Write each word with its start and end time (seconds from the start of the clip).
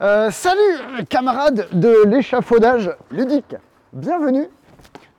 Euh, 0.00 0.30
salut 0.30 1.04
camarades 1.08 1.68
de 1.72 2.04
l'échafaudage 2.06 2.90
ludique. 3.10 3.54
Bienvenue 3.92 4.48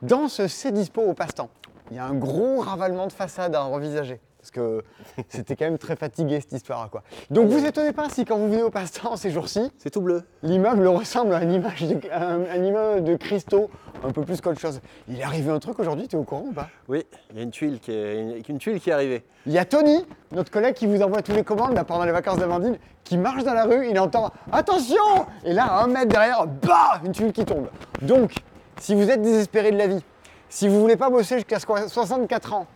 dans 0.02 0.28
ce 0.28 0.48
C'est 0.48 0.72
dispo 0.72 1.02
au 1.02 1.14
passe-temps. 1.14 1.50
Il 1.92 1.98
y 1.98 2.00
a 2.00 2.06
un 2.06 2.16
gros 2.16 2.60
ravalement 2.60 3.08
de 3.08 3.12
façade 3.12 3.56
à 3.56 3.64
envisager. 3.66 4.20
Parce 4.44 4.52
que 4.52 4.84
c'était 5.30 5.56
quand 5.56 5.64
même 5.64 5.78
très 5.78 5.96
fatigué 5.96 6.42
cette 6.42 6.52
histoire. 6.52 6.90
Quoi. 6.90 7.02
Donc 7.30 7.48
vous 7.48 7.66
étonnez 7.66 7.94
pas 7.94 8.10
si 8.10 8.26
quand 8.26 8.36
vous 8.38 8.50
venez 8.50 8.62
au 8.62 8.70
passe-temps 8.70 9.16
ces 9.16 9.32
jours-ci, 9.32 9.72
C'est 9.78 9.90
tout 9.90 10.02
bleu. 10.02 10.24
l'immeuble 10.42 10.86
ressemble 10.88 11.34
à 11.34 11.42
une 11.44 11.54
image 11.54 11.82
de, 11.84 11.98
un, 12.12 12.42
un 12.52 12.62
immeuble 12.62 13.06
de 13.06 13.16
cristaux, 13.16 13.70
un 14.04 14.12
peu 14.12 14.24
plus 14.24 14.42
qu'autre 14.42 14.60
chose. 14.60 14.82
Il 15.08 15.18
est 15.18 15.24
arrivé 15.24 15.50
un 15.50 15.60
truc 15.60 15.80
aujourd'hui, 15.80 16.10
tu 16.10 16.18
es 16.18 16.20
au 16.20 16.24
courant 16.24 16.44
ou 16.50 16.52
pas? 16.52 16.68
Oui, 16.90 17.06
il 17.32 17.38
y 17.38 17.40
a 17.40 17.44
une 17.44 17.52
tuile 17.52 17.80
qui 17.80 17.92
est, 17.94 18.20
une, 18.20 18.42
une 18.50 18.58
tuile 18.58 18.82
qui 18.82 18.90
est 18.90 18.94
arrivée. 18.94 19.24
Il 19.46 19.54
y 19.54 19.58
a 19.58 19.64
Tony, 19.64 20.06
notre 20.34 20.52
collègue 20.52 20.74
qui 20.76 20.88
vous 20.88 21.02
envoie 21.02 21.22
tous 21.22 21.32
les 21.32 21.46
commandes 21.46 21.74
là, 21.74 21.86
pendant 21.86 22.04
les 22.04 22.12
vacances 22.12 22.38
d'Amandine, 22.40 22.78
qui 23.06 23.18
marche 23.18 23.46
dans 23.46 23.54
la 23.54 23.64
rue, 23.64 23.88
il 23.90 23.98
entend 23.98 24.30
Attention 24.52 24.98
Et 25.46 25.54
là, 25.54 25.68
à 25.68 25.84
un 25.86 25.88
mètre 25.88 26.08
derrière, 26.08 26.46
bah 26.48 27.00
Une 27.06 27.14
tuile 27.14 27.32
qui 27.32 27.46
tombe. 27.46 27.68
Donc, 28.02 28.34
si 28.82 28.94
vous 28.94 29.10
êtes 29.10 29.22
désespéré 29.22 29.72
de 29.72 29.78
la 29.78 29.88
vie, 29.88 30.04
si 30.50 30.68
vous 30.68 30.82
voulez 30.82 30.98
pas 30.98 31.10
bosser 31.10 31.36
jusqu'à 31.36 31.60
64 31.60 32.54
ans, 32.54 32.68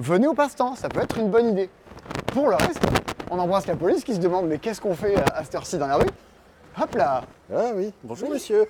venez 0.00 0.26
au 0.26 0.34
passe-temps, 0.34 0.74
ça 0.76 0.88
peut 0.88 1.00
être 1.00 1.18
une 1.18 1.30
bonne 1.30 1.50
idée. 1.50 1.70
Pour 2.32 2.48
le 2.48 2.56
reste, 2.56 2.80
on 3.30 3.38
embrasse 3.38 3.66
la 3.66 3.76
police 3.76 4.04
qui 4.04 4.14
se 4.14 4.20
demande 4.20 4.46
Mais 4.46 4.58
qu'est-ce 4.58 4.80
qu'on 4.80 4.94
fait 4.94 5.16
à 5.34 5.44
cette 5.44 5.54
heure-ci 5.54 5.78
dans 5.78 5.86
la 5.86 5.96
rue? 5.96 6.06
Hop 6.80 6.94
là 6.94 7.24
Ah 7.52 7.70
oui, 7.74 7.92
bonjour 8.04 8.30
monsieur. 8.30 8.66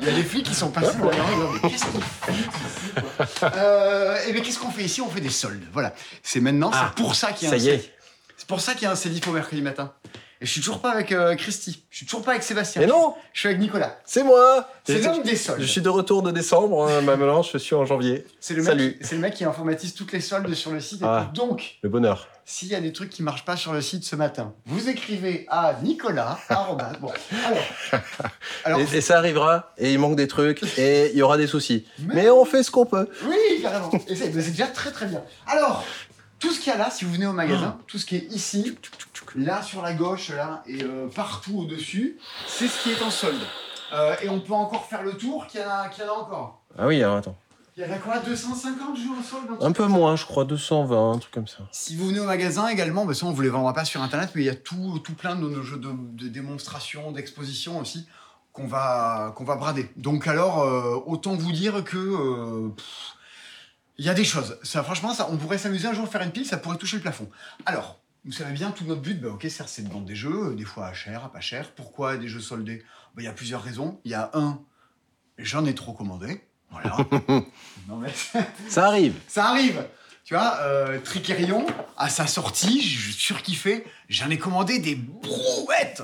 Il 0.00 0.06
y 0.06 0.10
a 0.10 0.12
les 0.12 0.22
flics 0.22 0.46
qui 0.46 0.54
sont 0.54 0.70
passés 0.70 0.96
dans 0.96 1.10
la 1.10 1.22
rue. 1.22 1.60
Mais 1.62 1.68
qu'est-ce 1.70 1.84
qu'on 1.84 2.00
fait 2.00 2.32
ici, 2.32 2.90
quoi 3.38 3.50
euh, 3.56 4.16
Et 4.26 4.32
bien 4.32 4.42
qu'est-ce 4.42 4.58
qu'on 4.58 4.70
fait 4.70 4.84
ici? 4.84 5.00
On 5.02 5.08
fait 5.08 5.20
des 5.20 5.28
soldes. 5.30 5.62
Voilà. 5.72 5.92
C'est 6.22 6.40
maintenant, 6.40 6.70
Ah, 6.72 6.90
c'est 6.96 7.02
pour 7.02 7.14
ça 7.14 7.32
qu'il 7.32 7.44
y 7.48 7.52
a 7.52 7.58
ça 7.58 7.62
un 7.62 7.66
y 7.66 7.68
est. 7.68 7.92
C'est- 8.36 8.46
pour 8.46 8.60
ça 8.60 8.72
qu'il 8.74 8.82
y 8.84 8.86
a 8.86 8.92
un 8.92 8.96
Cédifo 8.96 9.30
mercredi 9.32 9.60
matin. 9.60 9.92
Et 10.40 10.46
je 10.46 10.50
suis 10.52 10.60
toujours 10.60 10.80
pas 10.80 10.90
avec 10.92 11.12
euh, 11.12 11.34
Christy. 11.34 11.82
Je 11.88 11.96
suis 11.96 12.06
toujours 12.06 12.22
pas 12.22 12.32
avec 12.32 12.42
Sébastien. 12.42 12.82
Mais 12.82 12.86
non, 12.86 13.14
Je 13.32 13.40
suis 13.40 13.48
avec 13.48 13.58
Nicolas. 13.60 13.96
c'est 14.04 14.22
moi. 14.22 14.68
C'est 14.86 15.00
l'homme 15.00 15.22
des 15.22 15.34
soldes. 15.34 15.60
Je 15.62 15.66
suis 15.66 15.80
de 15.80 15.88
retour 15.88 16.22
de 16.22 16.30
décembre, 16.30 16.86
hein, 16.86 17.00
maintenant 17.00 17.42
je 17.42 17.56
suis 17.56 17.74
en 17.74 17.86
janvier. 17.86 18.26
C'est 18.38 18.52
le, 18.54 18.62
Salut. 18.62 18.98
mec, 19.00 19.10
le 19.12 19.18
mec 19.18 19.34
qui 19.34 19.44
informatise 19.44 19.94
toutes 19.94 20.12
les 20.12 20.20
soldes 20.20 20.52
sur 20.54 20.72
le 20.72 20.80
site. 20.80 21.00
Et 21.00 21.06
Ah. 21.06 21.30
tout. 21.34 21.40
Donc, 21.46 21.78
Le 21.82 21.88
bonheur. 21.88 22.28
s'il 22.44 22.68
y 22.68 22.74
a 22.74 22.80
des 22.82 22.92
trucs 22.92 23.08
qui 23.08 23.22
marchent 23.22 23.46
pas 23.46 23.56
sur 23.56 23.72
le 23.72 23.80
site 23.80 24.04
ce 24.04 24.14
matin, 24.14 24.52
vous 24.66 24.90
écrivez 24.90 25.46
à 25.48 25.74
Nicolas. 25.82 26.38
arrobas. 26.50 26.92
bon, 27.00 27.10
alors. 27.46 28.02
alors 28.64 28.80
Et, 28.80 28.96
et 28.96 29.00
ça 29.00 29.16
arrivera, 29.16 29.72
et 29.78 29.92
il 29.94 29.98
manque 29.98 30.16
des 30.16 30.28
trucs, 30.28 30.62
et 30.78 31.12
il 31.12 31.16
y 31.18 31.22
aura 31.22 31.38
des 31.38 31.46
soucis. 31.46 31.86
Mais- 32.00 32.14
Mais 32.24 32.30
on 32.30 32.44
fait 32.44 32.62
ce 32.62 32.70
qu'on 32.70 32.84
peut. 32.84 33.08
Oui, 33.26 33.36
carrément. 33.62 33.90
Et 34.06 34.14
c'est 34.14 34.28
déjà 34.28 34.66
très 34.66 34.90
très 34.92 35.06
bien. 35.06 35.22
Alors, 35.46 35.82
tout 36.38 36.50
ce 36.52 36.60
qu'il 36.60 36.70
y 36.70 36.74
a 36.76 36.78
là, 36.78 36.90
si 36.90 37.06
vous 37.06 37.12
venez 37.14 37.26
au 37.26 37.32
magasin, 37.32 37.78
tout 37.86 37.96
ce 37.98 38.04
qui 38.04 38.16
est 38.16 38.26
ici, 38.30 38.76
là 39.34 39.62
sur 39.62 39.82
la 39.82 39.92
gauche, 39.92 40.30
là, 40.30 40.62
et 40.66 40.82
euh, 40.82 41.08
partout 41.08 41.60
au-dessus, 41.60 42.18
c'est 42.46 42.68
ce 42.68 42.82
qui 42.82 42.90
est 42.92 43.02
en 43.02 43.10
solde. 43.10 43.42
Euh, 43.92 44.16
et 44.22 44.28
on 44.28 44.40
peut 44.40 44.52
encore 44.52 44.86
faire 44.86 45.02
le 45.02 45.16
tour 45.16 45.46
qu'il 45.46 45.60
y 45.60 45.64
en 45.64 45.70
a, 45.70 45.88
qu'il 45.88 46.04
y 46.04 46.08
en 46.08 46.12
a 46.12 46.16
encore. 46.16 46.62
Ah 46.78 46.86
oui, 46.86 47.02
alors 47.02 47.16
attends. 47.16 47.36
Il 47.76 47.84
y 47.84 47.86
en 47.86 47.92
a 47.92 47.98
quoi 47.98 48.18
250 48.20 48.96
jours 48.96 49.16
en 49.18 49.22
solde 49.22 49.48
Un 49.60 49.72
peu 49.72 49.86
moins, 49.86 50.16
je 50.16 50.24
crois, 50.24 50.44
220, 50.44 51.12
un 51.12 51.18
truc 51.18 51.32
comme 51.32 51.46
ça. 51.46 51.58
Si 51.72 51.94
vous 51.94 52.08
venez 52.08 52.20
au 52.20 52.24
magasin 52.24 52.68
également, 52.68 53.04
bah 53.04 53.12
ça 53.12 53.26
on 53.26 53.32
vous 53.32 53.42
les 53.42 53.50
vendra 53.50 53.74
pas 53.74 53.84
sur 53.84 54.00
internet, 54.00 54.30
mais 54.34 54.42
il 54.42 54.46
y 54.46 54.50
a 54.50 54.54
tout, 54.54 54.98
tout 55.04 55.14
plein 55.14 55.36
de 55.36 55.42
nos 55.42 55.62
jeux 55.62 55.78
de, 55.78 55.90
de 55.92 56.28
démonstration, 56.28 57.12
d'exposition 57.12 57.78
aussi 57.78 58.08
qu'on 58.56 58.66
va, 58.66 59.32
qu'on 59.36 59.44
va 59.44 59.56
brader. 59.56 59.90
Donc 59.96 60.26
alors, 60.26 60.60
euh, 60.62 60.98
autant 61.04 61.34
vous 61.34 61.52
dire 61.52 61.84
que 61.84 61.98
euh, 61.98 62.68
pff, 62.70 62.86
il 63.98 64.04
y 64.06 64.08
a 64.08 64.14
des 64.14 64.24
choses. 64.24 64.58
Ça, 64.62 64.82
franchement, 64.82 65.12
ça, 65.12 65.28
on 65.30 65.36
pourrait 65.36 65.58
s'amuser 65.58 65.86
un 65.86 65.92
jour 65.92 66.04
à 66.04 66.08
faire 66.08 66.22
une 66.22 66.30
pile, 66.30 66.46
ça 66.46 66.56
pourrait 66.56 66.78
toucher 66.78 66.96
le 66.96 67.02
plafond. 67.02 67.28
Alors, 67.66 68.00
vous 68.26 68.32
savez 68.32 68.52
bien, 68.52 68.72
tout 68.72 68.84
notre 68.84 69.00
but, 69.00 69.20
bah, 69.20 69.28
ok, 69.28 69.46
c'est 69.48 69.82
de 69.84 69.88
vendre 69.92 70.04
des 70.04 70.16
jeux, 70.16 70.54
des 70.56 70.64
fois 70.64 70.88
à 70.88 70.92
cher, 70.92 71.24
à 71.24 71.30
pas 71.32 71.40
cher. 71.40 71.70
Pourquoi 71.70 72.16
des 72.16 72.26
jeux 72.26 72.40
soldés? 72.40 72.84
Bah, 73.14 73.22
Il 73.22 73.24
y 73.24 73.28
a 73.28 73.32
plusieurs 73.32 73.62
raisons. 73.62 74.00
Il 74.04 74.10
y 74.10 74.14
a 74.14 74.30
un, 74.34 74.60
j'en 75.38 75.64
ai 75.64 75.74
trop 75.74 75.92
commandé. 75.92 76.40
Voilà. 76.70 76.96
non 77.88 77.96
mais 77.98 78.12
Ça 78.68 78.86
arrive. 78.88 79.14
ça 79.28 79.46
arrive. 79.50 79.86
Tu 80.24 80.34
vois, 80.34 80.56
euh, 80.62 80.98
Trickerion, 81.00 81.66
à 81.96 82.08
sa 82.08 82.26
sortie, 82.26 82.82
je 82.82 83.12
surkiffé, 83.12 83.86
j'en 84.08 84.28
ai 84.28 84.38
commandé 84.38 84.80
des 84.80 84.96
brouettes. 84.96 86.02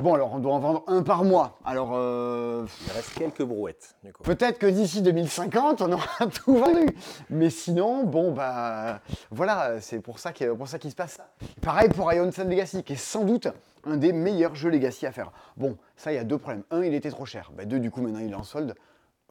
Bon, 0.00 0.14
alors 0.14 0.32
on 0.32 0.38
doit 0.38 0.54
en 0.54 0.58
vendre 0.58 0.84
un 0.86 1.02
par 1.02 1.22
mois. 1.22 1.58
Alors, 1.64 1.90
euh, 1.94 2.64
Il 2.86 2.92
reste 2.92 3.12
quelques 3.14 3.42
brouettes, 3.42 3.94
du 4.02 4.12
coup. 4.12 4.22
peut-être 4.22 4.58
que 4.58 4.66
d'ici 4.66 5.02
2050, 5.02 5.82
on 5.82 5.92
aura 5.92 6.26
tout 6.34 6.56
vendu. 6.56 6.86
Mais 7.30 7.50
sinon, 7.50 8.04
bon, 8.04 8.32
bah, 8.32 9.00
voilà, 9.30 9.80
c'est 9.80 10.00
pour 10.00 10.18
ça 10.18 10.32
qu'il 10.32 10.48
se 10.90 10.94
passe 10.96 11.12
ça. 11.12 11.28
Pareil 11.60 11.88
pour 11.90 12.12
Ion 12.12 12.32
Sun 12.32 12.48
Legacy, 12.48 12.82
qui 12.82 12.94
est 12.94 12.96
sans 12.96 13.24
doute 13.24 13.48
un 13.84 13.96
des 13.96 14.12
meilleurs 14.12 14.54
jeux 14.54 14.70
Legacy 14.70 15.06
à 15.06 15.12
faire. 15.12 15.30
Bon, 15.56 15.76
ça, 15.96 16.10
il 16.12 16.16
y 16.16 16.18
a 16.18 16.24
deux 16.24 16.38
problèmes. 16.38 16.62
Un, 16.70 16.82
il 16.82 16.94
était 16.94 17.10
trop 17.10 17.26
cher. 17.26 17.50
Bah, 17.54 17.64
deux, 17.64 17.78
du 17.78 17.90
coup, 17.90 18.00
maintenant, 18.00 18.20
il 18.20 18.30
est 18.32 18.34
en 18.34 18.44
solde. 18.44 18.74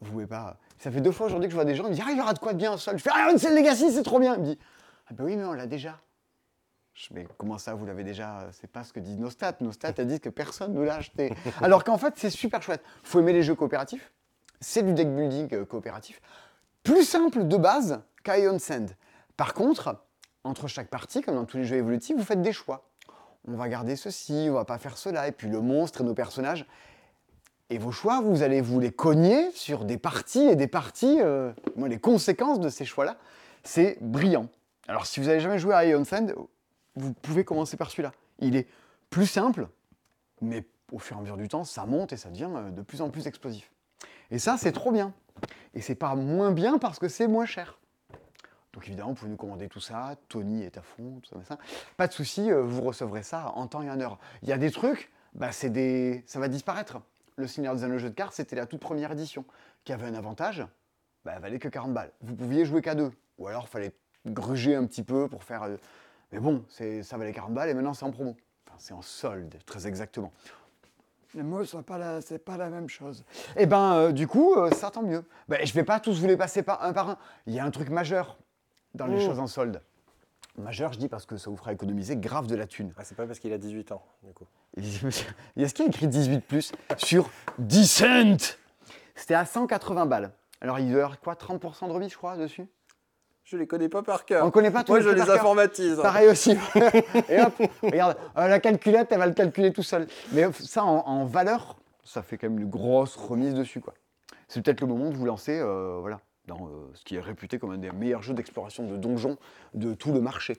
Vous 0.00 0.12
pouvez 0.12 0.26
pas. 0.26 0.56
Ça 0.78 0.90
fait 0.90 1.00
deux 1.00 1.12
fois 1.12 1.26
aujourd'hui 1.26 1.48
que 1.48 1.52
je 1.52 1.56
vois 1.56 1.64
des 1.64 1.74
gens, 1.74 1.84
ils 1.84 1.90
me 1.90 1.94
disent 1.94 2.04
Ah, 2.06 2.10
il 2.12 2.18
y 2.18 2.20
aura 2.20 2.32
de 2.34 2.38
quoi 2.38 2.52
de 2.52 2.58
bien 2.58 2.72
en 2.72 2.76
solde. 2.76 2.98
Je 2.98 3.02
fais 3.02 3.10
Ah, 3.12 3.30
Ion 3.30 3.38
Sun 3.38 3.54
Legacy, 3.54 3.92
c'est 3.92 4.02
trop 4.02 4.18
bien. 4.18 4.34
Il 4.36 4.40
me 4.40 4.46
dit 4.46 4.58
Ah, 5.08 5.14
bah 5.14 5.24
oui, 5.26 5.36
mais 5.36 5.44
on 5.44 5.52
l'a 5.52 5.66
déjà. 5.66 5.98
Mais 7.10 7.26
comment 7.38 7.58
ça, 7.58 7.74
vous 7.74 7.86
l'avez 7.86 8.04
déjà 8.04 8.48
C'est 8.52 8.70
pas 8.70 8.84
ce 8.84 8.92
que 8.92 9.00
disent 9.00 9.18
nos 9.18 9.30
stats. 9.30 9.56
Nos 9.60 9.72
stats, 9.72 9.92
elles 9.96 10.06
disent 10.06 10.20
que 10.20 10.28
personne 10.28 10.74
ne 10.74 10.82
l'a 10.82 10.96
acheté. 10.96 11.32
Alors 11.62 11.84
qu'en 11.84 11.98
fait, 11.98 12.14
c'est 12.16 12.30
super 12.30 12.62
chouette. 12.62 12.82
faut 13.02 13.20
aimer 13.20 13.32
les 13.32 13.42
jeux 13.42 13.54
coopératifs. 13.54 14.12
C'est 14.60 14.82
du 14.82 14.92
deck 14.92 15.08
building 15.08 15.48
euh, 15.54 15.64
coopératif. 15.64 16.20
Plus 16.82 17.04
simple 17.04 17.46
de 17.48 17.56
base 17.56 18.00
qu'Ion 18.24 18.58
Sand. 18.58 18.90
Par 19.36 19.54
contre, 19.54 19.96
entre 20.44 20.68
chaque 20.68 20.88
partie, 20.88 21.22
comme 21.22 21.34
dans 21.36 21.44
tous 21.44 21.56
les 21.56 21.64
jeux 21.64 21.76
évolutifs, 21.76 22.16
vous 22.16 22.24
faites 22.24 22.42
des 22.42 22.52
choix. 22.52 22.88
On 23.48 23.54
va 23.54 23.68
garder 23.68 23.96
ceci, 23.96 24.48
on 24.50 24.54
va 24.54 24.64
pas 24.64 24.78
faire 24.78 24.96
cela, 24.96 25.26
et 25.26 25.32
puis 25.32 25.48
le 25.48 25.60
monstre 25.60 26.02
et 26.02 26.04
nos 26.04 26.14
personnages. 26.14 26.66
Et 27.70 27.78
vos 27.78 27.90
choix, 27.90 28.20
vous 28.20 28.42
allez 28.42 28.60
vous 28.60 28.78
les 28.78 28.92
cogner 28.92 29.50
sur 29.52 29.84
des 29.84 29.96
parties 29.96 30.44
et 30.44 30.56
des 30.56 30.66
parties. 30.66 31.18
euh, 31.20 31.52
les 31.86 31.98
conséquences 31.98 32.60
de 32.60 32.68
ces 32.68 32.84
choix-là, 32.84 33.16
c'est 33.64 33.98
brillant. 34.00 34.46
Alors, 34.88 35.06
si 35.06 35.20
vous 35.20 35.26
n'avez 35.26 35.40
jamais 35.40 35.58
joué 35.58 35.74
à 35.74 35.84
Ion 35.86 36.04
Sand, 36.04 36.34
vous 36.94 37.12
pouvez 37.12 37.44
commencer 37.44 37.76
par 37.76 37.90
celui-là. 37.90 38.12
Il 38.38 38.56
est 38.56 38.68
plus 39.10 39.26
simple, 39.26 39.68
mais 40.40 40.64
au 40.90 40.98
fur 40.98 41.16
et 41.16 41.18
à 41.18 41.22
mesure 41.22 41.36
du 41.36 41.48
temps, 41.48 41.64
ça 41.64 41.86
monte 41.86 42.12
et 42.12 42.16
ça 42.16 42.30
devient 42.30 42.50
euh, 42.54 42.70
de 42.70 42.82
plus 42.82 43.00
en 43.00 43.10
plus 43.10 43.26
explosif. 43.26 43.72
Et 44.30 44.38
ça, 44.38 44.56
c'est 44.58 44.72
trop 44.72 44.92
bien. 44.92 45.12
Et 45.74 45.80
c'est 45.80 45.94
pas 45.94 46.14
moins 46.14 46.52
bien 46.52 46.78
parce 46.78 46.98
que 46.98 47.08
c'est 47.08 47.26
moins 47.26 47.46
cher. 47.46 47.78
Donc 48.72 48.86
évidemment, 48.86 49.10
vous 49.10 49.16
pouvez 49.16 49.30
nous 49.30 49.36
commander 49.36 49.68
tout 49.68 49.80
ça. 49.80 50.16
Tony 50.28 50.62
est 50.62 50.78
à 50.78 50.82
fond, 50.82 51.20
tout 51.20 51.38
ça. 51.46 51.58
Pas 51.96 52.06
de 52.06 52.12
souci, 52.12 52.50
euh, 52.50 52.62
vous 52.62 52.82
recevrez 52.82 53.22
ça 53.22 53.52
en 53.54 53.66
temps 53.66 53.82
et 53.82 53.90
en 53.90 54.00
heure. 54.00 54.18
Il 54.42 54.48
y 54.48 54.52
a 54.52 54.58
des 54.58 54.70
trucs, 54.70 55.10
bah, 55.34 55.52
c'est 55.52 55.70
des... 55.70 56.24
ça 56.26 56.40
va 56.40 56.48
disparaître. 56.48 57.00
Le 57.36 57.46
Seigneur 57.46 57.74
des 57.74 57.84
Anneaux 57.84 57.98
jeu 57.98 58.10
de 58.10 58.14
cartes, 58.14 58.34
c'était 58.34 58.56
la 58.56 58.66
toute 58.66 58.80
première 58.80 59.12
édition, 59.12 59.44
qui 59.84 59.92
avait 59.92 60.06
un 60.06 60.14
avantage, 60.14 60.66
bah, 61.24 61.32
elle 61.34 61.42
valait 61.42 61.58
que 61.58 61.68
40 61.68 61.92
balles. 61.92 62.12
Vous 62.20 62.34
pouviez 62.34 62.64
jouer 62.64 62.82
qu'à 62.82 62.94
deux. 62.94 63.10
Ou 63.38 63.48
alors, 63.48 63.64
il 63.66 63.70
fallait 63.70 63.92
gruger 64.26 64.74
un 64.74 64.86
petit 64.86 65.02
peu 65.02 65.28
pour 65.28 65.44
faire... 65.44 65.68
Mais 66.32 66.38
bon, 66.40 66.64
c'est- 66.68 67.02
ça 67.02 67.16
valait 67.16 67.32
40 67.32 67.52
balles 67.54 67.68
et 67.68 67.74
maintenant, 67.74 67.94
c'est 67.94 68.04
en 68.04 68.10
promo. 68.10 68.36
Enfin, 68.66 68.76
c'est 68.78 68.94
en 68.94 69.02
solde, 69.02 69.54
très 69.66 69.86
exactement. 69.86 70.32
Les 71.34 71.42
mots, 71.42 71.64
c'est 71.64 71.82
pas, 71.82 71.98
la- 71.98 72.20
c'est 72.20 72.38
pas 72.38 72.56
la 72.56 72.68
même 72.68 72.88
chose. 72.88 73.24
Eh 73.56 73.64
ben, 73.66 73.94
euh, 73.94 74.12
du 74.12 74.26
coup, 74.26 74.54
euh, 74.54 74.70
ça 74.70 74.90
tant 74.90 75.02
mieux. 75.02 75.24
Ben, 75.48 75.64
je 75.64 75.72
vais 75.72 75.84
pas 75.84 75.98
tous 76.00 76.20
vous 76.20 76.26
les 76.26 76.36
passer 76.36 76.62
par 76.62 76.82
un 76.84 76.92
par 76.92 77.08
un. 77.10 77.18
Il 77.46 77.54
y 77.54 77.58
a 77.58 77.64
un 77.64 77.70
truc 77.70 77.88
majeur 77.88 78.36
dans 78.94 79.06
les 79.06 79.16
Mmh. 79.16 79.20
choses 79.26 79.38
en 79.38 79.46
solde. 79.46 79.80
Majeur, 80.58 80.92
je 80.92 80.98
dis 80.98 81.08
parce 81.08 81.24
que 81.24 81.38
ça 81.38 81.48
vous 81.48 81.56
fera 81.56 81.72
économiser 81.72 82.16
grave 82.18 82.46
de 82.46 82.54
la 82.54 82.66
thune. 82.66 82.92
Ah, 82.98 83.04
c'est 83.04 83.14
pas 83.14 83.26
parce 83.26 83.38
qu'il 83.38 83.50
a 83.54 83.58
18 83.58 83.90
ans, 83.92 84.04
du 84.22 84.34
coup. 84.34 84.44
Et 84.76 84.80
Est-ce 85.62 85.72
qu'il 85.74 85.84
y 85.84 85.88
a 85.88 85.90
écrit 85.90 86.08
18 86.08 86.40
plus 86.40 86.72
sur 86.98 87.30
Decent 87.58 88.58
C'était 89.14 89.32
à 89.34 89.46
180 89.46 90.04
balles. 90.04 90.32
Alors, 90.60 90.78
il 90.78 90.86
doit 90.90 90.98
y 91.00 91.02
avoir 91.02 91.18
quoi 91.20 91.34
30% 91.34 91.88
de 91.88 91.92
remise, 91.92 92.10
je 92.12 92.16
crois, 92.18 92.36
dessus? 92.36 92.66
Je 93.44 93.56
les 93.56 93.66
connais 93.66 93.88
pas 93.88 94.02
par 94.02 94.24
cœur. 94.24 94.46
On 94.46 94.50
connaît 94.50 94.70
pas 94.70 94.84
tous 94.84 94.92
Moi, 94.92 95.00
les 95.00 95.04
je 95.04 95.10
les 95.10 95.20
informatise. 95.30 95.98
hein. 95.98 96.02
Pareil 96.02 96.28
aussi. 96.28 96.52
Et 97.28 97.40
hop, 97.40 97.52
regarde, 97.82 98.16
euh, 98.36 98.46
la 98.48 98.60
calculette, 98.60 99.08
elle 99.10 99.18
va 99.18 99.26
le 99.26 99.34
calculer 99.34 99.72
tout 99.72 99.82
seul. 99.82 100.06
Mais 100.32 100.44
ça, 100.60 100.84
en, 100.84 100.98
en 101.06 101.24
valeur, 101.24 101.76
ça 102.04 102.22
fait 102.22 102.38
quand 102.38 102.48
même 102.48 102.60
une 102.60 102.70
grosse 102.70 103.16
remise 103.16 103.54
dessus. 103.54 103.80
quoi. 103.80 103.94
C'est 104.48 104.62
peut-être 104.62 104.80
le 104.80 104.86
moment 104.86 105.10
de 105.10 105.16
vous 105.16 105.24
lancer 105.26 105.58
euh, 105.58 105.98
voilà, 106.00 106.20
dans 106.46 106.66
euh, 106.66 106.90
ce 106.94 107.04
qui 107.04 107.16
est 107.16 107.20
réputé 107.20 107.58
comme 107.58 107.72
un 107.72 107.78
des 107.78 107.90
meilleurs 107.90 108.22
jeux 108.22 108.34
d'exploration 108.34 108.84
de 108.86 108.96
donjons 108.96 109.36
de 109.74 109.92
tout 109.94 110.12
le 110.12 110.20
marché. 110.20 110.56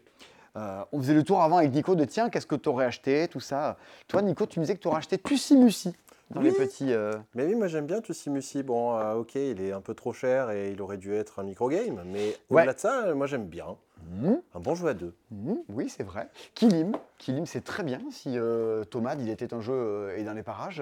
On 0.56 1.00
faisait 1.00 1.15
le 1.15 1.24
tour 1.24 1.41
avant 1.41 1.57
avec 1.57 1.71
Nico 1.74 1.95
de 1.95 2.06
tiens, 2.06 2.30
qu'est-ce 2.30 2.45
que 2.45 2.53
tu 2.56 2.69
aurais 2.69 2.85
acheté, 2.85 3.27
tout 3.27 3.39
ça. 3.39 3.75
Toi, 4.07 4.21
Nico, 4.21 4.45
tu 4.45 4.59
me 4.59 4.65
disais 4.65 4.75
que 4.75 4.81
tu 4.81 4.88
aurais 4.88 5.00
acheté 5.00 5.18
Tussimusi 5.18 5.95
dans 6.31 6.41
les 6.41 6.51
petits. 6.51 6.93
euh, 6.93 7.13
Mais 7.35 7.45
oui, 7.45 7.55
moi 7.55 7.67
j'aime 7.67 7.85
bien 7.85 8.01
Tussimusi. 8.01 8.63
Bon, 8.63 8.97
euh, 8.97 9.15
ok, 9.15 9.35
il 9.35 9.61
est 9.61 9.71
un 9.71 9.81
peu 9.81 9.93
trop 9.93 10.13
cher 10.13 10.49
et 10.51 10.71
il 10.71 10.81
aurait 10.81 10.97
dû 10.97 11.13
être 11.13 11.39
un 11.39 11.43
microgame, 11.43 12.03
mais 12.05 12.29
Ouais. 12.49 12.61
au-delà 12.61 12.73
de 12.73 12.79
ça, 12.79 13.05
euh, 13.07 13.15
moi 13.15 13.27
j'aime 13.27 13.45
bien. 13.47 13.75
hmm, 14.21 14.33
Un 14.53 14.59
bon 14.59 14.75
jeu 14.75 14.87
à 14.87 14.93
deux. 14.93 15.13
Mhm, 15.31 15.57
oui, 15.69 15.89
c'est 15.89 16.03
vrai. 16.03 16.29
Kilim, 16.55 16.93
Kilim, 17.17 17.45
c'est 17.45 17.61
très 17.63 17.83
bien. 17.83 17.99
Si 18.11 18.37
euh, 18.37 18.83
Tomad, 18.83 19.21
il 19.21 19.29
était 19.29 19.53
un 19.53 19.61
jeu 19.61 20.13
et 20.17 20.23
dans 20.23 20.33
les 20.33 20.43
parages, 20.43 20.81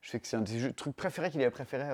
je 0.00 0.10
sais 0.10 0.18
que 0.20 0.26
c'est 0.26 0.36
un 0.36 0.40
des 0.42 0.58
jeux- 0.58 0.72
trucs 0.72 0.96
préférés 0.96 1.30
qu'il 1.30 1.40
avait 1.42 1.50
préféré 1.50 1.84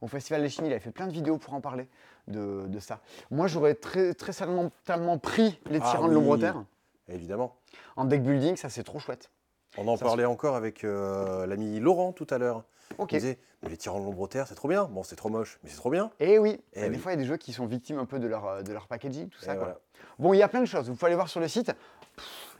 au 0.00 0.06
Festival 0.08 0.42
des 0.42 0.48
Chimies. 0.48 0.68
Il 0.68 0.72
avait 0.72 0.80
fait 0.80 0.90
plein 0.90 1.06
de 1.06 1.12
vidéos 1.12 1.38
pour 1.38 1.54
en 1.54 1.60
parler 1.60 1.88
de, 2.28 2.64
de 2.66 2.78
ça. 2.80 3.00
Moi, 3.30 3.46
j'aurais 3.46 3.74
très, 3.74 4.14
très 4.14 4.32
certainement 4.32 5.18
pris 5.18 5.58
les 5.70 5.78
Ah 5.82 5.90
tyrans 5.92 6.08
de 6.08 6.14
l'ombre 6.14 6.36
terre. 6.38 6.64
Évidemment. 7.08 7.54
En 7.94 8.04
deck 8.04 8.22
building, 8.22 8.56
ça 8.56 8.68
c'est 8.68 8.82
trop 8.82 8.98
chouette. 8.98 9.30
On 9.78 9.86
en 9.88 9.96
Ça 9.96 10.04
parlait 10.04 10.24
encore 10.24 10.56
avec 10.56 10.84
euh, 10.84 11.46
l'ami 11.46 11.78
Laurent 11.80 12.12
tout 12.12 12.26
à 12.30 12.38
l'heure. 12.38 12.64
Il 13.00 13.06
disait, 13.06 13.38
mais 13.62 13.68
les 13.70 13.76
tyrans 13.76 13.98
de 14.00 14.04
l'ombre 14.04 14.28
terre, 14.28 14.46
c'est 14.46 14.54
trop 14.54 14.68
bien. 14.68 14.84
Bon, 14.84 15.02
c'est 15.02 15.16
trop 15.16 15.28
moche, 15.28 15.58
mais 15.64 15.70
c'est 15.70 15.76
trop 15.76 15.90
bien. 15.90 16.10
Et 16.20 16.38
oui, 16.38 16.60
Eh 16.74 16.80
Et 16.80 16.82
des 16.84 16.90
oui. 16.90 16.98
fois 16.98 17.12
il 17.12 17.16
y 17.16 17.18
a 17.18 17.22
des 17.22 17.26
jeux 17.28 17.36
qui 17.36 17.52
sont 17.52 17.66
victimes 17.66 17.98
un 17.98 18.04
peu 18.06 18.18
de 18.18 18.26
leur, 18.26 18.46
euh, 18.46 18.62
de 18.62 18.72
leur 18.72 18.86
packaging, 18.86 19.28
tout 19.28 19.40
ça. 19.40 19.54
Quoi. 19.54 19.64
voilà. 19.64 19.78
Bon, 20.18 20.32
il 20.32 20.38
y 20.38 20.42
a 20.42 20.48
plein 20.48 20.60
de 20.60 20.66
choses. 20.66 20.88
Vous 20.88 20.94
pouvez 20.94 21.06
aller 21.06 21.14
voir 21.16 21.28
sur 21.28 21.40
le 21.40 21.48
site. 21.48 21.72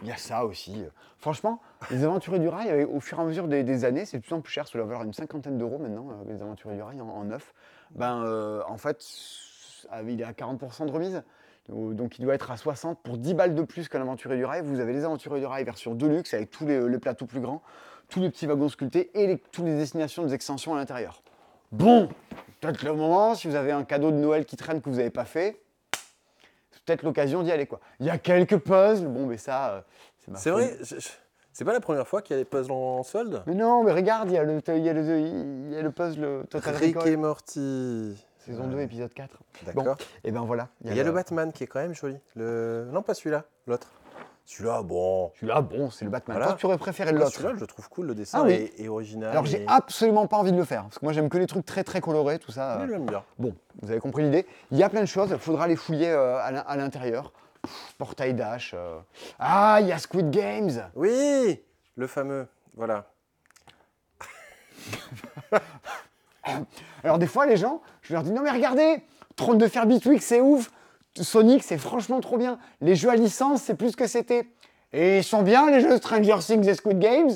Il 0.03 0.09
y 0.09 0.13
a 0.13 0.17
ça 0.17 0.45
aussi. 0.45 0.85
Franchement, 1.19 1.61
les 1.91 2.05
aventuriers 2.05 2.41
du 2.41 2.49
rail, 2.49 2.71
euh, 2.71 2.87
au 2.89 3.01
fur 3.01 3.19
et 3.19 3.23
à 3.23 3.25
mesure 3.25 3.49
des, 3.49 3.63
des 3.63 3.85
années, 3.85 4.05
c'est 4.05 4.19
de 4.19 4.23
plus 4.23 4.35
en 4.35 4.41
plus 4.41 4.53
cher. 4.53 4.67
Ça 4.69 4.77
doit 4.77 4.87
valoir 4.87 5.05
une 5.05 5.15
cinquantaine 5.15 5.57
d'euros 5.57 5.79
maintenant, 5.79 6.09
euh, 6.11 6.33
les 6.33 6.43
aventuriers 6.43 6.77
du 6.77 6.83
rail 6.83 7.01
en, 7.01 7.09
en 7.09 7.25
neuf. 7.25 7.55
Ben, 7.93 8.23
euh, 8.25 8.63
en 8.69 8.77
fait, 8.77 9.03
il 10.07 10.21
est 10.21 10.25
à 10.25 10.33
40% 10.33 10.87
de 10.87 10.91
remise. 10.91 11.23
Donc 11.69 12.19
il 12.19 12.23
doit 12.25 12.35
être 12.35 12.51
à 12.51 12.57
60 12.57 13.01
pour 13.03 13.19
10 13.19 13.35
balles 13.35 13.55
de 13.55 13.63
plus 13.63 13.89
qu'un 13.89 14.01
aventurier 14.01 14.37
du 14.37 14.45
rail. 14.45 14.63
Vous 14.65 14.79
avez 14.81 14.93
les 14.93 15.05
aventuriers 15.05 15.41
du 15.41 15.47
rail 15.47 15.65
version 15.65 15.95
Deluxe 15.95 16.33
avec 16.35 16.51
tous 16.51 16.67
les, 16.67 16.89
les 16.89 16.99
plateaux 16.99 17.27
plus 17.27 17.41
grands, 17.41 17.63
tous 18.09 18.21
les 18.21 18.31
petits 18.31 18.47
wagons 18.47 18.69
sculptés 18.69 19.11
et 19.15 19.27
les, 19.27 19.39
toutes 19.39 19.65
les 19.65 19.77
destinations 19.77 20.25
des 20.25 20.33
extensions 20.35 20.75
à 20.75 20.79
l'intérieur. 20.79 21.23
Bon, 21.73 22.09
peut-être 22.61 22.85
le 22.85 22.93
moment, 22.95 23.35
si 23.35 23.49
vous 23.49 23.57
avez 23.57 23.73
un 23.73 23.83
cadeau 23.85 24.13
de 24.13 24.17
Noël 24.17 24.45
qui 24.45 24.57
traîne 24.57 24.81
que 24.81 24.89
vous 24.89 24.97
n'avez 24.97 25.11
pas 25.11 25.25
fait, 25.25 25.61
c'est 26.71 26.83
peut-être 26.85 27.03
l'occasion 27.03 27.43
d'y 27.43 27.51
aller. 27.51 27.67
quoi. 27.67 27.81
Il 27.99 28.07
y 28.07 28.11
a 28.11 28.19
quelques 28.19 28.59
puzzles, 28.59 29.09
bon, 29.09 29.27
mais 29.27 29.37
ça, 29.37 29.71
euh, 29.71 29.81
c'est 30.21 30.31
ma 30.31 30.39
C'est 30.39 30.51
vrai, 30.51 30.77
je- 30.81 31.01
je- 31.01 31.09
c'est 31.53 31.65
pas 31.65 31.73
la 31.73 31.81
première 31.81 32.07
fois 32.07 32.23
qu'il 32.23 32.37
y 32.37 32.39
a 32.39 32.43
des 32.43 32.49
puzzles 32.49 32.71
en 32.71 33.03
solde? 33.03 33.43
Mais 33.47 33.55
non, 33.55 33.83
mais 33.83 33.91
regarde, 33.93 34.31
il 34.31 34.35
y 34.35 34.39
a 34.39 34.45
le, 34.45 34.61
y 34.69 35.75
y 35.75 35.79
a 35.79 35.91
puzzle 35.91 36.45
Total 36.49 36.77
Rick 36.77 36.97
Recall, 36.97 37.13
et 37.13 37.17
Morty. 37.17 38.26
Saison 38.47 38.67
2, 38.69 38.81
épisode 38.81 39.13
4. 39.13 39.37
D'accord. 39.67 39.97
Et 40.25 40.31
ben 40.31 40.43
voilà. 40.43 40.69
Il 40.85 40.95
y 40.95 41.01
a 41.01 41.05
le 41.05 41.13
Batman 41.13 41.53
qui 41.53 41.65
est 41.65 41.67
quand 41.67 41.81
même 41.81 41.95
joli. 41.95 42.17
Le... 42.35 42.89
Non, 42.93 43.03
pas 43.03 43.15
celui-là, 43.15 43.45
l'autre. 43.67 43.89
Celui-là, 44.49 44.83
bon. 44.83 45.33
Celui-là, 45.35 45.61
bon, 45.61 45.91
c'est 45.91 46.05
le 46.05 46.11
Batman. 46.13 46.37
Voilà. 46.37 46.53
Toi, 46.53 46.57
tu 46.61 46.67
aurais 46.67 46.79
préféré 46.79 47.11
l'autre. 47.13 47.33
Celui-là, 47.33 47.55
je 47.57 47.61
le 47.61 47.67
trouve 47.67 47.89
cool, 47.89 48.07
le 48.07 48.15
dessin 48.15 48.39
Ah 48.41 48.45
oui. 48.45 48.53
est, 48.53 48.81
est 48.85 48.89
original. 48.89 49.31
Alors, 49.31 49.45
j'ai 49.45 49.65
absolument 49.67 50.29
pas 50.29 50.37
envie 50.37 50.53
de 50.53 50.57
le 50.57 50.65
faire, 50.65 50.83
parce 50.85 51.01
que 51.01 51.05
moi, 51.05 51.13
j'aime 51.13 51.29
que 51.29 51.37
les 51.37 51.49
trucs 51.49 51.67
très 51.67 51.83
très 51.83 52.01
colorés, 52.01 52.39
tout 52.39 52.53
ça. 52.53 52.77
Oui, 52.79 52.85
euh. 52.85 52.87
je 52.87 52.93
l'aime 52.93 53.07
bien. 53.07 53.25
Bon, 53.41 53.53
vous 53.83 53.91
avez 53.91 53.99
compris 53.99 54.23
l'idée. 54.23 54.47
Il 54.71 54.79
y 54.79 54.85
a 54.85 54.89
plein 54.89 55.01
de 55.01 55.07
choses, 55.07 55.31
il 55.33 55.39
faudra 55.39 55.67
les 55.67 55.75
fouiller 55.75 56.11
euh, 56.11 56.37
à 56.39 56.53
l'in- 56.53 56.65
à 56.67 56.77
l'intérieur. 56.77 57.33
Portail 57.99 58.35
Dash. 58.35 58.73
euh. 58.77 59.01
Ah, 59.41 59.79
il 59.81 59.89
y 59.89 59.93
a 59.93 59.99
Squid 59.99 60.31
Games. 60.31 60.91
Oui, 60.95 61.61
le 61.97 62.07
fameux. 62.07 62.47
Voilà. 62.77 63.07
Alors 67.05 67.19
des 67.19 67.27
fois, 67.27 67.47
les 67.47 67.57
gens, 67.57 67.81
je 68.03 68.13
leur 68.13 68.23
dis 68.23 68.31
non 68.33 68.43
mais 68.43 68.51
regardez, 68.51 69.03
Trône 69.37 69.59
de 69.59 69.69
fer 69.69 69.87
Bitwig, 69.87 70.21
c'est 70.21 70.41
ouf. 70.41 70.71
Sonic, 71.21 71.63
c'est 71.63 71.79
franchement 71.79 72.21
trop 72.21 72.37
bien. 72.39 72.59
Les 72.81 72.95
jeux 72.95 73.09
à 73.11 73.17
licence, 73.17 73.63
c'est 73.63 73.75
plus 73.75 73.93
ce 73.93 73.97
que 73.97 74.07
c'était. 74.07 74.49
Et 74.93 75.19
ils 75.19 75.25
sont 75.25 75.43
bien 75.43 75.71
les 75.71 75.81
jeux 75.81 75.97
Stranger 75.99 76.37
Things 76.41 76.67
et 76.69 76.75
Squid 76.75 76.99
Games? 76.99 77.31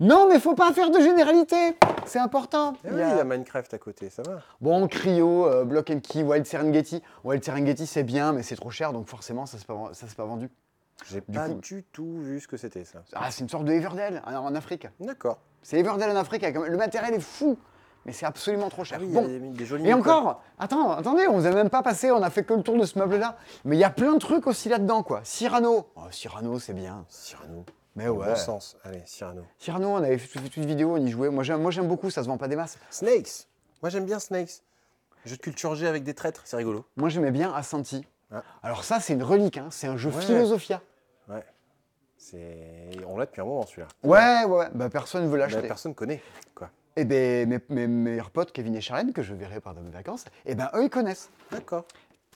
Non, 0.00 0.26
mais 0.28 0.40
faut 0.40 0.54
pas 0.54 0.72
faire 0.72 0.90
de 0.90 0.98
généralité. 1.00 1.76
C'est 2.06 2.18
important. 2.18 2.74
Eh 2.84 2.88
Il 2.90 2.98
y 2.98 3.02
a- 3.02 3.10
il 3.12 3.16
y 3.16 3.20
a 3.20 3.24
Minecraft 3.24 3.72
à 3.74 3.78
côté, 3.78 4.10
ça 4.10 4.22
va. 4.22 4.40
Bon, 4.60 4.88
Cryo, 4.88 5.46
euh, 5.46 5.64
Block 5.64 5.90
and 5.90 6.00
Key, 6.00 6.22
Wild 6.24 6.44
Serengeti. 6.44 7.02
Wild 7.24 7.44
Serengeti, 7.44 7.86
c'est 7.86 8.02
bien, 8.02 8.32
mais 8.32 8.42
c'est 8.42 8.56
trop 8.56 8.70
cher, 8.70 8.92
donc 8.92 9.08
forcément, 9.08 9.46
ça 9.46 9.56
ne 9.56 9.60
s'est 9.60 9.66
pas, 9.66 9.90
ça 9.92 10.08
s'est 10.08 10.14
pas 10.16 10.24
vendu. 10.24 10.48
J'ai 11.10 11.20
pas 11.20 11.48
coup- 11.48 11.54
du 11.60 11.84
tout 11.92 12.18
vu 12.20 12.40
ce 12.40 12.48
que 12.48 12.56
c'était, 12.56 12.84
ça. 12.84 13.02
Ah, 13.14 13.30
c'est 13.30 13.40
une 13.42 13.48
sorte 13.48 13.64
de 13.64 13.72
Everdell 13.72 14.22
en, 14.26 14.34
en 14.34 14.54
Afrique. 14.54 14.86
D'accord. 15.00 15.38
C'est 15.62 15.78
Everdell 15.78 16.10
en 16.10 16.16
Afrique. 16.16 16.44
avec- 16.44 16.56
Le 16.56 16.76
matériel 16.76 17.14
est 17.14 17.20
fou, 17.20 17.58
mais 18.04 18.12
c'est 18.12 18.26
absolument 18.26 18.68
trop 18.68 18.84
cher. 18.84 18.98
Ah 19.00 19.04
oui, 19.04 19.12
bon, 19.12 19.28
y 19.28 19.36
a 19.36 19.38
des, 19.38 19.64
jolis 19.64 19.86
Et 19.88 19.94
encore, 19.94 20.42
attends, 20.58 20.92
attendez, 20.92 21.26
on 21.28 21.38
vous 21.38 21.46
a 21.46 21.50
même 21.50 21.70
pas 21.70 21.82
passé, 21.82 22.10
on 22.10 22.22
a 22.22 22.30
fait 22.30 22.44
que 22.44 22.54
le 22.54 22.62
tour 22.62 22.78
de 22.78 22.84
ce 22.84 22.98
meuble-là. 22.98 23.36
Mais 23.64 23.76
il 23.76 23.80
y 23.80 23.84
a 23.84 23.90
plein 23.90 24.12
de 24.14 24.18
trucs 24.18 24.46
aussi 24.46 24.68
là-dedans, 24.68 25.02
quoi. 25.02 25.20
Cyrano. 25.24 25.88
Oh, 25.96 26.00
Cyrano, 26.10 26.58
c'est 26.58 26.74
bien. 26.74 27.04
Cyrano. 27.08 27.64
Mais 27.94 28.08
ouais. 28.08 28.26
Bon 28.28 28.36
sens. 28.36 28.76
Allez, 28.84 29.02
Cyrano. 29.04 29.42
Cyrano, 29.58 29.88
on 29.88 29.96
avait 29.96 30.16
fait 30.18 30.38
toute 30.40 30.56
une 30.56 30.64
vidéo, 30.66 30.94
on 30.94 31.04
y 31.04 31.10
jouait. 31.10 31.28
Moi, 31.30 31.44
j'aime, 31.44 31.60
moi, 31.60 31.70
j'aime 31.70 31.88
beaucoup, 31.88 32.10
ça 32.10 32.22
se 32.22 32.28
vend 32.28 32.38
pas 32.38 32.48
des 32.48 32.56
masses. 32.56 32.78
Snakes. 32.90 33.46
Moi, 33.82 33.90
j'aime 33.90 34.06
bien 34.06 34.18
Snakes. 34.18 34.62
Jeu 35.24 35.36
de 35.36 35.40
culture 35.40 35.74
G 35.76 35.86
avec 35.86 36.02
des 36.02 36.14
traîtres, 36.14 36.40
c'est 36.44 36.56
rigolo. 36.56 36.84
Moi, 36.96 37.08
j'aimais 37.08 37.30
bien 37.30 37.52
Assanti. 37.54 38.04
Ah. 38.34 38.42
Alors 38.62 38.82
ça, 38.82 38.98
c'est 38.98 39.12
une 39.12 39.22
relique, 39.22 39.58
hein. 39.58 39.68
c'est 39.70 39.86
un 39.86 39.96
jeu 39.96 40.10
Ouais. 40.10 40.20
Philosophia. 40.22 40.80
On 43.06 43.16
l'a 43.16 43.26
depuis 43.26 43.40
un 43.40 43.44
moment, 43.44 43.66
celui-là. 43.66 43.88
Ouais, 44.04 44.44
ouais, 44.44 44.58
ouais. 44.58 44.66
Bah, 44.74 44.88
personne 44.90 45.24
ne 45.24 45.28
veut 45.28 45.38
l'acheter. 45.38 45.66
personne 45.66 45.94
connaît, 45.94 46.22
quoi. 46.54 46.70
Et 46.96 47.04
ben, 47.04 47.48
mes, 47.48 47.58
mes 47.70 47.86
meilleurs 47.86 48.30
potes, 48.30 48.52
Kevin 48.52 48.74
et 48.76 48.80
Charlène, 48.80 49.12
que 49.12 49.22
je 49.22 49.34
verrai 49.34 49.60
pendant 49.60 49.80
mes 49.80 49.90
vacances, 49.90 50.24
et 50.46 50.54
ben, 50.54 50.68
eux, 50.74 50.84
ils 50.84 50.90
connaissent. 50.90 51.30
D'accord. 51.50 51.84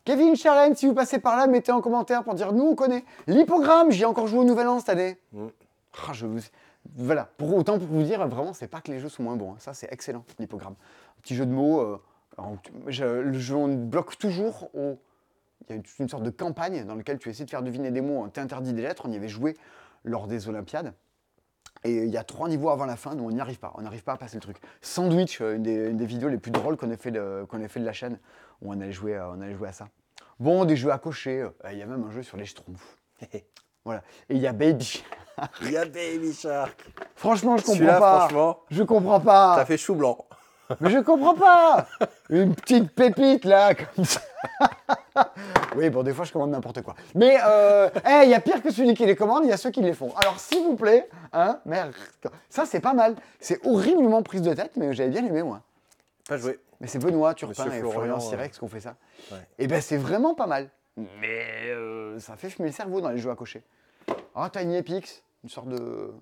Kevin, 0.05 0.35
Charlène, 0.37 0.75
si 0.77 0.87
vous 0.87 0.95
passez 0.95 1.19
par 1.19 1.37
là, 1.37 1.47
mettez 1.47 1.73
en 1.73 1.81
commentaire 1.81 2.23
pour 2.25 2.35
dire 2.35 2.53
nous, 2.53 2.65
on 2.65 2.75
connaît. 2.75 3.05
L'hippogramme, 3.27 3.91
j'y 3.91 4.03
ai 4.03 4.07
encore 4.07 4.27
joué 4.29 4.39
au 4.41 4.45
Nouvel 4.45 4.69
An 4.69 4.79
cette 4.79 4.89
année. 4.91 5.19
Mm. 5.33 5.47
Ah, 6.09 6.13
je 6.13 6.27
vous- 6.27 6.39
Voilà, 6.95 7.29
pour 7.37 7.55
autant 7.57 7.79
pour 7.79 7.89
vous 7.89 8.03
dire, 8.03 8.27
vraiment, 8.29 8.53
c'est 8.55 8.69
pas 8.69 8.81
que 8.81 8.91
les 8.93 9.01
jeux 9.01 9.09
sont 9.09 9.23
moins 9.25 9.37
bons. 9.37 9.53
hein. 9.53 9.57
Ça, 9.59 9.75
c'est 9.75 9.93
excellent, 9.93 10.25
l'hippogramme. 10.39 10.75
Petit 11.23 11.35
jeu 11.35 11.45
de 11.47 11.51
mots. 11.53 11.81
euh, 11.81 12.01
je- 12.87 13.05
le 13.05 13.39
jeu, 13.39 13.57
on 13.57 13.69
bloque 13.69 14.17
toujours 14.19 14.69
au. 14.75 14.97
Il 15.69 15.71
y 15.71 15.73
a 15.73 15.77
une, 15.77 15.83
une 16.01 16.09
sorte 16.09 16.23
de 16.23 16.31
campagne 16.31 16.85
dans 16.85 16.95
laquelle 16.95 17.19
tu 17.19 17.29
essaies 17.29 17.45
de 17.45 17.51
faire 17.51 17.63
deviner 17.63 17.91
des 17.91 18.01
mots. 18.01 18.23
On 18.25 18.29
t'interdit 18.29 18.73
des 18.73 18.83
lettres. 18.83 19.03
On 19.07 19.13
y 19.13 19.17
avait 19.17 19.29
joué 19.29 19.57
lors 20.05 20.27
des 20.27 20.49
Olympiades. 20.49 20.93
Et 21.85 22.05
il 22.05 22.09
y 22.11 22.17
a 22.17 22.25
trois 22.25 22.49
niveaux 22.49 22.71
avant 22.71 22.87
la 22.87 22.97
fin, 22.97 23.15
nous 23.15 23.25
on 23.25 23.31
n'y 23.31 23.41
arrive 23.41 23.59
pas, 23.59 23.73
on 23.77 23.83
n'arrive 23.83 24.03
pas 24.03 24.15
à 24.15 24.17
passer 24.17 24.37
le 24.37 24.41
truc. 24.41 24.57
Sandwich, 24.81 25.41
euh, 25.41 25.55
une 25.57 25.63
des, 25.63 25.91
une 25.91 25.97
des 25.99 26.07
vidéos 26.07 26.29
les 26.29 26.39
plus 26.39 26.51
drôles 26.51 26.77
qu'on 26.77 26.91
ait, 26.91 26.97
fait 26.97 27.11
de- 27.13 27.47
ait 27.63 27.69
fait 27.69 27.81
de 27.81 27.85
la 27.85 27.93
chaîne, 27.93 28.19
où 28.63 28.73
on 28.73 28.81
allait 28.81 28.93
jouer, 28.93 29.15
à- 29.17 29.29
on 29.31 29.41
allait 29.41 29.55
jouer 29.55 29.69
à 29.69 29.73
ça. 29.73 29.89
Bon, 30.41 30.65
des 30.65 30.75
jeux 30.75 30.91
à 30.91 30.99
cocher, 30.99 31.43
euh, 31.43 31.51
il 31.71 31.79
y 31.79 31.83
a 31.83 31.87
même 31.87 32.03
un 32.05 32.11
jeu 32.11 32.23
sur 32.23 32.37
les 32.39 32.47
schtroumpfs. 32.47 32.97
Voilà. 33.85 34.03
Et 34.29 34.35
il 34.35 34.41
y 34.41 34.49
a 34.49 34.53
Baby. 34.53 35.05
Il 35.63 35.71
y 35.71 35.77
a 35.77 35.85
Baby 35.85 36.33
Shark. 36.33 36.91
Franchement, 37.15 37.57
je 37.57 37.65
comprends 37.65 37.87
pas. 38.01 38.19
franchement, 38.21 38.59
Je 38.71 38.83
comprends 38.83 39.21
pas. 39.21 39.55
t'as 39.59 39.65
fait 39.67 39.77
chou 39.77 39.95
blanc. 39.95 40.19
Mais 40.81 40.91
je 40.91 40.99
comprends 40.99 41.35
pas 41.37 41.87
Une 42.31 42.53
petite 42.57 42.91
pépite 42.93 43.45
là, 43.45 43.75
comme 43.77 44.05
ça. 44.05 44.21
oui, 45.77 45.91
bon, 45.91 46.03
des 46.03 46.13
fois 46.13 46.25
je 46.25 46.33
commande 46.33 46.51
n'importe 46.51 46.83
quoi. 46.83 46.95
Mais 47.15 47.39
euh, 47.45 47.89
hey, 48.05 48.29
il 48.29 48.31
y 48.31 48.35
a 48.35 48.41
pire 48.41 48.63
que 48.63 48.71
celui 48.71 48.95
qui 48.95 49.07
les 49.07 49.17
commande, 49.17 49.45
il 49.45 49.51
y 49.51 49.53
a 49.53 49.57
ceux 49.57 49.71
qui 49.71 49.83
les 49.83 49.95
font. 49.95 50.13
Alors 50.17 50.39
s'il 50.39 50.63
vous 50.63 50.77
plaît, 50.77 51.09
hein, 51.33 51.61
merde. 51.65 51.93
Ça 52.49 52.67
c'est 52.67 52.81
pas 52.81 52.95
mal. 52.95 53.17
C'est 53.41 53.65
horriblement 53.67 54.23
prise 54.23 54.43
de 54.43 54.55
tête, 54.55 54.73
mais 54.77 54.93
j'avais 54.95 55.11
bien 55.11 55.25
aimé 55.25 55.43
moi. 55.43 55.63
Pas 56.29 56.37
joué. 56.37 56.59
Mais 56.81 56.87
c'est 56.87 56.99
Benoît 56.99 57.35
Turpin 57.35 57.65
Monsieur 57.65 57.79
et 57.79 57.81
Florian, 57.81 58.01
Florian 58.01 58.17
euh, 58.17 58.21
Sirex 58.21 58.59
qui 58.59 58.65
ont 58.65 58.69
fait 58.69 58.81
ça. 58.81 58.97
Ouais. 59.33 59.39
Et 59.59 59.67
ben 59.67 59.81
c'est 59.81 59.97
vraiment 59.97 60.35
pas 60.35 60.47
mal. 60.47 60.69
Mais 61.21 61.71
euh, 61.71 62.19
ça 62.19 62.37
fait 62.37 62.51
fumer 62.51 62.69
le 62.69 62.75
cerveau 62.75 63.01
dans 63.01 63.11
les 63.11 63.19
jeux 63.19 63.31
à 63.31 63.37
cocher. 63.37 63.63
Ah, 64.35 64.51
Tiny 64.51 64.77
Epix, 64.77 65.23
une 65.45 65.51
sorte 65.51 65.69
de. 65.69 66.13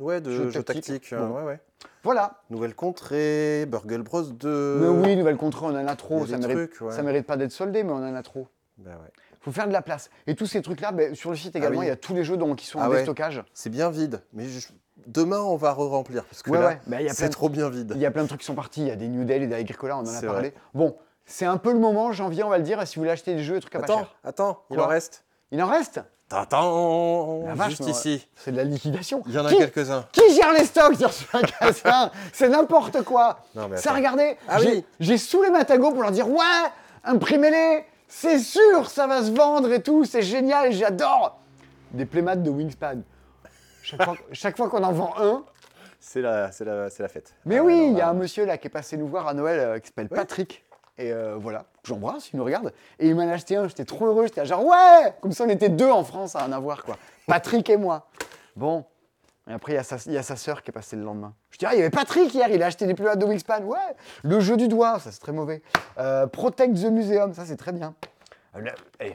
Ouais, 0.00 0.20
de 0.20 0.30
Jeu 0.30 0.50
jeu 0.50 0.62
tactique. 0.62 1.12
euh, 1.12 1.18
Bon. 1.26 1.34
ouais, 1.36 1.42
ouais. 1.42 1.60
Voilà. 2.02 2.40
Nouvelle 2.50 2.74
contrée, 2.74 3.66
Burgle 3.66 4.02
Bros 4.02 4.22
2. 4.22 4.78
Mais 4.80 4.88
oui, 5.08 5.16
Nouvelle 5.16 5.36
Contrée, 5.36 5.66
on 5.66 5.68
en 5.68 5.86
a 5.86 5.96
trop. 5.96 6.26
Ça 6.26 6.36
des 6.38 6.46
mérite, 6.46 6.70
trucs, 6.72 6.80
ouais. 6.88 6.92
ça 6.94 7.02
mérite 7.02 7.26
pas 7.26 7.36
d'être 7.36 7.52
soldé, 7.52 7.84
mais 7.84 7.92
on 7.92 7.96
en 7.96 8.14
a 8.14 8.22
trop. 8.22 8.48
Bah 8.78 8.92
ouais. 8.92 9.10
faut 9.42 9.52
faire 9.52 9.68
de 9.68 9.72
la 9.72 9.82
place. 9.82 10.08
Et 10.26 10.34
tous 10.34 10.46
ces 10.46 10.62
trucs-là, 10.62 10.92
ben, 10.92 11.14
sur 11.14 11.30
le 11.30 11.36
site 11.36 11.54
également, 11.56 11.80
oui. 11.80 11.86
il 11.86 11.88
y 11.88 11.92
a 11.92 11.96
tous 11.96 12.14
les 12.14 12.24
jeux 12.24 12.36
dont, 12.38 12.54
qui 12.54 12.66
sont 12.66 12.78
Ah 12.80 12.88
en 12.88 12.90
déstockage. 12.90 13.44
C'est 13.52 13.68
bien 13.70 13.90
vide. 13.90 14.22
Mais 14.32 14.46
je- 14.48 14.68
demain, 15.06 15.40
on 15.40 15.56
va 15.56 15.72
re-remplir. 15.72 16.24
Parce 16.24 16.42
que 16.42 16.50
là, 16.50 16.68
ouais. 16.68 16.80
Il 16.86 16.92
y 16.92 16.94
a 16.96 16.98
plein 17.00 17.12
c'est 17.14 17.28
de- 17.28 17.32
trop 17.32 17.48
bien 17.50 17.68
vide. 17.68 17.92
Il 17.94 18.00
y 18.00 18.06
a 18.06 18.10
plein 18.10 18.22
de 18.22 18.28
trucs 18.28 18.40
qui 18.40 18.46
sont 18.46 18.54
partis. 18.54 18.80
Il 18.80 18.88
y 18.88 18.90
a 18.90 18.96
des 18.96 19.08
New 19.08 19.24
Deal 19.24 19.42
et 19.42 19.46
des 19.46 19.54
Agricola, 19.54 19.96
on 19.98 20.00
en 20.00 20.06
a 20.06 20.20
parlé. 20.22 20.50
vrai. 20.50 20.54
Bon, 20.72 20.96
c'est 21.26 21.44
un 21.46 21.58
peu 21.58 21.72
le 21.72 21.78
moment, 21.78 22.10
janvier, 22.12 22.42
on 22.42 22.48
va 22.48 22.56
le 22.58 22.64
dire, 22.64 22.86
si 22.86 22.96
vous 22.96 23.02
voulez 23.02 23.10
acheter 23.12 23.34
des 23.34 23.42
jeux 23.44 23.56
et 23.56 23.60
trucs 23.60 23.74
à 23.74 23.80
pas 23.80 23.84
Attends, 23.84 23.98
cher. 23.98 24.16
attends, 24.24 24.64
il 24.70 24.76
Quoi 24.76 24.86
en 24.86 24.88
reste. 24.88 25.24
Il 25.52 25.62
en 25.62 25.66
reste? 25.66 26.00
Vache, 27.54 27.70
juste 27.70 27.86
ici. 27.88 28.26
C'est 28.36 28.52
de 28.52 28.56
la 28.56 28.64
liquidation. 28.64 29.22
Il 29.26 29.34
y 29.34 29.38
en 29.38 29.44
a 29.46 29.50
quelques-uns. 29.50 30.04
qui 30.12 30.34
gère 30.34 30.52
les 30.52 30.64
stocks 30.64 30.96
sur 30.96 31.12
ce 31.12 31.24
magasin 31.32 32.10
C'est 32.32 32.48
n'importe 32.48 33.02
quoi. 33.02 33.40
Non, 33.54 33.68
mais 33.68 33.76
Ça, 33.76 33.92
regardez, 33.92 34.36
Ah 34.48 34.58
j'ai 34.60 34.70
oui. 34.70 34.84
j'ai 35.00 35.18
saoulé 35.18 35.50
Matago 35.50 35.90
pour 35.90 36.02
leur 36.02 36.12
dire 36.12 36.28
Ouais, 36.28 36.44
imprimez-les, 37.04 37.84
c'est 38.06 38.38
sûr, 38.38 38.88
ça 38.88 39.06
va 39.06 39.22
se 39.22 39.30
vendre 39.32 39.72
et 39.72 39.82
tout, 39.82 40.04
c'est 40.04 40.22
génial, 40.22 40.72
j'adore. 40.72 41.38
Des 41.90 42.06
playmats 42.06 42.36
de 42.36 42.48
Wingspan. 42.50 43.02
Chaque 43.82 44.02
fois, 44.04 44.14
chaque 44.32 44.56
fois 44.56 44.68
qu'on 44.68 44.84
en 44.84 44.92
vend 44.92 45.14
un, 45.18 45.42
C'est 45.98 46.20
la, 46.22 46.50
fête. 47.08 47.34
Mais 47.44 47.58
Ah, 47.58 47.62
oui, 47.64 47.88
il 47.90 47.98
y 47.98 48.00
a 48.00 48.08
un 48.08 48.14
monsieur 48.14 48.46
là 48.46 48.56
qui 48.56 48.68
est 48.68 48.70
passé 48.70 48.96
nous 48.96 49.08
voir 49.08 49.26
à 49.26 49.34
Noël 49.34 49.58
euh, 49.58 49.78
qui 49.80 49.88
s'appelle. 49.88 50.08
Patrick. 50.08 50.64
Et 51.00 51.12
euh, 51.12 51.36
voilà, 51.38 51.64
j'embrasse, 51.82 52.30
il 52.32 52.36
nous 52.36 52.44
regarde. 52.44 52.74
Et 52.98 53.08
il 53.08 53.14
m'en 53.14 53.22
a 53.22 53.32
acheté 53.32 53.56
un, 53.56 53.66
j'étais 53.66 53.86
trop 53.86 54.06
heureux, 54.06 54.26
j'étais 54.26 54.44
genre 54.44 54.62
ouais 54.66 55.14
Comme 55.22 55.32
ça 55.32 55.44
on 55.44 55.48
était 55.48 55.70
deux 55.70 55.90
en 55.90 56.04
France 56.04 56.36
à 56.36 56.44
en 56.44 56.52
avoir 56.52 56.84
quoi. 56.84 56.98
Patrick 57.26 57.70
et 57.70 57.78
moi. 57.78 58.06
Bon. 58.54 58.84
Et 59.48 59.52
après 59.54 59.72
il 59.72 59.76
y 59.76 59.78
a 59.78 59.82
sa, 59.82 59.96
il 60.04 60.12
y 60.12 60.18
a 60.18 60.22
sa 60.22 60.36
sœur 60.36 60.62
qui 60.62 60.70
est 60.70 60.74
passée 60.74 60.96
le 60.96 61.02
lendemain. 61.02 61.32
Je 61.50 61.56
dis 61.56 61.64
ah 61.64 61.72
il 61.72 61.78
y 61.78 61.80
avait 61.80 61.88
Patrick 61.88 62.34
hier, 62.34 62.50
il 62.50 62.62
a 62.62 62.66
acheté 62.66 62.86
des 62.86 62.92
plus 62.92 63.06
de 63.16 63.24
Wingspan. 63.24 63.62
Ouais. 63.62 63.78
Le 64.22 64.40
jeu 64.40 64.58
du 64.58 64.68
doigt, 64.68 64.98
ça 64.98 65.10
c'est 65.10 65.20
très 65.20 65.32
mauvais. 65.32 65.62
Euh, 65.96 66.26
Protect 66.26 66.74
the 66.74 66.90
Museum, 66.90 67.32
ça 67.32 67.46
c'est 67.46 67.56
très 67.56 67.72
bien. 67.72 67.94
Euh, 68.56 68.60
eh, 69.00 69.14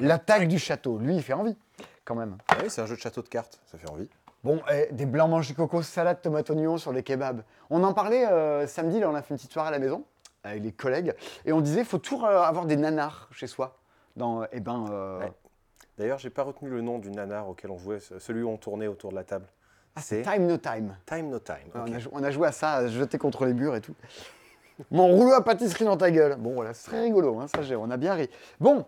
L'attaque 0.00 0.46
du 0.46 0.58
château, 0.58 0.98
lui 0.98 1.16
il 1.16 1.22
fait 1.22 1.32
envie 1.32 1.56
quand 2.04 2.16
même. 2.16 2.36
Ah 2.48 2.56
oui, 2.62 2.68
c'est 2.68 2.82
un 2.82 2.86
jeu 2.86 2.96
de 2.96 3.00
château 3.00 3.22
de 3.22 3.28
cartes. 3.28 3.60
Ça 3.72 3.78
fait 3.78 3.88
envie. 3.88 4.08
Bon, 4.44 4.60
eh, 4.70 4.88
des 4.92 5.06
blancs 5.06 5.30
mangés 5.30 5.54
coco, 5.54 5.82
salade, 5.82 6.20
tomate, 6.22 6.48
oignon 6.50 6.78
sur 6.78 6.92
les 6.92 7.02
kebabs. 7.02 7.42
On 7.70 7.82
en 7.82 7.92
parlait 7.92 8.26
euh, 8.26 8.66
samedi, 8.66 9.00
là, 9.00 9.10
on 9.10 9.14
a 9.14 9.22
fait 9.22 9.30
une 9.30 9.36
petite 9.36 9.52
soirée 9.52 9.68
à 9.68 9.72
la 9.72 9.78
maison 9.78 10.04
avec 10.44 10.62
les 10.62 10.72
collègues, 10.72 11.14
et 11.44 11.52
on 11.52 11.60
disait 11.60 11.84
faut 11.84 11.98
toujours 11.98 12.24
euh, 12.26 12.40
avoir 12.42 12.66
des 12.66 12.76
nanars 12.76 13.28
chez 13.32 13.46
soi. 13.46 13.76
Dans, 14.16 14.44
eh 14.52 14.60
ben, 14.60 14.86
euh, 14.90 15.20
Ouais. 15.20 15.32
D'ailleurs, 15.96 16.18
j'ai 16.18 16.30
pas 16.30 16.44
retenu 16.44 16.70
le 16.70 16.80
nom 16.80 16.98
du 17.00 17.10
nanar 17.10 17.48
auquel 17.48 17.72
on 17.72 17.78
jouait, 17.78 17.98
ce- 17.98 18.20
celui 18.20 18.42
où 18.44 18.48
on 18.48 18.56
tournait 18.56 18.86
autour 18.86 19.10
de 19.10 19.16
la 19.16 19.24
table. 19.24 19.46
Ah, 19.96 20.00
c'est 20.00 20.22
Time 20.22 20.46
No 20.46 20.56
Time. 20.56 20.96
Time 21.06 21.28
No 21.28 21.40
Time. 21.40 21.56
On, 21.74 21.92
a, 21.92 21.98
jou- 21.98 22.10
on 22.12 22.22
a 22.22 22.30
joué 22.30 22.46
à 22.46 22.52
ça, 22.52 22.74
à 22.74 22.82
se 22.82 22.92
jeter 22.92 23.18
contre 23.18 23.44
les 23.46 23.52
murs 23.52 23.74
et 23.74 23.80
tout. 23.80 23.96
Mon 24.92 25.08
rouleau 25.08 25.32
à 25.32 25.42
pâtisserie 25.42 25.84
dans 25.86 25.96
ta 25.96 26.12
gueule. 26.12 26.36
Bon, 26.36 26.54
voilà, 26.54 26.72
c'est 26.72 26.86
très 26.88 27.00
rigolo, 27.02 27.40
hein, 27.40 27.48
ça, 27.48 27.62
j'ai- 27.62 27.74
on 27.74 27.90
a 27.90 27.96
bien 27.96 28.14
ri. 28.14 28.30
Bon, 28.60 28.84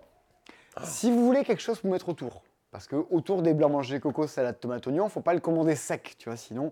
si 0.85 1.11
vous 1.11 1.25
voulez 1.27 1.43
quelque 1.45 1.63
chose 1.63 1.81
pour 1.81 1.91
mettre 1.91 2.09
autour, 2.09 2.45
parce 2.71 2.87
que 2.87 2.95
autour 3.11 3.43
des 3.43 3.55
blancs 3.55 3.73
mangés 3.73 3.99
coco, 3.99 4.29
salade, 4.29 4.61
tomate, 4.61 4.87
oignon, 4.87 5.09
faut 5.09 5.21
pas 5.21 5.35
le 5.35 5.41
commander 5.41 5.75
sec, 5.75 6.15
tu 6.17 6.29
vois, 6.29 6.37
sinon 6.37 6.71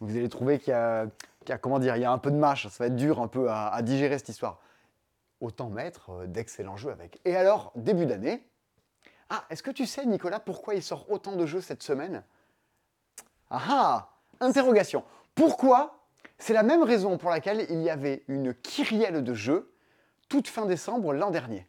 vous 0.00 0.16
allez 0.16 0.30
trouver 0.30 0.58
qu'il 0.58 0.70
y 0.70 0.74
a, 0.74 1.06
comment 1.60 1.78
dire, 1.78 1.96
il 1.96 2.02
y 2.02 2.04
a 2.04 2.12
un 2.12 2.18
peu 2.18 2.30
de 2.30 2.36
mâche, 2.36 2.68
ça 2.68 2.84
va 2.84 2.86
être 2.86 2.96
dur 2.96 3.20
un 3.20 3.28
peu 3.28 3.48
à, 3.50 3.68
à 3.68 3.82
digérer 3.82 4.18
cette 4.18 4.28
histoire. 4.30 4.60
Autant 5.40 5.68
mettre 5.68 6.10
euh, 6.10 6.26
d'excellents 6.26 6.76
jeux 6.76 6.90
avec. 6.90 7.20
Et 7.24 7.36
alors, 7.36 7.72
début 7.76 8.06
d'année, 8.06 8.46
ah, 9.30 9.44
est-ce 9.50 9.62
que 9.62 9.70
tu 9.70 9.86
sais, 9.86 10.06
Nicolas, 10.06 10.40
pourquoi 10.40 10.74
il 10.74 10.82
sort 10.82 11.10
autant 11.10 11.36
de 11.36 11.46
jeux 11.46 11.60
cette 11.60 11.82
semaine? 11.82 12.22
Ah 13.50 13.62
ah 13.68 14.08
Interrogation. 14.40 15.04
Pourquoi? 15.34 15.98
C'est 16.38 16.52
la 16.52 16.62
même 16.62 16.82
raison 16.82 17.18
pour 17.18 17.30
laquelle 17.30 17.66
il 17.70 17.80
y 17.82 17.90
avait 17.90 18.24
une 18.28 18.54
kyrielle 18.54 19.22
de 19.22 19.34
jeux 19.34 19.72
toute 20.28 20.48
fin 20.48 20.66
décembre 20.66 21.12
l'an 21.12 21.30
dernier. 21.30 21.66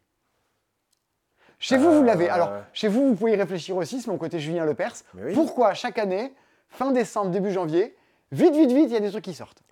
Chez 1.60 1.78
vous, 1.78 1.92
vous 1.92 2.04
l'avez. 2.04 2.30
Euh, 2.30 2.34
Alors, 2.34 2.52
chez 2.74 2.88
vous, 2.88 3.10
vous 3.10 3.16
pouvez 3.16 3.34
y 3.34 3.36
réfléchir 3.36 3.76
aussi, 3.78 4.02
c'est 4.02 4.10
mon 4.12 4.18
côté 4.18 4.40
Julien 4.40 4.66
Lepers. 4.66 5.04
Oui. 5.16 5.34
Pourquoi 5.34 5.74
chaque 5.74 5.98
année, 5.98 6.34
fin 6.70 6.92
décembre, 6.92 7.32
début 7.32 7.52
janvier, 7.52 7.96
vite, 8.32 8.54
vite, 8.56 8.72
vite, 8.72 8.88
il 8.90 8.94
y 8.94 8.98
a 8.98 9.00
des 9.00 9.12
trucs 9.12 9.24
qui 9.24 9.34
sortent? 9.34 9.64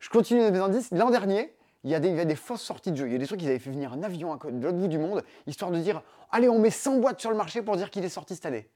Je 0.00 0.08
continue 0.10 0.50
mes 0.50 0.58
indices. 0.58 0.90
L'an 0.92 1.10
dernier, 1.10 1.54
il 1.84 1.90
y, 1.90 1.94
a 1.94 2.00
des, 2.00 2.08
il 2.08 2.16
y 2.16 2.20
a 2.20 2.24
des 2.24 2.34
fausses 2.36 2.62
sorties 2.62 2.90
de 2.92 2.96
jeux. 2.96 3.06
Il 3.06 3.12
y 3.12 3.16
a 3.16 3.18
des 3.18 3.26
trucs 3.26 3.40
qu'ils 3.40 3.48
avaient 3.48 3.58
fait 3.58 3.70
venir 3.70 3.92
un 3.92 4.02
avion 4.02 4.32
à 4.32 4.38
de 4.50 4.64
l'autre 4.64 4.78
bout 4.78 4.88
du 4.88 4.98
monde, 4.98 5.22
histoire 5.46 5.70
de 5.70 5.78
dire 5.78 6.02
Allez, 6.30 6.48
on 6.48 6.58
met 6.58 6.70
100 6.70 6.98
boîtes 6.98 7.20
sur 7.20 7.30
le 7.30 7.36
marché 7.36 7.62
pour 7.62 7.76
dire 7.76 7.90
qu'il 7.90 8.04
est 8.04 8.08
sorti 8.08 8.34
cette 8.34 8.46
année. 8.46 8.68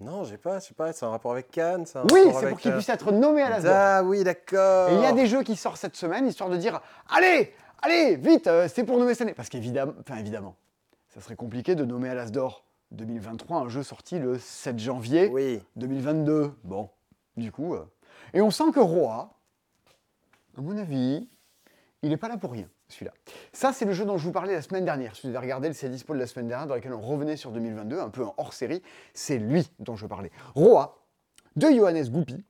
Non, 0.00 0.24
j'ai 0.24 0.38
pas, 0.38 0.58
je 0.60 0.66
sais 0.68 0.74
pas, 0.74 0.92
c'est 0.94 1.04
un 1.04 1.10
rapport 1.10 1.32
avec 1.32 1.50
Cannes, 1.50 1.84
c'est 1.84 1.98
un 1.98 2.06
Oui, 2.10 2.20
c'est 2.40 2.48
pour 2.48 2.58
qu'il 2.58 2.70
euh, 2.70 2.74
puisse 2.74 2.88
être 2.88 3.12
nommé 3.12 3.42
à 3.42 3.50
l'Asdor. 3.50 3.72
Ah 3.76 4.02
oui, 4.02 4.24
d'accord. 4.24 4.88
Et 4.90 4.94
il 4.94 5.00
y 5.02 5.04
a 5.04 5.12
des 5.12 5.26
jeux 5.26 5.42
qui 5.42 5.56
sortent 5.56 5.76
cette 5.76 5.94
semaine, 5.96 6.26
histoire 6.26 6.48
de 6.48 6.56
dire 6.56 6.80
Allez, 7.10 7.52
allez, 7.82 8.16
vite, 8.16 8.46
euh, 8.46 8.66
c'est 8.72 8.84
pour 8.84 8.98
nommer 8.98 9.12
cette 9.12 9.22
année. 9.22 9.34
Parce 9.34 9.50
qu'évidemment, 9.50 9.92
enfin 10.00 10.16
évidemment, 10.16 10.56
ça 11.08 11.20
serait 11.20 11.36
compliqué 11.36 11.74
de 11.74 11.84
nommer 11.84 12.08
à 12.08 12.14
l'Asdor 12.14 12.64
2023 12.92 13.58
un 13.58 13.68
jeu 13.68 13.82
sorti 13.82 14.18
le 14.18 14.38
7 14.38 14.78
janvier 14.78 15.28
Oui. 15.30 15.62
2022. 15.76 16.52
Bon, 16.64 16.88
du 17.36 17.52
coup. 17.52 17.74
euh, 17.74 17.84
Et 18.32 18.40
on 18.40 18.50
sent 18.50 18.72
que 18.74 18.80
Roa, 18.80 19.34
à 20.60 20.62
mon 20.62 20.76
avis, 20.76 21.26
il 22.02 22.10
n'est 22.10 22.18
pas 22.18 22.28
là 22.28 22.36
pour 22.36 22.52
rien, 22.52 22.68
celui-là. 22.88 23.12
Ça, 23.52 23.72
c'est 23.72 23.86
le 23.86 23.92
jeu 23.92 24.04
dont 24.04 24.18
je 24.18 24.24
vous 24.26 24.32
parlais 24.32 24.52
la 24.52 24.60
semaine 24.60 24.84
dernière. 24.84 25.16
Si 25.16 25.22
vous 25.26 25.34
avez 25.34 25.38
regardé 25.46 25.68
le 25.68 25.74
C'est 25.74 25.88
dispo 25.88 26.12
de 26.12 26.18
la 26.18 26.26
semaine 26.26 26.48
dernière, 26.48 26.66
dans 26.66 26.74
lequel 26.74 26.92
on 26.92 27.00
revenait 27.00 27.36
sur 27.36 27.50
2022, 27.50 27.98
un 27.98 28.10
peu 28.10 28.22
en 28.24 28.34
hors 28.36 28.52
série, 28.52 28.82
c'est 29.14 29.38
lui 29.38 29.70
dont 29.78 29.96
je 29.96 30.06
parlais. 30.06 30.30
Roa, 30.54 30.98
de 31.56 31.66
Johannes 31.70 32.08
Goupy, 32.10 32.44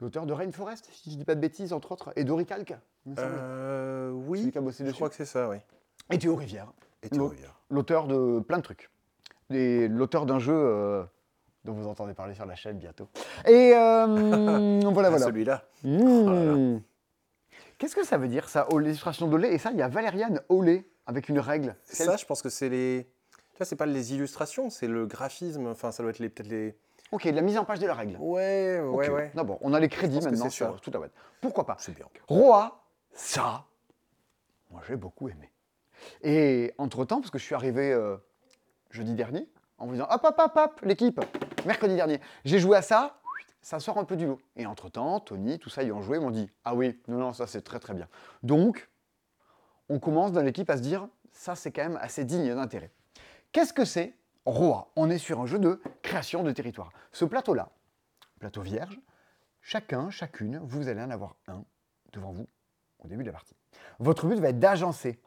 l'auteur 0.00 0.24
de 0.24 0.32
Rainforest, 0.32 0.88
si 0.92 1.10
je 1.12 1.16
dis 1.18 1.24
pas 1.26 1.34
de 1.34 1.40
bêtises, 1.40 1.74
entre 1.74 1.92
autres, 1.92 2.10
et 2.16 2.24
semble. 2.24 3.34
Euh, 3.38 4.10
oui, 4.12 4.50
qui 4.50 4.56
a 4.56 4.62
bossé 4.62 4.82
je 4.82 4.88
dessus. 4.88 4.96
crois 4.96 5.10
que 5.10 5.14
c'est 5.14 5.26
ça, 5.26 5.48
oui. 5.50 5.58
Et 6.10 6.18
Théo 6.18 6.36
Rivière, 6.36 6.72
Et. 7.02 7.10
Théo 7.10 7.28
Rivière. 7.28 7.60
l'auteur 7.68 8.06
de 8.06 8.40
plein 8.40 8.56
de 8.58 8.62
trucs. 8.62 8.90
Et 9.50 9.88
L'auteur 9.88 10.24
d'un 10.24 10.38
jeu 10.38 10.54
euh, 10.54 11.04
dont 11.64 11.74
vous 11.74 11.86
entendez 11.86 12.14
parler 12.14 12.34
sur 12.34 12.46
la 12.46 12.56
chaîne 12.56 12.78
bientôt. 12.78 13.08
Et 13.46 13.74
euh, 13.74 14.80
voilà, 14.90 15.08
Ah, 15.08 15.10
voilà. 15.10 15.26
Celui-là. 15.26 15.64
Mmh. 15.84 16.78
Qu'est-ce 17.78 17.94
que 17.94 18.04
ça 18.04 18.16
veut 18.16 18.28
dire 18.28 18.48
ça, 18.48 18.66
l'illustration 18.72 19.26
d'Olé? 19.28 19.48
Et 19.48 19.58
ça, 19.58 19.70
il 19.70 19.76
y 19.78 19.82
a 19.82 19.88
Valériane 19.88 20.40
Olé 20.48 20.88
avec 21.06 21.28
une 21.28 21.38
règle. 21.38 21.76
C'est 21.84 22.04
Ça, 22.04 22.16
je 22.16 22.24
pense 22.24 22.42
que 22.42 22.48
c'est 22.48 22.68
les. 22.68 23.06
Tu 23.52 23.58
vois, 23.58 23.66
c'est 23.66 23.76
pas 23.76 23.86
les 23.86 24.14
illustrations, 24.14 24.70
c'est 24.70 24.86
le 24.88 25.06
graphisme. 25.06 25.66
Enfin, 25.68 25.92
ça 25.92 26.02
doit 26.02 26.10
être 26.10 26.18
les 26.18 26.28
peut-être 26.28 26.48
les. 26.48 26.74
Ok, 27.12 27.24
la 27.24 27.40
mise 27.42 27.56
en 27.58 27.64
page 27.64 27.78
de 27.78 27.86
la 27.86 27.94
règle. 27.94 28.16
Ouais, 28.18 28.80
ouais, 28.80 29.08
Ok. 29.08 29.14
ouais. 29.14 29.30
Non, 29.34 29.44
bon, 29.44 29.58
on 29.60 29.72
a 29.72 29.78
les 29.80 29.88
crédits 29.88 30.20
maintenant 30.20 30.44
c'est 30.44 30.50
sur 30.50 30.80
toute 30.80 30.92
la 30.94 31.00
web. 31.00 31.10
Pourquoi 31.40 31.64
pas? 31.64 31.76
C'est 31.78 31.92
bien. 31.94 32.06
Roa, 32.26 32.82
ça, 33.12 33.64
moi 34.70 34.80
j'ai 34.88 34.96
beaucoup 34.96 35.28
aimé. 35.28 35.52
Et 36.22 36.74
entre-temps, 36.78 37.20
parce 37.20 37.30
que 37.30 37.38
je 37.38 37.44
suis 37.44 37.54
arrivé 37.54 37.92
euh, 37.92 38.16
jeudi 38.90 39.14
dernier, 39.14 39.48
en 39.78 39.86
vous 39.86 39.92
disant 39.92 40.08
hop, 40.10 40.20
hop, 40.24 40.34
hop, 40.38 40.52
hop, 40.56 40.80
l'équipe, 40.82 41.20
mercredi 41.64 41.94
dernier, 41.94 42.20
j'ai 42.44 42.58
joué 42.58 42.76
à 42.76 42.82
ça, 42.82 43.20
ça 43.66 43.80
sort 43.80 43.98
un 43.98 44.04
peu 44.04 44.14
du 44.14 44.26
lot. 44.26 44.38
Et 44.54 44.64
entre-temps, 44.64 45.18
Tony, 45.18 45.58
tout 45.58 45.70
ça, 45.70 45.82
ils 45.82 45.90
ont 45.90 46.00
joué, 46.00 46.20
m'ont 46.20 46.30
dit 46.30 46.48
ah 46.64 46.76
oui, 46.76 47.00
non, 47.08 47.18
non, 47.18 47.32
ça 47.32 47.48
c'est 47.48 47.62
très 47.62 47.80
très 47.80 47.94
bien. 47.94 48.06
Donc, 48.44 48.88
on 49.88 49.98
commence 49.98 50.30
dans 50.30 50.40
l'équipe 50.40 50.70
à 50.70 50.76
se 50.76 50.82
dire 50.82 51.08
ça 51.32 51.56
c'est 51.56 51.72
quand 51.72 51.82
même 51.82 51.98
assez 52.00 52.24
digne 52.24 52.54
d'intérêt. 52.54 52.92
Qu'est-ce 53.50 53.72
que 53.72 53.84
c'est 53.84 54.14
Roa 54.44 54.86
On 54.94 55.10
est 55.10 55.18
sur 55.18 55.40
un 55.40 55.46
jeu 55.46 55.58
de 55.58 55.82
création 56.02 56.44
de 56.44 56.52
territoire. 56.52 56.90
Ce 57.10 57.24
plateau-là, 57.24 57.70
plateau 58.38 58.62
vierge, 58.62 59.00
chacun, 59.62 60.10
chacune, 60.10 60.60
vous 60.62 60.86
allez 60.86 61.02
en 61.02 61.10
avoir 61.10 61.34
un 61.48 61.64
devant 62.12 62.30
vous 62.30 62.46
au 63.00 63.08
début 63.08 63.24
de 63.24 63.30
la 63.30 63.32
partie. 63.32 63.56
Votre 63.98 64.28
but 64.28 64.38
va 64.38 64.50
être 64.50 64.60
d'agencer 64.60 65.18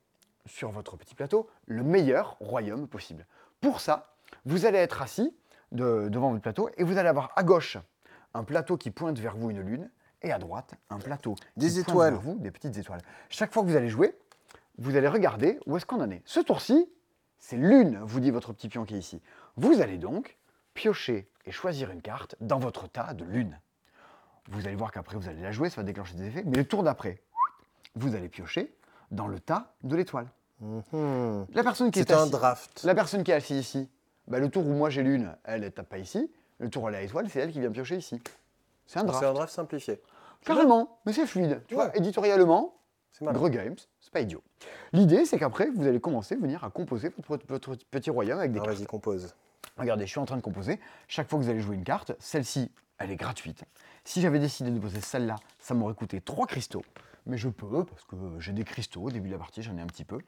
sur 0.46 0.72
votre 0.72 0.96
petit 0.96 1.14
plateau 1.14 1.50
le 1.66 1.84
meilleur 1.84 2.38
royaume 2.40 2.88
possible. 2.88 3.28
Pour 3.60 3.82
ça, 3.82 4.16
vous 4.46 4.66
allez 4.66 4.78
être 4.78 5.02
assis 5.02 5.36
de- 5.74 6.08
devant 6.08 6.30
votre 6.30 6.42
plateau 6.42 6.70
et 6.78 6.86
vous 6.86 6.98
allez 6.98 7.10
avoir 7.10 7.34
à 7.36 7.44
gauche 7.44 7.78
un 8.34 8.44
plateau 8.44 8.78
qui 8.78 8.92
pointe 8.92 9.18
vers 9.20 9.36
vous 9.36 9.50
une 9.50 9.62
lune 9.62 9.90
et 10.22 10.32
à 10.32 10.38
droite 10.40 10.74
un 10.90 11.00
plateau 11.00 11.36
qui 11.36 11.44
Des 11.58 11.68
pointe 11.70 11.88
étoiles. 11.90 12.14
vers 12.14 12.22
vous 12.22 12.36
des 12.40 12.52
petites 12.52 12.78
étoiles. 12.78 13.02
Chaque 13.30 13.54
fois 13.54 13.64
que 13.64 13.68
vous 13.68 13.76
allez 13.76 13.90
jouer, 13.90 14.16
vous 14.78 14.96
allez 14.96 15.08
regarder 15.08 15.60
où 15.66 15.78
est-ce 15.78 15.86
qu'on 15.86 16.02
en 16.02 16.10
est. 16.12 16.22
Ce 16.26 16.40
tour-ci, 16.40 16.90
c'est 17.40 17.58
lune, 17.58 18.00
vous 18.04 18.20
dit 18.20 18.32
votre 18.32 18.54
petit 18.54 18.70
pion 18.70 18.86
qui 18.86 18.96
est 18.96 19.00
ici. 19.00 19.22
Vous 19.58 19.82
allez 19.82 19.98
donc 19.98 20.38
piocher 20.74 21.28
et 21.46 21.52
choisir 21.52 21.90
une 21.92 22.02
carte 22.02 22.36
dans 22.42 22.60
votre 22.60 22.88
tas 22.88 23.14
de 23.14 23.24
lune. 23.26 23.60
Vous 24.50 24.66
allez 24.68 24.76
voir 24.76 24.92
qu'après, 24.92 25.16
vous 25.18 25.28
allez 25.30 25.42
la 25.42 25.52
jouer, 25.52 25.70
ça 25.70 25.78
va 25.78 25.84
déclencher 25.84 26.16
des 26.16 26.28
effets. 26.28 26.44
Mais 26.46 26.58
le 26.58 26.66
tour 26.66 26.84
d'après, 26.84 27.22
vous 27.96 28.16
allez 28.16 28.30
piocher 28.30 28.74
dans 29.12 29.28
le 29.28 29.40
tas 29.40 29.74
de 29.84 29.96
l'étoile. 29.96 30.28
Mhm. 30.62 31.46
La 31.54 31.64
personne 31.64 31.92
qui 31.92 32.00
est, 32.00 32.08
C'est 32.08 32.14
un 32.14 32.20
assise- 32.24 32.32
draft. 32.32 32.84
la 32.84 32.96
personne 32.96 33.24
qui 33.24 33.32
est 33.32 33.36
assise 33.36 33.58
ici, 33.58 33.90
bah, 34.28 34.40
le 34.40 34.50
tour 34.50 34.66
où 34.68 34.72
moi 34.74 34.90
j'ai 34.90 35.04
lune, 35.04 35.36
elle 35.44 35.62
ne 35.62 35.70
tape 35.70 35.88
pas 35.90 35.98
ici. 35.98 36.32
Le 36.60 36.70
tour 36.70 36.84
où 36.84 36.90
elle 36.90 36.96
a 36.96 37.02
étoile, 37.02 37.30
c'est 37.30 37.40
elle 37.40 37.52
qui 37.52 37.60
vient 37.60 37.72
piocher 37.72 37.98
ici. 37.98 38.22
C'est 38.86 39.00
un 39.00 39.04
draft. 39.04 39.20
C'est 39.20 39.30
un 39.30 39.34
draft 39.34 39.54
simplifié. 39.54 40.02
Carrément, 40.46 41.00
mais 41.06 41.14
c'est 41.14 41.26
fluide. 41.26 41.62
Tu 41.68 41.76
vois, 41.76 41.96
éditorialement. 41.98 42.76
Gros 43.22 43.50
Games, 43.50 43.76
c'est 44.00 44.14
pas 44.14 44.22
idiot. 44.22 44.42
L'idée, 44.94 45.26
c'est 45.26 45.38
qu'après, 45.38 45.70
vous 45.70 45.86
allez 45.88 46.00
commencer 46.00 46.36
à 46.36 46.38
venir 46.38 46.64
à 46.64 46.70
composer 46.70 47.12
votre, 47.28 47.46
votre 47.48 47.76
petit 47.92 48.10
royaume 48.10 48.40
avec 48.40 48.52
des 48.52 48.60
Alors, 48.60 48.68
cartes. 48.68 48.78
vas-y, 48.78 48.88
compose. 48.88 49.36
Regardez, 49.78 50.06
je 50.06 50.12
suis 50.12 50.20
en 50.20 50.26
train 50.26 50.38
de 50.38 50.42
composer. 50.42 50.80
Chaque 51.08 51.30
fois 51.30 51.40
que 51.40 51.44
vous 51.44 51.50
allez 51.50 51.60
jouer 51.60 51.76
une 51.76 51.84
carte, 51.84 52.14
celle-ci, 52.20 52.72
elle 52.98 53.12
est 53.12 53.16
gratuite. 53.16 53.64
Si 54.06 54.22
j'avais 54.22 54.40
décidé 54.40 54.72
de 54.72 54.80
poser 54.80 55.02
celle-là, 55.02 55.36
ça 55.60 55.74
m'aurait 55.74 55.96
coûté 55.96 56.22
3 56.22 56.48
cristaux. 56.48 56.84
Mais 57.26 57.38
je 57.38 57.50
peux, 57.50 57.84
parce 57.84 58.06
que 58.06 58.16
j'ai 58.40 58.54
des 58.54 58.64
cristaux 58.64 59.02
au 59.04 59.12
début 59.12 59.28
de 59.28 59.34
la 59.34 59.40
partie, 59.40 59.62
j'en 59.64 59.76
ai 59.78 59.82
un 59.82 59.88
petit 59.88 60.06
peu. 60.06 60.20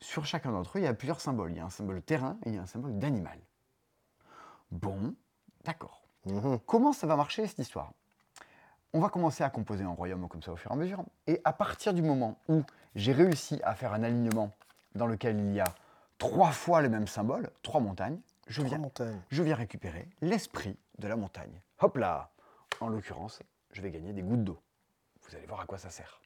Sur 0.00 0.24
chacun 0.24 0.52
d'entre 0.52 0.78
eux, 0.78 0.80
il 0.80 0.84
y 0.84 0.88
a 0.88 0.94
plusieurs 0.94 1.20
symboles. 1.20 1.50
Il 1.52 1.58
y 1.58 1.60
a 1.60 1.64
un 1.64 1.70
symbole 1.70 2.00
terrain 2.02 2.38
et 2.44 2.48
il 2.48 2.54
y 2.54 2.58
a 2.58 2.62
un 2.62 2.66
symbole 2.66 2.98
d'animal. 2.98 3.38
Bon, 4.70 5.14
d'accord. 5.64 6.02
Mhm. 6.26 6.58
Comment 6.66 6.92
ça 6.92 7.06
va 7.06 7.16
marcher 7.16 7.46
cette 7.46 7.58
histoire? 7.58 7.92
On 8.92 9.00
va 9.00 9.08
commencer 9.08 9.42
à 9.42 9.50
composer 9.50 9.84
un 9.84 9.90
royaume 9.90 10.28
comme 10.28 10.42
ça 10.42 10.52
au 10.52 10.56
fur 10.56 10.70
et 10.70 10.74
à 10.74 10.76
mesure. 10.76 11.02
Et 11.26 11.40
à 11.44 11.52
partir 11.52 11.94
du 11.94 12.02
moment 12.02 12.38
où 12.48 12.62
j'ai 12.94 13.12
réussi 13.12 13.60
à 13.64 13.74
faire 13.74 13.94
un 13.94 14.02
alignement 14.02 14.50
dans 14.94 15.06
lequel 15.06 15.38
il 15.38 15.52
y 15.54 15.60
a 15.60 15.74
trois 16.18 16.50
fois 16.52 16.82
le 16.82 16.90
même 16.90 17.06
symbole, 17.06 17.50
trois 17.62 17.80
montagnes, 17.80 18.20
je 18.48 18.60
viens 18.62 18.78
montagnes. 18.78 19.18
je 19.30 19.42
viens 19.42 19.54
récupérer 19.54 20.08
l'esprit 20.20 20.76
de 20.98 21.08
la 21.08 21.16
montagne. 21.16 21.60
Hop 21.80 21.96
là 21.96 22.30
En 22.80 22.88
l'occurrence, 22.88 23.40
je 23.72 23.80
vais 23.80 23.90
gagner 23.90 24.12
des 24.12 24.22
gouttes 24.22 24.44
d'eau. 24.44 24.60
Vous 25.22 25.34
allez 25.36 25.46
voir 25.46 25.60
à 25.60 25.66
quoi 25.66 25.78
ça 25.78 25.88
sert. 25.88 26.20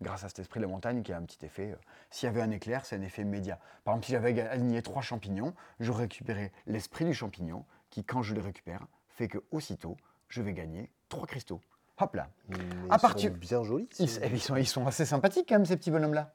Grâce 0.00 0.22
à 0.24 0.28
cet 0.28 0.38
esprit 0.40 0.60
de 0.60 0.66
la 0.66 0.70
montagne 0.70 1.02
qui 1.02 1.12
a 1.12 1.16
un 1.16 1.22
petit 1.22 1.44
effet. 1.44 1.72
euh, 1.72 1.76
S'il 2.10 2.26
y 2.26 2.30
avait 2.30 2.42
un 2.42 2.50
éclair, 2.50 2.84
c'est 2.84 2.96
un 2.96 3.02
effet 3.02 3.22
immédiat. 3.22 3.58
Par 3.84 3.94
exemple, 3.94 4.06
si 4.06 4.12
j'avais 4.12 4.40
aligné 4.40 4.82
trois 4.82 5.02
champignons, 5.02 5.54
je 5.80 5.90
récupérais 5.90 6.52
l'esprit 6.66 7.04
du 7.04 7.14
champignon 7.14 7.64
qui, 7.94 8.02
quand 8.04 8.22
je 8.22 8.34
le 8.34 8.40
récupère, 8.40 8.80
fait 9.08 9.28
que 9.28 9.38
aussitôt, 9.52 9.96
je 10.28 10.42
vais 10.42 10.52
gagner 10.52 10.90
trois 11.08 11.26
cristaux. 11.26 11.60
Hop 12.00 12.16
là 12.16 12.26
Mais 12.48 12.56
À 12.90 12.96
ils 12.96 13.00
partir- 13.00 13.30
sont 13.30 13.36
bien 13.38 13.62
jolis. 13.62 13.88
ils, 14.00 14.10
eh, 14.20 14.26
ils 14.32 14.40
sont, 14.40 14.56
ils 14.56 14.66
sont 14.66 14.84
assez 14.84 15.04
sympathiques 15.04 15.46
quand 15.48 15.54
même, 15.54 15.64
ces 15.64 15.76
petits 15.76 15.92
bonhommes-là. 15.92 16.32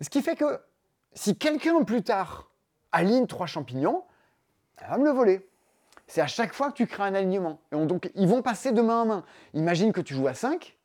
Ce 0.00 0.08
qui 0.08 0.22
fait 0.22 0.36
que 0.36 0.60
si 1.12 1.36
quelqu'un 1.36 1.82
plus 1.82 2.02
tard 2.04 2.48
aligne 2.92 3.26
trois 3.26 3.46
champignons, 3.46 4.04
elle 4.78 4.88
va 4.88 4.98
me 4.98 5.04
le 5.04 5.10
voler. 5.10 5.48
C'est 6.06 6.20
à 6.20 6.28
chaque 6.28 6.52
fois 6.52 6.70
que 6.70 6.76
tu 6.76 6.86
crées 6.86 7.02
un 7.02 7.14
alignement. 7.14 7.58
Et 7.72 7.74
on- 7.74 7.86
donc, 7.86 8.08
ils 8.14 8.28
vont 8.28 8.40
passer 8.42 8.70
de 8.70 8.80
main 8.82 9.02
en 9.02 9.06
main. 9.06 9.24
Imagine 9.54 9.92
que 9.92 10.00
tu 10.00 10.14
joues 10.14 10.28
à 10.28 10.34
5, 10.34 10.76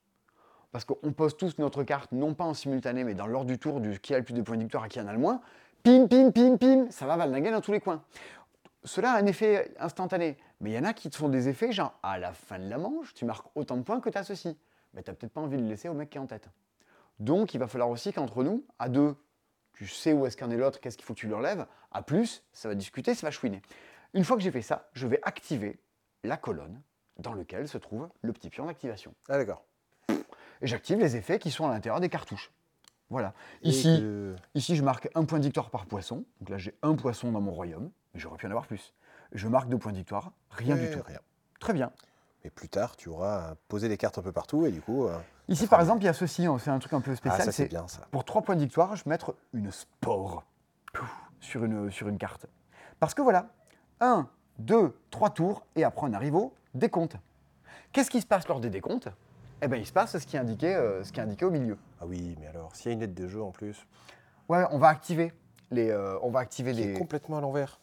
parce 0.72 0.86
qu'on 0.86 1.12
pose 1.14 1.38
tous 1.38 1.60
notre 1.60 1.84
carte, 1.84 2.12
non 2.12 2.34
pas 2.34 2.46
en 2.46 2.56
simultané, 2.56 3.04
mais 3.04 3.14
dans 3.14 3.28
l'ordre 3.28 3.48
du 3.52 3.60
tour, 3.60 3.80
du 3.80 4.00
qui 4.00 4.16
a 4.16 4.18
le 4.18 4.24
plus 4.24 4.34
de 4.34 4.42
points 4.42 4.56
de 4.58 4.62
victoire 4.64 4.86
et 4.86 4.90
qui 4.90 5.00
en 5.00 5.08
a 5.08 5.14
le 5.14 5.20
moins. 5.20 5.40
Pim, 5.84 6.08
pim, 6.08 6.32
pim, 6.32 6.58
pim, 6.58 6.88
ça 6.90 7.06
va 7.06 7.16
valdinguer 7.16 7.52
dans 7.52 7.62
tous 7.62 7.72
les 7.72 7.80
coins. 7.80 8.04
Cela 8.84 9.14
a 9.14 9.18
un 9.20 9.26
effet 9.26 9.74
instantané. 9.80 10.38
Mais 10.62 10.72
il 10.72 10.74
y 10.74 10.80
en 10.80 10.84
a 10.86 10.94
qui 10.94 11.10
te 11.10 11.16
font 11.18 11.30
des 11.30 11.50
effets 11.50 11.72
genre, 11.72 11.98
à 12.04 12.18
la 12.18 12.34
fin 12.34 12.60
de 12.60 12.70
la 12.70 12.78
manche, 12.78 13.14
tu 13.14 13.26
marques 13.26 13.48
autant 13.56 13.78
de 13.78 13.84
points 13.84 14.00
que 14.00 14.10
tu 14.10 14.18
as 14.18 14.24
ceci. 14.24 14.58
Mais 14.94 15.04
tu 15.04 15.10
n'as 15.10 15.16
peut-être 15.16 15.34
pas 15.34 15.42
envie 15.42 15.58
de 15.58 15.62
le 15.64 15.68
laisser 15.68 15.90
au 15.90 15.94
mec 15.94 16.10
qui 16.10 16.18
est 16.18 16.22
en 16.22 16.28
tête. 16.28 16.50
Donc, 17.20 17.54
il 17.54 17.58
va 17.60 17.68
falloir 17.68 17.90
aussi 17.90 18.14
qu'entre 18.14 18.44
nous, 18.44 18.66
à 18.80 18.88
deux, 18.90 19.16
tu 19.74 19.88
sais 19.88 20.14
où 20.14 20.26
est-ce 20.26 20.38
qu'en 20.38 20.50
est 20.50 20.58
l'autre, 20.58 20.80
qu'est-ce 20.80 20.98
qu'il 20.98 21.06
faut 21.06 21.14
que 21.14 21.20
tu 21.20 21.28
lui 21.28 21.34
enlèves. 21.34 21.66
À 21.92 22.02
plus, 22.02 22.44
ça 22.54 22.70
va 22.70 22.76
discuter, 22.76 23.14
ça 23.14 23.28
va 23.28 23.32
chouiner. 23.32 23.62
Une 24.14 24.24
fois 24.24 24.38
que 24.38 24.42
j'ai 24.44 24.52
fait 24.52 24.62
ça, 24.62 24.90
je 24.94 25.06
vais 25.08 25.20
activer 25.24 25.80
la 26.24 26.38
colonne 26.38 26.82
dans 27.18 27.34
laquelle 27.34 27.68
se 27.68 27.78
trouve 27.78 28.10
le 28.22 28.32
petit 28.34 28.50
pion 28.50 28.66
d'activation. 28.66 29.14
Ah, 29.28 29.38
d'accord. 29.38 29.64
Et 30.62 30.68
j'active 30.68 30.98
les 31.00 31.16
effets 31.16 31.40
qui 31.40 31.52
sont 31.52 31.68
à 31.68 31.72
l'intérieur 31.74 32.00
des 32.00 32.10
cartouches. 32.10 32.52
Voilà. 33.10 33.34
Ici, 33.64 33.84
que- 34.00 34.36
Ici, 34.56 34.76
je 34.76 34.84
marque 34.84 35.10
un 35.16 35.26
point 35.26 35.40
de 35.40 35.44
victoire 35.44 35.70
par 35.70 35.86
poisson. 35.86 36.24
Donc 36.40 36.50
là, 36.50 36.58
j'ai 36.58 36.76
un 36.82 36.96
poisson 36.96 37.32
dans 37.32 37.42
mon 37.42 37.52
royaume, 37.52 37.92
mais 38.14 38.20
j'aurais 38.20 38.38
pu 38.38 38.48
en 38.48 38.50
avoir 38.52 38.66
plus. 38.68 38.94
Je 39.32 39.48
marque 39.48 39.70
deux 39.70 39.78
points 39.78 39.92
de 39.92 39.98
victoire, 39.98 40.32
rien 40.52 40.76
Ouais, 40.76 40.88
du 40.88 40.92
tout. 40.98 41.04
rien. 41.06 41.20
Très 41.60 41.74
bien. 41.74 41.92
Mais 42.44 42.50
plus 42.50 42.70
tard, 42.70 42.96
tu 42.96 43.10
auras 43.10 43.56
posé 43.68 43.90
les 43.90 43.98
cartes 43.98 44.18
un 44.18 44.22
peu 44.22 44.32
partout 44.32 44.66
et 44.66 44.72
du 44.72 44.82
coup. 44.82 45.06
euh, 45.08 45.18
Ici, 45.50 45.68
par 45.68 45.80
exemple, 45.82 46.02
il 46.04 46.06
y 46.06 46.10
a 46.10 46.14
ceci, 46.14 46.48
on 46.48 46.58
fait 46.58 46.72
un 46.72 46.80
truc 46.80 46.94
un 46.94 47.02
peu 47.02 47.12
Ah, 47.12 47.16
spécial. 47.16 47.40
ça, 47.46 47.52
c'est 47.52 47.64
c'est 47.64 47.68
bien 47.70 47.88
ça. 47.88 48.08
pour 48.12 48.24
trois 48.24 48.42
points 48.42 48.56
de 48.56 48.62
victoire, 48.62 48.96
je 48.96 49.04
vais 49.04 49.10
mettre 49.10 49.36
une 49.54 49.72
spore 49.72 50.44
Pouf, 50.94 51.14
sur 51.42 51.64
une, 51.66 51.92
sur 51.92 52.08
une 52.08 52.18
carte. 52.18 52.46
Parce 53.00 53.14
que 53.14 53.22
voilà, 53.22 53.48
un, 54.00 54.30
deux, 54.58 54.98
trois 55.12 55.30
tours, 55.32 55.66
et 55.76 55.84
après 55.84 56.08
on 56.08 56.14
arrive 56.14 56.36
au 56.36 56.54
décompte. 56.74 57.18
Qu'est-ce 57.92 58.10
qui 58.10 58.22
se 58.22 58.26
passe 58.28 58.48
lors 58.48 58.60
des 58.60 58.70
décomptes? 58.70 59.10
Eh 59.62 59.68
bien, 59.68 59.78
il 59.78 59.86
se 59.86 59.92
passe 59.92 60.18
ce 60.18 60.26
qui 60.26 60.38
est 60.38 60.40
indiqué, 60.40 60.74
euh, 60.74 61.04
ce 61.04 61.12
qui 61.12 61.20
est 61.20 61.24
indiqué 61.24 61.44
au 61.44 61.52
milieu. 61.52 61.78
Ah 62.00 62.06
oui, 62.06 62.38
mais 62.40 62.48
alors, 62.48 62.74
s'il 62.76 62.88
y 62.88 62.90
a 62.92 62.94
une 62.94 63.02
aide 63.02 63.14
de 63.14 63.28
jeu 63.28 63.42
en 63.44 63.52
plus, 63.52 63.86
Ouais, 64.48 64.64
on 64.72 64.78
va 64.80 64.88
activer 64.88 65.34
les, 65.70 65.90
euh, 65.90 66.18
on 66.24 66.32
va 66.32 66.40
activer 66.40 66.72
qui 66.72 66.78
les. 66.82 66.92
est 66.94 66.98
complètement 66.98 67.38
à 67.38 67.42
l'envers. 67.42 67.80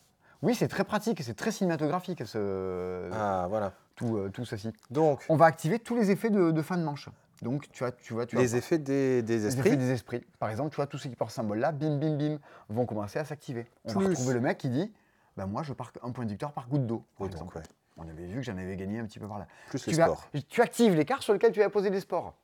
Oui, 0.46 0.54
c'est 0.54 0.68
très 0.68 0.84
pratique, 0.84 1.20
c'est 1.24 1.34
très 1.34 1.50
cinématographique 1.50 2.24
ce, 2.24 3.10
Ah, 3.12 3.46
voilà. 3.48 3.72
tout, 3.96 4.16
euh, 4.16 4.28
tout 4.30 4.44
ceci. 4.44 4.70
Donc, 4.90 5.24
On 5.28 5.34
va 5.36 5.46
activer 5.46 5.80
tous 5.80 5.96
les 5.96 6.12
effets 6.12 6.30
de, 6.30 6.52
de 6.52 6.62
fin 6.62 6.76
de 6.78 6.84
manche. 6.84 7.08
Donc, 7.42 7.68
tu 7.72 7.80
vois, 7.82 7.90
tu 7.90 8.14
vois, 8.14 8.26
tu 8.26 8.36
les 8.36 8.54
effets 8.54 8.78
des, 8.78 9.22
des 9.22 9.38
les 9.38 9.46
esprits. 9.48 9.68
effets 9.68 9.76
des 9.76 9.90
esprits. 9.90 10.24
Par 10.38 10.48
exemple, 10.48 10.70
tu 10.70 10.76
vois, 10.76 10.86
tous 10.86 10.98
ceux 10.98 11.08
qui 11.10 11.16
portent 11.16 11.32
ce 11.32 11.36
symbole-là, 11.36 11.72
bim, 11.72 11.96
bim, 11.98 12.16
bim, 12.16 12.38
vont 12.68 12.86
commencer 12.86 13.18
à 13.18 13.24
s'activer. 13.24 13.66
On 13.86 13.88
va 13.92 13.98
Plus. 13.98 14.08
retrouver 14.10 14.34
le 14.34 14.40
mec 14.40 14.56
qui 14.58 14.68
dit 14.68 14.92
bah, 15.36 15.46
Moi, 15.46 15.64
je 15.64 15.72
marque 15.76 15.98
un 16.04 16.12
point 16.12 16.24
de 16.24 16.30
victoire 16.30 16.52
par 16.52 16.68
goutte 16.68 16.86
d'eau, 16.86 16.98
par 17.18 17.26
Oui, 17.26 17.26
donc, 17.26 17.32
exemple. 17.32 17.56
ouais. 17.58 17.62
On 17.96 18.08
avait 18.08 18.26
vu 18.26 18.36
que 18.36 18.42
j'en 18.42 18.56
avais 18.56 18.76
gagné 18.76 19.00
un 19.00 19.04
petit 19.06 19.18
peu 19.18 19.26
par 19.26 19.40
là. 19.40 19.48
Plus 19.68 19.82
Tu, 19.82 19.90
les 19.90 19.96
vas- 19.96 20.04
sports. 20.04 20.28
tu 20.48 20.62
actives 20.62 20.94
les 20.94 21.04
cartes 21.04 21.22
sur 21.22 21.32
lesquelles 21.32 21.52
tu 21.52 21.60
vas 21.60 21.70
poser 21.70 21.90
des 21.90 22.00
sports. 22.00 22.34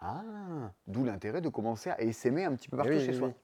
Ah, 0.00 0.20
d'où 0.88 1.04
l'intérêt 1.04 1.40
de 1.40 1.48
commencer 1.48 1.90
à 1.90 2.00
essaimer 2.02 2.44
un 2.44 2.54
petit 2.56 2.68
peu 2.68 2.76
partout 2.76 2.92
oui, 2.92 3.00
chez 3.00 3.12
oui, 3.12 3.16
soi. 3.18 3.28
oui. 3.28 3.34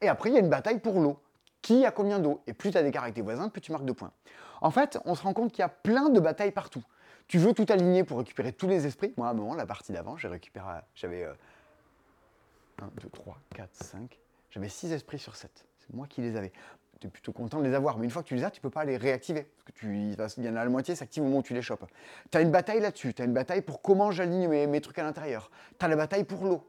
Et 0.00 0.08
après, 0.08 0.30
il 0.30 0.32
y 0.32 0.36
a 0.36 0.40
une 0.40 0.48
bataille 0.48 0.78
pour 0.80 0.98
l'eau. 1.00 1.20
Qui 1.62 1.84
a 1.84 1.90
combien 1.90 2.18
d'eau 2.18 2.42
Et 2.46 2.52
plus 2.52 2.70
tu 2.70 2.78
as 2.78 2.82
d'écart 2.82 3.04
avec 3.04 3.18
voisins, 3.18 3.48
plus 3.48 3.60
tu 3.60 3.72
marques 3.72 3.84
de 3.84 3.92
points. 3.92 4.12
En 4.60 4.70
fait, 4.70 4.98
on 5.04 5.14
se 5.14 5.22
rend 5.22 5.32
compte 5.32 5.52
qu'il 5.52 5.60
y 5.60 5.64
a 5.64 5.68
plein 5.68 6.08
de 6.08 6.20
batailles 6.20 6.52
partout. 6.52 6.82
Tu 7.26 7.38
veux 7.38 7.52
tout 7.52 7.66
aligner 7.68 8.04
pour 8.04 8.18
récupérer 8.18 8.52
tous 8.52 8.68
les 8.68 8.86
esprits? 8.86 9.12
Moi, 9.16 9.28
à 9.28 9.30
un 9.30 9.34
moment, 9.34 9.54
la 9.54 9.66
partie 9.66 9.92
d'avant, 9.92 10.16
j'ai 10.16 10.28
récupéré. 10.28 10.80
J'avais 10.94 11.24
1, 11.24 12.90
2, 13.02 13.08
3, 13.10 13.38
4, 13.54 13.68
5. 13.72 14.18
J'avais 14.50 14.68
6 14.68 14.92
esprits 14.92 15.18
sur 15.18 15.36
7. 15.36 15.66
C'est 15.78 15.94
moi 15.94 16.06
qui 16.06 16.22
les 16.22 16.36
avais. 16.36 16.52
Tu 17.00 17.06
es 17.06 17.10
plutôt 17.10 17.32
content 17.32 17.58
de 17.58 17.64
les 17.64 17.74
avoir. 17.74 17.98
Mais 17.98 18.04
une 18.04 18.10
fois 18.10 18.22
que 18.22 18.28
tu 18.28 18.34
les 18.34 18.44
as, 18.44 18.50
tu 18.50 18.60
peux 18.60 18.70
pas 18.70 18.84
les 18.84 18.96
réactiver. 18.96 19.42
Parce 19.42 19.64
que 19.64 19.72
tu, 19.72 19.94
il 19.94 20.44
y 20.44 20.48
en 20.48 20.56
a 20.56 20.64
la 20.64 20.70
moitié, 20.70 20.94
s'active 20.94 21.22
au 21.22 21.26
moment 21.26 21.40
où 21.40 21.42
tu 21.42 21.54
les 21.54 21.62
chopes. 21.62 21.84
Tu 22.30 22.38
as 22.38 22.40
une 22.40 22.50
bataille 22.50 22.80
là-dessus. 22.80 23.12
Tu 23.12 23.22
as 23.22 23.26
une 23.26 23.34
bataille 23.34 23.62
pour 23.62 23.82
comment 23.82 24.10
j'aligne 24.10 24.48
mes, 24.48 24.66
mes 24.66 24.80
trucs 24.80 24.98
à 24.98 25.02
l'intérieur. 25.02 25.50
Tu 25.78 25.84
as 25.84 25.88
la 25.88 25.96
bataille 25.96 26.24
pour 26.24 26.44
l'eau. 26.44 26.64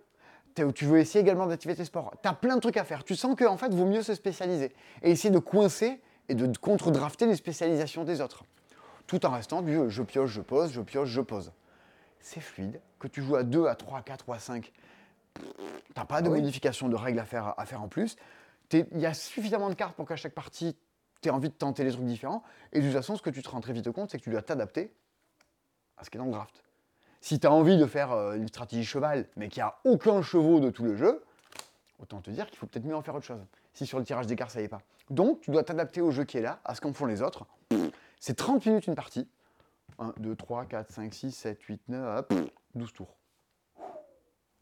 T'es- 0.67 0.73
Tu 0.73 0.85
veux 0.85 0.99
essayer 0.99 1.21
également 1.21 1.47
d'activer 1.47 1.75
tes 1.75 1.85
sports. 1.85 2.13
Tu 2.21 2.27
as 2.29 2.33
plein 2.33 2.55
de 2.55 2.61
trucs 2.61 2.77
à 2.77 2.83
faire. 2.83 3.03
Tu 3.03 3.15
sens 3.15 3.35
qu'en 3.37 3.57
fait, 3.57 3.73
vaut 3.73 3.85
mieux 3.85 4.01
se 4.03 4.13
spécialiser 4.13 4.73
et 5.01 5.11
essayer 5.11 5.29
de 5.33 5.39
coincer 5.39 6.01
et 6.27 6.35
de 6.35 6.55
contre-drafter 6.57 7.25
les 7.25 7.35
spécialisations 7.35 8.03
des 8.03 8.21
autres. 8.21 8.43
Tout 9.07 9.25
en 9.25 9.31
restant 9.31 9.61
du 9.61 9.89
je 9.89 10.03
pioche, 10.03 10.29
je 10.31 10.41
pose, 10.41 10.71
je 10.71 10.81
pioche, 10.81 11.09
je 11.09 11.21
pose. 11.21 11.51
C'est 12.19 12.41
fluide. 12.41 12.79
Que 12.99 13.07
tu 13.07 13.21
joues 13.21 13.35
à 13.37 13.43
2, 13.43 13.65
à 13.67 13.75
3, 13.75 13.99
à 13.99 14.01
4 14.03 14.27
ou 14.27 14.33
à 14.33 14.39
5, 14.39 14.71
t'as 15.95 16.05
pas 16.05 16.21
de 16.21 16.27
Ah 16.27 16.31
oui. 16.31 16.39
modification 16.41 16.89
de 16.89 16.95
règles 16.95 17.19
à 17.19 17.25
faire, 17.25 17.53
à 17.57 17.65
faire 17.65 17.81
en 17.81 17.87
plus. 17.87 18.15
Il 18.73 18.99
y 18.99 19.05
a 19.05 19.13
suffisamment 19.13 19.69
de 19.69 19.73
cartes 19.73 19.95
pour 19.95 20.07
qu'à 20.07 20.15
chaque 20.17 20.33
partie, 20.35 20.75
tu 21.21 21.29
aies 21.29 21.31
envie 21.31 21.49
de 21.49 21.53
tenter 21.55 21.83
des 21.83 21.91
trucs 21.91 22.05
différents. 22.05 22.43
Et 22.73 22.79
de 22.81 22.85
toute 22.85 22.93
façon, 22.95 23.15
ce 23.15 23.21
que 23.21 23.29
tu 23.31 23.41
te 23.41 23.49
rends 23.49 23.61
très 23.61 23.73
vite 23.73 23.89
compte, 23.91 24.11
c'est 24.11 24.19
que 24.19 24.23
tu 24.23 24.29
dois 24.29 24.41
t'adapter 24.43 24.93
à 25.97 26.03
ce 26.03 26.09
qui 26.09 26.17
est 26.17 26.19
dans 26.19 26.25
le 26.25 26.31
draft. 26.31 26.61
Si 27.21 27.39
tu 27.39 27.47
as 27.47 27.51
envie 27.51 27.77
de 27.77 27.85
faire 27.85 28.11
euh, 28.11 28.35
une 28.35 28.47
stratégie 28.47 28.85
cheval, 28.85 29.27
mais 29.35 29.49
qu'il 29.49 29.61
n'y 29.61 29.67
a 29.67 29.75
aucun 29.83 30.22
chevaux 30.22 30.59
de 30.59 30.70
tout 30.70 30.83
le 30.83 30.96
jeu, 30.96 31.24
autant 32.00 32.22
te 32.22 32.31
dire 32.31 32.48
qu'il 32.48 32.57
faut 32.57 32.65
peut-être 32.65 32.85
mieux 32.85 32.96
en 32.96 33.01
faire 33.01 33.15
autre 33.15 33.25
chose. 33.25 33.41
Si 33.74 33.85
sur 33.85 34.00
le 34.00 34.05
tirage 34.05 34.27
des 34.27 34.35
cartes, 34.35 34.51
ça 34.51 34.61
y 34.61 34.63
est 34.63 34.70
pas. 34.70 34.81
Donc, 35.09 35.41
tu 35.41 35.51
dois 35.51 35.63
t'adapter 35.63 36.01
au 36.01 36.11
jeu 36.11 36.24
qui 36.24 36.37
est 36.37 36.41
là, 36.41 36.59
à 36.63 36.75
ce 36.75 36.81
qu'en 36.81 36.94
font 36.94 37.05
les 37.05 37.22
autres. 37.22 37.46
C'est 38.20 38.35
30 38.35 38.65
minutes 38.65 38.87
une 38.87 38.96
partie. 38.96 39.27
1, 39.98 40.13
2, 40.17 40.35
3, 40.35 40.65
4, 40.65 40.91
5, 40.91 41.13
6, 41.13 41.31
7, 41.31 41.61
8, 41.61 41.81
9, 41.89 42.20
hop, 42.20 42.33
12 42.75 42.94
tours. 42.94 43.15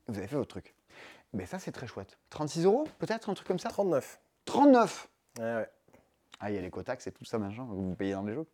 Vous 0.08 0.18
avez 0.18 0.28
fait 0.28 0.36
votre 0.36 0.50
truc. 0.50 0.74
Mais 1.34 1.46
ça, 1.46 1.60
c'est 1.60 1.72
très 1.72 1.86
chouette. 1.86 2.18
36 2.30 2.66
euros, 2.66 2.88
peut-être, 2.98 3.30
un 3.30 3.34
truc 3.34 3.48
comme 3.48 3.60
ça? 3.60 3.70
39. 3.70 4.20
39 4.46 5.10
Ouais, 5.40 5.44
ouais. 5.44 5.70
Ah, 6.40 6.52
il 6.52 6.56
y 6.56 6.58
a 6.58 6.62
les 6.62 6.70
cotax 6.70 7.06
et 7.08 7.12
tout 7.12 7.26
ça, 7.26 7.38
machin, 7.38 7.66
que 7.66 7.72
vous 7.72 7.96
payez 7.96 8.14
dans 8.14 8.24
les 8.24 8.34
jeux. 8.34 8.46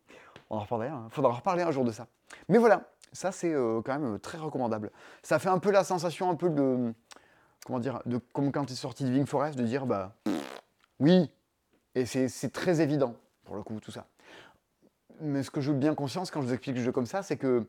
On 0.50 0.56
en 0.56 0.60
reparlera, 0.60 0.94
hein. 0.94 1.08
faudra 1.10 1.30
en 1.30 1.34
reparler 1.34 1.62
un 1.62 1.70
jour 1.70 1.84
de 1.84 1.92
ça. 1.92 2.06
Mais 2.48 2.58
voilà, 2.58 2.82
ça 3.14 3.32
c'est 3.32 3.54
euh, 3.54 3.80
quand 3.80 3.98
même 3.98 4.14
euh, 4.14 4.18
très 4.18 4.36
recommandable. 4.36 4.90
Ça 5.22 5.38
fait 5.38 5.48
un 5.48 5.58
peu 5.58 5.70
la 5.70 5.84
sensation 5.84 6.28
un 6.28 6.34
peu 6.34 6.50
de, 6.50 6.92
comment 7.64 7.78
dire, 7.78 8.02
de 8.04 8.18
comme 8.18 8.52
quand 8.52 8.66
tu 8.66 8.72
es 8.74 8.76
sorti 8.76 9.04
de 9.04 9.10
Wing 9.10 9.26
Forest, 9.26 9.56
de 9.56 9.64
dire 9.64 9.86
bah 9.86 10.14
oui, 10.98 11.30
et 11.94 12.04
c'est 12.04 12.52
très 12.52 12.80
évident 12.80 13.14
pour 13.44 13.56
le 13.56 13.62
coup 13.62 13.80
tout 13.80 13.92
ça. 13.92 14.06
Mais 15.20 15.42
ce 15.42 15.50
que 15.50 15.60
je 15.60 15.70
veux 15.70 15.78
bien 15.78 15.94
conscience 15.94 16.30
quand 16.30 16.42
je 16.42 16.46
vous 16.48 16.52
explique 16.52 16.76
le 16.76 16.82
jeu 16.82 16.92
comme 16.92 17.06
ça, 17.06 17.22
c'est 17.22 17.36
que 17.36 17.64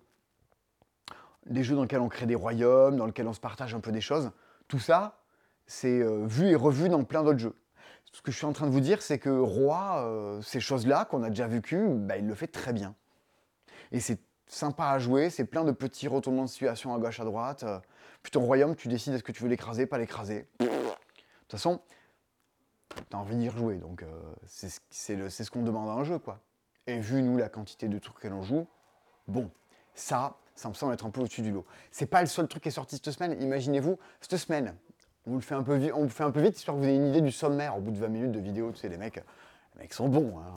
des 1.45 1.63
jeux 1.63 1.75
dans 1.75 1.83
lesquels 1.83 2.01
on 2.01 2.09
crée 2.09 2.25
des 2.25 2.35
royaumes, 2.35 2.97
dans 2.97 3.05
lesquels 3.05 3.27
on 3.27 3.33
se 3.33 3.39
partage 3.39 3.75
un 3.75 3.79
peu 3.79 3.91
des 3.91 4.01
choses, 4.01 4.31
tout 4.67 4.79
ça, 4.79 5.21
c'est 5.67 6.01
euh, 6.01 6.25
vu 6.25 6.47
et 6.47 6.55
revu 6.55 6.89
dans 6.89 7.03
plein 7.03 7.23
d'autres 7.23 7.39
jeux. 7.39 7.55
Ce 8.11 8.21
que 8.23 8.31
je 8.31 8.37
suis 8.37 8.47
en 8.47 8.53
train 8.53 8.65
de 8.65 8.71
vous 8.71 8.79
dire, 8.79 9.03
c'est 9.03 9.19
que 9.19 9.29
Roi, 9.29 10.39
ces 10.41 10.61
choses-là 10.61 11.03
qu'on 11.03 11.21
a 11.21 11.29
déjà 11.29 11.47
vécues, 11.47 11.85
bah, 11.89 12.17
il 12.17 12.25
le 12.25 12.33
fait 12.33 12.47
très 12.47 12.71
bien. 12.71 12.95
Et 13.91 13.99
c'est 13.99 14.19
sympa 14.55 14.85
à 14.87 14.99
jouer, 14.99 15.29
c'est 15.29 15.45
plein 15.45 15.63
de 15.63 15.71
petits 15.71 16.07
retournements 16.07 16.45
de 16.45 16.49
situation 16.49 16.93
à 16.93 16.99
gauche, 16.99 17.19
à 17.19 17.25
droite. 17.25 17.63
euh, 17.63 17.79
puis 18.23 18.31
ton 18.31 18.41
royaume, 18.41 18.75
tu 18.75 18.87
décides 18.87 19.13
est-ce 19.13 19.23
que 19.23 19.31
tu 19.31 19.43
veux 19.43 19.49
l'écraser, 19.49 19.85
pas 19.85 19.97
l'écraser. 19.99 20.47
De 20.59 20.65
toute 20.65 21.51
façon, 21.51 21.79
t'as 23.09 23.17
envie 23.17 23.35
d'y 23.35 23.49
rejouer, 23.49 23.75
donc 23.77 24.03
euh, 24.03 24.07
c'est 24.47 24.69
ce- 24.89 25.13
le- 25.13 25.49
qu'on 25.51 25.61
demande 25.63 25.89
à 25.89 25.93
un 25.93 26.03
jeu, 26.03 26.17
quoi. 26.19 26.39
Et 26.87 26.99
vu, 26.99 27.21
nous, 27.21 27.37
la 27.37 27.49
quantité 27.49 27.87
de 27.87 27.99
trucs 27.99 28.19
que 28.19 28.27
l'on 28.27 28.41
joue, 28.43 28.65
bon, 29.27 29.49
ça, 29.93 30.35
ça 30.55 30.69
me 30.69 30.73
semble 30.73 30.93
être 30.93 31.05
un 31.05 31.09
peu 31.09 31.21
au-dessus 31.21 31.41
du 31.41 31.51
lot. 31.51 31.65
C'est 31.91 32.05
pas 32.05 32.21
le 32.21 32.27
seul 32.27 32.47
truc 32.47 32.63
qui 32.63 32.69
est 32.69 32.71
sorti 32.71 32.95
cette 32.95 33.11
semaine. 33.11 33.41
Imaginez-vous, 33.41 33.97
cette 34.21 34.37
semaine, 34.37 34.75
on 35.27 35.31
vous 35.31 35.35
le 35.37 35.41
fait 35.41 35.55
un 35.55 35.63
peu, 35.63 35.79
on 35.93 36.03
vous 36.03 36.09
fait 36.09 36.23
un 36.23 36.31
peu 36.31 36.41
vite, 36.41 36.57
histoire 36.57 36.77
que 36.77 36.81
vous 36.81 36.87
ayez 36.87 36.97
une 36.97 37.07
idée 37.07 37.21
du 37.21 37.31
sommaire 37.31 37.75
au 37.77 37.81
bout 37.81 37.91
de 37.91 37.97
20 37.97 38.07
minutes 38.07 38.31
de 38.31 38.39
vidéo. 38.39 38.71
Tu 38.71 38.77
sais, 38.79 38.89
les 38.89 38.97
mecs, 38.97 39.15
les 39.75 39.81
mecs 39.81 39.93
sont 39.93 40.07
bons. 40.07 40.39
Hein, 40.39 40.53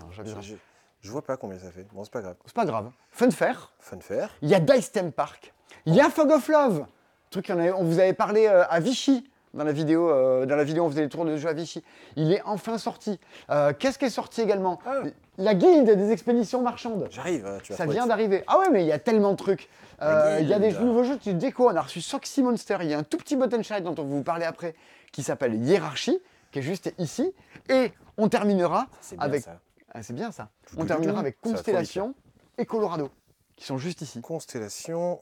Je, 1.00 1.10
vois 1.10 1.22
pas 1.22 1.36
combien 1.36 1.58
ça 1.58 1.70
fait. 1.70 1.86
Bon, 1.92 2.04
c'est 2.04 2.12
pas 2.12 2.20
grave. 2.22 2.36
C'est 2.46 2.54
pas 2.54 2.64
grave. 2.64 2.90
Fun 3.10 3.30
faire. 3.30 3.72
Fun 3.78 4.00
faire. 4.00 4.30
Il 4.42 4.48
y 4.48 4.54
a 4.54 4.60
Dice 4.60 4.92
Theme 4.92 5.12
Park. 5.12 5.52
Il 5.86 5.94
y 5.94 6.00
a 6.00 6.10
Fog 6.10 6.30
of 6.30 6.48
Love. 6.48 6.86
Truc 7.30 7.50
avait- 7.50 7.72
on 7.72 7.84
vous 7.84 7.98
avait 7.98 8.14
parlé 8.14 8.46
euh, 8.46 8.64
à 8.68 8.80
Vichy. 8.80 9.30
Dans 9.54 9.64
la, 9.64 9.72
vidéo, 9.72 10.10
euh, 10.10 10.44
dans 10.44 10.56
la 10.56 10.62
vidéo, 10.64 10.84
on 10.84 10.90
faisait 10.90 11.00
les 11.02 11.08
tours 11.08 11.24
de 11.24 11.36
jeu 11.38 11.48
à 11.48 11.54
Vichy. 11.54 11.82
Il 12.16 12.32
est 12.32 12.42
enfin 12.44 12.76
sorti. 12.76 13.18
Euh, 13.48 13.72
Qu'est-ce 13.76 13.98
qui 13.98 14.04
est 14.04 14.10
sorti 14.10 14.42
également 14.42 14.78
Ah. 14.86 15.00
La 15.38 15.54
guilde 15.54 15.90
des 15.90 16.10
expéditions 16.12 16.60
marchandes. 16.60 17.08
J'arrive. 17.10 17.58
tu 17.62 17.72
vas 17.72 17.78
Ça 17.78 17.86
vient 17.86 18.06
d'arriver. 18.06 18.44
Ah 18.46 18.58
ouais, 18.58 18.68
mais 18.70 18.82
il 18.84 18.86
y 18.86 18.92
a 18.92 18.98
tellement 18.98 19.32
de 19.32 19.36
trucs. 19.36 19.68
Euh, 20.02 20.38
Il 20.42 20.48
y 20.48 20.52
a 20.52 20.58
des 20.58 20.72
nouveaux 20.72 21.02
jeux 21.02 21.16
de 21.16 21.32
déco. 21.32 21.70
On 21.70 21.74
a 21.76 21.80
reçu 21.80 22.00
Soxy 22.02 22.42
Monster. 22.42 22.76
Il 22.82 22.88
y 22.90 22.94
a 22.94 22.98
un 22.98 23.02
tout 23.02 23.16
petit 23.16 23.36
button 23.36 23.62
shine 23.62 23.80
dont 23.80 23.94
on 23.98 24.04
va 24.04 24.14
vous 24.16 24.22
parler 24.22 24.44
après, 24.44 24.74
qui 25.12 25.22
s'appelle 25.22 25.54
Hiérarchie, 25.54 26.20
qui 26.52 26.58
est 26.58 26.62
juste 26.62 26.92
ici. 26.98 27.32
Et 27.70 27.92
on 28.18 28.28
terminera 28.28 28.86
bien 29.10 29.18
avec. 29.20 29.42
ça. 29.44 29.58
Ah, 29.92 30.02
c'est 30.02 30.12
bien 30.12 30.30
ça. 30.32 30.48
On 30.76 30.84
terminera 30.84 31.20
avec 31.20 31.40
Constellation 31.40 32.14
et 32.58 32.66
Colorado, 32.66 33.10
qui 33.56 33.64
sont 33.64 33.78
juste 33.78 34.02
ici. 34.02 34.20
Constellation 34.20 35.20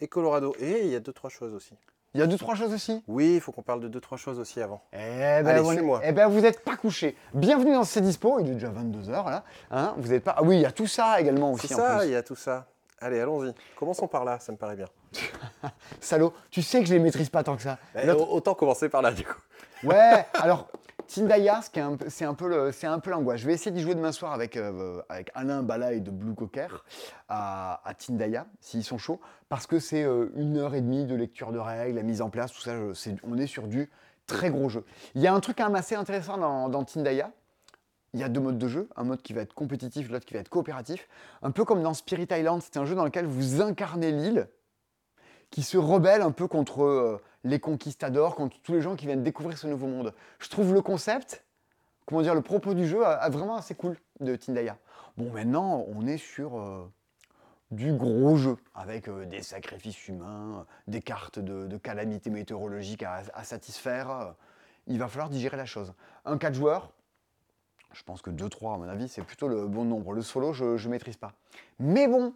et 0.00 0.08
Colorado. 0.08 0.54
Et 0.58 0.80
il 0.84 0.88
y 0.90 0.96
a 0.96 1.00
deux, 1.00 1.12
trois 1.12 1.30
choses 1.30 1.54
aussi. 1.54 1.74
Il 2.14 2.20
y 2.20 2.22
a 2.22 2.26
deux, 2.26 2.36
trois 2.36 2.54
choses 2.54 2.74
aussi. 2.74 3.02
Oui, 3.08 3.36
il 3.36 3.40
faut 3.40 3.52
qu'on 3.52 3.62
parle 3.62 3.80
de 3.80 3.88
deux, 3.88 4.00
trois 4.00 4.18
choses 4.18 4.38
aussi 4.38 4.60
avant. 4.60 4.82
Eh 4.92 4.96
ben, 4.96 5.46
Allez, 5.46 5.60
on 5.60 5.70
suis-moi. 5.72 6.00
eh 6.04 6.12
ben, 6.12 6.26
vous 6.28 6.40
n'êtes 6.40 6.62
pas 6.62 6.76
couché. 6.76 7.16
Bienvenue 7.32 7.72
dans 7.72 7.84
C'est 7.84 8.02
Dispo. 8.02 8.38
Il 8.40 8.50
est 8.50 8.54
déjà 8.54 8.68
22h 8.68 9.10
là. 9.30 9.44
Hein, 9.70 9.94
vous 9.96 10.12
êtes 10.12 10.22
pas. 10.22 10.34
Ah 10.36 10.42
oui, 10.42 10.56
il 10.56 10.60
y 10.60 10.66
a 10.66 10.72
tout 10.72 10.86
ça 10.86 11.18
également 11.18 11.52
aussi 11.52 11.68
C'est 11.68 11.74
ça, 11.74 12.04
il 12.04 12.10
y 12.10 12.16
a 12.16 12.22
tout 12.22 12.36
ça. 12.36 12.66
Allez, 13.00 13.18
allons-y. 13.18 13.54
Commençons 13.76 14.06
par 14.08 14.24
là, 14.26 14.38
ça 14.40 14.52
me 14.52 14.58
paraît 14.58 14.76
bien. 14.76 14.86
Salaud, 16.00 16.34
tu 16.50 16.60
sais 16.62 16.80
que 16.80 16.86
je 16.86 16.92
les 16.92 17.00
maîtrise 17.00 17.30
pas 17.30 17.42
tant 17.42 17.56
que 17.56 17.62
ça. 17.62 17.78
Au- 17.96 18.36
Autant 18.36 18.54
commencer 18.54 18.88
par 18.90 19.00
là, 19.02 19.10
du 19.10 19.24
coup. 19.24 19.40
Ouais, 19.82 20.26
alors 20.34 20.68
Tindaya, 21.06 21.60
c'est 22.08 22.24
un 22.24 22.32
un 22.32 22.98
peu 22.98 23.10
l'angoisse. 23.10 23.40
Je 23.40 23.46
vais 23.46 23.54
essayer 23.54 23.70
d'y 23.70 23.82
jouer 23.82 23.94
demain 23.94 24.12
soir 24.12 24.32
avec, 24.32 24.56
euh, 24.56 25.02
avec 25.08 25.30
Alain 25.34 25.62
Bala 25.62 25.92
et 25.92 26.00
de 26.00 26.10
Blue 26.10 26.34
Cocker 26.34 26.84
à, 27.28 27.80
Tindaya, 27.98 28.46
s'ils 28.60 28.84
sont 28.84 28.98
chauds, 28.98 29.20
parce 29.48 29.66
que 29.66 29.78
c'est 29.78 30.04
euh, 30.04 30.30
une 30.36 30.56
heure 30.56 30.74
et 30.74 30.80
demie 30.80 31.04
de 31.04 31.14
lecture 31.14 31.52
de 31.52 31.58
règles, 31.58 31.96
la 31.96 32.02
mise 32.02 32.22
en 32.22 32.30
place, 32.30 32.52
tout 32.52 32.60
ça. 32.60 32.74
on 33.24 33.38
est 33.38 33.46
sur 33.46 33.68
du 33.68 33.90
très 34.26 34.50
gros 34.50 34.68
jeu. 34.68 34.84
Il 35.14 35.22
y 35.22 35.26
a 35.26 35.34
un 35.34 35.40
truc 35.40 35.58
quand 35.58 35.66
même 35.66 35.74
assez 35.74 35.94
intéressant 35.94 36.38
dans, 36.38 36.68
dans 36.68 36.84
Tindaya. 36.84 37.32
Il 38.14 38.20
y 38.20 38.24
a 38.24 38.28
deux 38.28 38.40
modes 38.40 38.58
de 38.58 38.68
jeu, 38.68 38.88
un 38.96 39.04
mode 39.04 39.22
qui 39.22 39.32
va 39.32 39.40
être 39.40 39.54
compétitif, 39.54 40.10
l'autre 40.10 40.26
qui 40.26 40.34
va 40.34 40.40
être 40.40 40.50
coopératif. 40.50 41.08
Un 41.40 41.50
peu 41.50 41.64
comme 41.64 41.82
dans 41.82 41.94
Spirit 41.94 42.28
Island, 42.30 42.60
c'est 42.62 42.76
un 42.76 42.84
jeu 42.84 42.94
dans 42.94 43.04
lequel 43.04 43.24
vous 43.24 43.62
incarnez 43.62 44.12
l'île, 44.12 44.48
qui 45.52 45.62
se 45.62 45.76
rebelle 45.76 46.22
un 46.22 46.32
peu 46.32 46.48
contre 46.48 46.82
euh, 46.82 47.20
les 47.44 47.60
conquistadors, 47.60 48.34
contre 48.34 48.58
tous 48.62 48.72
les 48.72 48.80
gens 48.80 48.96
qui 48.96 49.06
viennent 49.06 49.22
découvrir 49.22 49.56
ce 49.56 49.68
nouveau 49.68 49.86
monde. 49.86 50.14
Je 50.40 50.48
trouve 50.48 50.72
le 50.72 50.80
concept, 50.80 51.44
comment 52.06 52.22
dire, 52.22 52.34
le 52.34 52.40
propos 52.40 52.74
du 52.74 52.88
jeu 52.88 53.06
a, 53.06 53.28
vraiment 53.28 53.56
assez 53.56 53.74
cool 53.74 53.96
de 54.20 54.34
Tindaya. 54.34 54.78
Bon, 55.18 55.30
maintenant, 55.30 55.84
on 55.88 56.06
est 56.06 56.16
sur 56.16 56.58
euh, 56.58 56.90
du 57.70 57.92
gros 57.92 58.36
jeu, 58.36 58.56
avec 58.74 59.08
euh, 59.08 59.26
des 59.26 59.42
sacrifices 59.42 60.08
humains, 60.08 60.64
des 60.88 61.02
cartes 61.02 61.38
de, 61.38 61.76
calamités 61.76 62.30
météorologiques 62.30 63.02
à, 63.02 63.22
à 63.34 63.44
satisfaire. 63.44 64.34
il 64.86 64.98
va 64.98 65.06
falloir 65.06 65.28
digérer 65.28 65.58
la 65.58 65.66
chose. 65.66 65.92
Un 66.24 66.38
4 66.38 66.54
joueurs, 66.54 66.92
je 67.92 68.02
pense 68.04 68.22
que 68.22 68.30
2-3 68.30 68.74
à 68.74 68.78
mon 68.78 68.88
avis, 68.88 69.06
c'est 69.06 69.22
plutôt 69.22 69.48
le 69.48 69.66
bon 69.66 69.84
nombre. 69.84 70.14
Le 70.14 70.22
solo, 70.22 70.54
je 70.54 70.64
ne 70.64 70.88
maîtrise 70.88 71.18
pas. 71.18 71.34
Mais 71.78 72.08
bon, 72.08 72.32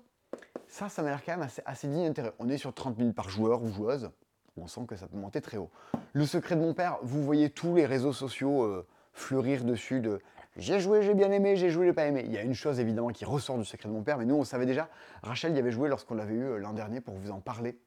ça, 0.69 0.89
ça 0.89 1.03
m'a 1.03 1.11
l'air 1.11 1.25
quand 1.25 1.37
même 1.37 1.49
assez, 1.65 1.89
digne 1.89 2.07
d'intérêt. 2.07 2.33
On 2.39 2.49
est 2.49 2.59
sur 2.59 2.73
30 2.73 2.99
minutes 2.99 3.15
par 3.15 3.29
joueur 3.29 3.63
ou 3.63 3.69
joueuse. 3.69 4.11
On 4.57 4.67
sent 4.67 4.83
que 4.89 4.97
ça 4.97 5.07
peut 5.07 5.17
monter 5.17 5.41
très 5.41 5.59
haut. 5.59 5.71
Le 6.13 6.25
secret 6.25 6.57
de 6.57 6.61
mon 6.61 6.75
père, 6.75 6.99
vous 7.03 7.23
voyez 7.23 7.51
tous 7.51 7.75
les 7.75 7.87
réseaux 7.87 8.13
sociaux 8.13 8.63
euh, 8.63 8.87
fleurir 9.13 9.65
dessus 9.65 10.01
de 10.01 10.21
j'ai 10.57 10.81
joué, 10.81 11.03
j'ai 11.03 11.13
bien 11.13 11.31
aimé, 11.33 11.57
j'ai 11.57 11.69
joué, 11.69 11.87
j'ai 11.87 11.93
pas 11.93 12.07
aimé. 12.07 12.23
Il 12.25 12.33
y 12.33 12.39
a 12.39 12.43
une 12.43 12.55
chose 12.55 12.81
évidemment 12.81 13.11
qui 13.11 13.27
ressort 13.27 13.59
du 13.59 13.65
secret 13.67 13.91
de 13.91 13.93
mon 13.93 14.03
père, 14.03 14.17
mais 14.17 14.25
nous 14.25 14.37
on 14.37 14.45
savait 14.45 14.65
déjà. 14.65 14.89
Rachel 15.23 15.55
y 15.55 15.59
avait 15.59 15.71
joué 15.71 15.91
lorsqu'on 15.91 16.15
l'avait 16.15 16.35
eu 16.35 16.45
euh, 16.45 16.59
l'an 16.59 16.73
dernier 16.73 17.03
pour 17.03 17.15
vous 17.15 17.31
en 17.31 17.41
parler 17.41 17.79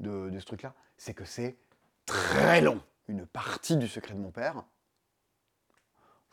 de, 0.00 0.28
de 0.28 0.38
ce 0.38 0.44
truc-là. 0.44 0.74
C'est 0.98 1.14
que 1.14 1.24
c'est 1.24 1.56
très 2.04 2.60
long. 2.60 2.80
Une 3.08 3.26
partie 3.26 3.78
du 3.78 3.88
secret 3.88 4.14
de 4.14 4.20
mon 4.20 4.30
père, 4.30 4.64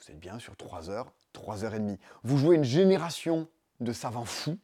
vous 0.01 0.11
êtes 0.11 0.19
bien 0.19 0.39
sur 0.39 0.55
3 0.55 0.89
heures, 0.89 1.13
3 1.33 1.63
heures 1.63 1.75
et 1.75 1.79
demie. 1.79 1.99
Vous 2.23 2.37
jouez 2.37 2.55
une 2.55 2.63
génération 2.63 3.47
de 3.79 3.93
savants 3.93 4.25
fous, 4.25 4.57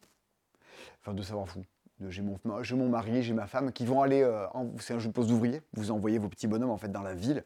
enfin 1.08 1.16
de 1.16 1.46
fous. 1.46 1.64
De- 2.00 2.10
J'ai 2.10 2.22
mon, 2.22 2.38
mon 2.44 2.90
mari, 2.90 3.24
j'ai 3.24 3.34
ma 3.34 3.48
femme 3.48 3.72
qui 3.72 3.86
vont 3.86 4.02
aller, 4.02 4.22
euh, 4.22 4.46
c'est 4.80 4.94
un 4.94 5.00
jeu 5.00 5.08
de 5.08 5.14
poste 5.14 5.30
d'ouvrier, 5.30 5.62
vous 5.74 5.92
envoyez 5.92 6.20
vos 6.20 6.30
petits 6.30 6.48
bonhommes 6.48 6.70
en 6.70 6.78
fait 6.78 6.92
dans 6.92 7.02
la 7.02 7.14
ville 7.14 7.44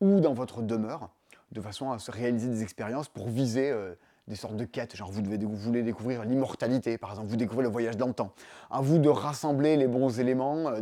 ou 0.00 0.20
dans 0.20 0.34
votre 0.34 0.62
demeure, 0.62 1.10
de 1.52 1.60
façon 1.60 1.90
à 1.90 1.98
se 1.98 2.10
réaliser 2.10 2.48
des 2.48 2.62
expériences 2.62 3.08
pour 3.08 3.28
viser 3.28 3.70
euh, 3.70 3.94
des 4.28 4.36
sortes 4.36 4.56
de 4.56 4.64
quêtes. 4.64 4.96
Genre 4.96 5.10
vous, 5.10 5.22
devez, 5.22 5.38
vous 5.38 5.56
voulez 5.56 5.82
découvrir 5.82 6.24
l'immortalité, 6.24 6.98
par 6.98 7.10
exemple, 7.10 7.28
vous 7.28 7.36
découvrez 7.36 7.62
le 7.62 7.68
voyage 7.70 7.96
dans 7.96 8.06
le 8.06 8.14
temps. 8.14 8.32
À 8.70 8.80
vous 8.80 8.98
de 8.98 9.08
rassembler 9.08 9.76
les 9.76 9.86
bons 9.86 10.20
éléments, 10.20 10.68
euh, 10.68 10.80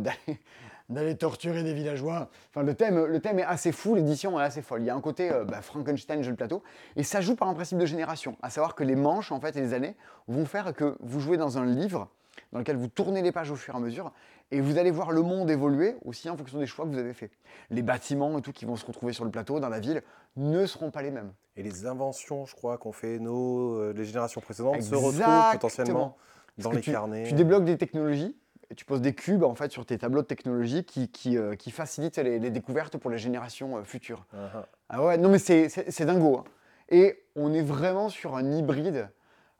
d'aller, 0.89 1.15
torturer 1.15 1.63
des 1.63 1.73
villageois. 1.73 2.29
Enfin, 2.49 2.63
le 2.63 2.73
thème, 2.73 3.05
le 3.05 3.19
thème 3.19 3.39
est 3.39 3.43
assez 3.43 3.71
fou, 3.71 3.95
l'édition 3.95 4.39
est 4.39 4.43
assez 4.43 4.61
folle. 4.61 4.81
Il 4.81 4.85
y 4.85 4.89
a 4.89 4.95
un 4.95 5.01
côté 5.01 5.31
euh, 5.31 5.45
bah, 5.45 5.61
Frankenstein, 5.61 6.21
jeu 6.23 6.31
de 6.31 6.37
plateau, 6.37 6.63
et 6.95 7.03
ça 7.03 7.21
joue 7.21 7.35
par 7.35 7.47
un 7.47 7.53
principe 7.53 7.77
de 7.77 7.85
génération, 7.85 8.37
à 8.41 8.49
savoir 8.49 8.75
que 8.75 8.83
les 8.83 8.95
manches 8.95 9.31
en 9.31 9.39
fait 9.39 9.55
et 9.55 9.61
les 9.61 9.73
années 9.73 9.95
vont 10.27 10.45
faire 10.45 10.73
que 10.73 10.97
vous 10.99 11.19
jouez 11.19 11.37
dans 11.37 11.57
un 11.57 11.65
livre 11.65 12.09
dans 12.51 12.59
lequel 12.59 12.77
vous 12.77 12.87
tournez 12.87 13.21
les 13.21 13.31
pages 13.31 13.51
au 13.51 13.55
fur 13.55 13.75
et 13.75 13.77
à 13.77 13.79
mesure, 13.79 14.11
et 14.51 14.61
vous 14.61 14.77
allez 14.77 14.91
voir 14.91 15.11
le 15.11 15.21
monde 15.21 15.51
évoluer 15.51 15.95
aussi 16.05 16.29
en 16.29 16.37
fonction 16.37 16.57
des 16.57 16.65
choix 16.65 16.85
que 16.85 16.91
vous 16.91 16.97
avez 16.97 17.13
faits. 17.13 17.31
Les 17.69 17.81
bâtiments 17.81 18.37
et 18.37 18.41
tout 18.41 18.51
qui 18.51 18.65
vont 18.65 18.75
se 18.75 18.85
retrouver 18.85 19.13
sur 19.13 19.25
le 19.25 19.31
plateau, 19.31 19.59
dans 19.59 19.69
la 19.69 19.79
ville, 19.79 20.01
ne 20.35 20.65
seront 20.65 20.89
pas 20.89 21.01
les 21.01 21.11
mêmes. 21.11 21.33
Et 21.55 21.63
les 21.63 21.85
inventions, 21.85 22.45
je 22.45 22.55
crois, 22.55 22.77
qu'ont 22.77 22.91
fait 22.91 23.19
nos, 23.19 23.75
euh, 23.75 23.93
les 23.95 24.05
générations 24.05 24.41
précédentes 24.41 24.81
se 24.81 24.95
retrouvent 24.95 25.51
potentiellement 25.51 26.17
dans 26.57 26.69
Parce 26.69 26.75
les 26.75 26.81
tu, 26.81 26.91
carnets. 26.91 27.25
Tu 27.27 27.33
débloques 27.33 27.65
des 27.65 27.77
technologies, 27.77 28.35
tu 28.75 28.85
poses 28.85 29.01
des 29.01 29.13
cubes 29.13 29.43
en 29.43 29.55
fait 29.55 29.71
sur 29.71 29.85
tes 29.85 29.97
tableaux 29.97 30.21
de 30.21 30.27
technologie 30.27 30.83
qui, 30.83 31.09
qui, 31.09 31.37
euh, 31.37 31.55
qui 31.55 31.71
facilitent 31.71 32.17
les, 32.17 32.39
les 32.39 32.51
découvertes 32.51 32.97
pour 32.97 33.09
les 33.09 33.17
générations 33.17 33.77
euh, 33.77 33.83
futures. 33.83 34.25
Ah, 34.33 34.49
ah. 34.55 34.65
Ah 34.89 35.03
ouais, 35.03 35.17
non 35.17 35.29
mais 35.29 35.39
c'est- 35.39 36.01
dingo. 36.05 36.37
hein. 36.37 36.43
Et 36.89 37.23
on 37.35 37.53
est 37.53 37.61
vraiment 37.61 38.09
sur 38.09 38.35
un 38.35 38.51
hybride, 38.51 39.09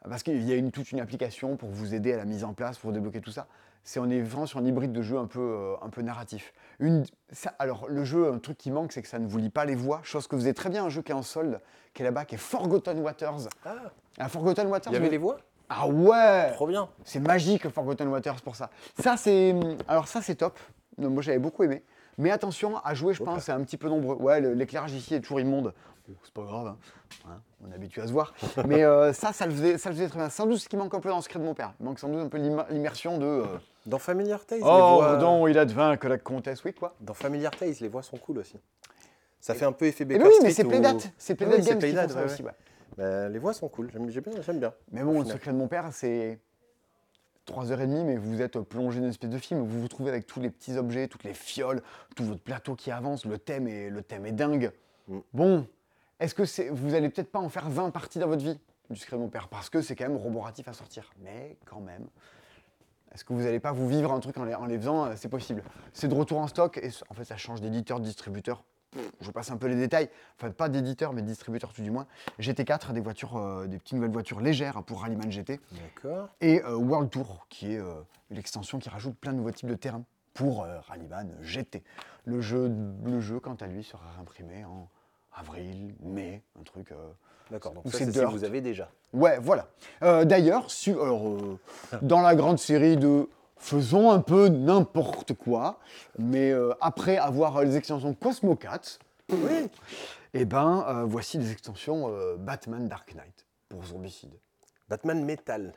parce 0.08 0.24
qu'il 0.24 0.44
y 0.48 0.52
a 0.52 0.56
une, 0.56 0.72
toute 0.72 0.92
une 0.92 1.00
application 1.00 1.58
pour 1.58 1.70
vous 1.70 1.94
aider 1.94 2.14
à 2.14 2.18
la 2.18 2.26
mise 2.26 2.44
en 2.44 2.54
place, 2.54 2.78
pour 2.78 2.92
débloquer 2.92 3.22
tout 3.22 3.32
ça. 3.32 3.48
C'est 3.84 4.00
on 4.00 4.10
est 4.10 4.22
vraiment 4.22 4.46
sur 4.46 4.60
un 4.60 4.66
hybride 4.66 4.92
de 4.92 5.02
jeu 5.02 5.18
un 5.18 5.26
peu, 5.26 5.40
euh, 5.40 5.76
un 5.82 5.90
peu 5.90 6.02
narratif. 6.02 6.54
Une, 6.80 7.04
ça- 7.32 7.54
alors 7.60 7.88
le 7.88 8.04
jeu, 8.04 8.32
un 8.32 8.38
truc 8.40 8.58
qui 8.58 8.72
manque, 8.72 8.92
c'est 8.92 9.02
que 9.02 9.08
ça 9.08 9.20
ne 9.20 9.28
vous 9.28 9.38
lit 9.38 9.50
pas 9.50 9.66
les 9.66 9.76
voix, 9.76 10.02
chose 10.04 10.28
que 10.28 10.36
vous 10.36 10.44
avez 10.46 10.54
très 10.54 10.70
bien 10.70 10.86
un 10.86 10.90
jeu 10.90 11.02
qui 11.02 11.12
est 11.12 11.16
en 11.16 11.22
solde, 11.24 11.60
qui 11.94 12.02
est 12.02 12.06
là-bas, 12.06 12.26
qui 12.26 12.36
est 12.36 12.40
Forgotten 12.40 13.00
Waters. 13.00 13.48
Ah, 13.66 13.76
Ah, 14.20 14.28
Forgotten 14.30 14.68
Waters. 14.68 14.92
il 14.92 14.96
y 14.96 14.98
avait 14.98 15.10
les 15.10 15.18
voix? 15.18 15.40
Ah 15.70 15.88
ouais 15.88 16.52
Trop 16.54 16.68
bien. 16.68 16.90
c'est 17.04 17.20
magique 17.20 17.70
Forgotten 17.70 18.08
Waters 18.08 18.42
pour 18.42 18.56
ça. 18.56 18.70
Ça 19.00 19.18
c'est 19.18 19.56
alors 19.88 20.08
ça 20.08 20.22
c'est 20.22 20.36
top. 20.36 20.58
Moi 20.98 21.22
j'avais 21.22 21.40
beaucoup 21.40 21.64
aimé. 21.64 21.84
Mais 22.18 22.32
attention 22.32 22.78
à 22.84 22.94
jouer, 22.96 23.14
je 23.14 23.24
pense, 23.24 23.44
c'est 23.44 23.54
un 23.54 23.64
petit 23.64 23.78
peu 23.78 23.88
nombreux. 23.88 24.16
Ouais, 24.16 24.42
l'éclairage 24.42 24.92
ici 24.92 25.16
est 25.16 25.22
toujours 25.22 25.40
immonde. 25.40 25.74
Bon, 26.06 26.16
c'est 26.24 26.34
pas 26.34 26.42
grave, 26.44 26.68
hein. 26.68 26.78
Hein, 27.30 27.40
on 27.66 27.72
est 27.72 27.76
habitué 27.76 28.02
à 28.02 28.08
se 28.08 28.12
voir. 28.12 28.34
Mais 28.68 28.84
euh, 28.84 29.14
ça, 29.14 29.32
ça 29.32 29.46
le, 29.46 29.54
faisait, 29.54 29.78
ça 29.78 29.88
le 29.90 29.96
faisait 29.96 30.10
très 30.10 30.20
bien. 30.20 30.30
Sans 30.30 30.46
doute 30.46 30.58
ce 30.58 30.68
qui 30.68 30.76
manque 30.76 30.94
un 30.94 31.00
peu 31.00 31.08
dans 31.08 31.16
le 31.16 31.22
secret 31.22 31.40
de 31.40 31.46
mon 31.46 31.54
père. 31.54 31.72
Il 31.80 31.86
manque 31.86 31.98
sans 31.98 32.10
doute 32.10 32.20
un 32.20 32.28
peu 32.28 32.38
l'immer- 32.38 32.66
l'immersion 32.72 33.20
de. 33.20 33.26
euh, 33.26 33.46
Dans 33.86 34.00
Familiar 34.00 34.44
Tales, 34.46 34.60
les 34.60 34.66
oh, 34.66 34.96
voix... 34.96 35.16
non, 35.18 35.48
il 35.48 35.58
advint 35.58 35.96
que 35.96 36.10
la 36.10 36.18
comtesse, 36.18 36.62
oui, 36.66 36.74
quoi. 36.74 36.94
Dans 37.00 37.14
Familiar 37.14 37.56
Tales, 37.56 37.76
les 37.80 37.88
voix 37.88 38.02
sont 38.04 38.18
cool 38.18 38.40
aussi. 38.40 38.58
Ça 39.40 39.54
fait 39.54 39.64
un 39.66 39.72
peu 39.72 39.86
effet 39.86 40.04
Eh 40.04 40.06
Baker 40.18 40.26
oui, 40.26 40.34
mais 40.44 40.52
c'est 40.52 40.66
où- 40.66 40.68
Playdat. 40.68 40.96
C'est 41.18 41.34
Ah 41.34 41.36
Playdat 41.38 41.56
oui, 41.56 41.64
c'est 41.64 41.70
Games 41.70 41.80
qui 41.80 41.96
font 41.96 42.10
ça 42.10 42.20
ouais, 42.20 42.26
aussi, 42.26 42.44
ouais. 42.44 42.52
Bah, 43.00 43.30
les 43.30 43.40
voix 43.40 43.54
sont 43.54 43.70
cool, 43.70 43.90
j'aime 43.94 44.08
bien. 44.08 44.54
bien. 44.54 44.74
Mais 44.92 45.04
bon, 45.04 45.22
le 45.22 45.26
secret 45.26 45.54
de 45.54 45.58
mon 45.58 45.70
père, 45.70 45.94
c'est 45.94 46.38
3h30, 47.48 48.04
mais 48.04 48.18
vous 48.18 48.42
êtes 48.42 48.60
plongé 48.60 49.00
dans 49.00 49.06
une 49.06 49.12
espèce 49.12 49.30
de 49.30 49.38
film. 49.38 49.62
Vous 49.62 49.80
vous 49.80 49.88
trouvez 49.88 50.10
avec 50.10 50.28
tous 50.28 50.42
les 50.42 50.50
petits 50.50 50.78
objets, 50.78 51.08
toutes 51.08 51.24
les 51.24 51.34
fioles, 51.34 51.82
tout 52.18 52.26
votre 52.26 52.42
plateau 52.42 52.76
qui 52.76 52.92
avance. 52.92 53.26
Le 53.26 53.38
thème 53.38 53.70
est, 53.70 53.90
le 53.90 54.02
thème 54.02 54.26
est 54.26 54.34
dingue. 54.34 54.74
Mm. 55.08 55.20
Bon, 55.34 55.68
est-ce 56.20 56.36
que 56.36 56.44
c'est, 56.44 56.68
vous 56.68 56.94
allez 56.94 57.10
peut-être 57.10 57.32
pas 57.32 57.40
en 57.40 57.48
faire 57.48 57.70
20 57.70 57.92
parties 57.92 58.20
dans 58.20 58.28
votre 58.28 58.44
vie 58.44 58.60
du 58.90 58.98
secret 58.98 59.16
de 59.16 59.22
mon 59.22 59.30
père 59.30 59.48
Parce 59.48 59.70
que 59.70 59.82
c'est 59.82 59.96
quand 59.96 60.08
même 60.10 60.18
roboratif 60.18 60.68
à 60.68 60.74
sortir. 60.74 61.10
Mais 61.22 61.56
quand 61.66 61.80
même. 61.80 62.06
Est-ce 63.14 63.24
que 63.24 63.32
vous 63.32 63.44
n'allez 63.44 63.62
pas 63.62 63.72
vous 63.72 63.88
vivre 63.88 64.12
un 64.12 64.20
truc 64.20 64.38
en 64.38 64.44
les, 64.44 64.56
en 64.56 64.66
les 64.66 64.78
faisant 64.78 65.06
euh, 65.06 65.14
C'est 65.16 65.30
possible. 65.30 65.64
C'est 65.94 66.10
de 66.10 66.14
retour 66.14 66.40
en 66.40 66.48
stock 66.48 66.78
et 66.78 66.90
en 67.10 67.14
fait 67.14 67.24
ça 67.24 67.38
change 67.38 67.62
d'éditeur, 67.62 68.02
de 68.02 68.06
distributeur. 68.06 68.66
Je 69.22 69.32
passe 69.32 69.52
un 69.52 69.58
peu 69.58 69.68
les 69.68 69.76
détails. 69.76 70.10
Enfin, 70.38 70.52
pas 70.52 70.70
d'éditeur, 70.70 71.14
mais 71.14 71.22
de 71.22 71.28
distributeur 71.28 71.74
tout 71.74 71.82
du 71.82 71.92
moins. 71.92 72.08
GT4, 72.40 72.92
des 72.94 73.02
voitures, 73.02 73.38
euh, 73.38 73.68
des 73.68 73.78
petites 73.78 73.94
nouvelles 73.94 74.12
voitures 74.12 74.42
légères 74.42 74.84
pour 74.84 75.02
Rallyman 75.02 75.32
GT. 75.32 75.60
D'accord. 75.72 76.30
Et 76.42 76.64
euh, 76.64 76.76
World 76.76 77.10
Tour, 77.10 77.46
qui 77.50 77.74
est 77.74 77.78
euh, 77.80 77.94
une 78.32 78.38
extension 78.38 78.80
qui 78.80 78.90
rajoute 78.90 79.16
plein 79.18 79.32
de 79.32 79.38
nouveaux 79.38 79.52
types 79.52 79.70
de 79.70 79.76
terrains 79.76 80.04
pour 80.34 80.66
Rallyman 80.88 81.36
GT. 81.42 81.84
Le 82.26 82.42
jeu, 82.42 82.72
le 83.04 83.20
jeu, 83.20 83.40
quant 83.40 83.56
à 83.56 83.68
lui, 83.68 83.84
sera 83.84 84.06
imprimé 84.20 84.64
en 84.64 84.88
avril, 85.36 85.96
mai, 86.02 86.42
un 86.60 86.64
truc. 86.64 86.94
D'accord, 87.52 87.74
donc 87.74 87.84
c'est 87.88 88.06
si 88.06 88.12
Dirt. 88.12 88.32
vous 88.32 88.44
avez 88.46 88.62
déjà. 88.62 88.90
Ouais, 89.12 89.38
voilà. 89.40 89.68
D'ailleurs, 90.02 90.68
dans 92.02 92.22
la 92.22 92.36
grande 92.36 92.60
série 92.60 92.96
de 92.96 93.28
faisons 93.60 94.10
un 94.12 94.20
peu 94.20 94.48
n'importe 94.48 95.34
quoi, 95.34 95.80
mais 96.18 96.52
euh, 96.52 96.74
après 96.82 97.18
avoir 97.18 97.62
les 97.64 97.76
extensions 97.78 98.14
Cosmocats, 98.14 98.98
Oui. 99.32 99.70
eh 100.34 100.46
ben, 100.46 100.86
euh, 100.88 101.04
voici 101.06 101.38
des 101.38 101.52
extensions 101.52 102.08
euh, 102.10 102.36
Batman 102.38 102.88
Dark 102.88 103.14
Knight 103.16 103.46
pour 103.68 103.84
Zombicide. 103.86 104.34
Batman 104.90 105.24
Metal. 105.24 105.74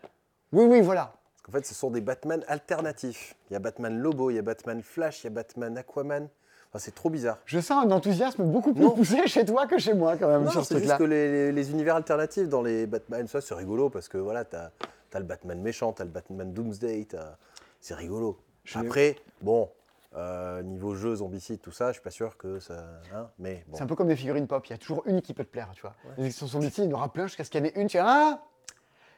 Oui, 0.53 0.65
oui, 0.65 0.81
voilà. 0.81 1.13
Parce 1.35 1.43
qu'en 1.43 1.53
fait, 1.53 1.67
ce 1.67 1.75
sont 1.75 1.91
des 1.91 2.01
Batman 2.01 2.43
alternatifs. 2.49 3.35
Il 3.51 3.55
y 3.55 3.57
a 3.57 3.59
Batman 3.59 3.99
Lobo, 3.99 4.31
il 4.31 4.37
y 4.37 4.39
a 4.39 4.43
Batman 4.43 4.81
Flash, 4.83 5.23
il 5.23 5.25
y 5.25 5.27
a 5.27 5.31
Batman 5.31 5.77
Aquaman. 5.77 6.29
Enfin, 6.71 6.79
c'est 6.79 6.95
trop 6.95 7.11
bizarre. 7.11 7.39
Je 7.45 7.59
sens 7.61 7.85
un 7.85 7.91
enthousiasme 7.91 8.45
beaucoup 8.45 8.73
plus 8.73 8.85
Non. 8.85 8.93
poussé 8.93 9.27
chez 9.27 9.45
toi 9.45 9.67
que 9.67 9.77
chez 9.77 9.93
moi, 9.93 10.17
quand 10.17 10.29
même, 10.29 10.45
Non, 10.45 10.51
sur 10.51 10.65
ce 10.65 10.75
juste 10.75 10.87
truc-là. 10.87 10.97
que 10.97 11.05
les, 11.05 11.31
les- 11.31 11.53
les 11.53 11.71
univers 11.71 11.97
alternatifs 11.97 12.49
dans 12.49 12.63
les 12.63 12.87
Batman, 12.87 13.27
ça 13.29 13.43
c'est 13.43 13.55
rigolo 13.55 13.91
parce 13.91 14.09
que 14.09 14.17
voilà, 14.17 14.45
t'as 14.47 14.71
as 15.15 15.19
le 15.19 15.27
Batman 15.27 15.61
méchant, 15.61 15.93
t'as 15.93 16.05
le 16.05 16.11
Batman 16.11 16.51
Doomsday, 16.55 17.05
t'as- 17.05 17.37
c'est 17.83 17.95
rigolo. 17.95 18.39
Après, 18.75 19.17
bon, 19.43 19.69
euh, 20.17 20.63
niveau 20.63 20.95
jeu, 20.95 21.17
zombicide, 21.17 21.61
tout 21.61 21.73
ça, 21.73 21.89
je 21.89 21.95
suis 21.95 22.03
pas 22.03 22.11
sûr 22.11 22.37
que 22.37 22.61
ça. 22.61 22.85
hein, 23.15 23.29
mais 23.39 23.65
bon. 23.67 23.77
C'est 23.77 23.83
un 23.83 23.87
peu 23.87 23.97
comme 23.97 24.09
des 24.09 24.17
figurines 24.17 24.47
pop, 24.47 24.65
il 24.67 24.71
y 24.71 24.73
a 24.73 24.79
toujours 24.79 25.03
une 25.07 25.21
qui 25.21 25.35
peut 25.35 25.45
te 25.45 25.51
plaire, 25.51 25.69
tu 25.75 25.83
vois. 25.83 25.95
Les 26.17 26.27
extensions 26.27 26.61
Zombicide, 26.61 26.85
il 26.85 26.91
y 26.91 26.95
en 26.95 26.97
aura 26.99 27.13
plein 27.13 27.27
jusqu'à 27.27 27.45
ce 27.45 27.51
qu'il 27.51 27.61
y 27.61 27.63
en 27.65 27.67
ait 27.67 27.73
une, 27.81 27.89
tu 27.89 27.99
vois, 27.99 28.07
ah, 28.09 28.39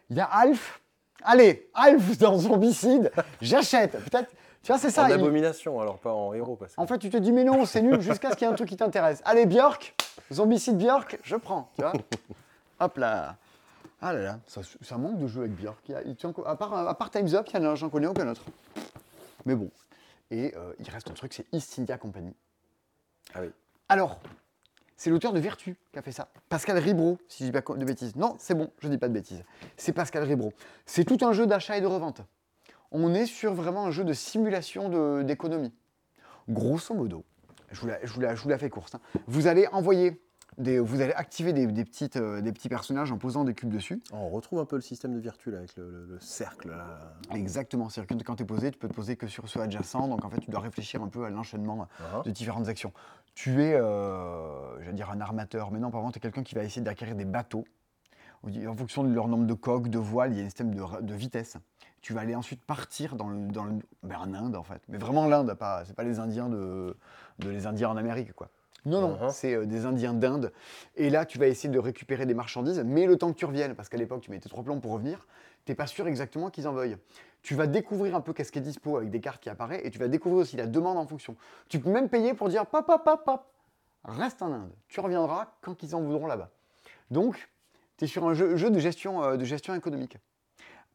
il 0.09 0.17
y 0.17 0.21
a 0.21 0.25
Alf. 0.25 0.81
Allez, 1.23 1.71
Alf 1.75 2.19
dans 2.19 2.39
Zombicide, 2.39 3.13
j'achète. 3.43 3.93
Peut-être, 4.11 4.31
tu 4.63 4.69
vois, 4.73 4.79
c'est 4.79 4.91
ça. 4.91 5.05
en 5.05 5.09
il- 5.09 5.13
abomination, 5.13 5.79
alors 5.81 5.99
pas 5.99 6.13
en 6.13 6.33
héros. 6.33 6.57
Parce 6.57 6.75
que... 6.75 6.81
En 6.81 6.87
fait, 6.87 6.99
tu 6.99 7.11
te 7.11 7.19
dis, 7.19 7.33
mais 7.33 7.45
non, 7.45 7.67
c'est 7.67 7.83
nul, 7.83 8.01
jusqu'à 8.01 8.31
ce 8.31 8.37
qu'il 8.37 8.47
y 8.47 8.51
ait 8.51 8.53
un 8.53 8.57
truc 8.57 8.69
qui 8.71 8.77
t'intéresse. 8.77 9.21
Allez, 9.27 9.45
Björk, 9.45 9.95
Zombicide 10.33 10.79
Björk, 10.79 11.19
je 11.23 11.37
prends, 11.37 11.71
tu 11.77 11.83
vois. 11.83 11.93
Hop 12.81 12.97
là. 12.97 13.37
Ah 14.07 14.13
là 14.13 14.21
là, 14.23 14.41
ça, 14.47 14.61
ça 14.83 14.99
manque 14.99 15.19
de 15.19 15.27
jeux 15.27 15.41
avec 15.41 15.53
Björk. 15.55 15.79
Il 15.89 15.93
y 15.93 15.95
a- 15.95 16.03
il 16.03 16.15
tient 16.15 16.31
co- 16.31 16.45
à, 16.47 16.57
part, 16.59 16.75
à 16.75 16.95
part 16.95 17.11
Time's 17.11 17.33
Up, 17.33 17.47
il 17.49 17.57
y 17.57 17.59
en 17.67 17.71
a, 17.71 17.75
j'en 17.75 17.89
connais 17.89 18.07
aucun 18.07 18.29
autre. 18.29 18.43
Mais 19.47 19.55
bon. 19.55 19.71
Et 20.31 20.53
euh, 20.57 20.75
il 20.79 20.91
reste 20.91 21.09
un 21.11 21.15
truc, 21.15 21.33
c'est 21.33 21.47
East 21.53 21.79
India 21.79 21.97
Company. 21.97 22.35
Ah 23.33 23.41
oui. 23.41 23.49
Alors, 23.89 24.21
c'est 24.99 25.09
l'auteur 25.09 25.33
de 25.33 25.41
Vertu 25.41 25.77
qui 25.91 25.99
a 25.99 26.03
fait 26.03 26.13
ça. 26.13 26.29
Pascal 26.51 26.77
Ribro, 26.77 27.17
si 27.29 27.47
je 27.47 27.51
dis 27.51 27.59
pas 27.59 27.75
de 27.77 27.85
bêtises. 27.87 28.15
Non, 28.15 28.37
c'est 28.39 28.55
bon, 28.55 28.71
je 28.81 28.89
dis 28.89 28.99
pas 28.99 29.09
de 29.09 29.15
bêtises. 29.15 29.43
C'est 29.79 29.93
Pascal 29.95 30.23
Ribro. 30.25 30.53
C'est 30.85 31.05
tout 31.05 31.19
un 31.25 31.33
jeu 31.33 31.47
d'achat 31.47 31.79
et 31.79 31.81
de 31.81 31.87
revente. 31.87 32.21
On 32.91 33.15
est 33.15 33.25
sur 33.27 33.55
vraiment 33.55 33.87
un 33.87 33.91
jeu 33.91 34.05
de 34.05 34.13
simulation 34.13 34.91
de- 34.91 35.23
d'économie. 35.23 35.73
Grosso 36.51 36.95
modo, 36.95 37.25
je 37.73 37.81
vous 37.81 37.87
la, 37.87 38.05
je 38.05 38.13
vous 38.13 38.21
la- 38.21 38.35
je 38.35 38.43
vous 38.43 38.51
la 38.51 38.59
fais 38.59 38.69
courte. 38.69 38.97
hein. 38.97 39.01
Vous 39.27 39.47
allez 39.47 39.67
envoyer 39.69 40.21
Des- 40.59 40.79
vous 40.79 41.01
allez 41.01 41.13
activer 41.13 41.53
des, 41.53 41.67
des 41.67 41.85
petites, 41.85 42.17
euh, 42.17 42.41
des 42.41 42.53
petits 42.53 42.69
personnages 42.69 43.11
en 43.13 43.19
posant 43.19 43.45
des 43.45 43.55
cubes 43.55 43.73
dessus. 43.73 44.01
Oh, 44.13 44.17
on 44.17 44.29
retrouve 44.29 44.61
un 44.61 44.65
peu 44.65 44.77
le 44.77 44.83
système 44.83 45.13
de 45.15 45.19
Virtu 45.19 45.51
là, 45.51 45.59
avec 45.59 45.77
le, 45.77 45.91
le- 45.91 46.07
le 46.07 46.21
cercle. 46.21 46.69
Là. 46.69 47.15
Exactement, 47.33 47.89
que 47.89 48.23
quand 48.23 48.37
tu 48.37 48.43
es 48.43 48.47
posé, 48.47 48.71
tu 48.71 48.79
peux 48.79 48.89
te 48.89 48.95
poser 48.95 49.17
que 49.17 49.27
sur 49.27 49.49
ceux 49.49 49.61
adjacents, 49.61 50.09
donc 50.09 50.25
en 50.25 50.31
fait 50.31 50.41
tu 50.41 50.51
dois 50.51 50.61
réfléchir 50.61 51.03
un 51.03 51.09
peu 51.09 51.25
à 51.25 51.31
l'enchaînement 51.31 51.65
Uh-huh. 51.75 52.25
de 52.25 52.31
différentes 52.31 52.69
actions. 52.69 52.93
Tu 53.35 53.63
es, 53.63 53.75
euh, 53.75 54.81
je 54.81 54.87
vais 54.87 54.93
dire, 54.93 55.11
un 55.11 55.21
armateur, 55.21 55.71
mais 55.73 55.79
non, 55.81 55.91
par 55.91 56.01
contre, 56.03 56.13
tu 56.13 56.19
es 56.19 56.21
quelqu'un 56.21 56.43
qui 56.45 56.55
va 56.55 56.63
essayer 56.63 56.83
d'acquérir 56.83 57.17
des 57.17 57.25
bateaux. 57.25 57.65
En 58.45 58.75
fonction 58.75 59.03
de 59.03 59.09
leur 59.13 59.27
nombre 59.29 59.47
de 59.47 59.55
coques, 59.55 59.89
de 59.89 59.99
voiles, 59.99 60.33
il 60.33 60.39
y 60.39 60.41
a 60.43 60.45
un 60.45 60.49
système 60.49 60.75
de 60.75 61.15
vitesse. 61.15 61.57
Tu 62.03 62.13
vas 62.13 62.21
aller 62.21 62.35
ensuite 62.35 62.63
partir 62.63 63.17
dans, 63.17 63.29
le, 63.29 63.47
dans 63.49 63.65
le- 63.65 63.79
ben, 64.03 64.19
en 64.19 64.35
Inde, 64.35 64.55
en 64.57 64.63
fait. 64.63 64.83
Mais 64.89 64.99
vraiment 64.99 65.27
l'Inde, 65.27 65.55
pas, 65.55 65.85
c'est 65.87 65.95
pas 65.97 66.03
les 66.05 66.19
Indiens 66.19 66.49
de, 66.51 66.95
de 67.39 67.49
les 67.49 67.67
Indiens 67.67 67.89
en 67.89 67.97
Amérique, 67.97 68.35
quoi. 68.35 68.51
Non, 68.87 69.01
non, 69.01 69.19
Mhm. 69.21 69.31
c'est 69.31 69.55
euh, 69.55 69.65
des 69.67 69.87
Indiens 69.87 70.13
d'Inde. 70.15 70.53
Et 70.97 71.09
là, 71.11 71.25
tu 71.25 71.39
vas 71.39 71.47
essayer 71.47 71.73
de 71.73 71.79
récupérer 71.79 72.27
des 72.27 72.35
marchandises, 72.35 72.83
mais 72.85 73.07
le 73.07 73.17
temps 73.17 73.33
que 73.33 73.39
tu 73.39 73.45
reviennes, 73.47 73.75
parce 73.75 73.89
qu'à 73.89 73.97
l'époque, 73.97 74.21
tu 74.21 74.31
mettais 74.31 74.49
trois 74.49 74.63
plombs 74.63 74.81
pour 74.81 74.93
revenir, 74.93 75.27
t'es 75.65 75.75
pas 75.75 75.87
sûr 75.87 76.07
exactement 76.07 76.51
qu'ils 76.51 76.69
en 76.69 76.73
veuillent. 76.73 76.99
Tu 77.43 77.55
vas 77.55 77.67
découvrir 77.67 78.15
un 78.15 78.21
peu 78.21 78.33
qu'est-ce 78.33 78.53
qui 78.53 78.59
est 78.59 78.63
dispo 78.63 78.97
avec 78.99 79.11
des 79.11 79.21
cartes 79.21 79.43
qui 79.43 79.49
apparaissent, 79.51 79.83
et 79.85 79.91
tu 79.91 79.99
vas 79.99 80.09
découvrir 80.09 80.43
aussi 80.43 80.57
la 80.57 80.67
demande 80.67 80.99
en 80.99 81.07
fonction. 81.07 81.37
Tu 81.69 81.79
peux 81.81 81.91
même 81.91 82.09
payer 82.09 82.35
pour 82.35 82.49
dire 82.49 82.67
pop, 82.67 82.87
pop, 82.87 83.03
pop, 83.05 83.25
pop, 83.25 83.45
reste 84.05 84.43
en 84.43 84.53
Inde. 84.53 84.73
Tu 84.89 85.01
reviendras 85.01 85.55
quand 85.63 85.83
ils 85.83 85.95
en 85.95 86.01
voudront 86.03 86.27
là-bas. 86.27 86.51
Donc, 87.11 87.49
tu 87.97 88.05
es 88.05 88.09
sur 88.09 88.27
un 88.27 88.35
jeu, 88.35 88.57
jeu 88.57 88.71
de, 88.71 88.79
gestion, 88.79 89.23
euh, 89.23 89.37
de 89.37 89.45
gestion 89.45 89.75
économique. 89.75 90.19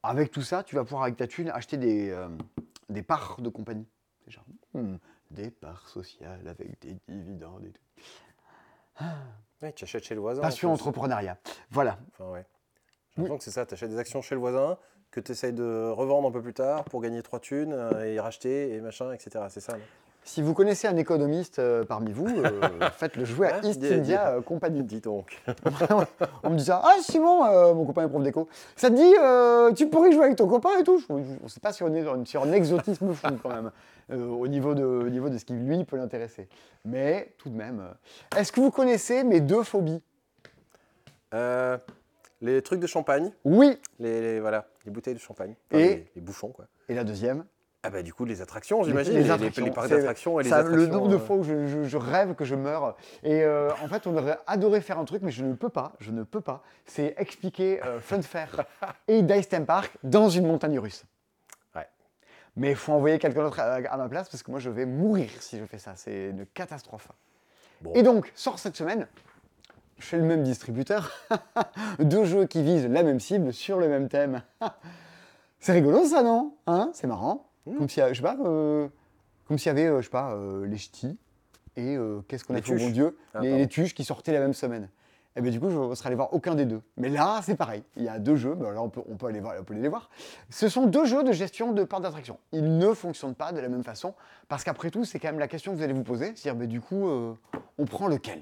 Avec 0.04 0.32
tout 0.32 0.41
ça, 0.41 0.63
tu 0.63 0.75
vas 0.75 0.84
pouvoir, 0.84 1.04
avec 1.04 1.17
ta 1.17 1.28
thune, 1.28 1.49
acheter 1.49 1.78
des, 1.78 2.10
euh, 2.10 2.28
des 2.89 3.02
parts 3.04 3.38
de 3.41 3.49
compagnie. 3.49 3.88
Genre, 4.28 4.45
hmm, 4.73 4.95
des 5.32 5.52
parts 5.52 5.88
sociales 5.88 6.48
avec 6.48 6.82
des 6.82 6.98
dividendes 7.08 7.65
et 7.65 7.72
tout. 7.72 9.06
Ouais, 9.62 9.74
tu 9.74 9.84
achètes 9.84 10.04
chez 10.04 10.15
le 10.15 10.22
voisin. 10.22 10.42
Passion 10.42 10.72
en 10.72 10.74
entrepreneuriat. 10.74 11.38
Voilà. 11.70 12.00
Enfin, 12.12 12.32
ouais. 12.32 12.46
J'ai 13.12 13.22
l'impression 13.22 13.38
que 13.38 13.44
c'est 13.44 13.52
ça, 13.52 13.65
tu 13.65 13.74
achètes 13.74 13.89
des 13.89 13.98
actions 13.98 14.22
chez 14.22 14.36
le 14.36 14.42
voisin, 14.42 14.78
que 15.12 15.20
tu 15.20 15.32
essayes 15.32 15.54
de 15.54 15.89
revendre 15.89 16.28
un 16.28 16.32
peu 16.32 16.42
plus 16.42 16.54
tard 16.54 16.84
pour 16.86 17.02
gagner 17.02 17.22
trois 17.22 17.39
thunes 17.39 17.74
euh, 17.74 18.06
et 18.06 18.20
racheter 18.20 18.74
et 18.74 18.82
machin, 18.82 19.12
etc. 19.12 19.46
C'est 19.50 19.60
ça. 19.60 19.78
Si 20.30 20.44
vous 20.44 20.54
connaissez 20.54 20.88
un 20.88 20.96
économiste 20.96 21.58
euh, 21.58 21.84
parmi 21.84 22.12
vous, 22.12 22.28
euh, 22.28 22.62
faites-le 22.94 23.26
jouer 23.26 23.48
à 23.48 23.65
East 23.65 23.84
India 23.84 24.28
euh, 24.36 24.42
Company. 24.42 24.84
Dis 24.84 25.00
donc. 25.02 25.42
On 26.44 26.52
me 26.52 26.56
dit 26.56 26.65
ça. 26.65 26.84
Ah, 26.86 26.98
Simon, 27.02 27.46
euh, 27.46 27.74
mon 27.74 27.84
copain 27.84 28.06
est 28.06 28.10
prof 28.10 28.22
d'éco. 28.22 28.48
Ça 28.76 28.92
te 28.92 28.94
dit, 28.96 29.76
tu 29.76 29.89
pourrais 29.89 30.12
jouer 30.12 30.26
avec 30.26 30.38
ton 30.38 30.48
copain 30.48 30.70
et 30.80 30.84
tout? 30.84 31.00
Je 31.00 31.12
ne 31.12 31.48
sais 31.48 31.60
pas 31.60 31.74
si 31.74 31.82
on 31.82 31.92
est 31.96 32.04
sur, 32.04 32.28
sur 32.28 32.44
un 32.44 32.52
exotisme 32.52 33.12
fou 33.12 33.28
quand 33.42 33.50
même, 33.50 33.72
au, 34.12 34.48
niveau 34.48 34.76
de, 34.76 34.84
au 34.84 35.10
niveau 35.10 35.30
de 35.30 35.38
ce 35.39 35.46
qui 35.46 35.54
lui 35.54 35.84
peut 35.84 35.98
l'intéresser. 35.98 36.48
Mais 36.86 37.34
tout 37.39 37.50
de 37.50 37.56
même. 37.56 37.82
Est-ce 38.38 38.52
que 38.52 38.62
vous 38.62 38.70
connaissez 38.70 39.24
mes 39.24 39.42
deux 39.42 39.63
phobies? 39.63 40.04
Les 41.34 42.62
trucs 42.62 42.80
de 42.82 42.88
champagne, 42.88 43.32
Oui. 43.46 43.80
les, 43.98 44.22
les- 44.22 44.39
voilà, 44.39 44.68
les 44.86 44.92
bouteilles 44.92 45.15
de 45.15 45.20
champagne, 45.20 45.56
Enfin, 45.72 45.80
Et 45.84 45.88
les, 45.88 46.08
les 46.18 46.22
bouchons 46.22 46.50
quoi. 46.50 46.65
Et 46.88 46.94
la 46.94 47.04
deuxième? 47.04 47.46
Ah 47.82 47.89
bah 47.89 48.02
du 48.04 48.13
coup 48.13 48.26
les 48.26 48.42
attractions 48.42 48.84
j'imagine, 48.84 49.13
les 49.13 49.20
les, 49.20 49.24
les, 49.26 49.32
attractions, 49.32 49.63
les 49.63 49.72
parcs 49.72 49.88
d'attractions 49.89 50.39
et 50.39 50.44
les 50.44 50.50
Ça, 50.50 50.58
attractions. 50.58 50.82
le 50.82 50.88
nombre 50.88 51.08
de 51.08 51.15
euh, 51.15 51.20
fois 51.20 51.38
où 51.38 51.44
je, 51.44 51.65
je- 51.65 51.84
je 51.84 51.98
rêve 51.98 52.36
que 52.36 52.44
je 52.44 52.56
meurs. 52.56 52.98
Et 53.24 53.42
euh, 53.44 53.70
en 53.82 53.88
fait, 53.88 54.06
on 54.06 54.18
aurait 54.18 54.38
adoré 54.48 54.82
faire 54.82 55.00
un 55.00 55.06
truc, 55.06 55.22
mais 55.22 55.32
je 55.32 55.46
ne 55.46 55.54
peux 55.54 55.70
pas. 55.70 55.94
Je 56.02 56.12
ne 56.12 56.24
peux 56.24 56.42
pas. 56.42 56.62
C'est 56.86 57.15
expliquer 57.18 57.82
euh, 57.86 58.00
Fun 58.02 58.22
Fair 58.22 58.65
et 59.08 59.22
Dice 59.22 59.48
Theme 59.48 59.65
Park 59.65 59.98
dans 60.04 60.28
une 60.30 60.46
montagne 60.46 60.78
russe. 60.78 61.06
Ouais. 61.74 61.88
Mais 62.58 62.72
il 62.72 62.76
faut 62.76 62.92
envoyer 62.92 63.18
quelqu'un 63.18 63.44
d'autre 63.44 63.62
à, 63.62 63.76
à 63.76 63.98
ma 63.98 64.10
place 64.10 64.28
parce 64.28 64.44
que 64.44 64.52
moi, 64.52 64.60
je 64.60 64.70
vais 64.70 64.86
mourir 64.86 65.30
si 65.39 65.58
je 65.58 65.63
fais 65.65 65.78
ça. 65.80 65.94
C'est 65.96 66.32
une 66.32 66.46
catastrophe. 66.48 67.08
Bon. 67.80 67.94
Et 67.94 68.04
donc, 68.04 68.30
sort 68.36 68.60
cette 68.60 68.76
semaine, 68.76 69.08
chez 70.00 70.18
le 70.18 70.24
même 70.24 70.44
distributeur, 70.44 71.12
deux 72.00 72.26
jeux 72.26 72.46
qui 72.46 72.62
visent 72.62 72.88
la 72.89 73.04
même 73.04 73.22
cible 73.22 73.54
sur 73.54 73.80
le 73.80 73.88
même 73.88 74.10
thème. 74.10 74.42
C'est 75.62 75.72
rigolo 75.72 76.04
ça, 76.06 76.24
non? 76.24 76.54
Hein? 76.68 76.89
C'est 76.94 77.08
marrant. 77.08 77.46
Mmh. 77.69 77.77
Comme 77.77 77.89
s'il 77.89 78.03
y 78.03 78.10
je 78.10 78.13
sais 78.13 78.21
pas, 78.21 78.38
euh, 78.43 78.88
comme 79.47 79.58
s'il 79.58 79.67
y 79.67 79.69
avait, 79.69 79.88
euh, 79.88 80.01
je 80.01 80.05
sais 80.05 80.12
pas, 80.12 80.34
euh, 80.34 80.65
les 80.65 80.77
ch'tis 80.77 81.17
et 81.77 81.97
qu'est-ce 82.27 82.43
qu'on 82.43 82.55
a 82.55 82.62
fait 82.62 82.73
au 82.73 82.77
bon. 82.77 82.89
Dieu 82.89 83.17
Ah, 83.34 83.39
les, 83.39 83.58
les 83.58 83.67
tuches 83.67 83.93
qui 83.93 84.03
sortaient 84.03 84.34
la 84.34 84.41
même 84.41 84.53
semaine. 84.53 84.89
Et 85.38 85.41
bien 85.41 85.51
du 85.51 85.62
coup, 85.62 85.69
je 85.69 85.77
ne 85.77 85.95
serais 85.95 86.08
allé 86.08 86.15
voir 86.17 86.34
aucun 86.34 86.55
des 86.55 86.65
deux. 86.65 86.82
Mais 86.97 87.08
là, 87.08 87.39
c'est 87.41 87.55
pareil. 87.55 87.84
Il 87.95 88.03
y 88.03 88.10
a 88.10 88.19
deux 88.19 88.36
jeux. 88.36 88.53
Ben 88.55 88.71
là, 88.71 88.82
on 88.82 88.89
peut, 88.89 89.01
on 89.10 89.15
peut 89.15 89.27
aller 89.27 89.39
voir, 89.39 89.55
on 89.58 89.63
peut 89.63 89.75
les 89.75 89.88
voir. 89.88 90.10
Ce 90.49 90.67
sont 90.67 90.88
deux 90.88 91.05
jeux 91.05 91.23
de 91.23 91.32
gestion 91.32 91.71
de 91.71 91.86
parcs 91.86 92.03
d'attraction. 92.03 92.38
Ils 92.51 92.77
ne 92.77 92.93
fonctionnent 92.93 93.36
pas 93.36 93.53
de 93.53 93.62
la 93.62 93.69
même 93.69 93.84
façon 93.84 94.13
parce 94.49 94.65
qu'après 94.65 94.89
tout, 94.89 95.05
c'est 95.05 95.19
quand 95.19 95.29
même 95.29 95.39
la 95.39 95.47
question 95.47 95.71
que 95.71 95.77
vous 95.77 95.84
allez 95.84 95.93
vous 95.93 96.03
poser. 96.03 96.34
C'est-à-dire, 96.36 96.55
ben, 96.55 96.67
du 96.67 96.82
coup, 96.82 97.10
on 97.77 97.86
prend 97.86 98.08
lequel? 98.08 98.41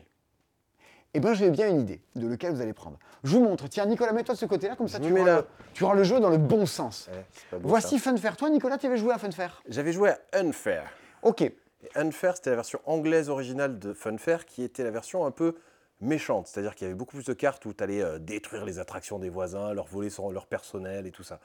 Eh 1.17 1.19
bien, 1.19 1.34
j'ai 1.34 1.49
bien 1.49 1.67
une 1.67 1.80
idée 1.82 1.99
de 2.15 2.27
lequel 2.27 2.53
vous 2.53 2.62
allez 2.62 2.73
prendre. 2.73 2.99
Je 3.23 3.32
vous 3.32 3.43
montre. 3.43 3.67
Tiens, 3.67 3.88
Nicolas, 3.88 4.12
mets-toi 4.13 4.36
de 4.36 4.39
ce 4.39 4.45
côté-là, 4.45 4.75
comme 4.75 4.88
ça 4.88 4.99
Je 5.01 5.08
tu 5.08 5.19
auras, 5.19 5.38
le, 5.38 5.45
tu 5.73 5.84
auras 5.84 5.95
le 5.95 6.03
jeu 6.03 6.19
dans 6.19 6.30
le 6.30 6.38
bon 6.38 6.67
sens. 6.67 7.10
ouais, 7.12 7.58
beau, 7.60 7.69
Voici 7.69 7.97
ça. 7.97 8.12
Fun 8.12 8.17
Fair. 8.17 8.38
Toi, 8.38 8.51
Nicolas, 8.51 8.77
tu 8.77 8.86
avais 8.86 8.97
joué 8.97 9.13
à 9.13 9.17
Fun 9.17 9.32
Fair. 9.32 9.63
J'avais 9.67 9.93
joué 9.93 10.12
à 10.12 10.19
Unfair. 10.34 10.88
Ok. 11.23 11.41
Et 11.41 11.56
Unfair, 11.95 12.36
c'était 12.36 12.51
la 12.51 12.58
version 12.58 12.80
anglaise 12.86 13.30
originale 13.30 13.80
de 13.80 13.93
Funfair 13.93 14.45
qui 14.45 14.62
était 14.62 14.84
la 14.84 14.91
version 14.91 15.25
un 15.25 15.32
peu 15.32 15.56
méchante. 16.01 16.45
C'est-à-dire 16.45 16.75
qu'il 16.75 16.86
y 16.86 16.89
avait 16.89 16.95
beaucoup 16.97 17.15
plus 17.15 17.25
de 17.25 17.34
cartes 17.34 17.65
où 17.65 17.73
tu 17.73 17.84
allais 17.84 18.03
détruire 18.19 18.63
les 18.63 18.77
attractions 18.77 19.17
des 19.17 19.30
voisins, 19.30 19.73
leur 19.73 19.88
voler 19.88 20.12
son- 20.12 20.30
leur 20.30 20.45
personnel 20.45 21.08
et 21.08 21.12
tout 21.12 21.23
ça. 21.23 21.39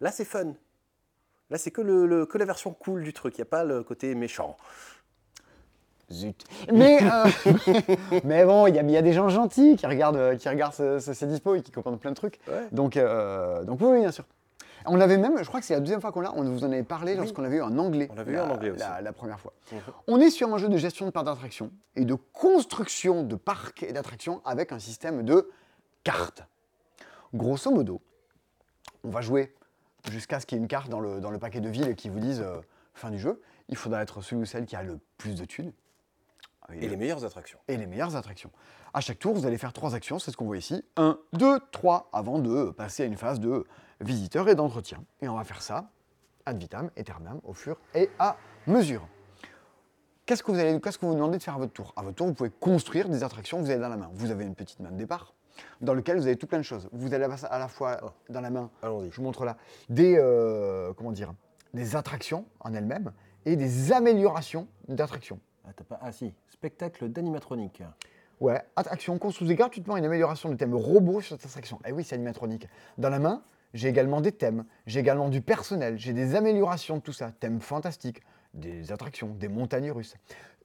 Là, 0.00 0.12
c'est 0.12 0.24
fun. 0.24 0.54
Là, 1.50 1.58
c'est 1.58 1.72
que, 1.72 1.80
le, 1.80 2.06
le- 2.06 2.26
que 2.26 2.38
la 2.38 2.44
version 2.44 2.72
cool 2.72 3.02
du 3.02 3.12
truc. 3.12 3.34
Il 3.36 3.40
n'y 3.40 3.42
a 3.42 3.46
pas 3.50 3.64
le 3.64 3.82
côté 3.82 4.14
méchant. 4.14 4.56
Zut. 6.12 6.44
Mais, 6.72 6.98
euh, 7.02 7.24
mais 8.24 8.44
bon, 8.44 8.66
il 8.66 8.74
y, 8.74 8.78
a- 8.78 8.82
il 8.82 8.90
y 8.90 8.96
a 8.96 9.02
des 9.02 9.12
gens 9.12 9.28
gentils 9.28 9.76
qui 9.76 9.86
regardent, 9.86 10.16
euh, 10.16 10.36
qui 10.36 10.48
regardent 10.48 10.74
ce, 10.74 10.98
ce- 10.98 11.12
ces 11.12 11.26
dispos 11.26 11.54
et 11.54 11.62
qui 11.62 11.70
comprennent 11.70 11.98
plein 11.98 12.10
de 12.10 12.16
trucs. 12.16 12.40
Ouais. 12.48 12.66
Donc, 12.72 12.96
euh, 12.96 13.62
donc 13.64 13.80
oui, 13.80 13.88
oui, 13.92 14.00
bien 14.00 14.10
sûr. 14.12 14.24
On 14.86 14.98
avait 15.00 15.18
même, 15.18 15.36
je 15.38 15.44
crois 15.46 15.60
que 15.60 15.66
c'est 15.66 15.74
la 15.74 15.80
deuxième 15.80 16.00
fois 16.00 16.10
qu'on 16.10 16.22
l'a, 16.22 16.32
on 16.34 16.42
vous 16.42 16.64
en 16.64 16.72
avait 16.72 16.82
parlé 16.82 17.14
lorsqu'on 17.14 17.42
l'avait 17.42 17.58
eu 17.58 17.62
en 17.62 17.76
anglais. 17.78 18.08
On 18.10 18.14
l'avait 18.14 18.32
eu 18.32 18.38
en 18.40 18.48
anglais 18.50 18.70
aussi. 18.70 18.80
La, 18.80 19.02
la 19.02 19.12
première 19.12 19.38
fois. 19.38 19.52
Mhm. 19.72 19.78
On 20.08 20.18
est 20.20 20.30
sur 20.30 20.52
un 20.52 20.56
jeu 20.58 20.68
de 20.70 20.76
gestion 20.78 21.04
de 21.06 21.10
parcs 21.10 21.26
d'attractions 21.26 21.70
et 21.96 22.04
de 22.06 22.14
construction 22.14 23.22
de 23.22 23.36
parcs 23.36 23.82
et 23.82 23.92
d'attractions 23.92 24.40
avec 24.46 24.72
un 24.72 24.78
système 24.78 25.22
de 25.22 25.50
cartes. 26.02 26.44
Grosso 27.34 27.70
modo, 27.70 28.00
on 29.04 29.10
va 29.10 29.20
jouer 29.20 29.54
jusqu'à 30.10 30.40
ce 30.40 30.46
qu'il 30.46 30.56
y 30.56 30.60
ait 30.60 30.62
une 30.62 30.68
carte 30.68 30.88
dans 30.88 31.00
le, 31.00 31.20
dans 31.20 31.30
le 31.30 31.38
paquet 31.38 31.60
de 31.60 31.68
villes 31.68 31.94
qui 31.94 32.08
vous 32.08 32.18
dise 32.18 32.40
euh, 32.40 32.56
fin 32.94 33.10
du 33.10 33.18
jeu. 33.18 33.40
Il 33.68 33.76
faudra 33.76 34.02
être 34.02 34.22
celui 34.22 34.42
ou 34.42 34.44
celle 34.46 34.64
qui 34.64 34.76
a 34.76 34.82
le 34.82 34.98
plus 35.18 35.34
de 35.34 35.44
thunes. 35.44 35.72
Et 36.72 36.88
les 36.88 36.96
meilleures 36.96 37.24
attractions. 37.24 37.58
et 37.68 37.76
les 37.76 37.86
meilleures 37.86 38.14
attractions. 38.16 38.50
À 38.94 39.00
chaque 39.00 39.18
tour, 39.18 39.34
vous 39.34 39.46
allez 39.46 39.58
faire 39.58 39.72
trois 39.72 39.94
actions, 39.94 40.18
c'est 40.18 40.30
ce 40.30 40.36
qu'on 40.36 40.44
voit 40.46 40.56
ici. 40.58 40.84
1, 40.96 41.18
2, 41.32 41.58
3, 41.72 42.08
avant 42.12 42.38
de 42.38 42.70
passer 42.70 43.02
à 43.02 43.06
une 43.06 43.16
phase 43.16 43.40
de 43.40 43.64
visiteur 44.00 44.48
et 44.48 44.54
d'entretien. 44.54 45.02
Et 45.20 45.28
on 45.28 45.34
va 45.36 45.44
faire 45.44 45.62
ça 45.62 45.90
ad 46.46 46.58
vitam, 46.58 46.90
aeternam, 46.96 47.40
au 47.44 47.52
fur 47.52 47.76
et 47.94 48.08
à 48.18 48.36
mesure. 48.66 49.06
Qu'est-ce 50.26 50.42
que 50.44 50.52
vous 50.52 50.58
allez, 50.58 50.80
qu'est-ce 50.80 50.98
que 50.98 51.06
vous 51.06 51.14
demandez 51.14 51.38
de 51.38 51.42
faire 51.42 51.56
à 51.56 51.58
votre 51.58 51.72
tour? 51.72 51.92
À 51.96 52.02
votre 52.02 52.14
tour, 52.16 52.26
vous 52.28 52.34
pouvez 52.34 52.50
construire 52.50 53.08
des 53.08 53.24
attractions 53.24 53.58
que 53.58 53.64
vous 53.64 53.70
avez 53.70 53.80
dans 53.80 53.88
la 53.88 53.96
main. 53.96 54.10
Vous 54.14 54.30
avez 54.30 54.44
une 54.44 54.54
petite 54.54 54.78
main 54.80 54.90
de 54.92 54.96
départ 54.96 55.34
dans 55.80 55.92
laquelle 55.92 56.16
vous 56.18 56.26
avez 56.26 56.36
tout 56.36 56.46
plein 56.46 56.58
de 56.58 56.62
choses. 56.64 56.88
Vous 56.92 57.12
allez 57.12 57.24
à 57.24 57.58
la 57.58 57.68
fois 57.68 57.98
Oh. 58.02 58.10
dans 58.28 58.40
la 58.40 58.50
main 58.50 58.70
Allons-y. 58.82 59.10
je 59.10 59.16
vous 59.16 59.22
montre 59.22 59.44
là, 59.44 59.56
des, 59.88 60.16
euh, 60.18 60.92
comment 60.94 61.10
dire, 61.12 61.34
des 61.74 61.96
attractions 61.96 62.46
en 62.60 62.72
elles-mêmes 62.74 63.12
et 63.44 63.56
des 63.56 63.92
améliorations 63.92 64.68
d'attractions. 64.88 65.40
Ah, 65.66 65.72
t'as 65.74 65.84
pas... 65.84 65.98
ah 66.02 66.12
si, 66.12 66.32
spectacle 66.48 67.08
d'animatronique. 67.08 67.82
Ouais, 68.40 68.62
attraction, 68.76 69.18
construis 69.18 69.54
gratuitement 69.54 69.96
une 69.96 70.04
amélioration 70.04 70.48
du 70.48 70.56
thème 70.56 70.74
robot 70.74 71.20
sur 71.20 71.36
cette 71.36 71.46
attraction. 71.46 71.78
Eh 71.86 71.92
oui, 71.92 72.04
c'est 72.04 72.14
animatronique. 72.14 72.66
Dans 72.96 73.10
la 73.10 73.18
main, 73.18 73.42
j'ai 73.74 73.88
également 73.88 74.20
des 74.20 74.32
thèmes, 74.32 74.64
j'ai 74.86 75.00
également 75.00 75.28
du 75.28 75.42
personnel, 75.42 75.98
j'ai 75.98 76.12
des 76.14 76.34
améliorations 76.34 76.96
de 76.96 77.02
tout 77.02 77.12
ça, 77.12 77.30
thèmes 77.32 77.60
fantastiques, 77.60 78.22
des 78.54 78.92
attractions, 78.92 79.28
des 79.28 79.48
montagnes 79.48 79.90
russes. 79.92 80.16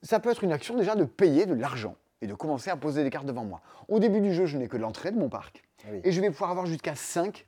Ça 0.01 0.19
peut 0.19 0.31
être 0.31 0.43
une 0.43 0.53
action 0.53 0.77
déjà 0.77 0.95
de 0.95 1.03
payer 1.03 1.45
de 1.45 1.53
l'argent 1.53 1.95
et 2.21 2.27
de 2.27 2.33
commencer 2.33 2.69
à 2.69 2.77
poser 2.77 3.03
des 3.03 3.09
cartes 3.09 3.25
devant 3.25 3.43
moi. 3.43 3.61
Au 3.89 3.99
début 3.99 4.21
du 4.21 4.33
jeu, 4.33 4.45
je 4.45 4.57
n'ai 4.57 4.67
que 4.69 4.77
l'entrée 4.77 5.11
de 5.11 5.19
mon 5.19 5.29
parc 5.29 5.63
Ah 5.83 5.89
oui. 5.91 6.01
et 6.03 6.11
je 6.11 6.21
vais 6.21 6.31
pouvoir 6.31 6.51
avoir 6.51 6.65
jusqu'à 6.65 6.95
5 6.95 7.45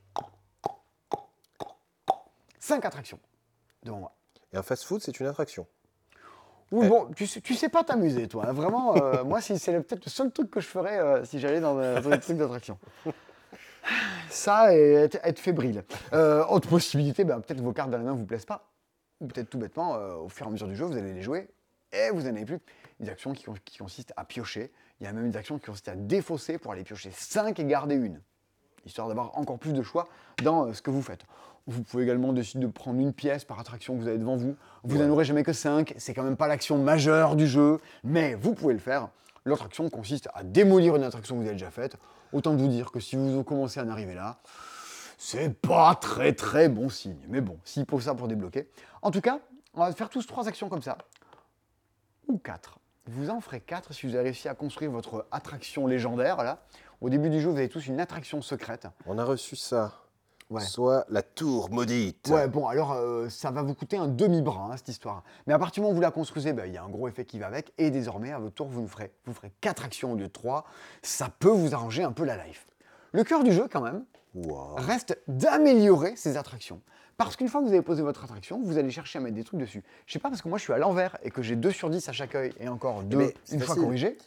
5 2.59 2.83
attractions 2.83 3.19
devant 3.83 3.99
moi. 3.99 4.15
Et 4.51 4.57
un 4.57 4.63
fast-food, 4.63 5.01
c'est 5.01 5.19
une 5.21 5.27
attraction. 5.27 5.65
Oui, 6.71 6.87
bon, 6.89 7.07
tu 7.15 7.25
sais, 7.27 7.39
tu 7.41 7.53
sais 7.55 7.69
pas 7.69 7.83
t'amuser, 7.83 8.27
toi. 8.27 8.51
Vraiment, 8.51 8.95
euh, 8.97 9.23
moi, 9.25 9.39
si- 9.41 9.57
c'est 9.57 9.71
peut-être 9.81 10.05
le 10.05 10.11
seul 10.11 10.31
truc 10.31 10.49
que 10.51 10.59
je 10.59 10.67
ferais 10.67 10.99
euh, 10.99 11.23
si 11.25 11.39
j'allais 11.39 11.61
dans, 11.61 11.77
un- 11.77 12.01
dans 12.01 12.11
un 12.11 12.17
truc 12.17 12.37
d'attraction. 12.37 12.77
Ça 14.29 14.75
et 14.75 14.93
être, 14.93 15.17
être 15.23 15.39
fébrile. 15.39 15.83
Euh, 16.13 16.43
autre 16.45 16.67
possibilité, 16.67 17.23
ben, 17.23 17.39
peut-être 17.39 17.61
vos 17.61 17.71
cartes 17.71 17.89
dans 17.89 17.97
la 17.97 18.03
main 18.03 18.13
ne 18.13 18.17
vous 18.17 18.25
plaisent 18.25 18.45
pas. 18.45 18.67
Ou 19.21 19.27
peut-être 19.27 19.49
tout 19.49 19.57
bêtement, 19.57 19.95
euh, 19.95 20.15
au 20.15 20.29
fur 20.29 20.45
et 20.45 20.49
à 20.49 20.51
mesure 20.51 20.67
du 20.67 20.75
jeu, 20.75 20.85
vous 20.85 20.97
allez 20.97 21.13
les 21.13 21.21
jouer 21.21 21.47
et 21.93 22.09
vous 22.11 22.21
n'en 22.23 22.35
avez 22.35 22.45
plus. 22.45 22.59
Des 22.99 23.09
actions 23.09 23.31
qui, 23.33 23.45
qui 23.63 23.77
consistent 23.77 24.13
à 24.17 24.25
piocher. 24.25 24.71
Il 24.99 25.05
y 25.05 25.07
a 25.07 25.13
même 25.13 25.29
des 25.31 25.37
actions 25.37 25.57
qui 25.57 25.65
consistent 25.67 25.87
à 25.89 25.95
défausser 25.95 26.57
pour 26.57 26.71
aller 26.73 26.83
piocher 26.83 27.11
5 27.13 27.57
et 27.59 27.65
garder 27.65 27.95
une. 27.95 28.19
Histoire 28.85 29.07
d'avoir 29.07 29.37
encore 29.37 29.57
plus 29.57 29.73
de 29.73 29.81
choix 29.81 30.07
dans 30.43 30.67
euh, 30.67 30.73
ce 30.73 30.81
que 30.81 30.91
vous 30.91 31.01
faites. 31.01 31.21
Vous 31.67 31.83
pouvez 31.83 32.03
également 32.03 32.31
décider 32.31 32.65
de 32.65 32.71
prendre 32.71 32.99
une 32.99 33.11
pièce 33.11 33.43
par 33.43 33.59
attraction 33.59 33.95
que 33.95 34.01
vous 34.01 34.07
avez 34.07 34.17
devant 34.17 34.37
vous. 34.37 34.55
Vous 34.83 34.97
n'en 34.97 35.09
aurez 35.09 35.25
jamais 35.25 35.43
que 35.43 35.51
5. 35.51 35.95
C'est 35.97 36.13
quand 36.13 36.23
même 36.23 36.37
pas 36.37 36.47
l'action 36.47 36.77
majeure 36.77 37.35
du 37.35 37.45
jeu, 37.45 37.79
mais 38.05 38.35
vous 38.35 38.53
pouvez 38.53 38.73
le 38.73 38.79
faire. 38.79 39.09
L'autre 39.43 39.65
action 39.65 39.89
consiste 39.89 40.29
à 40.33 40.43
démolir 40.43 40.95
une 40.95 41.03
attraction 41.03 41.35
que 41.35 41.41
vous 41.41 41.47
avez 41.47 41.55
déjà 41.55 41.69
faite. 41.69 41.97
Autant 42.31 42.55
vous 42.55 42.69
dire 42.69 42.91
que 42.91 43.01
si 43.01 43.17
vous 43.17 43.43
commencez 43.43 43.81
à 43.81 43.83
en 43.83 43.89
arriver 43.89 44.15
là, 44.15 44.37
c'est 45.17 45.59
pas 45.59 45.95
très 45.95 46.33
très 46.33 46.69
bon 46.69 46.89
signe. 46.89 47.19
Mais 47.27 47.41
bon, 47.41 47.57
s'il 47.65 47.85
faut 47.85 47.99
ça 47.99 48.15
pour 48.15 48.29
débloquer. 48.29 48.69
En 49.01 49.11
tout 49.11 49.21
cas, 49.21 49.39
on 49.73 49.81
va 49.81 49.91
faire 49.91 50.09
tous 50.09 50.25
trois 50.25 50.47
actions 50.47 50.69
comme 50.69 50.81
ça. 50.81 50.97
Ou 52.29 52.37
quatre. 52.37 52.79
Vous 53.07 53.29
en 53.29 53.41
ferez 53.41 53.59
quatre 53.59 53.93
si 53.93 54.05
vous 54.05 54.15
avez 54.15 54.25
réussi 54.25 54.47
à 54.47 54.53
construire 54.53 54.91
votre 54.91 55.27
attraction 55.31 55.85
légendaire 55.85 56.37
là. 56.43 56.59
Au 57.01 57.09
début 57.09 57.29
du 57.29 57.41
jeu, 57.41 57.49
vous 57.49 57.57
avez 57.57 57.69
tous 57.69 57.87
une 57.87 57.99
attraction 57.99 58.41
secrète. 58.41 58.87
On 59.05 59.17
a 59.17 59.23
reçu 59.23 59.55
ça. 59.55 60.06
Ouais. 60.49 60.61
Soit 60.61 61.05
la 61.09 61.23
tour 61.23 61.69
maudite. 61.71 62.29
Ouais, 62.29 62.47
bon, 62.47 62.67
alors 62.67 62.93
euh, 62.93 63.27
ça 63.27 63.51
va 63.51 63.61
vous 63.63 63.73
coûter 63.73 63.97
un 63.97 64.07
demi-bras, 64.07 64.69
hein, 64.71 64.77
cette 64.77 64.87
histoire. 64.87 65.23
Mais 65.45 65.53
à 65.53 65.59
partir 65.59 65.75
du 65.75 65.79
moment 65.81 65.91
où 65.91 65.95
vous 65.95 66.01
la 66.01 66.11
construisez, 66.11 66.53
bah, 66.53 66.67
il 66.67 66.73
y 66.73 66.77
a 66.77 66.83
un 66.83 66.89
gros 66.89 67.07
effet 67.09 67.25
qui 67.25 67.37
va 67.37 67.47
avec. 67.47 67.73
Et 67.77 67.91
désormais, 67.91 68.31
à 68.31 68.39
votre 68.39 68.55
tour, 68.55 68.67
vous, 68.67 68.81
nous 68.81 68.87
ferez, 68.87 69.11
vous 69.25 69.33
ferez 69.33 69.51
4 69.59 69.83
actions 69.83 70.13
au 70.13 70.15
lieu 70.15 70.27
de 70.27 70.31
3. 70.31 70.63
Ça 71.01 71.27
peut 71.27 71.49
vous 71.49 71.75
arranger 71.75 72.03
un 72.03 72.13
peu 72.13 72.23
la 72.23 72.43
life. 72.45 72.65
Le 73.11 73.23
cœur 73.25 73.43
du 73.43 73.51
jeu, 73.51 73.67
quand 73.71 73.81
même, 73.81 74.05
Wow. 74.35 74.75
reste 74.75 75.17
d'améliorer 75.27 76.15
ces 76.15 76.37
attractions. 76.37 76.81
Parce 77.17 77.35
qu'une 77.35 77.47
fois 77.47 77.61
que 77.61 77.65
vous 77.65 77.73
avez 77.73 77.81
posé 77.81 78.03
votre 78.03 78.23
attraction, 78.23 78.61
vous 78.63 78.77
allez 78.77 78.91
chercher 78.91 79.17
à 79.17 79.21
mettre 79.21 79.35
des 79.35 79.43
trucs 79.43 79.59
dessus. 79.59 79.83
Je 80.05 80.13
sais 80.13 80.19
pas, 80.19 80.29
parce 80.29 80.41
que 80.43 80.47
moi 80.49 80.59
je 80.59 80.63
suis 80.63 80.73
à 80.73 80.77
l'envers 80.77 81.17
et 81.23 81.31
que 81.31 81.41
j'ai 81.41 81.55
2 81.55 81.71
sur 81.71 81.89
10 81.89 82.07
à 82.07 82.11
chaque 82.11 82.35
œil 82.35 82.53
et 82.59 82.69
encore 82.69 83.01
2 83.01 83.17
mais 83.17 83.33
c'est 83.43 83.55
une 83.55 83.61
fois 83.61 83.75
corrigé. 83.75 84.17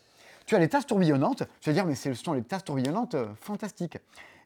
Tu 0.47 0.57
as 0.57 0.59
les 0.59 0.69
tasses 0.69 0.87
tourbillonnantes. 0.87 1.45
Tu 1.61 1.71
vas 1.71 1.75
dire, 1.75 1.87
mais 1.87 1.95
ce 1.95 2.13
sont 2.15 2.33
les 2.33 2.43
tasses 2.43 2.65
tourbillonnantes 2.65 3.15
euh, 3.15 3.27
fantastiques. 3.41 3.99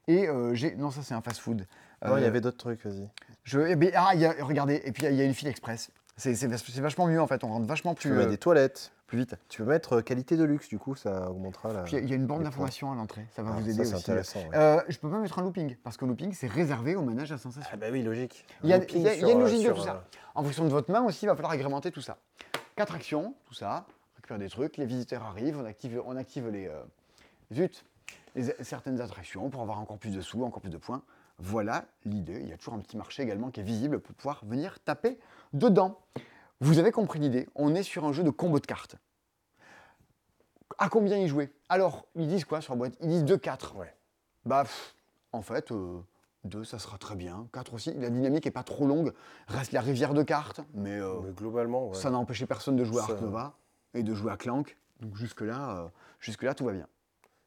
Et 0.09 0.29
euh, 0.29 0.55
j'ai. 0.55 0.75
Non, 0.77 0.91
ça 0.91 1.03
c'est 1.03 1.15
un 1.15 1.23
fast-food. 1.23 1.67
Non, 2.05 2.17
il 2.19 2.21
y 2.21 2.25
Euh, 2.25 2.29
avait 2.29 2.41
d'autres 2.41 2.59
trucs, 2.59 2.85
vas-y. 2.85 3.09
je, 3.45 3.61
eh 3.61 3.77
ben, 3.77 3.91
ah, 3.95 4.11
il 4.15 4.21
y 4.21 4.27
a- 4.27 4.35
regardez, 4.45 4.83
et 4.85 4.93
puis 4.93 5.05
il 5.07 5.15
y 5.15 5.21
a 5.21 5.25
une 5.25 5.33
file 5.35 5.49
express. 5.49 5.91
C'est 6.17 6.35
c'est 6.35 6.47
vach- 6.47 6.63
c'est 6.71 6.81
vachement 6.81 7.07
mieux 7.07 7.21
en 7.21 7.27
fait, 7.27 7.43
on 7.45 7.49
rentre 7.49 7.67
vachement 7.67 7.95
Tu 7.95 8.03
plus, 8.03 8.11
peux 8.11 8.17
mettre 8.17 8.29
euh, 8.29 8.31
des 8.33 8.39
toilettes. 8.39 8.93
plus 9.07 9.19
vite. 9.19 9.35
Tu 9.49 9.63
peux 9.63 9.69
mettre 9.69 10.01
qualité 10.01 10.37
de 10.37 10.45
luxe, 10.45 10.69
du 10.69 10.79
coup, 10.79 10.95
ça 10.95 11.31
augmentera 11.31 11.73
la. 11.73 11.83
Puis 11.83 11.97
il 11.97 12.09
y 12.09 12.13
a 12.13 12.17
une 12.17 12.27
borne 12.27 12.43
d'information 12.45 12.93
à 12.93 12.95
l'entrée, 12.95 13.27
ça 13.35 13.43
va 13.43 13.51
Ah, 13.53 13.59
vous 13.61 13.65
ça, 13.65 13.71
aider 13.71 13.85
c'est 13.85 13.95
aussi. 13.95 14.11
intéressant, 14.11 14.41
ouais. 14.41 14.49
Euh, 14.57 14.81
je 14.89 14.99
peux 14.99 15.11
pas 15.11 15.19
mettre 15.19 15.39
un 15.39 15.43
looping, 15.43 15.77
parce 15.83 15.97
que 15.97 16.05
looping 16.05 16.33
c'est 16.35 16.47
réservé 16.47 16.95
au 16.95 17.03
manège 17.03 17.33
à 17.33 17.39
sensation. 17.39 17.69
Ah 17.73 17.77
bah 17.77 17.87
oui, 17.91 18.03
logique. 18.03 18.45
Il 18.63 18.69
y 18.71 18.73
a- 18.73 18.77
Un 18.77 18.79
looping 18.81 18.97
il 18.99 19.03
y 19.03 19.09
a- 19.09 19.15
il 19.15 19.21
y 19.21 19.25
a 19.25 19.27
sur, 19.29 19.37
une 19.37 19.41
logique 19.41 19.59
de 19.59 19.63
sur, 19.65 19.77
tout 19.77 19.83
ça. 19.83 20.05
En 20.35 20.43
fonction 20.45 20.65
de 20.65 20.69
votre 20.71 20.91
main 20.93 21.03
aussi, 21.03 21.25
il 21.25 21.29
va 21.29 21.35
falloir 21.35 21.53
agrémenter 21.53 21.91
tout 21.91 22.01
ça. 22.03 22.19
Quatre 22.77 22.95
actions, 22.95 23.35
tout 23.47 23.55
ça, 23.55 23.87
récupérer 24.17 24.39
des 24.41 24.49
trucs, 24.51 24.77
les 24.77 24.87
visiteurs 24.87 25.23
arrivent, 25.25 25.59
on 25.61 25.65
active, 25.65 26.01
on 26.07 26.17
active 26.17 26.49
les, 26.49 26.67
euh, 26.69 26.81
zut, 27.53 27.85
les- 28.35 28.55
certaines 28.63 29.01
attractions 29.01 29.49
pour 29.51 29.63
avoir 29.63 29.79
encore 29.81 29.99
plus 29.99 30.15
de 30.15 30.21
sous, 30.21 30.43
encore 30.45 30.61
plus 30.61 30.71
de 30.71 30.79
points. 30.79 31.03
Voilà 31.39 31.85
l'idée. 32.05 32.39
Il 32.41 32.49
y 32.49 32.53
a 32.53 32.57
toujours 32.57 32.75
un 32.75 32.79
petit 32.81 32.97
marché 32.97 33.23
également 33.23 33.51
qui 33.51 33.61
est 33.61 33.65
visible 33.65 33.99
pour 34.01 34.15
pouvoir 34.15 34.45
venir 34.45 34.79
taper 34.81 35.19
dedans. 35.53 35.99
Vous 36.61 36.79
avez 36.79 36.93
compris 36.93 37.19
l'idée, 37.19 37.49
on 37.55 37.75
est 37.75 37.83
sur 37.83 38.05
un 38.05 38.13
jeu 38.13 38.23
de 38.23 38.31
combo 38.31 38.59
de 38.61 38.67
cartes. 38.67 38.97
À 40.79 40.89
combien 40.89 41.19
y 41.19 41.29
jouer? 41.29 41.53
Alors, 41.69 42.07
ils 42.15 42.27
disent 42.29 42.45
quoi 42.45 42.61
sur 42.61 42.73
la 42.75 42.79
boîte? 42.79 42.95
Ils 43.01 43.09
disent 43.09 43.25
2-4. 43.25 43.77
Ouais. 43.77 43.95
Bah, 44.45 44.63
pff, 44.65 44.95
en 45.33 45.43
fait, 45.43 45.73
2, 46.45 46.65
ça 46.65 46.79
sera 46.79 46.99
très 46.99 47.15
bien. 47.15 47.49
4 47.53 47.75
aussi. 47.75 47.93
La 47.95 48.11
dynamique 48.11 48.47
est 48.47 48.51
pas 48.51 48.65
trop 48.65 48.87
longue. 48.87 49.13
Reste 49.47 49.73
la 49.73 49.81
rivière 49.81 50.15
de 50.15 50.23
cartes, 50.23 50.61
mais, 50.75 50.99
euh, 50.99 51.21
Mais 51.23 51.33
globalement, 51.33 51.89
ouais. 51.89 51.95
ça 51.95 52.11
n'a 52.11 52.19
empêché 52.19 52.47
personne 52.47 52.77
de 52.77 52.85
jouer 52.85 53.01
à 53.01 53.05
Ark 53.05 53.21
Nova 53.21 53.55
et 53.95 54.03
de 54.03 54.15
jouer 54.15 54.33
à 54.33 54.37
Clank. 54.37 54.77
Donc 55.01 55.15
jusque-là, 55.17 55.79
euh, 55.79 55.89
jusque-là 56.19 56.55
tout 56.55 56.65
va 56.65 56.73
bien. 56.73 56.87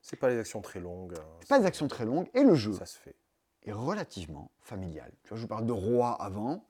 C'est 0.02 0.16
pas 0.18 0.30
les 0.30 0.40
actions 0.40 0.62
très 0.62 0.80
longues. 0.80 1.14
hein, 1.18 1.24
C'est 1.42 1.50
pas 1.50 1.60
des 1.60 1.66
actions 1.66 1.88
très 1.88 2.06
longues 2.06 2.28
et 2.34 2.44
le 2.44 2.56
jeu 2.56 2.74
Ça 2.74 2.86
se 2.86 2.98
fait. 2.98 3.16
est 3.64 3.72
relativement 3.72 4.52
familial. 4.62 5.12
Tu 5.24 5.30
vois, 5.30 5.38
je 5.38 5.42
vous 5.44 5.48
parle 5.48 5.66
de 5.66 5.72
Roi 5.74 6.12
avant. 6.22 6.66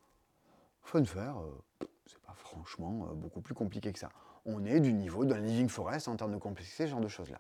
Funfair, 0.84 1.38
euh, 1.40 1.86
c'est 2.06 2.20
pas 2.22 2.34
franchement 2.36 3.08
euh, 3.10 3.14
beaucoup 3.14 3.42
plus 3.42 3.54
compliqué 3.54 3.92
que 3.92 4.00
ça. 4.00 4.10
On 4.46 4.66
est 4.66 4.80
du 4.80 4.94
niveau 4.94 5.26
d'un 5.26 5.40
Living 5.40 5.68
Forest 5.68 6.08
en 6.08 6.16
termes 6.16 6.32
de 6.32 6.38
complexité, 6.38 6.86
ce 6.86 6.92
genre 6.92 7.02
de 7.02 7.10
choses-là. 7.10 7.40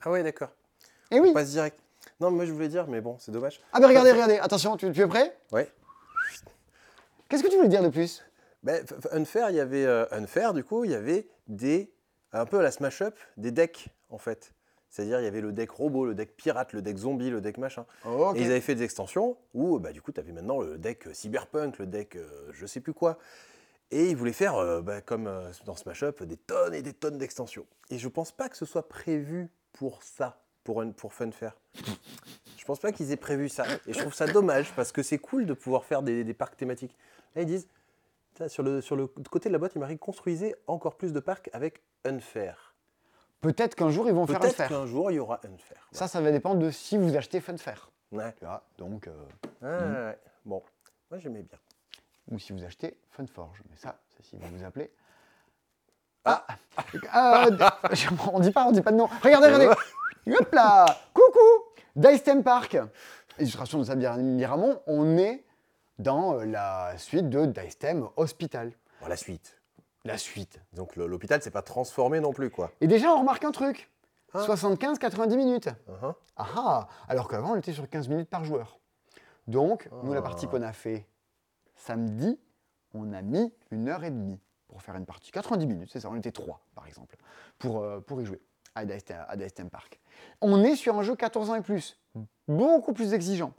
Ah 0.00 0.10
ouais, 0.10 0.22
d'accord. 0.22 0.50
Et 1.10 1.20
oui 1.20 1.28
On 1.30 1.34
passe 1.34 1.50
direct. 1.50 1.78
Non, 2.20 2.30
moi 2.30 2.44
je 2.46 2.52
voulais 2.52 2.68
dire, 2.68 2.86
mais 2.88 3.00
bon, 3.00 3.16
c'est 3.18 3.30
dommage. 3.32 3.60
Ah 3.72 3.80
ben 3.80 3.88
regardez, 3.88 4.12
regardez, 4.12 4.38
attention, 4.38 4.76
tu, 4.76 4.90
tu 4.92 5.00
es 5.02 5.06
prêt? 5.06 5.36
Ouais. 5.52 5.70
Qu'est-ce 7.28 7.42
que 7.42 7.48
tu 7.48 7.56
voulais 7.56 7.68
dire 7.68 7.82
de 7.82 7.88
plus? 7.88 8.24
Ben, 8.62 8.84
Unfair, 9.12 9.50
il 9.50 9.56
y 9.56 9.60
avait 9.60 9.84
euh, 9.84 10.06
Unfair, 10.12 10.54
du 10.54 10.64
coup, 10.64 10.84
il 10.84 10.90
y 10.90 10.94
avait 10.94 11.28
des 11.46 11.92
un 12.32 12.46
peu 12.46 12.58
à 12.58 12.62
la 12.62 12.70
smash 12.70 13.02
up 13.02 13.16
des 13.36 13.50
decks 13.50 13.88
en 14.10 14.18
fait. 14.18 14.52
C'est-à-dire 14.90 15.20
il 15.20 15.24
y 15.24 15.26
avait 15.26 15.40
le 15.40 15.52
deck 15.52 15.70
robot, 15.70 16.06
le 16.06 16.14
deck 16.14 16.36
pirate, 16.36 16.72
le 16.72 16.82
deck 16.82 16.96
zombie, 16.96 17.30
le 17.30 17.40
deck 17.40 17.58
machin. 17.58 17.84
Ok. 18.04 18.36
Et 18.36 18.42
ils 18.42 18.50
avaient 18.50 18.60
fait 18.60 18.74
des 18.74 18.84
extensions 18.84 19.36
où 19.54 19.78
bah, 19.78 19.92
du 19.92 20.00
coup 20.00 20.12
tu 20.12 20.20
avais 20.20 20.32
maintenant 20.32 20.60
le 20.60 20.78
deck 20.78 21.08
euh, 21.08 21.12
cyberpunk, 21.12 21.78
le 21.78 21.86
deck 21.86 22.16
euh, 22.16 22.50
je 22.52 22.66
sais 22.66 22.80
plus 22.80 22.94
quoi. 22.94 23.18
Et 23.90 24.10
ils 24.10 24.16
voulaient 24.16 24.32
faire 24.32 24.56
euh, 24.56 24.82
bah, 24.82 25.00
comme 25.00 25.26
euh, 25.26 25.50
dans 25.64 25.74
Smash 25.74 26.02
Up 26.02 26.22
des 26.22 26.36
tonnes 26.36 26.74
et 26.74 26.82
des 26.82 26.92
tonnes 26.92 27.18
d'extensions. 27.18 27.66
Et 27.90 27.98
je 27.98 28.08
pense 28.08 28.32
pas 28.32 28.48
que 28.48 28.56
ce 28.56 28.66
soit 28.66 28.88
prévu 28.88 29.48
pour 29.72 30.02
ça, 30.02 30.42
pour, 30.64 30.82
un, 30.82 30.90
pour 30.90 31.14
Funfair. 31.14 31.56
Je 32.58 32.64
pense 32.66 32.80
pas 32.80 32.92
qu'ils 32.92 33.12
aient 33.12 33.16
prévu 33.16 33.48
ça. 33.48 33.64
Et 33.86 33.94
je 33.94 33.98
trouve 33.98 34.12
ça 34.12 34.26
dommage 34.26 34.72
parce 34.74 34.92
que 34.92 35.02
c'est 35.02 35.18
cool 35.18 35.46
de 35.46 35.54
pouvoir 35.54 35.84
faire 35.84 36.02
des, 36.02 36.22
des 36.22 36.34
parcs 36.34 36.56
thématiques. 36.56 36.94
Là, 37.34 37.42
ils 37.42 37.46
disent, 37.46 37.66
sur 38.46 38.62
le, 38.62 38.80
sur 38.80 38.94
le 38.94 39.06
côté 39.08 39.48
de 39.48 39.52
la 39.54 39.58
boîte, 39.58 39.72
il 39.74 39.78
marqué 39.80 39.98
construisez 39.98 40.54
encore 40.66 40.96
plus 40.96 41.12
de 41.12 41.20
parcs 41.20 41.50
avec 41.52 41.82
Unfair. 42.04 42.74
Peut-être 43.40 43.74
qu'un 43.74 43.90
jour 43.90 44.08
ils 44.08 44.14
vont 44.14 44.26
faire 44.26 44.36
un 44.36 44.40
Peut-être 44.40 44.68
qu'un 44.68 44.86
jour 44.86 45.10
il 45.10 45.14
y 45.14 45.18
aura 45.18 45.40
Unfair. 45.44 45.88
Ça, 45.92 46.06
ça 46.08 46.20
va 46.20 46.30
dépendre 46.30 46.60
de 46.60 46.70
si 46.70 46.96
vous 46.98 47.16
achetez 47.16 47.40
Funfair. 47.40 47.90
Ouais. 48.12 48.32
Tu 48.38 48.44
vois, 48.44 48.62
donc, 48.78 49.06
euh, 49.08 49.12
Ah, 49.62 50.08
ouais. 50.10 50.18
Bon, 50.44 50.62
moi 51.10 51.18
j'aimais 51.18 51.42
bien. 51.42 51.58
ou 52.30 52.38
si 52.38 52.52
vous 52.52 52.62
achetez 52.64 52.98
Funforge. 53.10 53.62
Mais 53.70 53.76
ça, 53.76 53.98
c'est 54.16 54.24
si 54.24 54.36
vous 54.36 54.56
vous 54.56 54.64
appelez. 54.64 54.90
Ah, 56.24 56.44
Euh, 57.16 57.50
On 58.32 58.40
dit 58.40 58.50
pas, 58.50 58.66
on 58.66 58.72
dit 58.72 58.82
pas 58.82 58.92
de 58.92 58.96
nom. 58.96 59.08
Regardez, 59.22 59.46
regardez. 59.48 59.68
Hop 60.38 60.52
là 60.52 60.84
Coucou 61.14 61.38
Dice 61.96 62.22
Theme 62.22 62.42
Park. 62.42 62.76
Illustration 63.38 63.78
de 63.78 63.84
Sabine 63.84 64.34
Miramont. 64.34 64.80
On 64.86 65.16
est 65.16 65.44
dans 65.98 66.34
euh, 66.38 66.44
la 66.44 66.96
suite 66.98 67.28
de 67.28 67.46
Dice 67.46 67.78
Theme 67.78 68.08
Hospital. 68.16 68.72
Bon, 69.00 69.08
la 69.08 69.16
suite. 69.16 69.60
La 70.04 70.16
suite. 70.18 70.60
Donc 70.72 70.96
l'hôpital, 70.96 71.42
c'est 71.42 71.50
pas 71.50 71.62
transformé 71.62 72.20
non 72.20 72.32
plus, 72.32 72.50
quoi. 72.50 72.70
Et 72.80 72.86
déjà, 72.86 73.12
on 73.12 73.20
remarque 73.20 73.44
un 73.44 73.52
truc. 73.52 73.90
Hein 74.34 74.44
75-90 74.46 75.36
minutes. 75.36 75.68
Uh-huh. 75.88 76.14
Ah 76.36 76.46
ah 76.56 76.88
Alors 77.08 77.28
qu'avant, 77.28 77.52
on 77.52 77.56
était 77.56 77.72
sur 77.72 77.88
15 77.88 78.08
minutes 78.08 78.28
par 78.28 78.44
joueur. 78.44 78.78
Donc, 79.46 79.88
nous, 80.02 80.12
la 80.12 80.20
Ah. 80.20 80.22
partie 80.22 80.46
qu'on 80.46 80.62
a 80.62 80.72
fait 80.72 81.06
samedi, 81.74 82.38
on 82.94 83.12
a 83.12 83.22
mis 83.22 83.52
une 83.70 83.88
heure 83.88 84.04
et 84.04 84.10
demie 84.10 84.38
pour 84.68 84.82
faire 84.82 84.96
une 84.96 85.06
partie. 85.06 85.30
90 85.30 85.66
minutes, 85.66 85.90
c'est 85.92 86.00
ça, 86.00 86.10
on 86.10 86.16
était 86.16 86.32
trois, 86.32 86.60
par 86.74 86.86
exemple, 86.86 87.16
pour, 87.58 87.80
euh, 87.82 88.00
pour 88.00 88.20
y 88.20 88.26
jouer 88.26 88.40
à 88.74 88.84
Dice, 88.84 89.04
à 89.10 89.36
Dice 89.36 89.54
Theme 89.54 89.70
Park. 89.70 89.98
On 90.42 90.62
est 90.62 90.76
sur 90.76 90.98
un 90.98 91.02
jeu 91.02 91.16
14 91.16 91.50
ans 91.50 91.54
et 91.54 91.62
plus, 91.62 91.98
beaucoup 92.46 92.92
plus 92.92 93.14
exigeant 93.14 93.52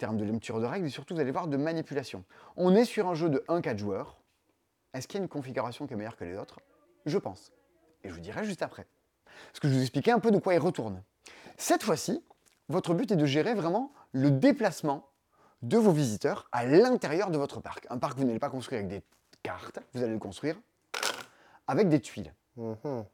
termes 0.00 0.16
de 0.16 0.24
lecture 0.24 0.60
de 0.60 0.66
règles 0.66 0.86
et 0.86 0.90
surtout, 0.90 1.14
vous 1.14 1.20
allez 1.20 1.30
voir, 1.30 1.46
de 1.46 1.56
manipulation. 1.56 2.24
On 2.56 2.74
est 2.74 2.86
sur 2.86 3.06
un 3.06 3.14
jeu 3.14 3.28
de 3.28 3.44
1-4 3.48 3.76
joueurs. 3.76 4.18
Est-ce 4.94 5.06
qu'il 5.06 5.18
y 5.18 5.20
a 5.20 5.22
une 5.22 5.28
configuration 5.28 5.86
qui 5.86 5.92
est 5.92 5.96
meilleure 5.96 6.16
que 6.16 6.24
les 6.24 6.36
autres? 6.36 6.58
Je 7.06 7.18
pense. 7.18 7.52
Et 8.02 8.08
je 8.08 8.14
vous 8.14 8.20
dirai 8.20 8.44
juste 8.44 8.62
après. 8.62 8.86
Parce 9.24 9.60
que 9.60 9.68
je 9.68 9.74
vous 9.74 9.80
expliquais 9.80 10.10
un 10.10 10.18
peu 10.18 10.30
de 10.30 10.38
quoi 10.38 10.54
il 10.54 10.58
retourne. 10.58 11.02
Cette 11.58 11.82
fois-ci, 11.82 12.24
votre 12.68 12.94
but 12.94 13.12
est 13.12 13.16
de 13.16 13.26
gérer 13.26 13.54
vraiment 13.54 13.92
le 14.12 14.30
déplacement 14.30 15.06
de 15.62 15.76
vos 15.76 15.92
visiteurs 15.92 16.48
à 16.50 16.64
l'intérieur 16.64 17.30
de 17.30 17.36
votre 17.36 17.60
parc. 17.60 17.86
Un 17.90 17.98
parc 17.98 18.14
que 18.14 18.20
vous 18.20 18.26
n'allez 18.26 18.38
pas 18.38 18.48
construire 18.48 18.80
avec 18.80 18.88
des 18.88 19.02
cartes, 19.42 19.78
vous 19.92 20.02
allez 20.02 20.14
le 20.14 20.18
construire 20.18 20.56
avec 21.66 21.88
des 21.88 22.00
tuiles. 22.00 22.32
Mhm. 22.56 23.04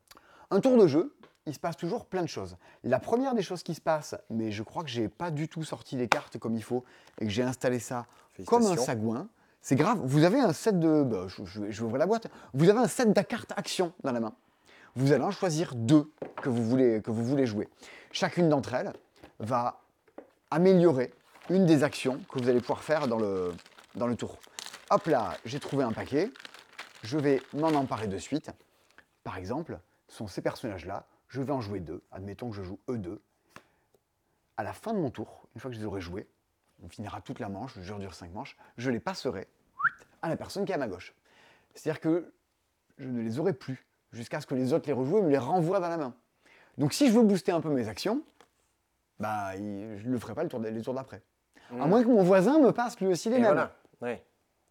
Un 0.50 0.60
tour 0.60 0.78
de 0.78 0.86
jeu, 0.86 1.16
il 1.46 1.54
se 1.54 1.58
passe 1.58 1.76
toujours 1.76 2.06
plein 2.06 2.22
de 2.22 2.26
choses. 2.28 2.56
La 2.84 2.98
première 2.98 3.34
des 3.34 3.42
choses 3.42 3.62
qui 3.62 3.74
se 3.74 3.80
passe, 3.80 4.14
mais 4.30 4.50
je 4.52 4.62
crois 4.62 4.82
que 4.82 4.88
j'ai 4.90 5.08
pas 5.08 5.30
du 5.30 5.48
tout 5.48 5.62
sorti 5.64 5.96
les 5.96 6.08
cartes 6.08 6.38
comme 6.38 6.54
il 6.56 6.62
faut 6.62 6.84
et 7.20 7.24
que 7.24 7.30
j'ai 7.30 7.42
installé 7.42 7.78
ça 7.78 8.06
comme 8.46 8.62
un 8.66 8.76
sagouin, 8.84 9.28
c'est 9.62 9.76
grave. 9.76 10.00
Vous 10.04 10.24
avez 10.24 10.40
un 10.40 10.52
set 10.52 10.78
de. 10.78 11.02
bah, 11.02 11.26
je, 11.28 11.44
je 11.44 11.60
vais- 11.60 11.72
je 11.72 11.78
vais 11.80 11.84
ouvrir 11.86 11.98
la 11.98 12.06
boîte. 12.06 12.26
Vous 12.54 12.68
avez 12.68 12.78
un 12.78 12.88
set 12.88 13.12
de 13.12 13.20
cartes 13.22 13.52
action 13.56 13.92
dans 14.04 14.12
la 14.12 14.20
main. 14.20 14.32
Vous 14.94 15.12
allez 15.12 15.24
en 15.24 15.30
choisir 15.30 15.74
deux 15.74 16.10
que 16.42 16.48
vous 16.48 16.64
voulez, 16.64 17.02
que 17.02 17.10
vous 17.10 17.24
voulez 17.24 17.46
jouer. 17.46 17.68
Chacune 18.12 18.48
d'entre 18.48 18.74
elles 18.74 18.92
va 19.40 19.80
améliorer 20.50 21.12
une 21.50 21.66
des 21.66 21.84
actions 21.84 22.20
que 22.30 22.38
vous 22.40 22.48
allez 22.48 22.60
pouvoir 22.60 22.82
faire 22.82 23.06
dans 23.08 23.18
le, 23.18 23.52
dans 23.94 24.06
le 24.06 24.16
tour. 24.16 24.38
Hop 24.90 25.06
là, 25.06 25.36
j'ai 25.44 25.60
trouvé 25.60 25.84
un 25.84 25.92
paquet. 25.92 26.30
Je 27.02 27.18
vais 27.18 27.42
m'en 27.52 27.68
emparer 27.68 28.06
de 28.08 28.18
suite. 28.18 28.50
Par 29.22 29.36
exemple, 29.36 29.78
ce 30.08 30.16
sont 30.18 30.28
ces 30.28 30.40
personnages-là. 30.40 31.04
Je 31.28 31.40
vais 31.42 31.52
en 31.52 31.60
jouer 31.60 31.80
deux. 31.80 32.02
Admettons 32.12 32.50
que 32.50 32.56
je 32.56 32.62
joue 32.62 32.78
eux 32.88 32.98
deux. 32.98 33.20
À 34.56 34.62
la 34.62 34.72
fin 34.72 34.92
de 34.94 34.98
mon 34.98 35.10
tour, 35.10 35.48
une 35.54 35.60
fois 35.60 35.70
que 35.70 35.74
je 35.76 35.80
les 35.80 35.86
aurai 35.86 36.00
joués, 36.00 36.26
on 36.82 36.88
finira 36.88 37.20
toute 37.20 37.40
la 37.40 37.48
manche, 37.48 37.74
le 37.76 37.82
jeu 37.82 37.94
dure 37.98 38.14
5 38.14 38.32
manches, 38.32 38.56
je 38.76 38.90
les 38.90 39.00
passerai 39.00 39.48
à 40.22 40.28
la 40.28 40.36
personne 40.36 40.64
qui 40.64 40.72
est 40.72 40.74
à 40.74 40.78
ma 40.78 40.88
gauche. 40.88 41.14
C'est-à-dire 41.74 42.00
que 42.00 42.32
je 42.98 43.08
ne 43.08 43.20
les 43.20 43.38
aurai 43.38 43.52
plus 43.52 43.86
jusqu'à 44.12 44.40
ce 44.40 44.46
que 44.46 44.54
les 44.54 44.72
autres 44.72 44.86
les 44.86 44.92
rejouent 44.94 45.18
et 45.18 45.22
me 45.22 45.28
les 45.30 45.38
renvoient 45.38 45.80
dans 45.80 45.88
la 45.88 45.96
main. 45.98 46.14
Donc 46.78 46.92
si 46.94 47.08
je 47.08 47.12
veux 47.12 47.22
booster 47.22 47.52
un 47.52 47.60
peu 47.60 47.70
mes 47.70 47.88
actions, 47.88 48.22
bah, 49.18 49.56
je 49.56 49.62
ne 49.62 50.10
le 50.12 50.18
ferai 50.18 50.34
pas 50.34 50.42
le 50.42 50.48
tour, 50.48 50.60
les 50.60 50.82
tours 50.82 50.94
d'après. 50.94 51.22
À 51.70 51.86
moins 51.86 52.02
que 52.02 52.08
mon 52.08 52.22
voisin 52.22 52.60
me 52.60 52.70
passe 52.72 52.98
lui 53.00 53.08
aussi 53.08 53.28
les 53.28 53.36
Et 53.36 53.40
mêmes. 53.40 53.48
voilà. 53.52 53.76
Ouais. 54.00 54.24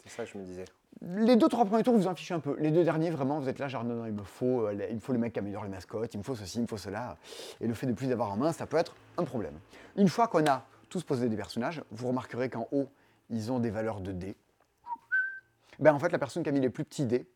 C'est 0.04 0.10
ça 0.10 0.24
que 0.26 0.32
je 0.32 0.38
me 0.38 0.44
disais. 0.44 0.66
Les 1.02 1.36
deux, 1.36 1.48
trois 1.50 1.66
premiers 1.66 1.84
tours, 1.84 1.94
vous 1.94 2.02
vous 2.02 2.08
en 2.08 2.16
fichez 2.16 2.34
un 2.34 2.40
peu. 2.40 2.56
Les 2.60 2.72
deux 2.72 2.84
derniers, 2.84 3.10
vraiment, 3.12 3.40
vous 3.40 3.50
êtes 3.50 3.60
là, 3.60 3.68
genre, 3.68 3.84
non, 3.84 3.96
non, 3.96 4.06
il 4.06 4.14
me 4.14 4.24
faut, 4.24 4.68
euh, 4.68 4.74
les- 4.74 4.88
il 4.90 4.96
me 4.96 5.00
faut 5.00 5.14
le 5.14 5.20
mec 5.20 5.34
qui 5.34 5.40
améliore 5.40 5.64
les 5.64 5.70
mascottes, 5.70 6.14
il 6.14 6.18
me 6.18 6.24
faut 6.24 6.36
ceci, 6.36 6.60
il 6.60 6.62
me 6.62 6.68
faut 6.68 6.78
cela. 6.78 7.18
Et 7.62 7.68
le 7.68 7.74
fait 7.74 7.86
de 7.86 7.94
plus 7.94 8.08
d'avoir 8.08 8.32
en 8.32 8.38
main, 8.38 8.52
ça 8.54 8.66
peut 8.66 8.78
être 8.78 8.96
un 9.18 9.24
problème. 9.24 9.60
Une 9.98 10.08
fois 10.10 10.28
qu'on 10.28 10.46
a 10.48 10.66
tous 10.90 11.04
posé 11.04 11.28
des 11.30 11.36
personnages, 11.36 11.84
vous 11.92 12.08
remarquerez 12.08 12.50
qu'en 12.50 12.68
haut, 12.72 12.88
ils 13.30 13.52
ont 13.52 13.60
des 13.60 13.70
valeurs 13.70 14.00
de 14.00 14.12
dés. 14.14 14.36
Ben, 15.80 15.94
en 15.94 16.00
fait, 16.00 16.12
la 16.12 16.18
personne 16.20 16.44
qui 16.44 16.50
a 16.50 16.52
mis 16.54 16.62
les 16.62 16.70
plus 16.70 16.86
petits 16.86 17.06
dés 17.06 17.28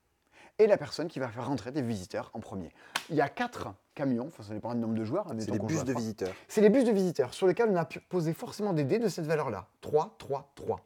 est 0.58 0.68
la 0.68 0.78
personne 0.78 1.08
qui 1.08 1.20
va 1.20 1.28
faire 1.28 1.48
rentrer 1.48 1.72
des 1.72 1.82
visiteurs 1.82 2.32
en 2.34 2.40
premier. 2.40 2.72
Il 3.10 3.16
y 3.16 3.22
a 3.22 3.30
quatre 3.30 3.74
camions, 3.96 4.28
enfin, 4.28 4.44
ça 4.44 4.54
dépend 4.54 4.74
du 4.74 4.80
nombre 4.80 4.94
de 4.96 5.04
joueurs. 5.04 5.28
C'est 5.40 5.52
qu'on 5.58 5.66
bus 5.66 5.84
de 5.84 5.94
visiteurs. 5.94 6.34
C'est 6.48 6.62
les 6.62 6.70
bus 6.70 6.86
de 6.86 6.92
visiteurs 6.92 7.34
sur 7.34 7.48
lesquels 7.48 7.70
on 7.70 7.76
a 7.76 7.86
poser 7.86 8.34
forcément 8.34 8.74
des 8.74 8.84
dés 8.86 9.00
de 9.00 9.08
cette 9.10 9.26
valeur-là. 9.26 9.68
3, 9.82 10.16
3, 10.18 10.52
3. 10.56 10.80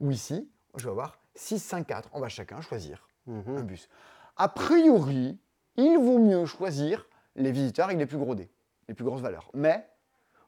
Ou 0.00 0.10
ici, 0.10 0.48
je 0.76 0.84
vais 0.84 0.90
avoir 0.90 1.18
6, 1.34 1.58
5, 1.58 1.86
4. 1.86 2.08
On 2.12 2.20
va 2.20 2.28
chacun 2.28 2.60
choisir 2.60 3.06
Mhm. 3.26 3.58
un 3.58 3.62
bus. 3.62 3.88
A 4.36 4.48
priori, 4.48 5.38
il 5.76 5.98
vaut 5.98 6.18
mieux 6.18 6.46
choisir 6.46 7.06
les 7.36 7.52
visiteurs 7.52 7.86
avec 7.86 7.98
les 7.98 8.06
plus 8.06 8.18
gros 8.18 8.34
dés, 8.34 8.50
les 8.88 8.94
plus 8.94 9.04
grosses 9.04 9.20
valeurs. 9.20 9.50
Mais, 9.54 9.86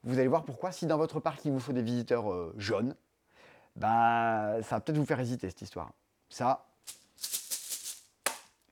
vous 0.02 0.18
allez 0.18 0.28
voir 0.28 0.44
pourquoi, 0.44 0.72
si 0.72 0.86
dans 0.86 0.96
votre 0.96 1.20
parc 1.20 1.44
il 1.44 1.52
vous 1.52 1.60
faut 1.60 1.72
des 1.72 1.82
visiteurs 1.82 2.32
euh, 2.32 2.52
jaunes, 2.56 2.96
bah, 3.76 4.56
ça 4.62 4.76
va 4.76 4.80
peut-être 4.80 4.98
vous 4.98 5.04
faire 5.06 5.20
hésiter 5.20 5.48
cette 5.48 5.62
histoire. 5.62 5.92
Ça, 6.28 6.66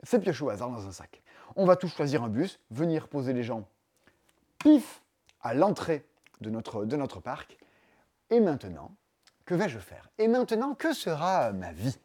c'est 0.03 0.19
pioché 0.19 0.45
au 0.45 0.51
hasard 0.51 0.71
dans 0.71 0.87
un 0.87 0.93
sac. 0.93 1.23
On 1.57 1.67
va 1.67 1.77
tous 1.77 1.89
choisir 1.89 2.23
un 2.23 2.29
bus, 2.29 2.59
venir 2.71 3.09
poser 3.09 3.33
les 3.33 3.43
gens 3.43 3.69
pif 4.59 5.03
à 5.43 5.55
l'entrée 5.55 6.07
de 6.41 6.51
notre, 6.51 6.85
de 6.85 6.97
notre 6.97 7.21
parc. 7.21 7.57
Et 8.31 8.41
maintenant, 8.41 8.93
que 9.51 9.57
vais-je 9.57 9.81
faire? 9.81 10.09
Et 10.19 10.29
maintenant, 10.29 10.75
que 10.77 10.93
sera 10.93 11.51
ma 11.51 11.73
vie? 11.73 11.99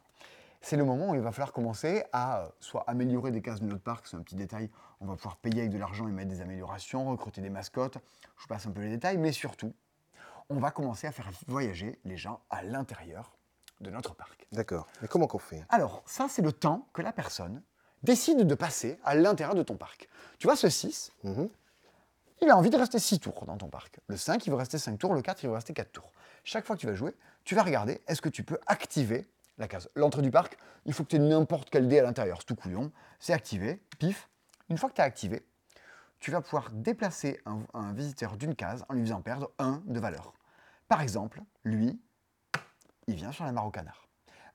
C'est 0.60 0.76
le 0.76 0.84
moment 0.84 1.10
où 1.10 1.14
il 1.14 1.20
va 1.20 1.30
falloir 1.30 1.52
commencer 1.52 2.02
à 2.12 2.40
euh, 2.40 2.48
soit 2.58 2.82
améliorer 2.88 3.30
des 3.30 3.40
cases 3.40 3.60
de 3.60 3.66
notre 3.66 3.84
parc, 3.84 4.08
c'est 4.08 4.16
un 4.16 4.22
petit 4.22 4.34
détail, 4.34 4.68
on 4.98 5.06
va 5.06 5.14
pouvoir 5.14 5.36
payer 5.36 5.60
avec 5.60 5.70
de 5.72 5.78
l'argent 5.78 6.08
et 6.08 6.10
mettre 6.10 6.28
des 6.28 6.40
améliorations, 6.40 7.08
recruter 7.08 7.40
des 7.40 7.48
mascottes, 7.50 7.98
je 8.36 8.48
passe 8.48 8.66
un 8.66 8.72
peu 8.72 8.80
les 8.80 8.88
détails, 8.88 9.16
mais 9.16 9.30
surtout, 9.30 9.72
on 10.50 10.58
va 10.58 10.72
commencer 10.72 11.06
à 11.06 11.12
faire 11.12 11.30
voyager 11.46 12.00
les 12.04 12.16
gens 12.16 12.40
à 12.50 12.64
l'intérieur 12.64 13.36
de 13.80 13.90
notre 13.90 14.16
parc. 14.16 14.48
D'accord. 14.50 14.88
Mais 15.00 15.06
comment 15.06 15.28
qu'on 15.28 15.38
fait? 15.38 15.62
Alors, 15.68 16.02
ça, 16.04 16.26
c'est 16.28 16.42
le 16.42 16.50
temps 16.50 16.88
que 16.94 17.00
la 17.02 17.12
personne 17.12 17.62
décide 18.02 18.44
de 18.44 18.54
passer 18.56 18.98
à 19.04 19.14
l'intérieur 19.14 19.54
de 19.54 19.62
ton 19.62 19.76
parc. 19.76 20.08
Tu 20.40 20.48
vois, 20.48 20.56
ce 20.56 20.68
6, 20.68 21.12
Mhm. 21.22 21.48
Il 22.42 22.50
a 22.50 22.56
envie 22.56 22.70
de 22.70 22.76
rester 22.76 22.98
6 22.98 23.20
tours 23.20 23.44
dans 23.46 23.56
ton 23.56 23.68
parc. 23.68 23.98
Le 24.08 24.16
5, 24.16 24.46
il 24.46 24.50
veut 24.50 24.56
rester 24.56 24.78
5 24.78 24.98
tours. 24.98 25.14
Le 25.14 25.22
4, 25.22 25.42
il 25.44 25.48
veut 25.48 25.54
rester 25.54 25.72
4 25.72 25.90
tours. 25.92 26.12
Chaque 26.44 26.64
fois 26.66 26.76
que 26.76 26.80
tu 26.80 26.86
vas 26.86 26.94
jouer, 26.94 27.14
tu 27.44 27.54
vas 27.54 27.62
regarder 27.62 28.00
est-ce 28.06 28.20
que 28.20 28.28
tu 28.28 28.42
peux 28.44 28.58
activer 28.66 29.26
la 29.58 29.68
case? 29.68 29.88
L'entrée 29.94 30.22
du 30.22 30.30
parc, 30.30 30.56
il 30.84 30.92
faut 30.92 31.02
que 31.04 31.08
tu 31.08 31.16
aies 31.16 31.20
n'importe 31.20 31.70
quel 31.70 31.88
dé 31.88 31.98
à 31.98 32.02
l'intérieur. 32.02 32.38
C'est 32.40 32.46
tout 32.46 32.54
couillon. 32.56 32.92
C'est 33.20 33.32
activé. 33.32 33.80
Pif. 33.98 34.28
Une 34.68 34.78
fois 34.78 34.88
que 34.90 34.94
tu 34.94 35.00
as 35.00 35.04
activé, 35.04 35.46
tu 36.20 36.30
vas 36.30 36.40
pouvoir 36.40 36.70
déplacer 36.70 37.40
un, 37.46 37.60
un 37.74 37.92
visiteur 37.92 38.36
d'une 38.36 38.54
case 38.54 38.84
en 38.88 38.94
lui 38.94 39.02
faisant 39.02 39.20
perdre 39.22 39.50
1 39.58 39.82
de 39.86 40.00
valeur. 40.00 40.32
Par 40.88 41.00
exemple, 41.00 41.42
lui, 41.64 41.98
il 43.06 43.14
vient 43.14 43.32
sur 43.32 43.44
la 43.44 43.52
mare 43.52 43.66
au 43.66 43.70
canard. 43.70 44.08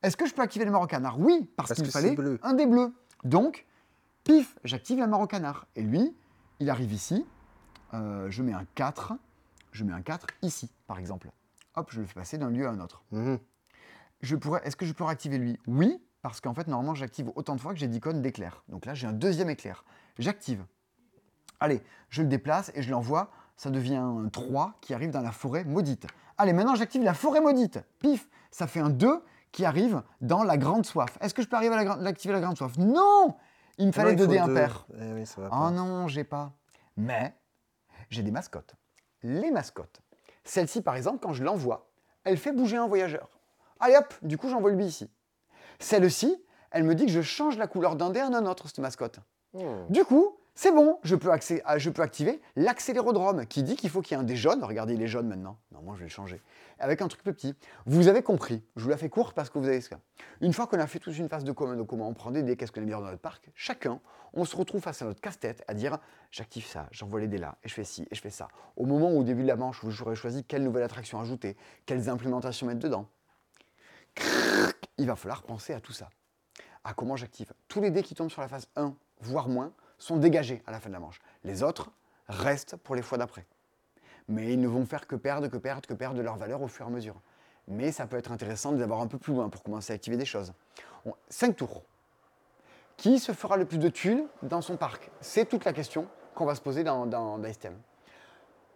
Est-ce 0.03 0.17
que 0.17 0.25
je 0.25 0.33
peux 0.33 0.41
activer 0.41 0.65
le 0.65 0.71
mare 0.71 0.81
au 0.81 0.87
canard 0.87 1.19
Oui, 1.19 1.49
parce, 1.55 1.69
Parce 1.69 1.81
qu'il 1.81 1.91
fallait 1.91 2.15
bleu. 2.15 2.39
un 2.43 2.53
des 2.53 2.65
bleus. 2.65 2.93
Donc, 3.23 3.65
pif, 4.23 4.57
j'active 4.63 4.99
la 4.99 5.07
mare 5.07 5.21
au 5.21 5.27
canard. 5.27 5.67
Et 5.75 5.81
lui, 5.81 6.15
il 6.59 6.69
arrive 6.69 6.91
ici. 6.91 7.25
Euh, 7.93 8.29
je 8.29 8.43
mets 8.43 8.53
un 8.53 8.65
4. 8.75 9.13
Je 9.71 9.83
mets 9.83 9.93
un 9.93 10.01
4 10.01 10.27
ici, 10.41 10.69
par 10.87 10.99
exemple. 10.99 11.29
Hop, 11.75 11.89
je 11.91 12.01
le 12.01 12.07
fais 12.07 12.13
passer 12.15 12.37
d'un 12.37 12.49
lieu 12.49 12.67
à 12.67 12.71
un 12.71 12.79
autre. 12.79 13.03
Mhm. 13.11 13.39
Je 14.21 14.35
pourrais, 14.35 14.61
est-ce 14.65 14.75
que 14.75 14.85
je 14.85 14.93
peux 14.93 15.03
réactiver 15.03 15.37
lui? 15.37 15.59
Oui, 15.67 16.01
parce 16.21 16.41
qu'en 16.41 16.53
fait, 16.53 16.67
normalement, 16.67 16.93
j'active 16.93 17.31
autant 17.35 17.55
de 17.55 17.61
fois 17.61 17.73
que 17.73 17.79
j'ai 17.79 17.87
d'icônes 17.87 18.21
d'éclair. 18.21 18.63
Donc 18.67 18.85
là, 18.85 18.93
j'ai 18.93 19.07
un 19.07 19.13
deuxième 19.13 19.49
éclair. 19.49 19.83
J'active. 20.19 20.63
Allez, 21.59 21.81
je 22.09 22.21
le 22.21 22.27
déplace 22.27 22.71
et 22.75 22.81
je 22.81 22.91
l'envoie. 22.91 23.31
Ça 23.57 23.69
devient 23.69 23.95
un 23.97 24.27
3 24.29 24.73
qui 24.81 24.93
arrive 24.93 25.11
dans 25.11 25.21
la 25.21 25.31
forêt 25.31 25.63
maudite. 25.63 26.07
Allez, 26.37 26.53
maintenant, 26.53 26.75
j'active 26.75 27.03
la 27.03 27.13
forêt 27.13 27.41
maudite. 27.41 27.79
Pif, 27.99 28.27
ça 28.51 28.67
fait 28.67 28.79
un 28.79 28.89
2 28.89 29.23
qui 29.51 29.65
arrive 29.65 30.01
dans 30.21 30.43
la 30.43 30.57
grande 30.57 30.85
soif. 30.85 31.17
Est-ce 31.21 31.33
que 31.33 31.41
je 31.43 31.47
peux 31.47 31.55
arriver 31.55 31.75
à 31.75 31.83
la 31.83 31.85
gra- 31.85 32.05
activer 32.07 32.33
la 32.33 32.39
grande 32.41 32.57
soif? 32.57 32.77
Non 32.77 33.35
Il 33.77 33.87
me 33.87 33.91
fallait 33.91 34.15
Non, 34.15 34.15
il 34.15 34.17
2 34.17 34.23
faut 34.25 34.31
dés 34.31 34.37
deux. 34.37 34.43
impairs. 34.51 34.85
Eh 34.99 35.13
oui, 35.13 35.25
ça 35.25 35.41
va 35.41 35.47
Oh 35.51 35.55
pas. 35.55 35.71
non, 35.71 36.07
j'ai 36.07 36.23
pas. 36.23 36.53
Mais 36.97 37.35
j'ai 38.11 38.21
des 38.21 38.31
mascottes. 38.31 38.75
Les 39.23 39.49
mascottes. 39.51 40.01
Celle-ci, 40.43 40.81
par 40.81 40.95
exemple, 40.95 41.19
quand 41.21 41.33
je 41.33 41.43
l'envoie, 41.43 41.89
elle 42.23 42.37
fait 42.37 42.51
bouger 42.51 42.77
un 42.77 42.87
voyageur. 42.87 43.29
Allez 43.79 43.95
hop, 43.95 44.13
du 44.21 44.37
coup, 44.37 44.49
j'envoie 44.49 44.71
lui 44.71 44.85
ici. 44.85 45.09
Celle-ci, 45.79 46.43
elle 46.69 46.83
me 46.83 46.93
dit 46.93 47.05
que 47.05 47.11
je 47.11 47.21
change 47.21 47.57
la 47.57 47.67
couleur 47.67 47.95
d'un 47.95 48.11
dé 48.11 48.19
à 48.19 48.27
un 48.27 48.45
autre, 48.45 48.67
cette 48.67 48.79
mascotte. 48.79 49.19
Mhm. 49.53 49.87
Du 49.89 50.05
coup, 50.05 50.37
c'est 50.53 50.71
bon, 50.71 50.99
je 51.03 51.15
peux, 51.15 51.31
ah, 51.31 51.77
activer 52.01 52.41
l'accélérodrome 52.55 53.45
qui 53.45 53.63
dit 53.63 53.75
qu'il 53.75 53.89
faut 53.89 54.01
qu'il 54.01 54.17
y 54.17 54.19
ait 54.19 54.21
un 54.21 54.25
dé 54.25 54.35
jaune. 54.35 54.63
Regardez, 54.63 54.95
il 54.95 55.01
est 55.01 55.15
maintenant. 55.21 55.57
Non, 55.71 55.81
moi 55.81 55.95
je 55.95 55.99
vais 55.99 56.05
le 56.05 56.11
changer. 56.11 56.41
Avec 56.77 57.01
un 57.01 57.07
truc 57.07 57.23
plus 57.23 57.33
petit. 57.33 57.55
Vous 57.85 58.09
avez 58.09 58.21
compris. 58.21 58.61
Je 58.75 58.83
vous 58.83 58.89
la 58.89 58.97
fais 58.97 59.09
courte 59.09 59.33
parce 59.33 59.49
que 59.49 59.57
vous 59.59 59.67
avez 59.67 59.79
ça. 59.79 59.99
Une 60.41 60.51
fois 60.51 60.67
qu'on 60.67 60.79
a 60.79 60.87
fait 60.87 60.99
toute 60.99 61.17
une 61.17 61.29
phase 61.29 61.45
de 61.45 61.51
comment, 61.53 62.07
on 62.07 62.13
prend 62.13 62.31
des 62.31 62.43
dés, 62.43 62.57
qu'est-ce 62.57 62.71
qu'on 62.71 62.81
a 62.81 62.85
mis 62.85 62.91
dans 62.91 63.01
notre 63.01 63.19
parc, 63.19 63.49
chacun, 63.55 64.01
on 64.33 64.43
se 64.43 64.55
retrouve 64.55 64.81
face 64.81 65.01
à 65.01 65.05
notre 65.05 65.21
casse-tête 65.21 65.63
à 65.67 65.73
dire 65.73 65.99
j'active 66.31 66.65
ça, 66.65 66.87
j'envoie 66.91 67.21
les 67.21 67.27
dés 67.27 67.37
là, 67.37 67.57
et 67.63 67.69
je 67.69 67.73
fais 67.73 67.83
ci, 67.83 68.07
et 68.11 68.15
je 68.15 68.21
fais 68.21 68.29
ça. 68.29 68.47
Au 68.75 68.85
moment 68.85 69.11
où 69.11 69.19
au 69.19 69.23
début 69.23 69.43
de 69.43 69.47
la 69.47 69.55
manche, 69.55 69.83
où 69.83 69.89
j'aurais 69.89 70.15
choisi 70.15 70.43
quelle 70.43 70.63
nouvelle 70.63 70.83
attraction 70.83 71.19
ajouter, 71.19 71.55
quelles 71.85 72.09
implémentations 72.09 72.67
mettre 72.67 72.79
dedans, 72.79 73.07
il 74.97 75.07
va 75.07 75.15
falloir 75.15 75.43
penser 75.43 75.73
à 75.73 75.79
tout 75.79 75.93
ça 75.93 76.09
à 76.83 76.93
comment 76.93 77.15
j'active. 77.15 77.53
Tous 77.67 77.81
les 77.81 77.91
dés 77.91 78.03
qui 78.03 78.15
tombent 78.15 78.31
sur 78.31 78.41
la 78.41 78.47
phase 78.47 78.67
1, 78.75 78.95
voire 79.21 79.47
moins, 79.47 79.71
sont 80.01 80.17
dégagés 80.17 80.61
à 80.65 80.71
la 80.71 80.79
fin 80.79 80.89
de 80.89 80.93
la 80.93 80.99
manche. 80.99 81.21
Les 81.43 81.63
autres 81.63 81.91
restent 82.27 82.75
pour 82.75 82.95
les 82.95 83.01
fois 83.01 83.17
d'après. 83.17 83.45
Mais 84.27 84.53
ils 84.53 84.59
ne 84.59 84.67
vont 84.67 84.85
faire 84.85 85.07
que 85.07 85.15
perdre, 85.15 85.47
que 85.47 85.57
perdre, 85.57 85.87
que 85.87 85.93
perdre 85.93 86.17
de 86.17 86.21
leur 86.21 86.37
valeur 86.37 86.61
au 86.61 86.67
fur 86.67 86.85
et 86.85 86.89
à 86.89 86.91
mesure. 86.91 87.15
Mais 87.67 87.91
ça 87.91 88.07
peut 88.07 88.17
être 88.17 88.31
intéressant 88.31 88.71
d'avoir 88.71 89.01
un 89.01 89.07
peu 89.07 89.17
plus 89.17 89.33
loin 89.33 89.49
pour 89.49 89.63
commencer 89.63 89.93
à 89.93 89.95
activer 89.95 90.17
des 90.17 90.25
choses. 90.25 90.53
5 91.29 91.55
tours. 91.55 91.83
Qui 92.97 93.19
se 93.19 93.31
fera 93.31 93.57
le 93.57 93.65
plus 93.65 93.77
de 93.77 93.89
tuiles 93.89 94.25
dans 94.43 94.61
son 94.61 94.75
parc? 94.75 95.09
C'est 95.21 95.45
toute 95.45 95.65
la 95.65 95.73
question 95.73 96.07
qu'on 96.33 96.45
va 96.45 96.55
se 96.55 96.61
poser 96.61 96.83
dans, 96.83 97.05
dans. 97.05 97.39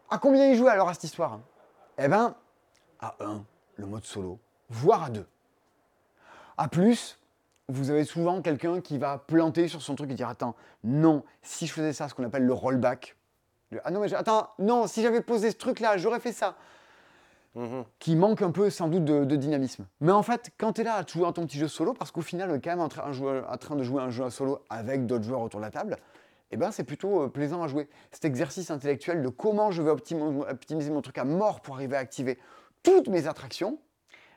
À 0.10 0.18
combien 0.20 0.50
il 0.50 0.56
joue 0.56 0.68
alors 0.68 0.90
à 0.90 0.94
cette 0.94 1.06
histoire? 1.06 1.40
Eh 1.98 2.08
bien, 2.08 2.36
à 3.00 3.16
1, 3.20 3.44
le 3.78 3.86
mode 3.86 4.04
solo, 4.04 4.40
voire 4.70 5.04
à 5.04 5.10
2. 5.10 5.28
À 6.58 6.68
plus, 6.68 7.20
vous 7.68 7.90
avez 7.90 8.04
souvent 8.04 8.42
quelqu'un 8.42 8.82
qui 8.82 8.98
va 8.98 9.18
planter 9.18 9.68
sur 9.68 9.82
son 9.82 9.96
truc 9.96 10.12
et 10.12 10.14
dire 10.14 10.30
Attends, 10.30 10.56
non, 10.84 11.24
si 11.42 11.68
je 11.68 11.74
faisais 11.74 11.94
ça, 11.94 12.08
ce 12.10 12.14
qu'on 12.14 12.24
appelle 12.24 12.46
le 12.46 12.54
rollback. 12.54 13.16
Le, 13.72 13.82
ah 13.84 13.92
non, 13.92 14.00
mais 14.00 14.14
attends, 14.14 14.50
non, 14.60 14.86
si 14.88 15.02
j'avais 15.02 15.22
posé 15.22 15.50
ce 15.52 15.56
truc-là, 15.58 15.98
j'aurais 15.98 16.20
fait 16.20 16.32
ça. 16.34 16.56
Mhm. 17.56 17.86
Qui 18.00 18.16
manque 18.18 18.42
un 18.42 18.52
peu, 18.52 18.70
sans 18.70 18.90
doute, 18.90 19.06
de, 19.06 19.24
de 19.24 19.36
dynamisme. 19.38 19.86
Mais 20.02 20.12
en 20.12 20.24
fait, 20.24 20.52
quand 20.58 20.74
tu 20.74 20.82
es 20.82 20.84
là 20.84 20.96
à 20.98 21.06
jouer 21.08 21.26
à 21.26 21.32
ton 21.32 21.46
petit 21.46 21.58
jeu 21.58 21.68
solo, 21.70 21.94
parce 21.94 22.12
qu'au 22.12 22.22
final, 22.22 22.52
on 22.52 22.56
est 22.56 22.62
quand 22.62 22.72
même 22.72 22.82
en, 22.82 22.90
train- 22.90 23.06
un 23.06 23.14
joueur- 23.14 23.50
en 23.50 23.58
train 23.58 23.76
de 23.78 23.84
jouer 23.84 24.02
un 24.02 24.10
jeu 24.10 24.30
solo 24.30 24.60
avec 24.70 25.06
d'autres 25.06 25.24
joueurs 25.24 25.42
autour 25.42 25.62
de 25.62 25.66
la 25.66 25.72
table, 25.72 25.98
eh 26.52 26.58
ben, 26.58 26.72
c'est 26.72 26.84
plutôt 26.84 27.24
euh, 27.24 27.30
plaisant 27.30 27.64
à 27.64 27.68
jouer. 27.68 27.90
Cet 28.12 28.26
exercice 28.26 28.70
intellectuel 28.72 29.24
de 29.24 29.30
comment 29.30 29.72
je 29.72 29.82
vais 29.82 29.90
optimi- 29.90 30.44
optimiser 30.48 30.92
mon 30.92 31.02
truc 31.02 31.18
à 31.18 31.24
mort 31.24 31.62
pour 31.62 31.76
arriver 31.76 31.96
à 31.96 32.00
activer 32.00 32.38
toutes 32.84 33.08
mes 33.08 33.26
attractions, 33.26 33.80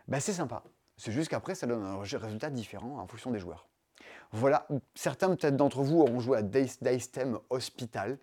ben, 0.06 0.20
c'est 0.20 0.32
sympa. 0.32 0.62
C'est 0.98 1.12
juste 1.12 1.30
qu'après, 1.30 1.54
ça 1.54 1.66
donne 1.66 1.82
un 1.84 1.98
résultat 2.00 2.50
différent 2.50 2.98
en 2.98 3.06
fonction 3.06 3.30
des 3.30 3.38
joueurs. 3.38 3.66
Voilà, 4.32 4.66
certains 4.94 5.34
peut-être 5.34 5.56
d'entre 5.56 5.82
vous 5.82 6.00
auront 6.00 6.20
joué 6.20 6.36
à 6.38 6.42
Dice, 6.42 6.82
Dice 6.82 7.10
Theme 7.10 7.38
Hospital 7.48 8.18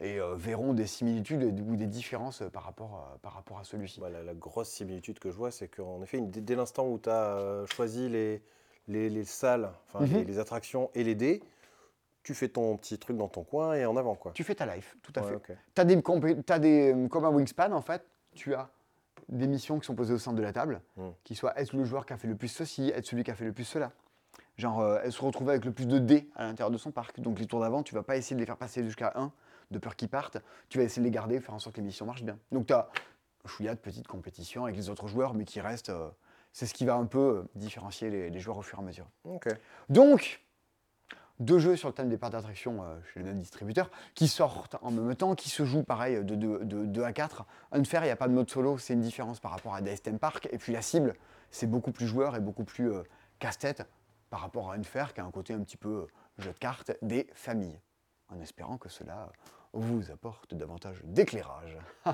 et 0.00 0.20
euh, 0.20 0.36
verront 0.36 0.72
des 0.72 0.86
similitudes 0.86 1.42
ou 1.42 1.74
des 1.74 1.86
différences 1.86 2.42
euh, 2.42 2.48
par 2.48 2.62
rapport, 2.62 2.94
à- 2.94 3.18
par 3.22 3.32
rapport 3.34 3.58
à 3.58 3.64
celui-ci. 3.64 4.00
Bah, 4.00 4.08
la, 4.10 4.34
grosse 4.34 4.68
similitude 4.68 5.18
que 5.18 5.30
je 5.32 5.36
vois, 5.36 5.50
c'est 5.50 5.66
qu'en 5.66 6.00
effet, 6.02 6.20
dès, 6.20 6.40
dès 6.40 6.54
l'instant 6.54 6.86
où 6.86 6.98
tu 6.98 7.10
as 7.10 7.64
choisi 7.74 8.08
les, 8.08 8.40
les, 8.86 9.10
les 9.10 9.24
salles, 9.24 9.72
Mhm. 9.98 10.06
les, 10.18 10.24
les 10.24 10.38
attractions 10.38 10.90
et 10.94 11.02
les 11.02 11.16
dés, 11.16 11.42
tu 12.22 12.34
fais 12.34 12.48
ton 12.48 12.76
petit 12.76 12.98
truc 12.98 13.16
dans 13.16 13.28
ton 13.28 13.42
coin 13.42 13.74
et 13.74 13.84
en 13.86 13.96
avant. 13.96 14.14
quoi. 14.14 14.32
Tu 14.34 14.44
fais 14.44 14.54
ta 14.54 14.66
life, 14.76 14.96
tout 15.02 15.12
à 15.16 15.22
Ouais, 15.22 15.28
fait. 15.30 15.34
ok. 15.36 15.56
Tu 15.74 15.80
as 16.52 16.58
des, 16.58 16.92
euh, 16.92 17.08
comme 17.08 17.24
un 17.24 17.30
Wingspan, 17.30 17.72
en 17.72 17.82
fait, 17.82 18.04
tu 18.34 18.54
as 18.54 18.70
des 19.28 19.46
missions 19.46 19.78
qui 19.78 19.86
sont 19.86 19.94
posées 19.94 20.14
au 20.14 20.18
centre 20.18 20.36
de 20.36 20.42
la 20.42 20.52
table, 20.52 20.80
Mm. 20.96 21.08
qui 21.24 21.34
soient 21.34 21.58
être 21.60 21.74
le 21.76 21.84
joueur 21.84 22.06
qui 22.06 22.12
a 22.12 22.16
fait 22.16 22.28
le 22.28 22.36
plus 22.36 22.48
ceci, 22.48 22.90
être 22.94 23.06
celui 23.06 23.24
qui 23.24 23.30
a 23.30 23.34
fait 23.34 23.44
le 23.44 23.52
plus 23.52 23.64
cela? 23.64 23.92
Genre, 24.56 24.80
euh, 24.80 24.98
elle 25.04 25.12
se 25.12 25.22
retrouve 25.22 25.50
avec 25.50 25.64
le 25.64 25.72
plus 25.72 25.86
de 25.86 25.98
dés 25.98 26.28
à 26.34 26.44
l'intérieur 26.44 26.70
de 26.70 26.78
son 26.78 26.90
parc. 26.90 27.20
Donc, 27.20 27.38
les 27.38 27.46
tours 27.46 27.60
d'avant, 27.60 27.82
tu 27.82 27.94
vas 27.94 28.02
pas 28.02 28.16
essayer 28.16 28.34
de 28.34 28.40
les 28.40 28.46
faire 28.46 28.56
passer 28.56 28.82
jusqu'à 28.82 29.12
1, 29.14 29.30
de 29.70 29.78
peur 29.78 29.94
qu'ils 29.94 30.08
partent. 30.08 30.38
Tu 30.68 30.78
vas 30.78 30.84
essayer 30.84 31.00
de 31.02 31.06
les 31.06 31.12
garder, 31.12 31.38
faire 31.40 31.54
en 31.54 31.58
sorte 31.60 31.76
que 31.76 31.80
les 31.80 31.86
missions 31.86 32.06
marchent 32.06 32.24
bien. 32.24 32.38
Donc, 32.50 32.66
tu 32.66 32.72
as 32.72 32.88
chouïa 33.46 33.74
de 33.74 33.78
petite 33.80 34.06
compétition 34.08 34.64
avec 34.64 34.76
les 34.76 34.88
autres 34.90 35.06
joueurs, 35.06 35.34
mais 35.34 35.44
qui 35.44 35.60
reste. 35.60 35.90
euh, 35.90 36.08
c'est 36.52 36.66
ce 36.66 36.74
qui 36.74 36.84
va 36.86 36.94
un 36.96 37.04
peu 37.06 37.18
euh, 37.18 37.42
différencier 37.54 38.10
les, 38.10 38.30
les 38.30 38.40
joueurs 38.40 38.56
au 38.58 38.62
fur 38.62 38.78
et 38.78 38.82
à 38.82 38.84
mesure. 38.84 39.06
Donc, 39.88 40.40
deux 41.40 41.58
jeux 41.58 41.76
sur 41.76 41.88
le 41.88 41.94
thème 41.94 42.08
des 42.08 42.18
parcs 42.18 42.32
d'attraction 42.32 42.82
euh, 42.82 42.98
chez 43.12 43.20
le 43.20 43.26
même 43.26 43.38
distributeur, 43.38 43.90
qui 44.14 44.28
sortent 44.28 44.76
en 44.82 44.90
même 44.90 45.14
temps, 45.14 45.34
qui 45.34 45.50
se 45.50 45.64
jouent 45.64 45.82
pareil 45.82 46.24
de 46.24 46.34
2 46.34 47.02
à 47.02 47.12
4. 47.12 47.44
Unfair, 47.72 48.02
il 48.02 48.06
n'y 48.06 48.10
a 48.10 48.16
pas 48.16 48.28
de 48.28 48.32
mode 48.32 48.50
solo, 48.50 48.78
c'est 48.78 48.94
une 48.94 49.00
différence 49.00 49.40
par 49.40 49.52
rapport 49.52 49.74
à 49.74 49.82
Theme 49.82 50.18
Park. 50.18 50.48
Et 50.52 50.58
puis 50.58 50.72
la 50.72 50.82
cible, 50.82 51.14
c'est 51.50 51.66
beaucoup 51.66 51.92
plus 51.92 52.06
joueur 52.06 52.36
et 52.36 52.40
beaucoup 52.40 52.64
plus 52.64 52.92
euh, 52.92 53.02
casse-tête. 53.38 53.86
par 54.30 54.40
rapport 54.40 54.70
à 54.70 54.74
Unfair 54.74 55.14
qui 55.14 55.20
a 55.20 55.24
un 55.24 55.30
côté 55.30 55.54
un 55.54 55.60
petit 55.60 55.76
peu 55.76 56.06
jeu 56.38 56.52
de 56.52 56.58
cartes 56.58 56.92
des 57.02 57.26
familles. 57.32 57.80
En 58.28 58.40
espérant 58.40 58.76
que 58.76 58.88
cela 58.88 59.30
vous 59.74 60.10
apporte 60.10 60.54
davantage 60.54 60.96
d'éclairage 61.04 61.76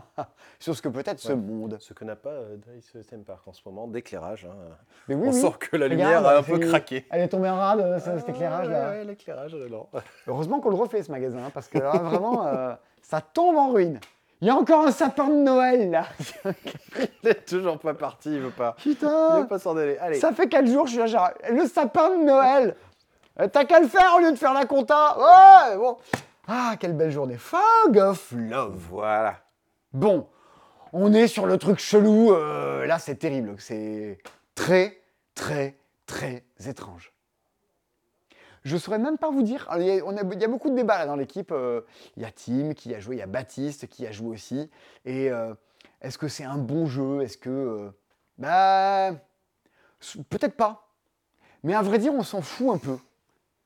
sur 0.58 0.74
ce 0.76 0.82
que 0.82 0.88
peut 0.88 1.02
être 1.06 1.20
ce 1.20 1.32
monde. 1.32 1.76
Ce 1.80 1.92
que 1.94 2.04
n'a 2.04 2.16
pas 2.16 2.30
euh, 2.30 2.56
Dice 2.74 2.96
Theme 3.08 3.24
Park 3.24 3.46
en 3.46 3.52
ce 3.52 3.62
moment, 3.66 3.86
d'éclairage. 3.86 4.46
hein. 4.50 4.54
Mais 5.08 5.14
oui, 5.14 5.28
On 5.28 5.32
oui. 5.32 5.40
sent 5.40 5.52
que 5.60 5.76
la 5.76 5.86
Regarde, 5.86 6.00
lumière 6.02 6.26
a 6.26 6.38
un 6.38 6.42
peu 6.42 6.58
craqué. 6.58 7.06
Elle 7.10 7.22
est 7.22 7.28
tombée 7.28 7.48
en 7.48 7.56
rade, 7.56 7.80
euh, 7.80 7.98
ça, 8.00 8.18
cet 8.18 8.26
Ah, 8.28 8.32
éclairage 8.32 8.68
ouais, 8.68 9.04
l'éclairage, 9.04 9.54
non. 9.54 9.86
Heureusement 10.26 10.60
qu'on 10.60 10.70
le 10.70 10.76
refait 10.76 11.02
ce 11.02 11.10
magasin, 11.12 11.38
hein, 11.46 11.50
parce 11.54 11.68
que 11.68 11.78
là, 11.78 11.90
vraiment, 11.98 12.46
euh, 12.46 12.74
ça 13.02 13.20
tombe 13.20 13.56
en 13.56 13.68
ruine. 13.72 14.00
Il 14.40 14.48
y 14.48 14.50
a 14.50 14.56
encore 14.56 14.84
un 14.86 14.90
sapin 14.90 15.28
de 15.28 15.36
Noël 15.36 15.90
là. 15.90 16.04
Il 17.22 17.28
est 17.30 17.46
toujours 17.46 17.78
pas 17.78 17.94
parti, 17.94 18.30
il 18.34 18.40
veut 18.40 18.50
pas. 18.50 18.74
Il 18.84 18.94
Putain 18.94 19.40
veut 19.40 19.46
pas 19.46 19.58
s'en 19.58 19.76
aller. 19.76 19.96
Allez. 19.98 20.18
Ça 20.20 20.32
fait 20.32 20.48
4 20.48 20.66
jours, 20.66 20.86
je 20.86 20.90
suis 20.90 20.98
là, 20.98 21.06
genre, 21.06 21.30
le 21.50 21.66
sapin 21.66 22.10
de 22.18 22.24
Noël 22.24 22.76
Euh, 23.40 23.48
T'as 23.50 23.64
qu'à 23.64 23.80
le 23.80 23.86
faire 23.88 24.12
au 24.16 24.20
lieu 24.20 24.32
de 24.32 24.36
faire 24.36 24.52
la 24.52 24.66
compta 24.66 25.16
Ouais, 25.18 25.76
bon. 25.78 25.96
Ah, 26.46 26.76
quelle 26.78 26.92
belle 26.92 27.10
journée. 27.10 27.38
Fog 27.38 27.96
of 27.96 28.32
Love. 28.32 28.76
Voilà. 28.90 29.40
Bon, 29.92 30.28
on 30.92 31.12
est 31.14 31.26
sur 31.26 31.46
le 31.46 31.56
truc 31.56 31.78
chelou. 31.78 32.32
euh, 32.32 32.86
là, 32.86 32.98
c'est 32.98 33.16
terrible. 33.16 33.54
C'est 33.58 34.18
très, 34.54 35.00
très, 35.34 35.78
très 36.06 36.44
étrange. 36.66 37.12
Je 38.62 38.76
saurais 38.76 38.98
même 38.98 39.18
pas 39.18 39.30
vous 39.30 39.42
dire. 39.42 39.68
Il 39.78 39.84
y, 39.86 40.44
a, 40.44 40.48
beaucoup 40.48 40.70
de 40.70 40.76
débats 40.76 41.06
dans 41.06 41.16
l'équipe. 41.16 41.52
euh, 41.52 41.82
Il 42.16 42.22
y 42.22 42.26
a 42.26 42.30
Tim 42.30 42.74
qui 42.74 42.94
a 42.94 43.00
joué, 43.00 43.16
il 43.16 43.18
y 43.18 43.22
a 43.22 43.26
Baptiste 43.26 43.88
qui 43.88 44.06
a 44.06 44.12
joué 44.12 44.28
aussi. 44.28 44.70
Et 45.04 45.30
euh, 45.30 45.54
est-ce 46.00 46.18
que 46.18 46.28
c'est 46.28 46.44
un 46.44 46.58
bon 46.58 46.86
jeu? 46.86 47.22
Est-ce 47.22 47.38
que. 47.38 47.90
bah. 48.38 49.12
Peut-être 50.28 50.56
pas. 50.56 50.90
Mais 51.62 51.72
à 51.74 51.80
vrai 51.80 51.98
dire, 51.98 52.12
on 52.12 52.22
s'en 52.22 52.42
fout 52.42 52.74
un 52.74 52.78
peu. 52.78 52.98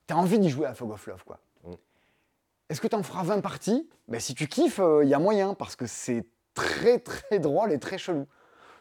T'as 0.06 0.14
envie 0.14 0.38
d'y 0.38 0.50
jouer 0.50 0.66
à 0.66 0.74
Fog 0.74 0.92
of 0.92 1.04
Love, 1.08 1.24
quoi. 1.24 1.40
Est-ce 2.68 2.80
que 2.80 2.86
t'en 2.86 3.02
feras 3.02 3.22
20 3.22 3.40
parties? 3.40 3.88
Bah, 4.08 4.20
Si 4.20 4.34
tu 4.34 4.46
kiffes, 4.46 4.80
il 5.02 5.08
y 5.08 5.14
a 5.14 5.18
moyen, 5.18 5.54
parce 5.54 5.74
que 5.76 5.86
c'est 5.86 6.26
très 6.54 6.98
très 6.98 7.38
drôle 7.38 7.72
et 7.72 7.78
très 7.78 7.98
chelou. 7.98 8.26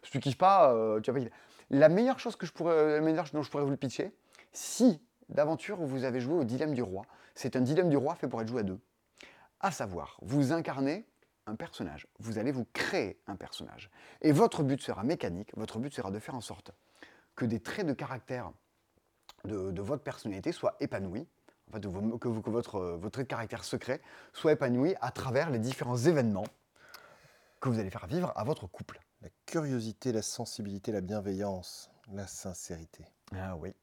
Si 0.03 0.11
tu 0.11 0.19
kiffes 0.19 0.38
pas, 0.38 0.73
euh, 0.73 0.99
tu 0.99 1.11
vas 1.11 1.19
pas. 1.19 1.25
La 1.69 1.89
meilleure 1.89 2.19
chose 2.19 2.35
que 2.35 2.45
je 2.45 2.53
pourrais, 2.53 2.99
la 2.99 3.23
dont 3.33 3.43
je 3.43 3.49
pourrais 3.51 3.63
vous 3.63 3.71
le 3.71 3.77
pitcher, 3.77 4.11
si 4.51 5.01
d'aventure 5.29 5.77
vous 5.77 6.03
avez 6.03 6.19
joué 6.19 6.35
au 6.35 6.43
dilemme 6.43 6.73
du 6.73 6.81
roi, 6.81 7.05
c'est 7.35 7.55
un 7.55 7.61
dilemme 7.61 7.89
du 7.89 7.97
roi 7.97 8.15
fait 8.15 8.27
pour 8.27 8.41
être 8.41 8.47
joué 8.47 8.61
à 8.61 8.63
deux. 8.63 8.79
À 9.59 9.71
savoir, 9.71 10.17
vous 10.21 10.53
incarnez 10.53 11.05
un 11.45 11.55
personnage, 11.55 12.07
vous 12.19 12.38
allez 12.38 12.51
vous 12.51 12.65
créer 12.73 13.19
un 13.27 13.35
personnage. 13.35 13.89
Et 14.21 14.31
votre 14.31 14.63
but 14.63 14.81
sera 14.81 15.03
mécanique, 15.03 15.51
votre 15.55 15.79
but 15.79 15.93
sera 15.93 16.11
de 16.11 16.19
faire 16.19 16.35
en 16.35 16.41
sorte 16.41 16.71
que 17.35 17.45
des 17.45 17.59
traits 17.59 17.85
de 17.85 17.93
caractère 17.93 18.51
de 19.45 19.81
votre 19.81 20.03
personnalité 20.03 20.51
soient 20.51 20.75
épanouis, 20.79 21.27
en 21.70 21.74
fait, 21.74 21.86
vos- 21.86 22.18
que, 22.18 22.28
vous- 22.28 22.41
que 22.41 22.49
votre, 22.49 22.76
euh, 22.76 22.97
votre 22.97 23.13
trait 23.13 23.24
de 23.24 23.28
caractère 23.28 23.63
secret 23.63 24.01
soit 24.34 24.53
épanoui 24.53 24.95
à 25.01 25.11
travers 25.11 25.49
les 25.49 25.59
différents 25.59 25.97
événements 25.97 26.45
que 27.59 27.70
vous 27.70 27.80
allez 27.80 27.89
faire 27.89 28.07
vivre 28.07 28.32
à 28.36 28.43
votre 28.43 28.68
couple. 28.68 28.99
La 29.22 29.30
curiosité, 29.45 30.11
la 30.11 30.22
sensibilité, 30.22 30.91
la 30.91 31.01
bienveillance, 31.01 31.89
la 32.13 32.28
sincérité. 32.28 33.03
Ah 33.36 33.55
oui. 33.57 33.74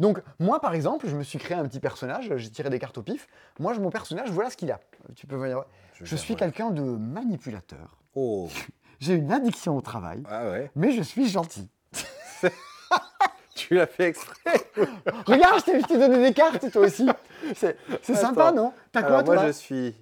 Donc, 0.00 0.20
moi, 0.38 0.60
par 0.60 0.74
exemple, 0.74 1.08
je 1.08 1.16
me 1.16 1.22
suis 1.22 1.38
créé 1.38 1.56
un 1.56 1.66
petit 1.66 1.80
personnage, 1.80 2.32
j'ai 2.36 2.50
tiré 2.50 2.70
des 2.70 2.78
cartes 2.78 2.98
au 2.98 3.02
pif. 3.02 3.26
Moi, 3.58 3.74
je- 3.74 3.80
mon 3.80 3.90
personnage, 3.90 4.30
voilà 4.30 4.50
ce 4.50 4.56
qu'il 4.56 4.70
a. 4.70 4.80
Tu 5.16 5.26
peux 5.26 5.36
venir. 5.36 5.64
Je 5.94 6.04
vais 6.04 6.16
suis 6.16 6.36
quelqu'un 6.36 6.70
de 6.70 6.82
manipulateur. 6.82 7.98
Oh. 8.14 8.48
J'ai 9.00 9.14
une 9.14 9.30
addiction 9.30 9.76
au 9.76 9.80
travail, 9.80 10.24
Ah 10.28 10.50
ouais. 10.50 10.72
mais 10.74 10.90
je 10.90 11.02
suis 11.02 11.28
gentil. 11.28 11.68
Tu 13.68 13.74
l'as 13.74 13.86
fait 13.86 14.04
exprès. 14.08 14.34
Regarde, 15.26 15.60
je 15.66 15.82
t'ai- 15.86 15.98
donné 15.98 16.22
des 16.28 16.32
cartes, 16.34 16.70
toi 16.72 16.86
aussi. 16.86 17.06
C'est 17.54 17.76
sympa, 18.14 18.50
non 18.50 18.72
T'as 18.92 19.02
quoi, 19.02 19.10
Alors 19.18 19.24
moi, 19.26 19.34
toi 19.36 19.46
je 19.48 19.52
suis. 19.52 19.94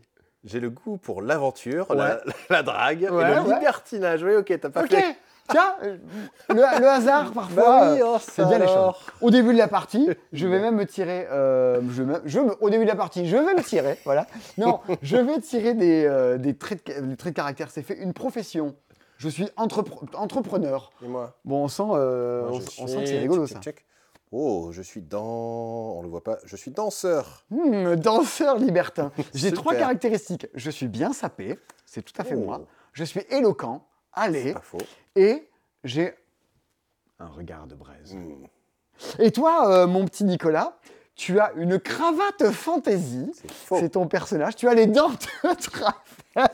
J'ai 0.44 0.60
le 0.60 0.70
goût 0.70 0.96
pour 0.96 1.20
l'aventure, 1.22 1.92
la, 1.92 2.14
Ouais. 2.14 2.20
la 2.50 2.62
drague 2.62 3.00
Ouais, 3.10 3.32
et 3.32 3.34
le 3.34 3.40
ouais. 3.42 3.54
libertinage. 3.54 4.22
Oui, 4.22 4.36
ok, 4.36 4.56
t'as 4.60 4.70
pas 4.70 4.82
Ok, 4.84 4.90
fait. 4.90 5.16
tiens, 5.48 5.74
le, 5.82 6.54
le 6.54 6.86
hasard, 6.88 7.32
parfois, 7.32 7.62
Bah 7.80 7.92
oui, 7.94 8.00
euh, 8.00 8.04
oh, 8.06 8.18
c'est 8.20 8.44
bien 8.46 8.58
les 8.60 8.68
choses. 8.68 8.94
Au 9.20 9.30
début 9.32 9.52
de 9.52 9.58
la 9.58 9.66
partie, 9.66 10.08
je 10.32 10.46
vais 10.46 10.60
même 10.60 10.76
me 10.76 10.86
tirer. 10.86 11.26
euh, 11.32 11.80
je 11.90 12.04
je 12.26 12.38
me- 12.38 12.54
au 12.62 12.70
début 12.70 12.84
de 12.84 12.90
la 12.90 12.94
partie, 12.96 13.26
je 13.28 13.36
vais 13.36 13.54
me 13.54 13.62
tirer. 13.64 13.98
Voilà. 14.04 14.28
Non, 14.56 14.78
je 15.02 15.16
vais 15.16 15.40
tirer 15.40 15.74
des, 15.74 16.04
euh, 16.06 16.38
des, 16.38 16.54
traits 16.56 16.86
de, 16.86 17.00
des 17.06 17.16
traits 17.16 17.32
de 17.32 17.36
caractère. 17.36 17.68
C'est 17.72 17.82
fait 17.82 17.98
une 17.98 18.12
profession. 18.12 18.76
Je 19.18 19.28
suis 19.28 19.44
entrepre- 19.56 20.14
entrepreneur. 20.14 20.90
Et 21.02 21.08
moi 21.08 21.36
Bon, 21.44 21.64
on 21.64 21.68
sent, 21.68 21.82
euh, 21.92 22.48
Moi, 22.50 22.60
on, 22.78 22.86
sent 22.86 23.00
que 23.00 23.06
c'est 23.06 23.18
rigolo 23.18 23.46
ça. 23.46 23.60
Oh, 24.32 24.68
je 24.72 24.82
suis 24.82 25.02
dans. 25.02 25.22
On 25.98 26.02
le 26.02 26.08
voit 26.08 26.22
pas. 26.24 26.38
Je 26.44 26.56
suis 26.56 26.70
danseur. 26.70 27.44
Hmm, 27.50 27.94
danseur 27.94 28.58
libertin. 28.58 29.12
J'ai 29.34 29.52
trois 29.52 29.74
caractéristiques. 29.74 30.48
Je 30.54 30.70
suis 30.70 30.88
bien 30.88 31.12
sapé, 31.12 31.58
c'est 31.86 32.02
tout 32.02 32.12
à 32.18 32.24
fait 32.24 32.34
Oh. 32.36 32.44
moi. 32.44 32.60
Je 32.92 33.04
suis 33.04 33.20
éloquent, 33.30 33.86
allez, 34.12 34.52
Pas 34.54 34.60
faux. 34.60 34.78
et 35.14 35.48
j'ai 35.84 36.14
un 37.18 37.28
regard 37.28 37.66
de 37.66 37.74
braise. 37.74 38.14
Hmm, 38.14 38.46
Et 39.18 39.30
toi, 39.30 39.70
euh, 39.70 39.86
mon 39.86 40.04
petit 40.06 40.24
Nicolas, 40.24 40.76
tu 41.14 41.38
as 41.38 41.52
une 41.56 41.78
cravate 41.78 42.50
fantaisie. 42.50 43.30
C'est 43.34 43.50
faux. 43.50 43.76
C'est 43.80 43.90
ton 43.90 44.06
personnage. 44.08 44.56
Tu 44.56 44.68
as 44.68 44.74
les 44.74 44.86
dents 44.86 45.08
de 45.10 45.54
travers 45.54 46.48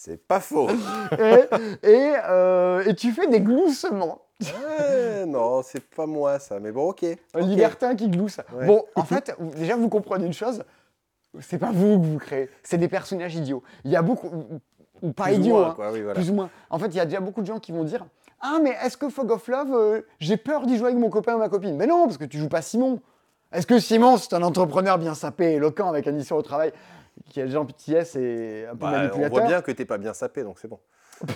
C'est 0.00 0.24
pas 0.28 0.38
faux. 0.38 0.68
et, 1.18 1.88
et, 1.88 2.12
euh, 2.28 2.84
et 2.86 2.94
tu 2.94 3.10
fais 3.10 3.26
des 3.26 3.40
gloussements. 3.40 4.22
Ouais, 4.40 5.26
non, 5.26 5.60
c'est 5.64 5.84
pas 5.84 6.06
moi 6.06 6.38
ça. 6.38 6.60
Mais 6.60 6.70
bon, 6.70 6.90
ok. 6.90 7.04
Un 7.34 7.40
libertin 7.40 7.96
qui 7.96 8.08
glousse. 8.08 8.38
Ouais. 8.54 8.64
Bon, 8.66 8.84
en 8.94 9.02
fait, 9.04 9.34
déjà, 9.56 9.74
vous 9.74 9.88
comprenez 9.88 10.26
une 10.26 10.32
chose. 10.32 10.62
C'est 11.40 11.58
pas 11.58 11.72
vous 11.72 11.98
que 12.00 12.06
vous 12.06 12.18
créez. 12.18 12.48
C'est 12.62 12.78
des 12.78 12.86
personnages 12.86 13.34
idiots. 13.34 13.64
Il 13.84 13.90
y 13.90 13.96
a 13.96 14.02
beaucoup... 14.02 14.28
ou- 15.02 15.08
pas 15.10 15.24
Plus 15.24 15.34
ou 15.34 15.38
idiots, 15.40 15.56
moins, 15.56 15.70
hein, 15.70 15.74
quoi, 15.74 15.90
oui, 15.92 16.02
voilà. 16.02 16.14
plus 16.14 16.30
ou 16.30 16.34
moins. 16.34 16.50
En 16.70 16.78
fait, 16.78 16.86
il 16.86 16.94
y 16.94 17.00
a 17.00 17.04
déjà 17.04 17.18
beaucoup 17.18 17.40
de 17.40 17.46
gens 17.46 17.58
qui 17.58 17.72
vont 17.72 17.82
dire 17.82 18.06
Ah, 18.40 18.58
mais 18.62 18.76
est-ce 18.84 18.96
que 18.96 19.08
Fog 19.08 19.32
of 19.32 19.48
Love, 19.48 19.72
euh, 19.74 20.00
j'ai 20.20 20.36
peur 20.36 20.64
d'y 20.64 20.76
jouer 20.78 20.88
avec 20.90 20.98
mon 21.00 21.10
copain 21.10 21.34
ou 21.34 21.38
ma 21.38 21.48
copine? 21.48 21.76
Mais 21.76 21.88
non, 21.88 22.04
parce 22.04 22.18
que 22.18 22.24
tu 22.24 22.38
joues 22.38 22.48
pas 22.48 22.62
Simon. 22.62 23.00
Est-ce 23.52 23.66
que 23.66 23.80
Simon, 23.80 24.16
c'est 24.16 24.32
un 24.34 24.42
entrepreneur 24.42 24.96
bien 24.98 25.14
sapé, 25.14 25.54
éloquent, 25.54 25.88
avec 25.88 26.06
un 26.06 26.12
mission 26.12 26.36
au 26.36 26.42
travail, 26.42 26.72
qui 27.30 27.40
a 27.40 27.46
des 27.46 27.52
gens 27.52 27.64
pitiés 27.64 28.02
et 28.16 28.66
un 28.66 28.70
peu 28.70 28.76
Bah, 28.78 28.88
on 28.88 28.92
manipulateur 28.92 29.30
voit 29.30 29.46
bien 29.48 29.62
que 29.62 29.72
t'es 29.72 29.84
pas 29.84 29.98
bien 29.98 30.14
sapé, 30.14 30.42
donc 30.42 30.58
c'est 30.58 30.68
bon. 30.68 30.80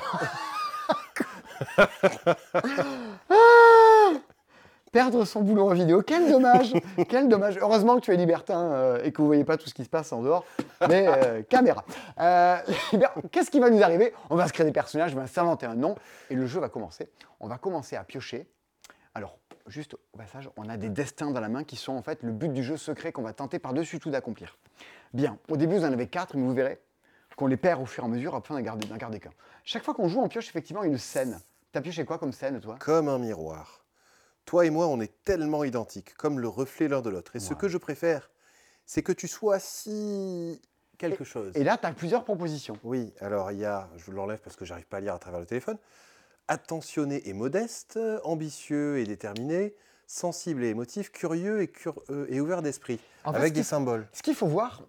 Perdre 4.92 5.24
son 5.24 5.40
boulot 5.40 5.70
en 5.70 5.72
vidéo, 5.72 6.02
quel 6.02 6.30
dommage 6.30 6.74
Quel 7.08 7.26
dommage 7.26 7.56
Heureusement 7.58 7.96
que 7.96 8.02
tu 8.02 8.12
es 8.12 8.16
libertin 8.16 8.60
euh, 8.60 9.02
et 9.02 9.10
que 9.10 9.22
vous 9.22 9.26
voyez 9.26 9.44
pas 9.44 9.56
tout 9.56 9.66
ce 9.66 9.72
qui 9.72 9.84
se 9.84 9.88
passe 9.88 10.12
en 10.12 10.20
dehors, 10.20 10.44
mais 10.86 11.06
euh, 11.08 11.42
caméra. 11.42 11.82
Euh, 12.20 12.58
Qu'est-ce 13.32 13.50
qui 13.50 13.58
va 13.58 13.70
nous 13.70 13.82
arriver? 13.82 14.12
On 14.28 14.36
va 14.36 14.46
se 14.46 14.52
créer 14.52 14.66
des 14.66 14.72
personnages, 14.72 15.14
on 15.14 15.18
va 15.18 15.26
s'inventer 15.26 15.64
un 15.64 15.76
nom, 15.76 15.94
et 16.28 16.34
le 16.34 16.46
jeu 16.46 16.60
va 16.60 16.68
commencer. 16.68 17.10
On 17.40 17.48
va 17.48 17.56
commencer 17.56 17.96
à 17.96 18.04
piocher. 18.04 18.46
Alors, 19.14 19.38
juste 19.66 19.94
au 19.94 20.16
passage, 20.16 20.50
on 20.56 20.68
a 20.68 20.76
des 20.76 20.88
destins 20.88 21.30
dans 21.30 21.40
la 21.40 21.48
main 21.48 21.64
qui 21.64 21.76
sont 21.76 21.92
en 21.92 22.02
fait 22.02 22.22
le 22.22 22.32
but 22.32 22.52
du 22.52 22.62
jeu 22.62 22.76
secret 22.76 23.12
qu'on 23.12 23.22
va 23.22 23.32
tenter 23.32 23.58
par-dessus 23.58 23.98
tout 23.98 24.10
d'accomplir. 24.10 24.58
Bien, 25.12 25.38
au 25.48 25.56
début 25.56 25.76
vous 25.76 25.84
en 25.84 25.92
avez 25.92 26.06
quatre, 26.06 26.36
mais 26.36 26.42
vous 26.42 26.54
verrez 26.54 26.80
qu'on 27.36 27.46
les 27.46 27.56
perd 27.56 27.80
au 27.80 27.86
fur 27.86 28.04
et 28.04 28.06
à 28.06 28.10
mesure 28.10 28.34
afin 28.34 28.54
d'en 28.54 28.60
garder, 28.60 29.20
qu'un. 29.20 29.30
Chaque 29.64 29.84
fois 29.84 29.94
qu'on 29.94 30.08
joue, 30.08 30.20
on 30.20 30.28
pioche 30.28 30.48
effectivement 30.48 30.84
une 30.84 30.98
scène. 30.98 31.40
T'as 31.72 31.80
pioché 31.80 32.04
quoi 32.04 32.18
comme 32.18 32.32
scène, 32.32 32.60
toi? 32.60 32.76
Comme 32.78 33.08
un 33.08 33.18
miroir. 33.18 33.84
Toi 34.44 34.66
et 34.66 34.70
moi, 34.70 34.88
on 34.88 35.00
est 35.00 35.24
tellement 35.24 35.64
identiques, 35.64 36.14
comme 36.14 36.40
le 36.40 36.48
reflet 36.48 36.88
l'un 36.88 37.00
de 37.00 37.08
l'autre. 37.08 37.36
Et 37.36 37.40
ce 37.40 37.54
que 37.54 37.68
je 37.68 37.78
préfère, 37.78 38.30
c'est 38.84 39.02
que 39.02 39.12
tu 39.12 39.28
sois 39.28 39.58
si 39.58 40.60
quelque 40.98 41.24
chose. 41.24 41.52
Et 41.56 41.64
là, 41.64 41.78
tu 41.78 41.86
as 41.86 41.92
plusieurs 41.92 42.24
propositions. 42.24 42.76
Oui, 42.82 43.12
alors 43.20 43.52
il 43.52 43.58
y 43.58 43.64
a, 43.64 43.88
je 43.96 44.10
l'enlève 44.10 44.40
parce 44.40 44.56
que 44.56 44.64
j'arrive 44.64 44.86
pas 44.86 44.98
à 44.98 45.00
lire 45.00 45.14
à 45.14 45.18
travers 45.18 45.40
le 45.40 45.46
téléphone, 45.46 45.78
attentionné 46.48 47.28
et 47.28 47.32
modeste, 47.32 47.98
ambitieux 48.24 48.98
et 48.98 49.04
déterminé, 49.04 49.74
sensible 50.06 50.64
et 50.64 50.68
émotif, 50.68 51.10
curieux 51.10 51.62
et, 51.62 51.68
cur- 51.68 52.02
euh, 52.10 52.26
et 52.28 52.40
ouvert 52.40 52.62
d'esprit, 52.62 53.00
En 53.24 53.32
fait, 53.32 53.38
avec 53.38 53.52
des 53.52 53.62
symboles. 53.62 54.06
Ce 54.12 54.22
qu'il 54.22 54.34
faut 54.34 54.46
voir, 54.46 54.82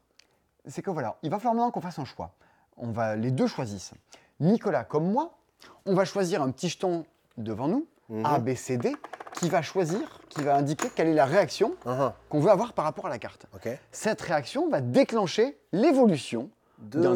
c'est 0.67 0.81
que 0.81 0.91
voilà, 0.91 1.17
il 1.23 1.29
va 1.29 1.37
falloir 1.37 1.53
maintenant 1.55 1.71
qu'on 1.71 1.81
fasse 1.81 1.99
un 1.99 2.05
choix. 2.05 2.31
On 2.77 2.91
va, 2.91 3.15
les 3.15 3.31
deux 3.31 3.47
choisissent. 3.47 3.91
Nicolas 4.39 4.83
comme 4.83 5.11
moi, 5.11 5.37
on 5.85 5.93
va 5.95 6.05
choisir 6.05 6.41
un 6.41 6.51
petit 6.51 6.69
jeton 6.69 7.05
devant 7.37 7.67
nous, 7.67 7.87
Mhm. 8.09 8.25
A, 8.25 8.39
B, 8.39 8.53
C, 8.53 8.75
D, 8.77 8.93
qui 9.33 9.47
va 9.49 9.61
choisir, 9.61 10.19
qui 10.27 10.41
va 10.43 10.55
indiquer 10.57 10.89
quelle 10.93 11.07
est 11.07 11.13
la 11.13 11.25
réaction 11.25 11.73
Ah, 11.85 12.13
qu'on 12.27 12.41
veut 12.41 12.51
avoir 12.51 12.73
par 12.73 12.83
rapport 12.83 13.05
à 13.05 13.09
la 13.09 13.17
carte. 13.17 13.45
Cette 13.93 14.19
réaction 14.21 14.67
va 14.69 14.81
déclencher 14.81 15.57
l'évolution 15.71 16.49
d'un- 16.77 17.13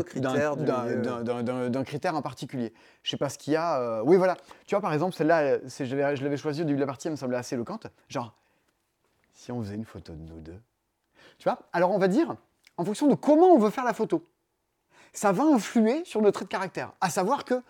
du 1.70 1.84
critère 1.84 2.16
en 2.16 2.22
particulier. 2.22 2.74
Je 3.04 3.10
sais 3.12 3.18
pas 3.18 3.30
ce 3.30 3.38
qu'il 3.38 3.54
y 3.54 3.56
a. 3.56 3.80
euh, 3.80 4.02
Oui, 4.06 4.16
voilà. 4.18 4.38
Tu 4.66 4.76
vois, 4.76 4.82
par 4.82 4.94
exemple, 4.94 5.16
celle-là, 5.16 5.60
je 5.68 5.96
l'avais 6.24 6.38
choisie 6.38 6.62
au 6.62 6.66
début 6.66 6.76
de 6.78 6.82
la 6.82 6.88
partie, 6.88 7.08
elle 7.08 7.12
me 7.14 7.18
semblait 7.18 7.38
assez 7.38 7.56
éloquente. 7.56 7.88
Genre, 8.10 8.34
si 9.34 9.52
on 9.52 9.62
faisait 9.62 9.76
une 9.76 9.86
photo 9.86 10.14
de 10.14 10.22
nous 10.22 10.40
deux. 10.40 10.60
Tu 11.38 11.44
vois 11.44 11.60
Alors, 11.74 11.92
on 11.92 12.00
va 12.00 12.08
dire, 12.08 12.36
en 12.78 12.86
fonction 12.86 13.08
de 13.08 13.16
comment 13.16 13.48
on 13.48 13.60
veut 13.60 13.70
faire 13.70 13.86
la 13.86 13.94
photo, 13.94 14.26
ça 15.14 15.32
va 15.32 15.44
influer 15.44 16.04
sur 16.06 16.22
notre 16.22 16.36
trait 16.40 16.46
de 16.46 16.50
caractère. 16.50 16.92
À 17.02 17.10
savoir 17.10 17.46
que 17.46 17.62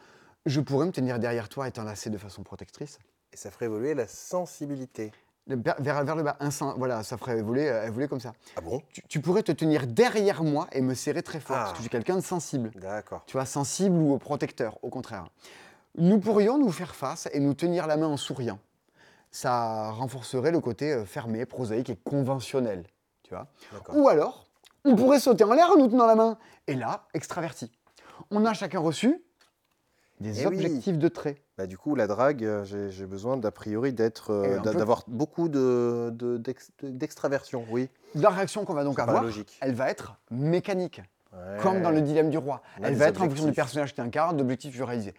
je 0.46 0.60
pourrais 0.62 0.86
me 0.86 0.92
tenir 0.92 1.20
derrière 1.20 1.50
toi 1.50 1.68
et 1.68 1.72
t'enlacer 1.72 2.10
de 2.10 2.18
façon 2.18 2.44
protectrice. 2.44 3.00
Et 3.34 3.38
ça 3.38 3.52
ferait 3.52 3.66
évoluer 3.66 3.94
la 3.94 4.08
sensibilité. 4.08 5.12
Vers, 5.48 6.04
vers- 6.04 6.16
le 6.16 6.24
bas. 6.24 6.36
Un 6.42 6.52
sein, 6.52 6.76
voilà, 6.78 7.04
ça 7.04 7.18
ferait 7.18 7.42
voler, 7.42 7.68
euh, 7.68 7.90
voler 7.90 8.08
comme 8.08 8.20
ça. 8.20 8.34
Ah 8.58 8.62
bon? 8.62 8.82
Tu, 8.92 9.02
tu 9.08 9.22
pourrais 9.22 9.44
te 9.44 9.52
tenir 9.54 9.88
derrière 9.88 10.44
moi 10.44 10.68
et 10.74 10.82
me 10.82 10.94
serrer 10.94 11.24
très 11.24 11.40
fort, 11.40 11.56
Ah. 11.58 11.60
parce 11.62 11.72
que 11.72 11.78
je 11.78 11.82
suis 11.84 11.90
quelqu'un 11.90 12.16
de 12.18 12.22
sensible. 12.22 12.72
D'accord. 12.76 13.24
Tu 13.28 13.34
vois, 13.38 13.46
sensible 13.46 13.96
ou 13.96 14.18
protecteur, 14.18 14.78
au 14.84 14.90
contraire. 14.90 15.26
Nous 15.98 16.20
pourrions 16.20 16.58
nous 16.58 16.72
faire 16.72 16.96
face 16.96 17.30
et 17.32 17.40
nous 17.40 17.54
tenir 17.54 17.88
la 17.88 17.96
main 17.98 18.08
en 18.08 18.18
souriant. 18.18 18.60
Ça 19.32 19.90
renforcerait 19.92 20.52
le 20.52 20.60
côté 20.60 20.92
euh, 20.94 21.06
fermé, 21.06 21.46
prosaïque 21.46 21.90
et 21.90 21.96
conventionnel. 21.96 22.86
Tu 23.24 23.34
vois. 23.34 23.48
Ou 23.94 24.08
alors, 24.10 24.46
on 24.86 24.96
pourrait 24.96 25.20
sauter 25.20 25.44
en 25.44 25.54
l'air 25.54 25.70
en 25.72 25.78
nous 25.78 25.88
tenant 25.88 26.08
la 26.08 26.16
main. 26.16 26.38
Et 26.68 26.76
là, 26.76 27.08
extraverti. 27.14 27.72
On 28.32 28.46
a 28.46 28.54
chacun 28.54 28.80
reçu 28.80 29.22
des 30.20 30.42
Eh 30.42 30.48
oui. 30.48 30.56
objectifs 30.56 30.98
de 30.98 31.08
trait. 31.08 31.38
Bah, 31.58 31.68
du 31.68 31.78
coup, 31.78 31.96
la 31.96 32.08
drague, 32.08 32.44
euh, 32.44 32.64
j'ai 32.90 33.06
besoin 33.06 33.38
d'a 33.38 33.52
priori 33.52 33.94
d'être, 33.94 34.32
euh, 34.32 34.60
peu- 34.62 34.74
d'avoir 34.74 35.04
beaucoup 35.08 35.48
de- 35.50 36.12
de- 36.14 36.38
d'ex- 36.38 36.72
de- 36.82 36.90
d'extraversion, 36.90 37.66
oui. 37.70 37.90
La 38.16 38.30
réaction 38.30 38.66
qu'on 38.66 38.74
va 38.74 38.84
donc 38.84 39.00
avoir, 39.00 39.24
logique. 39.24 39.58
elle 39.62 39.74
va 39.74 39.90
être 39.90 40.16
mécanique. 40.32 41.02
Ouais. 41.34 41.58
comme 41.62 41.82
dans 41.82 41.92
le 41.92 42.02
dilemme 42.02 42.30
du 42.32 42.38
roi. 42.38 42.64
Elle 42.82 42.96
va 42.96 43.08
être 43.10 43.22
en 43.22 43.26
fonction 43.28 43.46
du 43.46 43.52
personnage 43.52 43.92
que 43.92 43.96
tu 43.98 44.02
incarnes, 44.02 44.38
d'objectifs 44.38 44.82
réalises. 44.82 45.12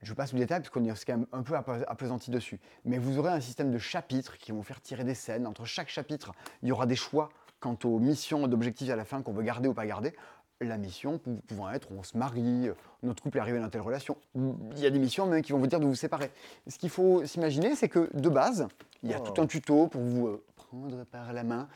Je 0.00 0.12
passe 0.14 0.32
le 0.32 0.38
détail 0.40 0.60
puisqu'on 0.60 0.82
est 0.84 1.04
quand 1.04 1.12
même 1.16 1.26
un 1.30 1.42
peu 1.42 1.54
appesanti 1.54 2.30
dessus. 2.32 2.58
Mais 2.86 2.98
vous 2.98 3.18
aurez 3.18 3.30
un 3.30 3.40
système 3.40 3.70
de 3.70 3.78
chapitres 3.78 4.38
qui 4.38 4.50
vont 4.50 4.62
faire 4.62 4.80
tirer 4.80 5.04
des 5.04 5.14
scènes. 5.14 5.46
Entre 5.46 5.64
chaque 5.66 5.88
chapitre, 5.90 6.32
il 6.62 6.70
y 6.70 6.72
aura 6.72 6.86
des 6.86 6.96
choix 6.96 7.28
quant 7.60 7.76
aux 7.84 7.98
missions 8.00 8.46
et 8.46 8.48
d'objectifs 8.48 8.90
à 8.90 8.96
la 8.96 9.04
fin 9.04 9.22
qu'on 9.22 9.32
veut 9.34 9.42
garder 9.44 9.68
ou 9.68 9.74
pas 9.74 9.86
garder. 9.86 10.14
La 10.62 10.78
mission 10.78 11.18
pou- 11.18 11.40
pouvant 11.48 11.70
être 11.70 11.88
on 11.92 12.02
se 12.02 12.16
marie, 12.16 12.68
euh, 12.68 12.74
notre 13.02 13.22
couple 13.22 13.38
est 13.38 13.40
arrivé 13.40 13.58
dans 13.60 13.68
telle 13.68 13.80
relation. 13.80 14.16
Il 14.34 14.78
y 14.78 14.86
a 14.86 14.90
des 14.90 14.98
missions 14.98 15.26
même 15.26 15.42
qui 15.42 15.52
vont 15.52 15.58
vous 15.58 15.66
dire 15.66 15.80
de 15.80 15.86
vous 15.86 15.94
séparer. 15.94 16.30
Ce 16.68 16.78
qu'il 16.78 16.90
faut 16.90 17.24
s'imaginer, 17.26 17.74
c'est 17.74 17.88
que 17.88 18.08
de 18.14 18.28
base, 18.28 18.68
il 19.02 19.10
y 19.10 19.14
a 19.14 19.18
Oh. 19.20 19.28
tout 19.28 19.40
un 19.40 19.46
tuto 19.46 19.88
pour 19.88 20.00
vous 20.02 20.26
euh, 20.28 20.44
prendre 20.56 21.04
par 21.04 21.32
la 21.32 21.42
main. 21.42 21.68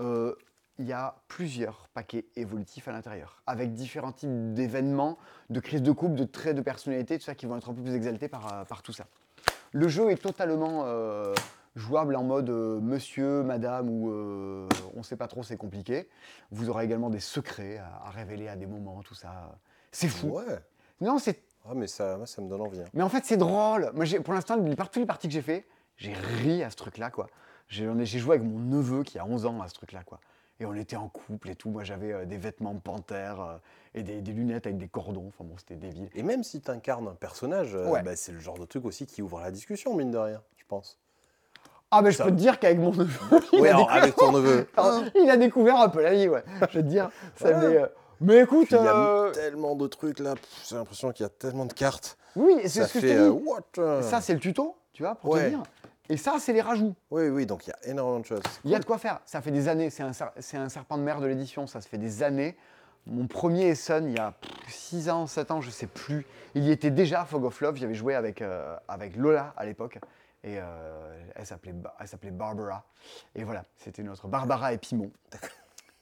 Euh, 0.00 0.34
il 0.78 0.86
y 0.86 0.92
a 0.92 1.14
plusieurs 1.28 1.86
paquets 1.94 2.24
évolutifs 2.34 2.88
à 2.88 2.92
l'intérieur, 2.92 3.42
avec 3.46 3.74
différents 3.74 4.10
types 4.12 4.52
d'événements, 4.54 5.18
de 5.50 5.60
crises 5.60 5.82
de 5.82 5.92
couple, 5.92 6.14
de 6.16 6.24
traits 6.24 6.56
de 6.56 6.62
personnalité, 6.62 7.18
tout 7.18 7.24
ça 7.24 7.34
qui 7.34 7.46
vont 7.46 7.56
être 7.58 7.68
un 7.70 7.74
peu 7.74 7.82
plus 7.82 7.94
exaltés 7.94 8.26
par, 8.28 8.64
par 8.66 8.82
tout 8.82 8.92
ça. 8.92 9.04
Le 9.72 9.86
jeu 9.88 10.10
est 10.10 10.16
totalement 10.20 10.82
euh, 10.86 11.34
jouable 11.74 12.16
en 12.16 12.22
mode 12.24 12.50
euh, 12.50 12.80
monsieur, 12.80 13.42
madame 13.42 13.88
ou 13.88 14.10
euh, 14.10 14.68
on 14.94 14.98
ne 14.98 15.02
sait 15.02 15.16
pas 15.16 15.28
trop, 15.28 15.42
c'est 15.42 15.56
compliqué. 15.56 16.08
Vous 16.50 16.68
aurez 16.70 16.84
également 16.84 17.10
des 17.10 17.20
secrets 17.20 17.78
à, 17.78 18.02
à 18.06 18.10
révéler 18.10 18.48
à 18.48 18.56
des 18.56 18.66
moments, 18.66 19.02
tout 19.02 19.14
ça. 19.14 19.56
C'est 19.90 20.08
fou. 20.08 20.28
Ouais. 20.28 20.58
Non, 21.00 21.18
c'est 21.18 21.42
Ah, 21.68 21.72
mais 21.74 21.86
ça, 21.86 22.16
moi, 22.16 22.26
ça 22.26 22.42
me 22.42 22.48
donne 22.48 22.60
envie. 22.62 22.80
hein. 22.80 22.84
mais 22.94 23.02
en 23.02 23.08
fait, 23.08 23.24
c'est 23.24 23.36
drôle. 23.36 23.90
Moi, 23.94 24.04
j'ai- 24.04 24.20
pour 24.20 24.34
l'instant, 24.34 24.56
les 24.56 24.76
par- 24.76 24.90
toutes 24.90 25.00
les 25.00 25.06
parties 25.06 25.28
que 25.28 25.34
j'ai 25.34 25.42
fait, 25.42 25.66
j'ai 25.96 26.12
ri 26.12 26.62
à 26.62 26.70
ce 26.70 26.76
truc-là, 26.76 27.10
quoi. 27.10 27.26
J'ai 27.68 27.86
j'en 27.86 27.98
ai- 27.98 28.04
j'ai 28.06 28.18
joué 28.18 28.36
avec 28.36 28.46
mon 28.48 28.58
neveu 28.58 29.02
qui 29.02 29.18
a 29.18 29.24
11 29.24 29.46
ans 29.46 29.60
à 29.62 29.68
ce 29.68 29.74
truc-là, 29.74 30.02
quoi. 30.04 30.20
Et 30.60 30.66
on 30.66 30.74
était 30.74 30.96
en 30.96 31.08
couple 31.08 31.50
et 31.50 31.56
tout. 31.56 31.70
Moi, 31.70 31.82
j'avais 31.82 32.12
euh, 32.12 32.24
des 32.24 32.36
vêtements 32.36 32.74
de 32.74 32.80
panthère 32.80 33.40
euh, 33.40 33.56
et 33.94 34.02
des, 34.02 34.20
des 34.20 34.32
lunettes 34.32 34.66
avec 34.66 34.78
des 34.78 34.86
cordons. 34.88 35.26
Enfin 35.28 35.44
bon, 35.44 35.56
c'était 35.58 35.74
débile. 35.76 36.08
Et 36.14 36.22
même 36.22 36.44
si 36.44 36.60
tu 36.60 36.70
incarnes 36.70 37.08
un 37.08 37.14
personnage, 37.14 37.74
euh, 37.74 37.88
Ouais. 37.88 38.02
bah, 38.02 38.14
c'est 38.14 38.32
le 38.32 38.38
genre 38.38 38.58
de 38.58 38.64
truc 38.66 38.84
aussi 38.84 39.06
qui 39.06 39.22
ouvre 39.22 39.40
la 39.40 39.50
discussion, 39.50 39.96
mine 39.96 40.10
de 40.10 40.18
rien, 40.18 40.42
je 40.56 40.64
pense. 40.68 40.98
Ah, 41.94 42.00
mais 42.02 42.10
je 42.10 42.16
Ça- 42.16 42.24
peux 42.24 42.30
te 42.30 42.36
dire 42.36 42.58
qu'avec 42.58 42.78
mon 42.78 42.90
neveu, 42.92 43.06
il, 43.52 43.60
Oui, 43.60 43.68
a 43.68 43.72
alors, 43.76 43.80
découvert... 43.86 44.02
avec 44.02 44.16
ton 44.16 44.32
neveu. 44.32 44.66
Alors, 44.76 45.02
il 45.14 45.30
a 45.30 45.36
découvert 45.36 45.76
un 45.80 45.88
peu 45.90 46.02
la 46.02 46.14
vie, 46.14 46.26
ouais. 46.28 46.42
Je 46.60 46.78
vais 46.78 46.82
te 46.82 46.88
dire. 46.88 47.10
Ça 47.36 47.48
euh, 47.48 47.86
Mais 48.20 48.38
écoute, 48.40 48.68
il 48.70 48.76
y 48.76 48.78
a 48.78 48.96
euh, 48.96 49.30
tellement 49.30 49.76
de 49.76 49.86
trucs 49.86 50.18
là, 50.18 50.34
j'ai 50.68 50.74
l'impression 50.76 51.12
qu'il 51.12 51.24
y 51.24 51.26
a 51.26 51.30
tellement 51.30 51.66
de 51.66 51.72
cartes. 51.74 52.16
oui, 52.34 52.56
c'est 52.64 52.84
ce 52.84 52.94
que 52.94 53.00
je 53.00 53.06
te 53.06 53.12
euh, 53.12 53.30
dis. 53.30 53.42
what 53.46 54.02
Ça, 54.02 54.20
c'est 54.22 54.32
le 54.32 54.40
tuto, 54.40 54.74
tu 54.94 55.02
vois, 55.02 55.14
pour 55.16 55.30
Ouais. 55.32 55.44
te 55.44 55.48
dire. 55.50 55.62
Et 56.08 56.16
ça, 56.16 56.34
c'est 56.38 56.52
les 56.52 56.62
rajouts. 56.62 56.94
Oui, 57.10 57.28
oui, 57.28 57.46
donc 57.46 57.66
il 57.66 57.70
y 57.70 57.72
a 57.72 57.90
énormément 57.90 58.20
de 58.20 58.24
choses. 58.26 58.42
Il 58.64 58.70
y 58.70 58.74
a 58.74 58.78
de 58.78 58.84
quoi 58.84 58.98
faire. 58.98 59.20
Ça 59.24 59.40
fait 59.40 59.50
des 59.52 59.68
années. 59.68 59.88
C'est 59.90 60.02
un, 60.02 60.12
ser- 60.12 60.32
c'est 60.40 60.56
un 60.56 60.68
serpent 60.68 60.98
de 60.98 61.02
mer 61.02 61.20
de 61.20 61.26
l'édition. 61.26 61.66
Ça 61.66 61.80
se 61.80 61.88
fait 61.88 61.98
des 61.98 62.22
années. 62.22 62.56
Mon 63.06 63.26
premier 63.26 63.68
Essen, 63.68 64.08
il 64.08 64.16
y 64.16 64.18
a 64.18 64.32
6 64.68 65.08
ans, 65.10 65.26
7 65.26 65.50
ans, 65.50 65.60
je 65.60 65.70
sais 65.70 65.86
plus. 65.86 66.26
Il 66.54 66.64
y 66.64 66.70
était 66.70 66.90
déjà 66.90 67.24
Fog 67.24 67.44
of 67.44 67.60
Love. 67.60 67.76
J'avais 67.76 67.94
joué 67.94 68.14
avec, 68.14 68.42
euh, 68.42 68.76
avec 68.88 69.16
Lola 69.16 69.54
à 69.56 69.64
l'époque. 69.64 69.98
Et 70.44 70.58
euh, 70.58 71.22
elle 71.36 71.46
s'appelait 71.46 72.30
Barbara. 72.30 72.84
Et 73.34 73.44
voilà, 73.44 73.64
c'était 73.76 74.02
notre 74.02 74.28
Barbara 74.28 74.72
et 74.72 74.78
Pimon. 74.78 75.10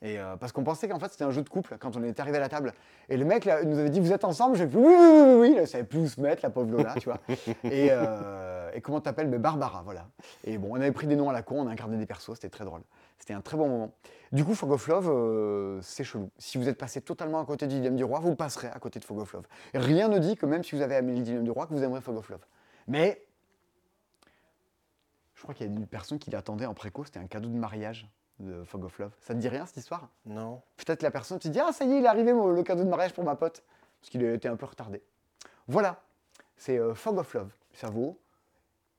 Et 0.03 0.19
euh, 0.19 0.37
parce 0.37 0.53
qu'on 0.53 0.65
pensait 0.65 0.89
qu'en 0.89 0.99
fait 0.99 1.11
c'était 1.11 1.25
un 1.25 1.31
jeu 1.31 1.43
de 1.43 1.49
couple 1.49 1.77
quand 1.79 1.95
on 1.95 2.03
était 2.03 2.23
arrivé 2.23 2.39
à 2.39 2.41
la 2.41 2.49
table. 2.49 2.73
Et 3.11 3.19
le 3.19 3.27
mec 3.27 3.45
là, 3.45 3.63
nous 3.65 3.79
avait 3.79 3.91
dit 3.91 4.01
Vous 4.01 4.13
êtes 4.13 4.25
ensemble 4.25 4.57
J'ai 4.57 4.67
fait 4.67 4.77
Oui, 4.77 4.95
oui, 4.99 5.23
oui, 5.23 5.35
oui. 5.41 5.57
Elle 5.59 5.69
savait 5.69 5.85
plus 5.85 5.99
où 5.99 6.09
se 6.09 6.21
mettre, 6.21 6.41
la 6.43 6.49
pauvre 6.49 6.71
Lola, 6.71 6.95
tu 6.95 7.05
vois. 7.05 7.19
Et, 7.65 7.89
euh, 7.91 8.71
et 8.73 8.81
comment 8.81 9.01
t'appelles? 9.01 9.29
Ben, 9.29 9.41
Barbara, 9.41 9.83
voilà. 9.85 10.07
Et 10.45 10.57
bon, 10.57 10.69
on 10.71 10.77
avait 10.77 10.93
pris 10.93 11.07
des 11.07 11.17
noms 11.17 11.29
à 11.29 11.33
la 11.33 11.43
con, 11.43 11.61
on 11.61 11.67
a 11.67 11.73
incarné 11.73 11.97
des 11.99 12.07
persos, 12.07 12.35
c'était 12.35 12.49
très 12.49 12.65
drôle. 12.65 12.83
C'était 13.19 13.35
un 13.35 13.41
très 13.43 13.57
bon 13.57 13.69
moment. 13.69 13.93
Du 14.33 14.45
coup, 14.45 14.55
Fog 14.55 14.71
of 14.71 14.87
Love, 14.87 15.11
euh, 15.11 15.81
c'est 15.83 16.05
chelou. 16.05 16.31
Si 16.39 16.57
vous 16.57 16.69
êtes 16.69 16.79
passé 16.79 17.01
totalement 17.01 17.41
à 17.41 17.45
côté 17.45 17.67
du 17.67 17.75
Dilemme 17.75 17.97
du 17.97 18.05
Roi, 18.05 18.21
vous 18.21 18.37
passerez 18.37 18.69
à 18.69 18.79
côté 18.79 19.01
de 19.01 19.05
Fog 19.05 19.19
of 19.19 19.33
Love. 19.33 19.47
Rien 19.75 20.09
ne 20.09 20.19
dit 20.19 20.37
que 20.37 20.47
même 20.47 20.63
si 20.63 20.77
vous 20.77 20.83
avez 20.83 20.95
aimé 20.95 21.15
le 21.15 21.23
Dilemme 21.23 21.45
du 21.45 21.51
Roi, 21.51 21.67
que 21.67 21.75
vous 21.75 21.83
aimerez 21.83 22.01
Fog 22.01 22.17
of 22.17 22.29
Love. 22.31 22.47
Mais 22.87 23.21
je 25.41 25.43
crois 25.45 25.55
qu'il 25.55 25.67
y 25.67 25.71
a 25.71 25.73
une 25.73 25.87
personne 25.87 26.19
qui 26.19 26.31
l'attendait 26.31 26.67
en 26.67 26.75
préco, 26.75 27.03
c'était 27.03 27.19
un 27.19 27.27
cadeau 27.27 27.49
de 27.49 27.55
mariage 27.57 28.07
de 28.41 28.63
Fog 28.65 28.85
of 28.85 28.99
Love. 28.99 29.11
Ça 29.23 29.33
te 29.33 29.39
dit 29.39 29.49
rien 29.49 29.65
cette 29.65 29.79
histoire? 29.79 30.11
Non. 30.27 30.61
Peut-être 30.77 31.03
la 31.03 31.11
personne 31.11 31.39
te 31.39 31.49
dit 31.49 31.59
Ah, 31.59 31.73
ça 31.73 31.87
y 31.87 31.93
est, 31.95 31.99
il 32.01 32.05
est 32.05 32.09
arrivé 32.09 32.35
mon- 32.35 32.49
le 32.49 32.63
cadeau 32.63 32.85
de 32.85 32.89
mariage 32.91 33.15
pour 33.15 33.25
ma 33.25 33.37
pote. 33.37 33.63
Parce 34.03 34.11
qu'il 34.11 34.23
a 34.23 34.35
été 34.35 34.49
un 34.49 34.57
peu 34.57 34.67
retardé. 34.67 35.03
Voilà, 35.67 35.99
c'est 36.59 36.77
euh, 36.79 36.95
Fog 36.95 37.17
of 37.17 37.33
Love. 37.33 37.49
Ça 37.73 37.89
vaut 37.89 38.19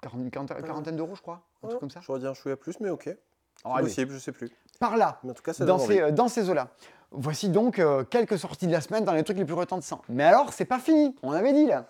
40 0.01 0.19
une 0.21 0.31
quarantaine, 0.31 0.63
quarantaine 0.63 0.95
d'euros, 0.95 1.13
je 1.13 1.21
crois. 1.21 1.41
Un 1.63 1.67
truc 1.67 1.79
comme 1.79 1.91
ça. 1.91 1.99
J'aurais 2.01 2.19
dit 2.21 2.25
un 2.25 2.33
chouïa 2.33 2.57
plus, 2.57 2.79
mais 2.79 2.89
ok. 2.89 3.15
Oh, 3.63 3.75
Possible, 3.79 4.13
je 4.13 4.17
sais 4.17 4.31
plus. 4.31 4.49
par 4.79 4.97
là, 4.97 5.19
Mais 5.23 5.29
en 5.29 5.33
tout 5.35 5.43
cas, 5.43 5.53
ça 5.53 5.63
dans 5.63 5.77
ces, 5.77 6.01
euh, 6.01 6.09
dans 6.11 6.27
ces 6.27 6.49
eaux-là. 6.49 6.69
Voici 7.11 7.49
donc 7.49 7.77
euh, 7.77 8.03
quelques 8.03 8.39
sorties 8.39 8.65
de 8.65 8.71
la 8.71 8.81
semaine 8.81 9.05
dans 9.05 9.13
les 9.13 9.23
trucs 9.23 9.37
les 9.37 9.45
plus 9.45 9.53
retentissants. 9.53 10.01
Mais 10.09 10.23
alors, 10.23 10.53
c'est 10.53 10.65
pas 10.65 10.79
fini. 10.79 11.15
On 11.21 11.33
avait 11.33 11.53
dit 11.53 11.67
là. 11.67 11.85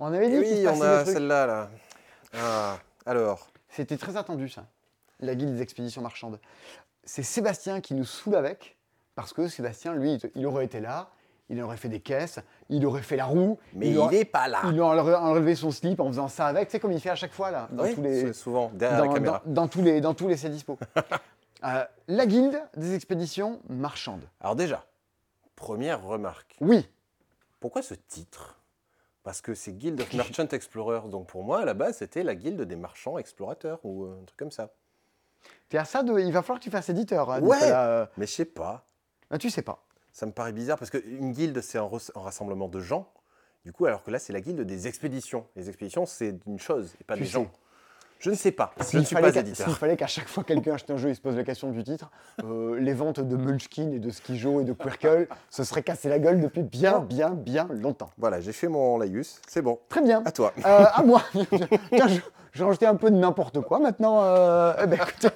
On 0.00 0.12
avait 0.12 0.28
dit 0.28 0.36
Eh 0.36 0.62
oui, 0.62 0.66
on 0.68 0.82
a 0.82 1.04
celle-là, 1.04 1.46
là. 1.46 1.70
Ah, 2.36 2.78
alors. 3.06 3.46
C'était 3.74 3.96
très 3.96 4.16
attendu, 4.16 4.48
ça. 4.48 4.66
La 5.20 5.34
guilde 5.34 5.54
des 5.54 5.62
expéditions 5.62 6.02
marchandes. 6.02 6.40
C'est 7.04 7.22
Sébastien 7.22 7.80
qui 7.80 7.94
nous 7.94 8.04
saoule 8.04 8.36
avec, 8.36 8.76
parce 9.14 9.32
que 9.32 9.48
Sébastien, 9.48 9.94
lui, 9.94 10.18
il- 10.34 10.46
aurait 10.46 10.64
été 10.64 10.80
là, 10.80 11.10
il 11.50 11.60
aurait 11.62 11.76
fait 11.76 11.88
des 11.88 12.00
caisses, 12.00 12.38
il 12.70 12.84
aurait 12.86 13.02
fait 13.02 13.16
la 13.16 13.26
roue, 13.26 13.58
Mais 13.74 13.88
il 13.88 13.92
il 13.92 13.98
aurait, 13.98 14.16
est 14.20 14.24
pas 14.24 14.48
là. 14.48 14.62
il 14.70 14.80
aurait 14.80 15.14
enlevé 15.14 15.54
son 15.54 15.70
slip 15.70 16.00
en 16.00 16.06
faisant 16.08 16.28
ça 16.28 16.46
avec, 16.46 16.70
sais, 16.70 16.80
comme 16.80 16.92
il 16.92 17.00
fait 17.00 17.10
à 17.10 17.14
chaque 17.16 17.32
fois, 17.32 17.50
là, 17.50 17.68
dans 17.72 17.84
Oui, 17.84 17.94
tous 17.94 18.02
les, 18.02 18.20
c'est 18.22 18.32
souvent 18.32 18.70
derrière 18.74 18.98
dans, 19.00 19.06
la 19.06 19.12
caméra. 19.14 19.42
dans- 19.44 19.52
dans 19.52 19.68
tous 19.68 19.82
les, 19.82 20.00
dans 20.00 20.14
tous 20.14 20.28
les 20.28 20.36
ses 20.36 20.48
dispos. 20.50 20.78
Euh, 21.62 21.82
la 22.08 22.26
guilde 22.26 22.60
des 22.76 22.94
expéditions 22.94 23.58
marchandes. 23.70 24.24
Alors 24.38 24.54
déjà, 24.54 24.84
première 25.56 26.02
remarque. 26.02 26.56
Oui, 26.60 26.86
Pourquoi 27.58 27.80
ce 27.80 27.94
titre? 27.94 28.58
Parce 29.24 29.40
que 29.40 29.54
c'est 29.54 29.72
Guild 29.72 30.00
of 30.00 30.12
Merchant 30.14 30.46
Explorers. 30.48 31.08
Donc 31.08 31.26
pour 31.26 31.42
moi, 31.42 31.60
à 31.62 31.64
la 31.64 31.74
base, 31.74 31.96
c'était 31.96 32.22
la 32.22 32.34
guilde 32.36 32.60
des 32.62 32.76
marchands 32.76 33.18
explorateurs 33.18 33.80
ou 33.84 34.04
euh, 34.04 34.20
un 34.20 34.24
truc 34.24 34.38
comme 34.38 34.52
ça. 34.52 34.70
t'es 35.68 35.78
à 35.78 35.84
ça 35.84 36.02
de. 36.02 36.18
Il 36.20 36.32
va 36.32 36.42
falloir 36.42 36.58
que 36.60 36.64
tu 36.64 36.70
fasses 36.70 36.88
éditeur. 36.90 37.30
hein, 37.30 37.40
Ouais. 37.40 37.56
Euh. 37.62 38.06
Mais 38.16 38.26
je 38.26 38.32
sais 38.32 38.44
pas. 38.44 38.84
Ah, 39.30 39.38
tu 39.38 39.50
sais 39.50 39.62
pas. 39.62 39.82
Ça 40.12 40.26
me 40.26 40.32
paraît 40.32 40.52
bizarre 40.52 40.78
parce 40.78 40.90
qu'une 40.90 41.32
guilde, 41.32 41.60
c'est 41.60 41.78
un, 41.78 41.90
rassemblement 42.14 42.68
de 42.68 42.78
gens. 42.78 43.10
Du 43.64 43.72
coup, 43.72 43.86
alors 43.86 44.02
que 44.04 44.10
là, 44.10 44.18
c'est 44.18 44.32
la 44.34 44.40
guilde 44.42 44.60
des 44.60 44.86
expéditions. 44.86 45.46
Les 45.56 45.68
expéditions, 45.70 46.04
c'est 46.06 46.36
une 46.46 46.58
chose 46.60 46.94
et 47.00 47.04
pas 47.04 47.14
Tu 47.14 47.20
des 47.20 47.26
sais. 47.26 47.32
gens. 47.32 47.50
Je 48.18 48.30
ne 48.30 48.34
sais 48.34 48.52
pas. 48.52 48.72
Je 48.90 48.98
ne 48.98 49.04
suis 49.04 49.14
fallait 49.14 49.32
pas 49.32 49.40
éditeur. 49.40 49.66
S'il 49.66 49.76
fallait 49.76 49.96
qu'à 49.96 50.06
chaque 50.06 50.28
fois 50.28 50.44
quelqu'un 50.44 50.74
achète 50.74 50.90
un 50.90 50.96
jeu, 50.96 51.10
il 51.10 51.16
se 51.16 51.20
pose 51.20 51.36
la 51.36 51.44
question 51.44 51.70
du 51.70 51.84
titre, 51.84 52.10
euh, 52.42 52.78
les 52.80 52.94
ventes 52.94 53.20
de 53.20 53.36
Munchkin 53.36 53.90
et 53.92 53.98
de 53.98 54.10
Skijo 54.10 54.60
et 54.60 54.64
de 54.64 54.72
Quirkle 54.72 55.28
se 55.50 55.62
seraient 55.64 55.82
cassé 55.82 56.08
la 56.08 56.18
gueule 56.18 56.40
depuis 56.40 56.62
bien, 56.62 57.00
bien, 57.00 57.30
bien 57.30 57.68
longtemps. 57.70 58.10
Voilà, 58.16 58.40
j'ai 58.40 58.52
fait 58.52 58.68
mon 58.68 58.96
laïus. 58.98 59.40
C'est 59.46 59.60
bon. 59.62 59.78
Très 59.88 60.00
bien. 60.00 60.22
À 60.24 60.32
toi. 60.32 60.52
Euh, 60.64 60.84
à 60.92 61.02
moi. 61.02 61.22
Vais 62.56 62.62
rajouter 62.64 62.86
un 62.86 62.94
peu 62.94 63.10
de 63.10 63.16
n'importe 63.16 63.60
quoi 63.62 63.80
maintenant. 63.80 64.22
euh, 64.22 64.72
eh 64.82 64.86
ben, 64.86 64.98
écoutez, 65.00 65.28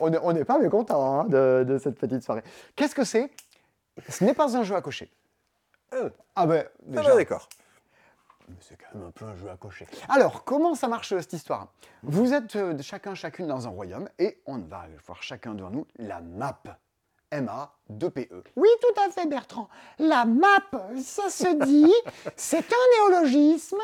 on 0.00 0.32
n'est 0.34 0.44
pas 0.44 0.58
mécontent 0.58 1.20
hein, 1.20 1.24
de, 1.24 1.64
de 1.66 1.78
cette 1.78 1.98
petite 1.98 2.22
soirée. 2.22 2.42
Qu'est-ce 2.76 2.94
que 2.94 3.04
c'est? 3.04 3.30
Ce 4.08 4.22
n'est 4.22 4.34
pas 4.34 4.54
un 4.56 4.62
jeu 4.62 4.74
à 4.76 4.80
cocher. 4.82 5.10
Ah, 5.92 5.96
Ah 6.36 6.46
ben, 6.46 6.64
ah 6.66 6.78
déjà, 6.84 7.10
bah, 7.10 7.16
d'accord. 7.16 7.48
Mais 8.48 8.56
c'est 8.60 8.76
quand 8.76 8.98
même 8.98 9.08
un 9.08 9.10
peu 9.10 9.24
un 9.24 9.36
jeu 9.36 9.50
à 9.50 9.56
cocher. 9.56 9.86
Alors, 10.08 10.44
comment 10.44 10.74
ça 10.74 10.88
marche 10.88 11.08
cette 11.08 11.32
histoire? 11.32 11.68
Vous 12.02 12.32
êtes 12.32 12.56
euh, 12.56 12.76
chacun, 12.82 13.14
chacune 13.14 13.46
dans 13.46 13.66
un 13.66 13.70
royaume 13.70 14.08
et 14.18 14.42
on 14.46 14.58
va 14.58 14.86
voir 15.06 15.22
chacun 15.22 15.54
devant 15.54 15.70
nous 15.70 15.86
la 15.96 16.20
map. 16.20 16.62
M-A-2-P-E. 17.30 18.42
Oui, 18.56 18.68
tout 18.82 19.00
à 19.00 19.10
fait, 19.10 19.26
Bertrand. 19.26 19.68
La 19.98 20.26
map, 20.26 20.46
ça 21.02 21.30
se 21.30 21.64
dit, 21.64 21.92
c'est 22.36 22.58
un 22.72 23.10
néologisme. 23.10 23.78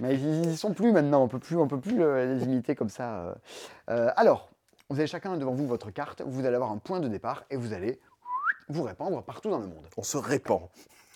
Mais 0.00 0.14
ils 0.14 0.52
y 0.52 0.56
sont 0.56 0.72
plus 0.72 0.92
maintenant, 0.92 1.22
on 1.22 1.28
peut 1.28 1.40
plus, 1.40 1.56
on 1.56 1.66
peut 1.66 1.80
plus 1.80 2.00
euh, 2.00 2.34
les 2.34 2.44
imiter 2.44 2.76
comme 2.76 2.88
ça. 2.88 3.34
Euh, 3.90 4.10
alors, 4.14 4.50
vous 4.88 4.98
avez 4.98 5.08
chacun 5.08 5.36
devant 5.36 5.52
vous 5.52 5.66
votre 5.66 5.90
carte, 5.90 6.22
vous 6.24 6.46
allez 6.46 6.54
avoir 6.54 6.70
un 6.70 6.78
point 6.78 7.00
de 7.00 7.08
départ 7.08 7.44
et 7.50 7.56
vous 7.56 7.72
allez 7.72 8.00
vous 8.68 8.84
répandre 8.84 9.22
partout 9.22 9.50
dans 9.50 9.58
le 9.58 9.66
monde. 9.66 9.86
On 9.96 10.04
se 10.04 10.16
répand. 10.16 10.62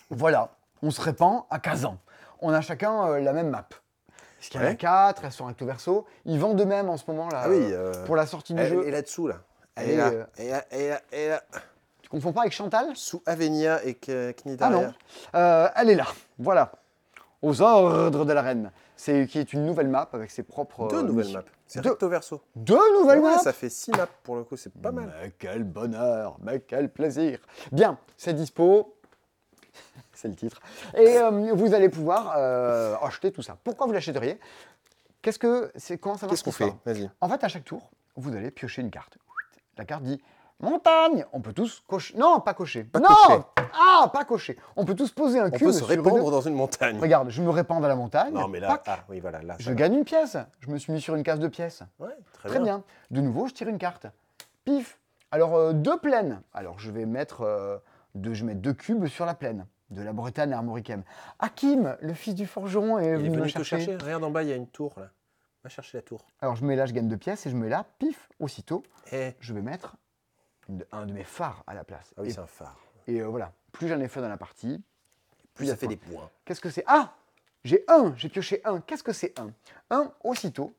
Voilà, 0.09 0.51
on 0.81 0.91
se 0.91 0.99
répand 0.99 1.43
à 1.49 1.59
Kazan. 1.59 1.97
On 2.41 2.51
a 2.53 2.61
chacun 2.61 3.07
euh, 3.07 3.19
la 3.19 3.33
même 3.33 3.49
map. 3.49 3.67
Parce 4.37 4.49
qu'il 4.49 4.59
y 4.59 4.63
en 4.63 4.67
a 4.67 4.69
Ouais. 4.71 4.75
4, 4.75 5.23
elles 5.25 5.31
sont 5.31 5.45
recto 5.45 5.65
verso. 5.65 6.05
Ils 6.25 6.39
vendent 6.39 6.57
de 6.57 6.63
même 6.63 6.89
en 6.89 6.97
ce 6.97 7.03
moment 7.07 7.29
là. 7.29 7.41
Ah 7.45 7.49
oui, 7.49 7.57
euh, 7.61 7.93
euh, 7.93 8.05
pour 8.05 8.15
la 8.15 8.25
sortie 8.25 8.53
du 8.53 8.61
elle 8.61 8.69
jeu. 8.69 8.87
est 8.87 8.91
là-dessous, 8.91 9.27
là. 9.27 9.35
Elle 9.75 9.89
Et, 9.91 9.93
est 9.93 11.29
là. 11.29 11.43
Tu 12.01 12.09
confonds 12.09 12.33
pas 12.33 12.41
avec 12.41 12.53
Chantal? 12.53 12.87
Sous 12.95 13.21
Avenia 13.25 13.83
et 13.85 13.93
K- 13.93 14.33
Kni 14.33 14.57
Ah 14.59 14.69
non. 14.69 14.93
elle 15.75 15.89
est 15.91 15.95
là. 15.95 16.07
Voilà. 16.39 16.71
Aux 17.41 17.61
ordres 17.61 18.25
de 18.25 18.33
la 18.33 18.41
reine. 18.41 18.71
C'est 18.95 19.25
qui 19.27 19.39
est 19.39 19.53
une 19.53 19.65
nouvelle 19.65 19.87
map 19.87 20.09
avec 20.13 20.29
ses 20.29 20.43
propres. 20.43 20.87
Deux 20.89 21.01
nouvelles 21.01 21.31
maps. 21.31 21.43
C'est 21.65 21.81
Deux. 21.81 21.91
recto 21.91 22.07
verso. 22.09 22.41
Deux 22.55 22.99
nouvelles 22.99 23.19
Ouais, 23.19 23.31
maps 23.35 23.39
ça 23.39 23.53
fait 23.53 23.69
six 23.69 23.91
maps 23.91 24.07
pour 24.23 24.35
le 24.35 24.43
coup, 24.43 24.57
c'est 24.57 24.73
pas 24.73 24.91
mal. 24.91 25.11
Mais 25.23 25.31
quel 25.39 25.63
bonheur, 25.63 26.37
mais 26.41 26.59
quel 26.59 26.89
plaisir. 26.91 27.39
Bien, 27.71 27.97
c'est 28.17 28.33
dispo. 28.33 28.95
C'est 30.21 30.27
le 30.27 30.35
titre. 30.35 30.59
Et 30.95 31.17
euh, 31.17 31.53
vous 31.53 31.73
allez 31.73 31.89
pouvoir 31.89 32.33
euh, 32.37 32.95
acheter 33.01 33.31
tout 33.31 33.41
ça. 33.41 33.57
Pourquoi 33.63 33.87
vous 33.87 33.93
l'achèteriez? 33.93 34.39
Qu'est-ce 35.21 35.39
que 35.39 35.71
c'est 35.75 35.97
Comment 35.97 36.15
ça 36.17 36.27
marche 36.27 36.41
Qu'est-ce 36.43 36.43
qu'on 36.43 36.51
fait? 36.51 36.73
Vas-y. 36.85 37.09
En 37.21 37.27
fait, 37.29 37.43
à 37.43 37.47
chaque 37.47 37.63
tour, 37.65 37.89
vous 38.15 38.35
allez 38.35 38.51
piocher 38.51 38.81
une 38.81 38.91
carte. 38.91 39.17
La 39.77 39.85
carte 39.85 40.03
dit 40.03 40.21
montagne. 40.59 41.25
On 41.33 41.41
peut 41.41 41.53
tous 41.53 41.83
cocher. 41.87 42.15
Non, 42.17 42.39
pas 42.39 42.53
cocher. 42.53 42.83
Pas 42.83 42.99
non 42.99 43.07
cocher. 43.07 43.41
Ah, 43.73 44.09
pas 44.13 44.25
cocher. 44.25 44.57
On 44.75 44.85
peut 44.85 44.95
tous 44.95 45.11
poser 45.11 45.39
un 45.39 45.47
On 45.47 45.51
cube 45.51 45.67
peut 45.67 45.71
se 45.73 45.83
répandre 45.83 46.17
une- 46.17 46.31
dans 46.31 46.41
une 46.41 46.53
montagne. 46.53 46.99
Regarde, 46.99 47.29
je 47.29 47.41
me 47.41 47.49
répands 47.49 47.79
dans 47.79 47.87
la 47.87 47.95
montagne. 47.95 48.33
Non, 48.33 48.47
mais 48.47 48.59
là, 48.59 48.81
ah 48.85 48.99
oui, 49.09 49.19
voilà, 49.19 49.41
là. 49.41 49.55
je 49.59 49.71
gagne 49.73 49.95
une 49.95 50.03
pièce. 50.05 50.37
Je 50.59 50.69
me 50.69 50.77
suis 50.77 50.93
mis 50.93 51.01
sur 51.01 51.15
une 51.15 51.23
case 51.23 51.39
de 51.39 51.47
pièces. 51.47 51.81
Ouais, 51.99 52.09
très, 52.33 52.49
Très 52.49 52.59
bien. 52.59 52.83
De 53.09 53.21
nouveau, 53.21 53.47
je 53.47 53.53
tire 53.53 53.69
une 53.69 53.79
carte. 53.79 54.05
Pif. 54.65 54.99
Alors, 55.31 55.55
euh, 55.55 55.73
deux 55.73 55.97
plaines. 55.97 56.41
Alors, 56.53 56.77
je 56.79 56.91
vais 56.91 57.05
mettre, 57.05 57.41
euh, 57.41 57.77
deux, 58.15 58.33
je 58.33 58.41
vais 58.45 58.49
mettre 58.53 58.61
deux 58.61 58.73
cubes 58.73 59.07
sur 59.07 59.25
la 59.25 59.33
plaine 59.33 59.65
de 59.91 60.01
la 60.01 60.13
Bretagne 60.13 60.53
Armoriquem. 60.53 61.03
Hakim, 61.39 61.95
le 62.01 62.13
fils 62.13 62.33
du 62.35 62.45
forgeron, 62.47 62.97
est 62.99 63.05
Il 63.05 63.09
est 63.09 63.15
venu 63.17 63.29
me 63.29 63.35
venu 63.37 63.47
te 63.53 63.63
chercher. 63.63 63.85
chercher. 63.85 63.97
Regarde 64.03 64.23
en 64.23 64.31
bas, 64.31 64.43
il 64.43 64.49
y 64.49 64.53
a 64.53 64.55
une 64.55 64.67
tour 64.67 64.93
là. 64.97 65.09
Va 65.63 65.69
chercher 65.69 65.99
la 65.99 66.01
tour. 66.01 66.25
Alors, 66.41 66.55
je 66.55 66.65
mets 66.65 66.75
là, 66.75 66.87
je 66.87 66.93
gagne 66.93 67.07
deux 67.07 67.17
pièces 67.17 67.45
et 67.45 67.51
je 67.51 67.55
mets 67.55 67.69
là, 67.69 67.85
pif, 67.99 68.29
aussitôt, 68.39 68.81
Eh, 69.11 69.33
je 69.39 69.53
vais 69.53 69.61
mettre 69.61 69.95
un 70.91 71.05
de 71.05 71.13
mes 71.13 71.23
phares 71.23 71.63
à 71.67 71.73
la 71.75 71.83
place. 71.83 72.13
ah 72.17 72.21
oui, 72.21 72.29
et 72.29 72.31
c'est 72.31 72.39
un 72.39 72.47
phare. 72.47 72.77
et, 73.07 73.21
euh, 73.21 73.27
voilà, 73.27 73.51
plus 73.71 73.87
j'en 73.87 73.99
ai 73.99 74.07
fait 74.07 74.21
dans 74.21 74.29
la 74.29 74.37
partie, 74.37 74.81
Plus 75.53 75.67
ça 75.67 75.75
fait 75.75 75.87
des 75.87 75.97
points. 75.97 76.29
Qu'est-ce 76.45 76.61
que 76.61 76.69
c'est? 76.71 76.83
Ah 76.87 77.13
J'ai 77.63 77.83
un, 77.89 78.13
j'ai 78.15 78.29
pioché 78.29 78.61
un. 78.65 78.79
Qu'est-ce 78.81 79.03
que 79.03 79.13
c'est 79.13 79.37
un? 79.39 79.51
Un, 79.91 80.11
aussitôt, 80.23 80.73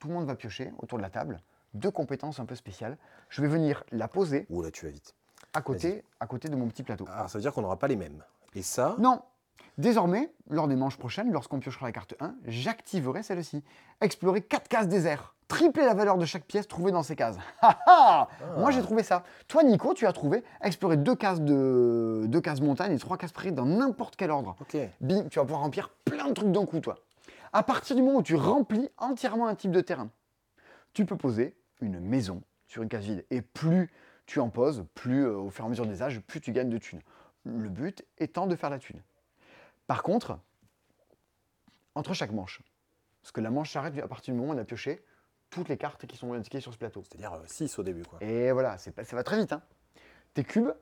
tout 0.00 0.08
le 0.08 0.14
monde 0.14 0.26
va 0.26 0.34
piocher 0.34 0.70
autour 0.78 0.98
de 0.98 1.02
la 1.02 1.10
table, 1.10 1.40
deux 1.72 1.90
compétences 1.90 2.40
un 2.40 2.44
peu 2.44 2.56
spéciales. 2.56 2.98
Je 3.30 3.40
vais 3.40 3.48
venir 3.48 3.84
la 3.92 4.08
poser 4.08 4.44
Ouh 4.50 4.62
là, 4.62 4.70
tu 4.70 4.84
vas 4.84 4.90
vite. 4.92 5.14
À 5.54 5.62
côté, 5.62 6.04
à 6.20 6.26
côté 6.26 6.48
de 6.48 6.56
mon 6.56 6.68
petit 6.68 6.82
plateau. 6.82 7.06
Alors, 7.12 7.30
ça 7.30 7.38
veut 7.38 7.42
dire 7.42 7.52
qu'on 7.52 7.62
n'aura 7.62 7.78
pas 7.78 7.88
les 7.88 7.96
mêmes. 7.96 8.22
Et 8.54 8.62
ça, 8.62 8.96
Non 8.98 9.22
Désormais, 9.78 10.32
lors 10.50 10.68
des 10.68 10.76
manches 10.76 10.96
prochaines, 10.96 11.32
lorsqu'on 11.32 11.58
piochera 11.58 11.86
la 11.86 11.92
carte 11.92 12.14
1, 12.20 12.34
j'activerai 12.44 13.22
celle-ci. 13.24 13.64
Explorer 14.00 14.40
4 14.40 14.68
cases 14.68 14.88
désert. 14.88 15.34
Tripler 15.48 15.84
la 15.84 15.94
valeur 15.94 16.16
de 16.16 16.24
chaque 16.24 16.44
pièce 16.44 16.68
trouvée 16.68 16.92
dans 16.92 17.02
ces 17.02 17.16
cases. 17.16 17.36
Ha 17.62 17.78
ha 17.86 18.28
Moi 18.56 18.70
j'ai 18.70 18.82
trouvé 18.82 19.02
ça. 19.02 19.24
Toi 19.48 19.62
Nico, 19.64 19.92
tu 19.94 20.06
as 20.06 20.12
trouvé 20.12 20.42
explorer 20.62 20.96
deux 20.96 21.14
cases 21.16 21.40
de 21.40 22.24
deux 22.28 22.40
cases 22.40 22.60
montagne 22.60 22.92
et 22.92 22.98
trois 22.98 23.18
cases 23.18 23.32
prairies 23.32 23.52
dans 23.52 23.66
n'importe 23.66 24.16
quel 24.16 24.30
ordre. 24.30 24.56
ok. 24.60 24.76
Bim, 25.00 25.28
tu 25.28 25.38
vas 25.38 25.44
pouvoir 25.44 25.60
remplir 25.62 25.90
plein 26.04 26.28
de 26.28 26.32
trucs 26.34 26.50
d'un 26.52 26.66
coup, 26.66 26.80
toi. 26.80 26.96
À 27.52 27.62
partir 27.62 27.94
du 27.94 28.02
moment 28.02 28.18
où 28.18 28.22
tu 28.22 28.36
remplis 28.36 28.88
entièrement 28.96 29.46
un 29.48 29.54
type 29.54 29.70
de 29.70 29.80
terrain, 29.80 30.08
tu 30.92 31.04
peux 31.04 31.16
poser 31.16 31.56
une 31.80 32.00
maison 32.00 32.42
sur 32.66 32.82
une 32.82 32.88
case 32.88 33.04
vide. 33.04 33.24
Et 33.30 33.42
plus 33.42 33.90
tu 34.26 34.40
en 34.40 34.48
poses, 34.50 34.84
plus 34.94 35.26
euh, 35.26 35.36
au 35.36 35.50
fur 35.50 35.64
et 35.64 35.66
à 35.66 35.70
mesure 35.70 35.86
des 35.86 36.02
âges, 36.02 36.20
plus 36.20 36.40
tu 36.40 36.52
gagnes 36.52 36.70
de 36.70 36.78
thunes. 36.78 37.02
Le 37.44 37.68
but 37.68 38.04
étant 38.18 38.46
de 38.46 38.56
faire 38.56 38.70
la 38.70 38.78
thune. 38.78 39.02
Par 39.86 40.02
contre, 40.02 40.38
entre 41.94 42.14
chaque 42.14 42.32
manche, 42.32 42.62
parce 43.22 43.32
que 43.32 43.40
la 43.40 43.50
manche 43.50 43.70
s'arrête 43.72 43.98
à 43.98 44.08
partir 44.08 44.34
du 44.34 44.40
moment 44.40 44.52
où 44.52 44.56
on 44.56 44.58
a 44.60 44.64
pioché 44.64 45.04
toutes 45.50 45.68
les 45.68 45.76
cartes 45.76 46.06
qui 46.06 46.16
sont 46.16 46.32
indiquées 46.32 46.60
sur 46.60 46.72
ce 46.72 46.78
plateau. 46.78 47.02
C'est-à-dire 47.04 47.38
6 47.46 47.78
au 47.78 47.82
début, 47.82 48.02
quoi. 48.04 48.18
Et 48.22 48.50
voilà, 48.52 48.76
ça 48.78 48.90
va 49.12 49.22
très 49.22 49.38
vite. 49.38 49.52
hein. 49.52 49.62
Tes 50.32 50.42
cubes, 50.42 50.72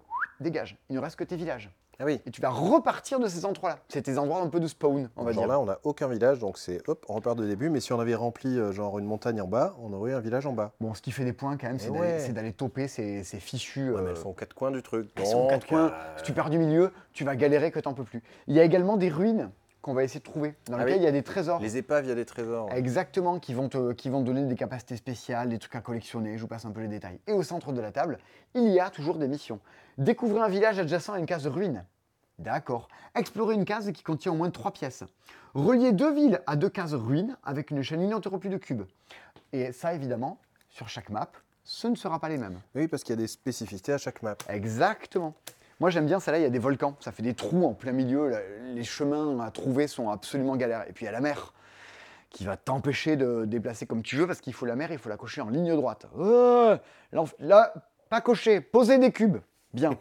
dégagent. 0.41 0.79
Il 0.89 0.97
ne 0.97 1.01
reste 1.01 1.17
que 1.17 1.25
tes 1.25 1.37
villages. 1.37 1.71
Ah 2.03 2.07
oui. 2.07 2.21
Et 2.27 2.33
tu 2.33 2.41
vas 2.41 2.49
repartir 2.51 3.21
de 3.21 3.29
ces 3.29 3.45
endroits-là. 3.45 3.79
C'est 3.89 4.03
tes 4.03 4.19
endroits 4.19 4.41
un 4.43 4.49
peu 4.49 4.59
de 4.59 4.67
spawn, 4.67 5.09
on 5.17 5.23
va 5.25 5.31
genre 5.31 5.45
dire. 5.45 5.53
là, 5.53 5.61
on 5.61 5.67
n'a 5.67 5.79
aucun 5.85 6.09
village, 6.09 6.41
donc 6.41 6.59
c'est 6.59 6.81
hop, 6.89 7.07
on 7.09 7.15
repart 7.15 7.39
de 7.39 7.47
début. 7.47 7.71
Mais 7.71 7.79
si 7.79 7.93
on 7.93 8.01
avait 8.01 8.17
rempli 8.17 8.59
euh, 8.59 8.73
genre 8.73 8.99
une 8.99 9.05
montagne 9.05 9.41
en 9.41 9.47
bas, 9.47 9.77
on 9.81 9.93
aurait 9.93 10.11
eu 10.11 10.15
un 10.15 10.21
village 10.21 10.45
en 10.47 10.53
bas. 10.53 10.73
Bon, 10.81 10.95
ce 10.95 11.01
qui 11.01 11.13
fait 11.13 11.25
des 11.25 11.33
points 11.33 11.57
quand 11.57 11.69
même, 11.69 11.77
Eh 11.79 11.85
c'est 11.85 11.93
d'aller 11.93 12.01
ouais. 12.23 12.29
d'aller 12.31 12.53
toper 12.53 12.89
ces, 12.89 13.23
ces 13.23 13.39
fichus. 13.39 13.93
Ouais, 13.93 14.01
mais 14.03 14.09
euh, 14.09 14.11
elles 14.11 14.17
sont 14.17 14.31
aux 14.31 14.35
quatre 14.35 14.55
coins 14.55 14.73
du 14.73 14.83
truc. 14.83 15.11
elles 15.15 15.27
sont 15.27 15.45
aux 15.45 15.49
quatre 15.49 15.61
donc, 15.61 15.69
coins. 15.69 15.93
euh, 15.93 16.17
Si 16.17 16.25
tu 16.25 16.33
pars 16.33 16.51
du 16.51 16.59
milieu, 16.59 16.93
tu 17.13 17.23
vas 17.25 17.37
galérer 17.37 17.71
que 17.71 17.79
t'en 17.79 17.95
peux 17.95 18.05
plus. 18.05 18.23
Il 18.49 18.57
y 18.57 18.59
a 18.59 18.65
également 18.65 18.97
des 18.97 19.09
ruines 19.09 19.51
qu'on 19.81 19.95
va 19.95 20.05
essayer 20.05 20.21
de 20.21 20.25
trouver, 20.25 20.55
dans 20.67 20.75
Ah 20.75 20.79
lesquelles 20.85 20.93
oui. 20.95 21.01
il 21.03 21.05
y 21.05 21.09
a 21.09 21.13
des 21.13 21.25
trésors. 21.25 21.61
Les 21.61 21.77
épaves, 21.77 22.05
il 22.05 22.09
y 22.09 22.13
a 22.13 22.15
des 22.15 22.25
trésors. 22.25 22.69
Exactement, 22.73 23.41
qui 23.41 23.53
vont, 23.53 23.69
te, 23.69 23.93
qui 23.93 24.11
vont 24.11 24.21
te 24.23 24.27
donner 24.27 24.45
des 24.45 24.55
capacités 24.55 24.95
spéciales, 24.97 25.49
des 25.49 25.59
trucs 25.59 25.75
à 25.75 25.81
collectionner, 25.81 26.37
je 26.37 26.43
vous 26.43 26.47
passe 26.49 26.65
un 26.65 26.71
peu 26.71 26.81
les 26.81 26.87
détails. 26.89 27.19
Et 27.27 27.33
au 27.33 27.43
centre 27.43 27.73
de 27.73 27.81
la 27.81 27.91
table, 27.91 28.19
il 28.55 28.69
y 28.69 28.79
a 28.79 28.91
toujours 28.91 29.17
des 29.19 29.27
missions. 29.27 29.59
Découvrir 29.99 30.45
un 30.45 30.49
village 30.49 30.79
adjacent 30.79 31.11
à 31.15 31.19
une 31.19 31.27
case 31.27 31.43
de 31.43 31.49
ruine. 31.49 31.85
D'accord. 32.43 32.89
Explorer 33.15 33.55
une 33.55 33.65
case 33.65 33.91
qui 33.93 34.03
contient 34.03 34.33
au 34.33 34.35
moins 34.35 34.51
trois 34.51 34.73
pièces. 34.73 35.05
Relier 35.55 35.93
deux 35.93 36.13
villes 36.13 36.41
à 36.47 36.57
deux 36.57 36.69
cases 36.69 36.95
ruines 36.95 37.37
avec 37.45 37.71
une 37.71 37.83
chaîne 37.83 38.01
ininterrompue 38.01 38.49
de 38.49 38.57
cubes. 38.57 38.83
Et 39.53 39.73
ça, 39.73 39.95
évidemment, 39.95 40.39
sur 40.71 40.89
chaque 40.89 41.11
map, 41.11 41.31
ce 41.65 41.87
ne 41.87 41.95
sera 41.95 42.19
pas 42.19 42.29
les 42.29 42.39
mêmes. 42.39 42.59
Oui, 42.75 42.89
parce 42.89 43.05
qu'il 43.05 43.15
y 43.15 43.19
a 43.19 43.21
des 43.21 43.29
spécificités 43.29 43.93
à 43.93 43.99
chaque 43.99 44.23
map. 44.23 44.37
Exactement. 44.49 45.35
Moi 45.79 45.91
j'aime 45.91 46.07
bien 46.07 46.21
celle-là, 46.21 46.39
il 46.39 46.43
y 46.43 46.47
a 46.47 46.51
des 46.51 46.59
volcans, 46.61 46.97
ça 47.01 47.11
fait 47.11 47.25
des 47.25 47.35
trous 47.35 47.65
en 47.65 47.75
plein 47.75 47.91
milieu, 47.91 48.31
les 48.73 48.85
chemins 48.85 49.41
à 49.41 49.51
trouver 49.51 49.89
sont 49.89 50.11
absolument 50.11 50.55
galères. 50.55 50.89
Et 50.89 50.93
puis 50.93 51.05
il 51.05 51.07
y 51.07 51.09
a 51.09 51.13
la 51.13 51.21
mer 51.21 51.53
qui 52.31 52.45
va 52.45 52.57
t'empêcher 52.57 53.17
de 53.17 53.45
déplacer 53.47 53.85
comme 53.87 54.03
tu 54.03 54.17
veux 54.17 54.27
parce 54.27 54.41
qu'il 54.41 54.55
faut 54.55 54.65
la 54.65 54.77
mer, 54.77 54.93
il 54.93 54.99
faut 54.99 55.09
la 55.09 55.17
cocher 55.17 55.41
en 55.41 55.49
ligne 55.49 55.75
droite. 55.75 56.07
Euh, 56.19 56.79
là, 57.41 57.75
pas 58.09 58.21
cocher, 58.21 58.61
poser 58.61 58.99
des 58.99 59.11
cubes. 59.11 59.39
Bien. 59.75 59.99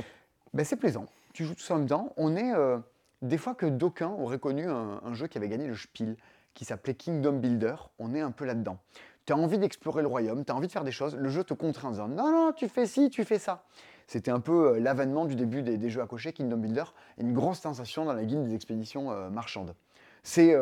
ben, 0.52 0.64
c'est 0.64 0.76
plaisant. 0.76 1.06
Tu 1.32 1.44
joues 1.44 1.54
tout 1.54 1.62
ça 1.62 1.74
en 1.74 1.78
même. 1.78 1.88
On 2.16 2.36
est 2.36 2.52
euh, 2.54 2.78
des 3.22 3.38
fois 3.38 3.54
que 3.54 3.66
d'aucuns 3.66 4.14
auraient 4.18 4.38
connu 4.38 4.68
un, 4.68 5.14
jeu 5.14 5.26
qui 5.26 5.38
avait 5.38 5.48
gagné 5.48 5.66
le 5.66 5.76
Spiel, 5.76 6.16
qui 6.54 6.64
s'appelait 6.64 6.94
Kingdom 6.94 7.38
Builder. 7.38 7.76
On 7.98 8.14
est 8.14 8.20
un 8.20 8.30
peu 8.30 8.44
là-dedans. 8.44 8.78
Tu 9.24 9.32
as 9.32 9.36
envie 9.36 9.58
d'explorer 9.58 10.02
le 10.02 10.08
royaume, 10.08 10.44
tu 10.44 10.50
as 10.50 10.56
envie 10.56 10.66
de 10.66 10.72
faire 10.72 10.84
des 10.84 10.92
choses, 10.92 11.14
le 11.14 11.28
jeu 11.28 11.44
te 11.44 11.54
contraint 11.54 11.88
en 11.88 11.92
disant 11.92 12.08
non, 12.08 12.30
non, 12.30 12.52
tu 12.52 12.68
fais 12.68 12.86
ci, 12.86 13.08
tu 13.08 13.24
fais 13.24 13.38
ça. 13.38 13.64
C'était 14.08 14.32
un 14.32 14.40
peu 14.40 14.74
euh, 14.74 14.80
l'avènement 14.80 15.26
du 15.26 15.36
début 15.36 15.62
des, 15.62 15.90
jeux 15.90 16.02
à 16.02 16.06
cocher, 16.06 16.32
Kingdom 16.32 16.56
Builder, 16.56 16.84
une 17.18 17.32
grosse 17.32 17.60
sensation 17.60 18.04
dans 18.04 18.14
la 18.14 18.24
guilde 18.24 18.44
des 18.48 18.54
expéditions 18.54 19.12
euh, 19.12 19.30
marchandes. 19.30 19.74
C'est 20.24 20.54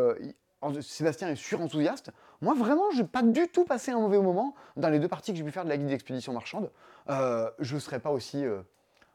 Sébastien 0.82 1.28
est 1.28 1.36
surenthousiaste. 1.36 2.10
Moi, 2.42 2.54
vraiment, 2.54 2.90
je 2.92 3.00
n'ai 3.00 3.08
pas 3.08 3.22
du 3.22 3.48
tout 3.48 3.64
passé 3.64 3.92
un 3.92 4.00
mauvais 4.00 4.18
moment 4.18 4.54
dans 4.76 4.90
les 4.90 4.98
deux 4.98 5.08
parties 5.08 5.32
que 5.32 5.38
j'ai 5.38 5.44
pu 5.44 5.50
faire 5.50 5.64
de 5.64 5.70
la 5.70 5.76
guilde 5.76 5.88
d'expédition 5.88 6.32
marchande. 6.32 6.70
Euh, 7.08 7.50
je 7.58 7.74
ne 7.74 7.80
serais 7.80 8.00
pas 8.00 8.10
aussi 8.10 8.44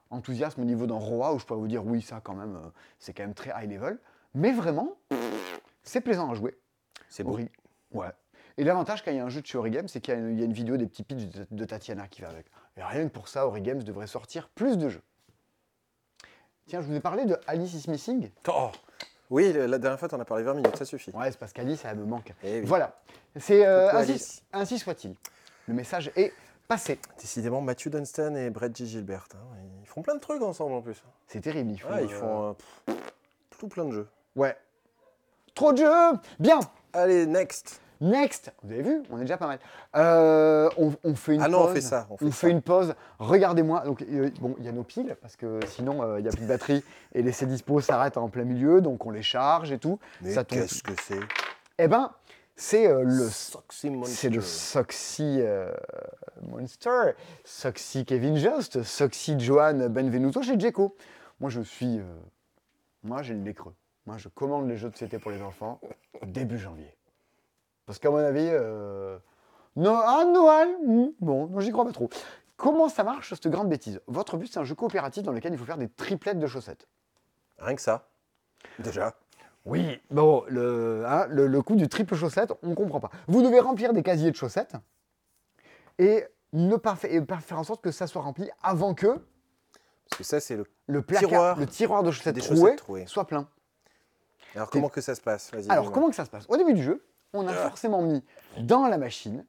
enthousiaste 0.09 0.57
au 0.59 0.63
niveau 0.63 0.85
d'un 0.87 0.95
roi 0.95 1.33
où 1.33 1.39
je 1.39 1.45
pourrais 1.45 1.59
vous 1.59 1.67
dire 1.67 1.85
oui, 1.85 2.01
ça 2.01 2.21
quand 2.23 2.35
même, 2.35 2.55
euh, 2.55 2.69
c'est 2.99 3.13
quand 3.13 3.23
même 3.23 3.33
très 3.33 3.51
high 3.55 3.71
level. 3.71 3.97
Mais 4.33 4.51
vraiment, 4.51 4.95
c'est 5.83 6.01
plaisant 6.01 6.29
à 6.31 6.33
jouer. 6.35 6.57
C'est 7.09 7.23
beau. 7.23 7.33
Ori- 7.33 7.49
Ouais. 7.93 8.09
Et 8.57 8.63
l'avantage 8.63 9.03
quand 9.03 9.11
il 9.11 9.17
y 9.17 9.19
a 9.19 9.25
un 9.25 9.29
jeu 9.29 9.41
de 9.41 9.45
chez 9.45 9.57
Origame, 9.57 9.87
c'est 9.87 10.01
qu'il 10.01 10.13
y, 10.13 10.17
a 10.17 10.19
une- 10.19 10.31
il 10.33 10.39
y 10.39 10.41
a 10.41 10.45
une 10.45 10.53
vidéo 10.53 10.75
des 10.77 10.85
petits 10.87 11.03
pitchs 11.03 11.25
de, 11.29 11.45
de 11.49 11.65
Tatiana 11.65 12.07
qui 12.07 12.21
va 12.21 12.29
avec. 12.29 12.45
Et 12.77 12.83
rien 12.83 13.03
que 13.07 13.13
pour 13.13 13.27
ça, 13.27 13.47
Origames 13.47 13.83
devrait 13.83 14.07
sortir 14.07 14.49
plus 14.49 14.77
de 14.77 14.89
jeux. 14.89 15.01
Tiens, 16.67 16.81
je 16.81 16.87
vous 16.87 16.95
ai 16.95 16.99
parlé 16.99 17.25
de 17.25 17.37
Alice 17.47 17.73
is 17.73 17.89
Missing. 17.89 18.29
Oh 18.47 18.71
oui, 19.31 19.53
la 19.53 19.77
dernière 19.79 19.97
fois, 19.99 20.07
tu 20.07 20.13
en 20.15 20.19
as 20.19 20.25
parlé 20.25 20.43
20 20.43 20.53
minutes, 20.55 20.75
ça 20.77 20.85
suffit. 20.85 21.09
Ouais, 21.11 21.31
c'est 21.31 21.39
parce 21.39 21.51
qu'Alice, 21.51 21.83
elle 21.85 21.97
me 21.97 22.05
manque. 22.05 22.31
Eh 22.43 22.59
oui. 22.59 22.65
Voilà. 22.65 22.95
C'est 23.37 23.65
euh, 23.65 23.89
ainsi 24.53 24.77
soit-il. 24.79 25.15
Le 25.67 25.73
message 25.73 26.11
est 26.15 26.31
passé. 26.67 26.99
Décidément, 27.19 27.61
Matthew 27.61 27.89
Dunstan 27.89 28.35
et 28.35 28.49
Brett 28.49 28.75
G. 28.75 28.85
Gilbert, 28.85 29.27
hein, 29.33 29.37
ils 29.81 29.87
font 29.87 30.01
plein 30.01 30.15
de 30.15 30.19
trucs 30.19 30.41
ensemble 30.41 30.73
en 30.73 30.81
plus. 30.81 31.03
C'est 31.27 31.41
terrible. 31.41 31.71
Ils 31.71 31.79
font, 31.79 31.89
Ouais, 31.93 32.05
ils 32.05 32.13
euh, 32.13 32.19
font 32.19 32.49
euh, 32.49 32.53
pff, 32.87 32.95
tout 33.59 33.67
plein 33.67 33.85
de 33.85 33.91
jeux. 33.91 34.07
Ouais. 34.35 34.55
Trop 35.53 35.71
de 35.71 35.77
jeux 35.77 36.19
Bien 36.39 36.59
Allez, 36.93 37.25
next 37.25 37.81
Next 38.01 38.51
Vous 38.61 38.73
avez 38.73 38.81
vu 38.81 39.03
On 39.09 39.17
est 39.17 39.21
déjà 39.21 39.37
pas 39.37 39.47
mal. 39.47 39.59
Euh, 39.95 40.69
on, 40.77 40.93
on 41.05 41.15
fait 41.15 41.35
une 41.35 41.41
Ah 41.41 41.45
pause. 41.45 41.53
non, 41.53 41.61
on 41.63 41.73
fait 41.73 41.79
ça, 41.81 42.07
on 42.09 42.17
fait 42.17 42.29
ça. 42.31 42.49
une 42.49 42.61
pause. 42.61 42.93
Regardez-moi. 43.19 43.81
Donc, 43.85 44.01
euh, 44.01 44.29
bon, 44.41 44.53
il 44.59 44.65
y 44.65 44.67
a 44.67 44.73
nos 44.73 44.83
piles, 44.83 45.15
parce 45.21 45.37
que 45.37 45.61
sinon, 45.67 46.03
euh, 46.03 46.19
il 46.19 46.23
n'y 46.23 46.27
a 46.27 46.31
plus 46.31 46.41
de 46.41 46.47
batterie. 46.47 46.83
Et 47.13 47.21
les 47.21 47.31
dispo 47.31 47.79
s'arrêtent 47.79 48.17
en 48.17 48.27
plein 48.27 48.43
milieu. 48.43 48.81
Donc, 48.81 49.05
on 49.05 49.11
les 49.11 49.21
charge 49.23 49.71
et 49.71 49.79
tout. 49.79 49.97
Mais 50.21 50.33
ça 50.33 50.43
tombe. 50.43 50.59
qu'est-ce 50.59 50.83
que 50.83 50.91
c'est? 51.01 51.19
Eh 51.77 51.87
ben, 51.87 52.11
c'est 52.55 52.87
euh, 52.87 53.03
le 53.03 53.29
Soxy 53.29 53.89
Monster. 53.89 54.15
C'est 54.15 54.29
le 54.29 54.41
Soxy 54.41 55.37
euh, 55.41 55.73
Monster, 56.41 57.11
Soxy 57.43 58.05
Kevin 58.05 58.37
Jost, 58.37 58.83
Soxy 58.83 59.39
Johan 59.39 59.89
Benvenuto 59.89 60.41
chez 60.41 60.59
Djeco. 60.59 60.95
Moi, 61.39 61.49
je 61.49 61.61
suis. 61.61 61.99
euh, 61.99 62.03
moi, 63.03 63.21
j'ai 63.21 63.33
le 63.33 63.41
nez 63.41 63.53
creux. 63.53 63.75
Moi, 64.05 64.17
je 64.17 64.29
commande 64.29 64.67
les 64.69 64.77
jeux 64.77 64.89
de 64.89 64.93
société 64.93 65.19
pour 65.19 65.31
les 65.31 65.41
enfants 65.41 65.81
début 66.23 66.57
janvier. 66.57 66.95
Parce 67.85 67.99
qu'à 67.99 68.09
mon 68.09 68.17
avis. 68.17 68.47
euh, 68.51 69.17
No, 69.75 69.91
ah, 69.93 70.23
Noël 70.25 70.77
hmm, 70.85 71.07
Bon, 71.19 71.47
non, 71.47 71.59
j'y 71.59 71.71
crois 71.71 71.85
pas 71.85 71.91
trop. 71.91 72.09
Comment 72.55 72.87
ça 72.87 73.03
marche, 73.03 73.33
cette 73.33 73.47
grande 73.49 73.67
bêtise? 73.67 73.99
Votre 74.07 74.37
but, 74.37 74.47
c'est 74.47 74.59
un 74.59 74.63
jeu 74.63 74.75
coopératif 74.75 75.23
dans 75.23 75.33
lequel 75.33 75.51
il 75.51 75.57
faut 75.59 75.65
faire 75.65 75.77
des 75.77 75.89
triplettes 75.89 76.39
de 76.39 76.47
chaussettes. 76.47 76.87
Rien 77.57 77.75
que 77.75 77.81
ça. 77.81 78.07
Déjà. 78.79 79.13
Oui, 79.65 79.99
bon, 80.11 80.43
le, 80.47 81.03
hein, 81.07 81.25
le, 81.29 81.47
le 81.47 81.61
coup 81.63 81.75
du 81.75 81.87
triple 81.87 82.15
chaussette, 82.15 82.53
on 82.61 82.69
ne 82.69 82.75
comprend 82.75 82.99
pas. 82.99 83.09
Vous 83.27 83.41
devez 83.41 83.59
remplir 83.59 83.93
des 83.93 84.03
casiers 84.03 84.29
de 84.29 84.35
chaussettes 84.35 84.75
et 85.97 86.25
ne 86.53 86.75
pas, 86.75 86.95
fa- 86.95 87.07
et 87.07 87.19
pas 87.21 87.37
faire 87.37 87.59
en 87.59 87.63
sorte 87.63 87.81
que 87.81 87.91
ça 87.91 88.05
soit 88.07 88.21
rempli 88.21 88.49
avant 88.61 88.93
que 88.93 89.07
Parce 89.07 90.17
que 90.19 90.23
ça, 90.23 90.39
c'est 90.39 90.55
le. 90.55 90.65
le 90.87 91.01
placard, 91.01 91.29
Tiroir 91.29 91.57
le 91.59 91.65
tiroir 91.65 92.03
de 92.03 92.11
chaussettes, 92.11 92.35
des 92.35 92.41
trouées, 92.41 92.59
chaussettes 92.59 92.77
trouées. 92.77 93.05
soit 93.07 93.25
plein. 93.25 93.47
Alors, 94.55 94.69
comment 94.69 94.87
que 94.89 95.01
ça 95.01 95.15
se 95.15 95.21
passe? 95.21 95.51
Vas-y. 95.51 95.69
Alors, 95.69 95.91
comment 95.91 96.09
que 96.09 96.15
ça 96.15 96.25
se 96.25 96.29
passe? 96.29 96.45
Au 96.47 96.55
début 96.57 96.73
du 96.73 96.83
jeu, 96.83 97.03
on 97.33 97.47
a 97.47 97.51
Ah. 97.51 97.55
forcément 97.55 98.01
mis 98.01 98.23
dans 98.59 98.87
la 98.87 98.97
machine 98.97 99.45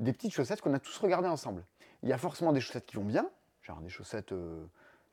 des 0.00 0.12
petites 0.12 0.32
chaussettes 0.34 0.60
qu'on 0.60 0.74
a 0.74 0.78
tous 0.80 0.98
regardées 0.98 1.28
ensemble. 1.28 1.64
Il 2.02 2.08
y 2.08 2.12
a 2.12 2.18
forcément 2.18 2.52
des 2.52 2.60
chaussettes 2.60 2.84
qui 2.86 2.96
vont 2.96 3.04
bien, 3.04 3.26
genre 3.62 3.80
des 3.80 3.88
chaussettes. 3.88 4.32
euh, 4.32 4.66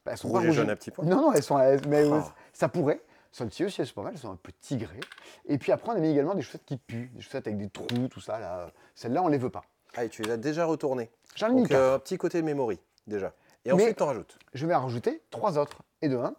bah, 0.03 0.13
elles 0.13 0.17
sont 0.17 0.27
Rouge 0.29 0.39
pas 0.39 0.45
et 0.45 0.49
rouges. 0.49 0.69
à 0.69 0.75
petits 0.75 0.91
points 0.91 1.05
Non, 1.05 1.17
non, 1.17 1.31
elles 1.33 1.43
sont. 1.43 1.57
elles- 1.59 1.87
mais 1.87 2.03
Oh. 2.05 2.21
ça 2.53 2.67
pourrait. 2.67 3.01
Celles-ci 3.31 3.63
aussi, 3.65 3.81
elles 3.81 3.87
sont 3.87 3.93
pas 3.95 4.03
mal, 4.03 4.13
elles 4.13 4.19
sont 4.19 4.31
un 4.31 4.35
peu 4.35 4.51
tigrées. 4.59 4.99
Et 5.47 5.57
puis 5.57 5.71
après, 5.71 5.91
on 5.93 5.95
a 5.95 5.99
mis 5.99 6.09
également 6.11 6.35
des 6.35 6.41
chaussettes 6.41 6.65
qui 6.65 6.77
puent, 6.77 7.09
des 7.13 7.21
chaussettes 7.21 7.47
avec 7.47 7.57
des 7.57 7.69
trous, 7.69 8.07
tout 8.09 8.19
ça. 8.19 8.39
là. 8.39 8.71
Celles-là, 8.95 9.23
on 9.23 9.27
les 9.29 9.37
veut 9.37 9.49
pas. 9.49 9.63
Ah, 9.95 10.03
et 10.05 10.09
tu 10.09 10.21
les 10.21 10.31
as 10.31 10.37
déjà 10.37 10.65
retournés. 10.65 11.09
J'en 11.35 11.47
ai 11.49 11.53
mis 11.53 11.61
Donc, 11.63 11.71
euh, 11.71 11.95
un 11.95 11.99
petit 11.99 12.17
côté 12.17 12.41
memory, 12.41 12.79
déjà. 13.07 13.33
Et 13.65 13.71
ensuite, 13.71 13.97
t'en 13.97 14.07
rajoutes. 14.07 14.37
Je 14.53 14.65
vais 14.67 14.73
en 14.75 14.81
rajouter 14.81 15.21
trois 15.29 15.57
autres. 15.57 15.81
Et 16.01 16.09
de 16.09 16.17
1, 16.17 16.33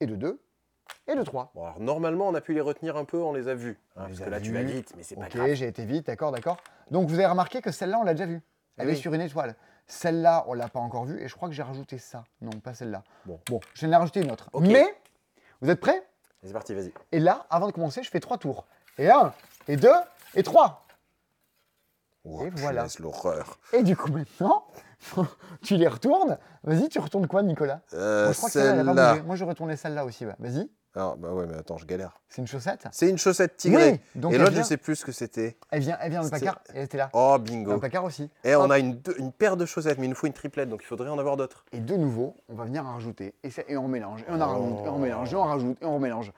et 0.00 0.06
de 0.06 0.14
2, 0.16 0.40
et 1.08 1.14
de 1.14 1.22
3. 1.22 1.50
Bon, 1.54 1.64
alors, 1.64 1.80
normalement, 1.80 2.28
on 2.28 2.34
a 2.34 2.40
pu 2.40 2.54
les 2.54 2.60
retenir 2.60 2.96
un 2.96 3.04
peu, 3.04 3.18
on 3.18 3.32
les 3.32 3.48
a 3.48 3.54
vus. 3.54 3.78
hein, 3.96 4.04
parce 4.06 4.20
que 4.20 4.30
là, 4.30 4.40
tu 4.40 4.52
vas 4.52 4.62
vite, 4.62 4.92
mais 4.96 5.02
c'est 5.02 5.16
pas 5.16 5.26
Ok, 5.26 5.34
grave. 5.36 5.54
j'ai 5.54 5.66
été 5.66 5.84
vite, 5.84 6.06
d'accord, 6.06 6.32
d'accord. 6.32 6.56
Donc 6.90 7.08
vous 7.08 7.14
avez 7.16 7.26
remarqué 7.26 7.60
que 7.60 7.70
celle-là, 7.72 7.98
on 7.98 8.04
l'a 8.04 8.14
déjà 8.14 8.26
vue. 8.26 8.40
Elle 8.78 8.86
Ah 8.86 8.90
est 8.90 8.94
oui. 8.94 8.96
sur 8.96 9.12
une 9.12 9.20
étoile. 9.20 9.54
Celle-là, 9.86 10.44
on 10.46 10.54
l'a 10.54 10.68
pas 10.68 10.78
encore 10.80 11.04
vue 11.04 11.20
et 11.20 11.28
je 11.28 11.34
crois 11.34 11.48
que 11.48 11.54
j'ai 11.54 11.62
rajouté 11.64 11.98
ça. 11.98 12.24
Non, 12.40 12.50
pas 12.50 12.74
celle-là. 12.74 13.02
Bon. 13.26 13.40
Bon, 13.50 13.60
je 13.74 13.80
viens 13.80 13.88
de 13.90 13.94
rajouter 13.96 14.20
une 14.22 14.30
autre. 14.30 14.48
Ok. 14.52 14.62
Mais, 14.66 14.94
vous 15.62 15.70
êtes 15.70 15.80
prêts? 15.80 16.02
C'est 16.42 16.52
parti, 16.52 16.74
vas-y. 16.74 16.92
Et 17.12 17.18
là, 17.20 17.46
avant 17.50 17.66
de 17.66 17.72
commencer, 17.72 18.02
je 18.02 18.10
fais 18.10 18.20
trois 18.20 18.38
tours. 18.38 18.66
Et 18.98 19.10
un, 19.10 19.32
et 19.68 19.76
deux, 19.76 19.92
et 20.34 20.42
trois. 20.42 20.86
Et 22.24 22.50
voilà. 22.56 22.86
l'horreur. 22.98 23.58
Et 23.72 23.82
du 23.82 23.96
coup, 23.96 24.10
maintenant, 24.12 24.66
tu 25.62 25.76
les 25.76 25.88
retournes. 25.88 26.38
Vas-y, 26.64 26.88
tu 26.88 26.98
retournes 26.98 27.26
quoi, 27.26 27.42
Nicolas? 27.42 27.80
Euh, 27.94 28.24
Moi, 28.24 28.32
je 28.32 28.36
crois 28.38 28.48
que 28.48 28.52
celle-là, 28.52 28.72
pas 28.84 28.84
celle-là. 28.84 29.12
bougé. 29.12 29.22
Moi, 29.26 29.36
je 29.36 29.44
retournais 29.44 29.76
celle-là 29.76 30.04
aussi. 30.04 30.24
Vas-y, 30.24 30.70
Ah, 30.96 31.14
bah 31.16 31.32
ouais, 31.32 31.46
mais 31.46 31.54
attends, 31.54 31.76
je 31.78 31.86
galère. 31.86 32.18
c'est 32.28 32.40
une 32.42 32.48
chaussette? 32.48 32.86
C'est 32.90 33.08
une 33.08 33.16
chaussette 33.18 33.56
tigrée. 33.56 33.92
Oui, 33.92 34.20
donc 34.20 34.32
et 34.32 34.38
l'autre, 34.38 34.50
je 34.50 34.54
vient, 34.56 34.64
sais 34.64 34.76
plus 34.76 34.96
ce 34.96 35.04
que 35.04 35.12
c'était. 35.12 35.56
elle 35.70 35.80
vient, 35.82 35.96
elle 36.00 36.10
vient 36.10 36.18
dans 36.20 36.24
le 36.24 36.30
placard 36.30 36.60
et 36.74 36.78
elle 36.78 36.84
était 36.84 36.96
là. 36.98 37.10
Oh, 37.12 37.36
Dans 37.36 37.38
bingo. 37.38 37.72
le 37.72 37.78
placard 37.78 38.02
aussi. 38.04 38.28
Et 38.42 38.56
on 38.56 38.68
a 38.70 38.78
une, 38.80 38.94
deux- 38.96 39.14
une 39.18 39.30
paire 39.30 39.56
de 39.56 39.66
chaussettes, 39.66 39.98
mais 39.98 40.06
il 40.06 40.08
nous 40.10 40.16
faut 40.16 40.26
une 40.26 40.32
triplette, 40.32 40.68
donc 40.68 40.80
il 40.82 40.86
faudrait 40.86 41.08
en 41.08 41.18
avoir 41.20 41.36
d'autres. 41.36 41.64
Et 41.70 41.78
de 41.78 41.94
nouveau, 41.96 42.34
on 42.48 42.54
va 42.54 42.64
venir 42.64 42.84
en 42.84 42.94
rajouter. 42.94 43.34
Et, 43.44 43.50
ça- 43.50 43.62
et 43.68 43.76
on 43.76 43.86
mélange, 43.86 44.22
et 44.22 44.24
on 44.30 44.40
en 44.40 44.48
Oh. 44.48 44.60
rajoute, 44.62 44.84
et 44.84 44.88
on 44.88 44.98
mélange, 44.98 45.32
et 45.32 45.36
on 45.36 45.42
rajoute, 45.44 45.78
et 45.80 45.86
on 45.86 45.98
mélange. 46.00 46.32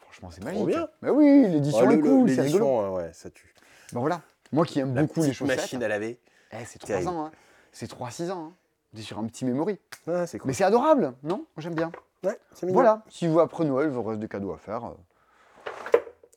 Franchement, 0.00 0.30
c'est 0.30 0.44
magique. 0.44 0.66
bien. 0.66 0.86
Mais 1.00 1.08
oui, 1.10 1.46
l'édition 1.48 1.80
Oh, 1.84 1.86
le- 1.86 1.94
est 1.94 2.00
cool, 2.00 2.28
c'est 2.30 2.42
rigolo. 2.42 2.42
L'édition, 2.42 2.84
euh, 2.84 2.96
ouais, 2.98 3.10
ça 3.14 3.30
tue. 3.30 3.54
Ben 3.94 4.00
voilà, 4.00 4.20
moi 4.52 4.66
qui 4.66 4.80
aime 4.80 4.94
La 4.94 5.02
beaucoup 5.02 5.22
les 5.22 5.32
chaussettes, 5.32 5.56
machine 5.56 5.82
à 5.82 5.88
laver. 5.88 6.18
eh, 6.52 6.56
c'est 6.66 6.78
3 6.78 6.88
terrible. 6.96 7.08
ans, 7.08 7.24
hein. 7.26 7.30
c'est 7.72 7.86
3-6 7.90 8.30
ans. 8.30 8.48
Hein. 8.50 8.52
On 8.94 8.98
est 8.98 9.02
sur 9.02 9.18
un 9.18 9.24
petit 9.26 9.44
memory. 9.46 9.78
Ah, 10.06 10.26
c'est 10.26 10.38
cool. 10.38 10.48
Mais 10.48 10.52
c'est 10.54 10.62
adorable, 10.62 11.14
non? 11.24 11.46
J'aime 11.56 11.74
bien. 11.74 11.90
Ouais, 12.24 12.38
c'est 12.54 12.66
mignon. 12.66 12.74
Voilà, 12.74 13.02
si 13.08 13.26
vous 13.26 13.40
après 13.40 13.64
Noël, 13.64 13.88
vous 13.90 14.02
reste 14.02 14.20
des 14.20 14.28
cadeaux 14.28 14.52
à 14.52 14.58
faire. 14.58 14.84
euh. 14.84 14.94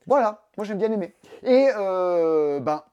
Voilà, 0.05 0.41
moi 0.57 0.65
j'aime 0.65 0.77
bien 0.77 0.91
aimer. 0.91 1.15
Et 1.43 1.69
euh, 1.75 2.59
ben, 2.59 2.83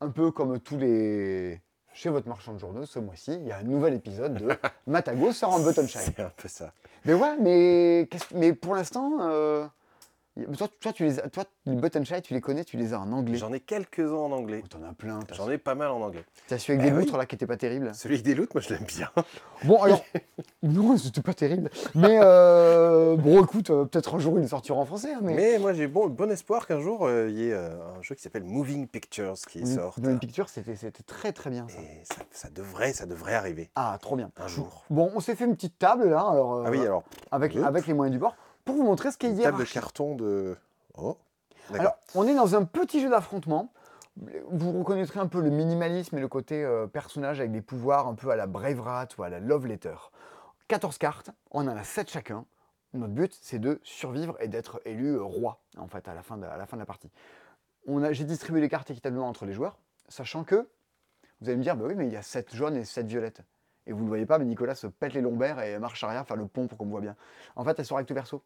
un 0.00 0.08
peu 0.10 0.30
comme 0.30 0.58
tous 0.60 0.78
les. 0.78 1.60
Chez 1.92 2.08
votre 2.08 2.28
marchand 2.28 2.52
de 2.54 2.58
journaux, 2.58 2.86
ce 2.86 2.98
mois-ci, 3.00 3.34
il 3.34 3.46
y 3.46 3.52
a 3.52 3.58
un 3.58 3.62
nouvel 3.64 3.94
épisode 3.94 4.34
de 4.34 4.48
Matago 4.86 5.32
sort 5.32 5.54
en 5.54 5.60
button 5.60 5.86
shine. 5.86 6.00
C'est 6.02 6.20
un 6.20 6.30
peu 6.36 6.48
ça. 6.48 6.72
Mais 7.04 7.14
ouais, 7.14 7.36
mais, 7.38 8.06
qu'est-ce- 8.10 8.34
mais 8.34 8.52
pour 8.54 8.74
l'instant, 8.76 9.18
euh, 9.20 9.66
toi, 10.56 10.68
toi, 10.80 10.92
tu 10.92 11.04
les 11.04 11.18
as- 11.20 11.28
toi, 11.28 11.44
les 11.66 11.76
button 11.76 12.04
shy, 12.04 12.20
tu 12.22 12.34
les 12.34 12.40
connais, 12.40 12.64
tu 12.64 12.76
les 12.76 12.92
as 12.94 13.00
en 13.00 13.10
anglais. 13.12 13.36
J'en 13.38 13.52
ai 13.52 13.60
quelques-uns 13.60 14.12
en 14.14 14.32
anglais. 14.32 14.62
Oh, 14.64 14.68
T'en 14.68 14.82
as 14.88 14.92
plein. 14.92 15.20
J'en 15.32 15.50
ai 15.50 15.58
pas 15.58 15.74
mal 15.74 15.90
en 15.90 16.00
anglais. 16.00 16.24
t'as 16.48 16.58
celui 16.58 16.74
avec 16.78 16.86
Eh 16.86 16.90
des 16.90 16.96
oui. 16.96 17.04
loutres 17.04 17.16
là 17.18 17.26
qui 17.26 17.34
était 17.34 17.46
pas 17.46 17.56
terrible. 17.56 17.94
Celui 17.94 18.16
avec 18.16 18.24
des 18.24 18.34
loutres, 18.34 18.52
moi 18.54 18.62
je 18.62 18.70
l'aime 18.74 18.84
bien. 18.86 19.08
Bon 19.64 19.82
alors, 19.82 20.02
non, 20.62 20.96
c'était 20.96 21.20
pas 21.20 21.34
terrible. 21.34 21.68
Mais 21.94 22.18
euh, 22.22 23.14
bon, 23.16 23.42
écoute, 23.44 23.68
euh, 23.70 23.84
peut-être 23.84 24.14
un 24.14 24.18
jour 24.18 24.38
il 24.40 24.48
sortira 24.48 24.78
en 24.78 24.86
français. 24.86 25.12
hein, 25.12 25.20
mais 25.22 25.34
Mais 25.34 25.58
moi 25.58 25.74
j'ai 25.74 25.86
bon, 25.86 26.06
bon 26.08 26.30
espoir 26.30 26.66
qu'un 26.66 26.80
jour 26.80 27.06
euh, 27.06 27.28
il 27.28 27.36
y 27.38 27.48
ait 27.48 27.52
euh, 27.52 27.68
un 27.98 28.00
jeu 28.02 28.14
qui 28.14 28.22
s'appelle 28.22 28.44
Moving 28.44 28.86
Pictures 28.86 29.34
qui 29.48 29.66
sorte. 29.66 30.00
Dans 30.00 30.10
une 30.10 30.18
picture, 30.18 30.48
c'était 30.48 30.76
c'était 30.76 31.02
très 31.02 31.32
très 31.32 31.50
bien 31.50 31.66
ça. 31.68 31.78
Et 31.80 32.00
ça, 32.04 32.22
ça 32.30 32.48
devrait, 32.50 32.92
ça 32.94 33.04
devrait 33.04 33.34
arriver 33.34 33.70
Ah, 33.76 33.98
trop 34.00 34.16
bien. 34.16 34.30
un 34.38 34.48
jour. 34.48 34.84
Bon, 34.88 35.10
on 35.14 35.20
s'est 35.20 35.34
fait 35.34 35.44
une 35.44 35.54
petite 35.56 35.78
table 35.78 36.08
là, 36.08 36.20
alors, 36.20 36.54
euh, 36.54 36.64
Ah 36.66 36.70
oui, 36.70 36.80
alors, 36.80 37.02
avec, 37.30 37.54
avec 37.56 37.86
les 37.86 37.92
moyens 37.92 38.12
du 38.14 38.18
bord, 38.18 38.34
pour 38.70 38.82
vous 38.82 38.88
montrer 38.88 39.10
ce 39.10 39.18
qu'est 39.18 39.28
une 39.28 39.34
table 39.34 39.44
de 39.44 39.52
hiérarchie. 39.52 39.74
carton 39.74 40.14
de. 40.14 40.56
Oh. 40.96 41.16
Alors, 41.74 41.96
on 42.14 42.26
est 42.26 42.34
dans 42.34 42.54
un 42.54 42.64
petit 42.64 43.00
jeu 43.00 43.10
d'affrontement. 43.10 43.72
Vous 44.50 44.72
reconnaîtrez 44.78 45.20
un 45.20 45.28
peu 45.28 45.40
le 45.40 45.50
minimalisme 45.50 46.18
et 46.18 46.20
le 46.20 46.28
côté 46.28 46.64
euh, 46.64 46.86
personnage 46.86 47.38
avec 47.40 47.52
des 47.52 47.62
pouvoirs 47.62 48.08
un 48.08 48.14
peu 48.14 48.30
à 48.30 48.36
la 48.36 48.46
Brave 48.46 48.80
Rat 48.80 49.08
ou 49.18 49.22
à 49.22 49.28
la 49.28 49.40
Love 49.40 49.66
Letter. 49.66 49.94
14 50.68 50.98
cartes, 50.98 51.30
on 51.52 51.66
en 51.68 51.76
a 51.76 51.84
7 51.84 52.10
chacun. 52.10 52.44
Notre 52.92 53.12
but, 53.12 53.38
c'est 53.40 53.60
de 53.60 53.80
survivre 53.84 54.36
et 54.40 54.48
d'être 54.48 54.80
élu 54.84 55.14
euh, 55.14 55.22
roi, 55.22 55.60
en 55.78 55.86
fait, 55.86 56.08
à 56.08 56.14
la 56.14 56.22
fin 56.22 56.36
de, 56.36 56.44
à 56.44 56.56
la, 56.56 56.66
fin 56.66 56.76
de 56.76 56.82
la 56.82 56.86
partie. 56.86 57.10
J'ai 58.10 58.24
distribué 58.24 58.60
les 58.60 58.68
cartes 58.68 58.90
équitablement 58.90 59.28
entre 59.28 59.46
les 59.46 59.52
joueurs, 59.52 59.78
sachant 60.08 60.42
que, 60.44 60.68
vous 61.40 61.48
allez 61.48 61.56
me 61.56 61.62
dire, 61.62 61.76
bah 61.76 61.84
oui, 61.86 61.94
mais 61.94 62.06
il 62.06 62.12
y 62.12 62.16
a 62.16 62.22
7 62.22 62.54
jaunes 62.54 62.76
et 62.76 62.84
7 62.84 63.06
violettes. 63.06 63.42
Et 63.86 63.92
vous 63.92 64.00
ne 64.00 64.04
le 64.04 64.08
voyez 64.08 64.26
pas, 64.26 64.38
mais 64.38 64.44
Nicolas 64.44 64.74
se 64.74 64.86
pète 64.86 65.14
les 65.14 65.20
lombaires 65.20 65.60
et 65.60 65.78
marche 65.78 66.04
arrière, 66.04 66.26
faire 66.26 66.36
le 66.36 66.46
pont 66.46 66.66
pour 66.66 66.76
qu'on 66.76 66.84
me 66.84 66.90
voit 66.90 67.00
bien. 67.00 67.16
En 67.56 67.64
fait, 67.64 67.78
elles 67.78 67.86
sont 67.86 67.96
recto 67.96 68.14
verso. 68.14 68.42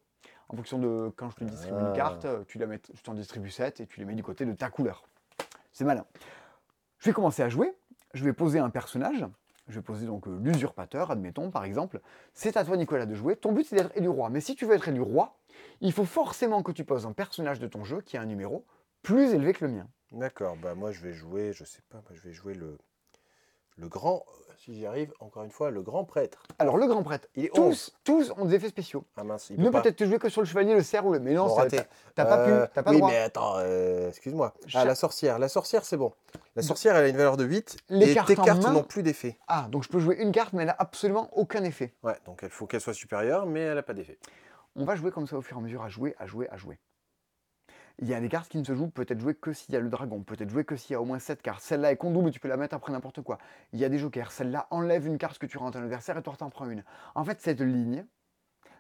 En 0.49 0.57
fonction 0.57 0.79
de 0.79 1.11
quand 1.17 1.31
je 1.31 1.37
te 1.37 1.45
distribue 1.45 1.81
une 1.81 1.87
Ah. 1.89 1.97
carte, 1.97 2.25
euh, 2.27 2.45
tu 2.47 2.59
la 2.59 2.67
mets, 2.67 2.81
je 2.93 3.03
t'en 3.03 3.15
distribue 3.15 3.51
7 3.51 3.81
et 3.81 3.87
tu 3.87 3.99
les 4.01 4.07
mets 4.07 4.15
du 4.15 4.23
côté 4.23 4.45
de 4.45 4.53
ta 4.53 4.69
couleur. 4.71 5.05
C'est 5.73 5.85
malin. 5.85 6.05
Je 6.99 7.11
vais 7.11 7.15
commencer 7.15 7.43
à 7.43 7.49
jouer. 7.49 7.75
Je 8.13 8.25
vais 8.25 8.33
poser 8.33 8.59
un 8.59 8.71
personnage. 8.71 9.25
Je 9.69 9.75
vais 9.77 9.83
poser 9.83 10.07
donc 10.07 10.29
euh, 10.29 10.39
l'usurpateur, 10.43 11.11
admettons, 11.11 11.51
par 11.51 11.65
exemple. 11.65 12.01
C'est 12.35 12.57
à 12.59 12.65
toi, 12.65 12.77
Nicolas, 12.77 13.07
de 13.07 13.15
jouer. 13.15 13.35
Ton 13.37 13.53
but, 13.53 13.65
c'est 13.65 13.77
d'être 13.77 13.97
élu 13.97 14.09
roi. 14.09 14.29
Mais 14.29 14.41
si 14.41 14.55
tu 14.55 14.67
veux 14.67 14.75
être 14.75 14.89
élu 14.89 15.01
roi, 15.01 15.37
il 15.81 15.93
faut 15.93 16.05
forcément 16.05 16.63
que 16.63 16.71
tu 16.73 16.85
poses 16.85 17.07
un 17.07 17.13
personnage 17.13 17.59
de 17.61 17.67
ton 17.67 17.83
jeu 17.83 18.03
qui 18.03 18.17
a 18.19 18.21
un 18.21 18.27
numéro 18.27 18.65
plus 19.03 19.33
élevé 19.33 19.55
que 19.55 19.65
le 19.65 19.73
mien. 19.73 19.89
D'accord, 20.13 20.57
bah 20.57 20.75
moi 20.75 20.93
je 20.93 21.01
vais 21.01 21.13
jouer, 21.13 21.53
je 21.53 21.65
sais 21.65 21.83
pas, 21.89 21.97
moi, 21.99 22.11
je 22.13 22.21
vais 22.21 22.33
jouer 22.33 22.55
le, 22.55 22.79
le 23.77 23.89
grand, 23.89 24.25
si 24.65 24.75
j'y 24.75 24.87
arrive, 24.87 25.13
encore 25.21 25.43
une 25.45 25.51
fois, 25.51 25.71
le 25.71 25.83
grand 25.83 26.05
prêtre. 26.05 26.43
Alors, 26.59 26.79
le 26.79 26.87
grand 26.87 27.03
prêtre, 27.03 27.29
Il 27.37 27.45
est 27.47 27.59
11. 27.59 27.93
tous, 28.03 28.29
tous 28.29 28.33
ont 28.41 28.47
des 28.47 28.55
effets 28.55 28.69
spéciaux. 28.71 29.05
Ah 29.17 29.25
mince, 29.25 29.51
il 29.51 29.59
Ne 29.59 29.67
peut 29.67 29.71
pas. 29.73 29.83
peut-être 29.83 29.97
te 29.97 30.05
jouer 30.05 30.19
que 30.19 30.29
sur 30.31 30.41
le 30.41 30.47
chevalier, 30.47 30.73
le 30.75 30.83
cerf 30.83 31.05
ou 31.05 31.13
le. 31.13 31.21
Mais 31.21 31.35
non, 31.35 31.47
Bon, 31.49 31.55
ça- 31.55 31.63
raté. 31.63 31.77
t'as 31.77 31.85
t'as 32.15 32.25
pas 32.25 32.39
Euh, 32.39 32.65
pu, 32.67 32.73
t'as 32.75 32.83
pas 32.83 32.91
oui, 32.93 32.97
droit. 32.99 33.11
mais 33.11 33.19
attends, 33.19 33.55
euh, 33.59 34.09
excuse-moi. 34.09 34.55
Cha- 34.67 34.81
Ah, 34.81 34.85
la 34.87 34.95
sorcière. 34.95 35.39
La 35.39 35.49
sorcière, 35.49 35.85
c'est 35.85 35.97
bon. 35.99 36.13
La 36.57 36.63
sorcière, 36.63 36.97
elle 36.97 37.05
a 37.05 37.09
une 37.09 37.17
valeur 37.17 37.37
de 37.37 37.45
8. 37.45 37.77
Les 37.91 38.13
et 38.13 38.15
cartes 38.15 38.29
tes 38.29 38.39
en 38.39 38.45
cartes 38.45 38.63
main- 38.63 38.73
n'ont 38.73 38.83
plus 38.85 39.03
d'effet. 39.03 39.37
Ah, 39.49 39.67
donc 39.71 39.83
je 39.83 39.89
peux 39.91 39.99
jouer 39.99 40.17
une 40.17 40.33
carte, 40.33 40.53
mais 40.55 40.63
elle 40.63 40.69
n'a 40.69 40.77
absolument 40.79 41.29
aucun 41.37 41.63
effet. 41.65 41.93
Ouais, 42.03 42.17
donc 42.25 42.41
il 42.43 42.49
faut 42.49 42.67
qu'elle 42.67 42.81
soit 42.81 42.95
supérieure, 42.95 43.45
mais 43.47 43.61
elle 43.61 43.75
n'a 43.75 43.83
pas 43.83 43.93
d'effet. 43.95 44.19
On 44.77 44.85
va 44.85 44.95
jouer 44.97 45.11
comme 45.11 45.27
ça 45.27 45.37
au 45.37 45.43
fur 45.43 45.57
et 45.57 45.61
à 45.61 45.63
mesure, 45.63 45.83
à 45.83 45.89
jouer, 45.89 46.15
à 46.19 46.27
jouer, 46.27 46.49
à 46.51 46.57
jouer. 46.57 46.79
Il 48.01 48.09
y 48.09 48.15
a 48.15 48.21
des 48.21 48.29
cartes 48.29 48.49
qui 48.49 48.59
ne 48.59 48.65
se 48.65 48.75
jouent 48.75 48.89
peut-être 48.89 49.21
jouer 49.21 49.35
que 49.35 49.53
s'il 49.53 49.73
y 49.73 49.77
a 49.77 49.81
le 49.81 49.89
dragon, 49.89 50.23
peut-être 50.23 50.51
jouer 50.51 50.65
que 50.65 50.75
s'il 50.77 50.93
y 50.93 50.97
a 50.97 51.01
au 51.01 51.05
moins 51.05 51.19
7 51.19 51.43
cartes. 51.43 51.63
Celle-là 51.63 51.93
est 51.93 52.03
double, 52.03 52.31
tu 52.31 52.41
peux 52.41 52.49
la 52.49 52.57
mettre 52.57 52.75
après 52.75 52.93
n'importe 52.93 53.23
quoi. 53.23 53.39
Il 53.73 53.79
y 53.79 53.85
a 53.85 53.89
des 53.89 53.99
jokers, 53.99 54.33
celle-là 54.33 54.67
enlève 54.71 55.07
une 55.07 55.19
carte 55.19 55.39
que 55.39 55.47
tu 55.47 55.59
rends 55.59 55.69
à 55.69 55.71
ton 55.71 55.81
adversaire 55.81 56.19
et 56.19 56.23
toi 56.23 56.35
t'en 56.37 56.51
prends 56.51 56.69
une. 56.69 56.83
En 57.15 57.25
fait, 57.25 57.41
cette 57.41 57.61
ligne 57.61 58.05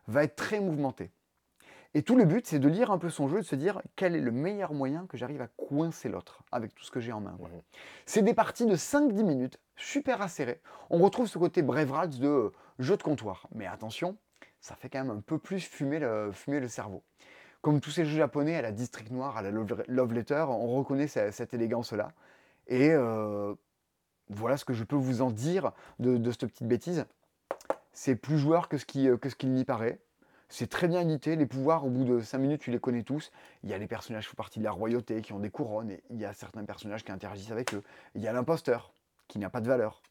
va 0.08 0.24
être 0.24 0.36
très 0.36 0.60
mouvementée. 0.60 1.10
Et 1.96 2.02
tout 2.02 2.16
le 2.16 2.24
but, 2.24 2.44
c'est 2.44 2.58
de 2.58 2.68
lire 2.68 2.90
un 2.90 2.98
peu 2.98 3.08
son 3.08 3.28
jeu, 3.28 3.36
de 3.36 3.44
se 3.44 3.54
dire 3.54 3.80
quel 3.94 4.16
est 4.16 4.20
le 4.20 4.32
meilleur 4.32 4.74
moyen 4.74 5.06
que 5.06 5.16
j'arrive 5.16 5.40
à 5.40 5.46
coincer 5.46 6.08
l'autre 6.08 6.42
avec 6.50 6.74
tout 6.74 6.82
ce 6.82 6.90
que 6.90 6.98
j'ai 6.98 7.12
en 7.12 7.20
main. 7.20 7.36
Mhm. 7.38 7.62
C'est 8.04 8.22
des 8.22 8.34
parties 8.34 8.66
de 8.66 8.74
5-10 8.74 9.22
minutes, 9.22 9.60
super 9.76 10.20
acérées. 10.20 10.60
On 10.90 10.98
retrouve 10.98 11.28
ce 11.28 11.38
côté 11.38 11.62
Brave 11.62 11.92
Rats 11.92 12.08
de 12.08 12.52
jeu 12.80 12.96
de 12.96 13.02
comptoir. 13.02 13.46
Mais 13.54 13.66
attention, 13.66 14.16
ça 14.60 14.74
fait 14.74 14.88
quand 14.88 15.04
même 15.04 15.16
un 15.16 15.20
peu 15.20 15.38
plus 15.38 15.60
fumer 15.60 16.00
le, 16.00 16.32
fumer 16.32 16.58
le 16.58 16.66
cerveau. 16.66 17.04
Comme 17.64 17.80
tous 17.80 17.90
ces 17.92 18.04
jeux 18.04 18.18
japonais 18.18 18.56
à 18.56 18.60
la 18.60 18.72
District 18.72 19.10
Noir, 19.10 19.38
à 19.38 19.42
la 19.42 19.50
Love, 19.50 20.12
Letter, 20.12 20.44
on 20.50 20.76
reconnaît 20.76 21.06
ce- 21.08 21.30
cette 21.30 21.54
élégance-là. 21.54 22.12
Et 22.66 22.90
euh, 22.90 23.54
voilà 24.28 24.58
ce 24.58 24.66
que 24.66 24.74
je 24.74 24.84
peux 24.84 24.96
vous 24.96 25.22
en 25.22 25.30
dire 25.30 25.72
de, 25.98 26.30
cette 26.30 26.44
petite 26.44 26.68
bêtise. 26.68 27.06
C'est 27.94 28.16
plus 28.16 28.36
joueur 28.38 28.68
que 28.68 28.76
ce 28.76 28.84
qui, 28.84 29.08
euh, 29.08 29.16
que 29.16 29.30
ce 29.30 29.34
qu'il 29.34 29.50
n'y 29.50 29.64
paraît. 29.64 29.98
C'est 30.50 30.68
très 30.68 30.88
bien 30.88 31.00
édité. 31.00 31.36
Les 31.36 31.46
pouvoirs, 31.46 31.86
au 31.86 31.88
bout 31.88 32.04
de 32.04 32.20
5 32.20 32.36
minutes, 32.36 32.60
tu 32.60 32.70
les 32.70 32.78
connais 32.78 33.02
tous. 33.02 33.32
Il 33.62 33.70
y 33.70 33.72
a 33.72 33.78
les 33.78 33.86
personnages 33.86 34.24
qui 34.24 34.30
font 34.32 34.36
partie 34.36 34.58
de 34.58 34.64
la 34.64 34.70
royauté, 34.70 35.22
qui 35.22 35.32
ont 35.32 35.40
des 35.40 35.48
couronnes, 35.48 35.90
et 35.90 36.02
il 36.10 36.18
y 36.20 36.26
a 36.26 36.34
certains 36.34 36.64
personnages 36.66 37.02
qui 37.02 37.12
interagissent 37.12 37.50
avec 37.50 37.72
eux. 37.72 37.82
Il 38.14 38.20
y 38.20 38.28
a 38.28 38.32
l'imposteur, 38.34 38.92
qui 39.26 39.38
n'a 39.38 39.48
pas 39.48 39.62
de 39.62 39.68
valeur. 39.68 40.02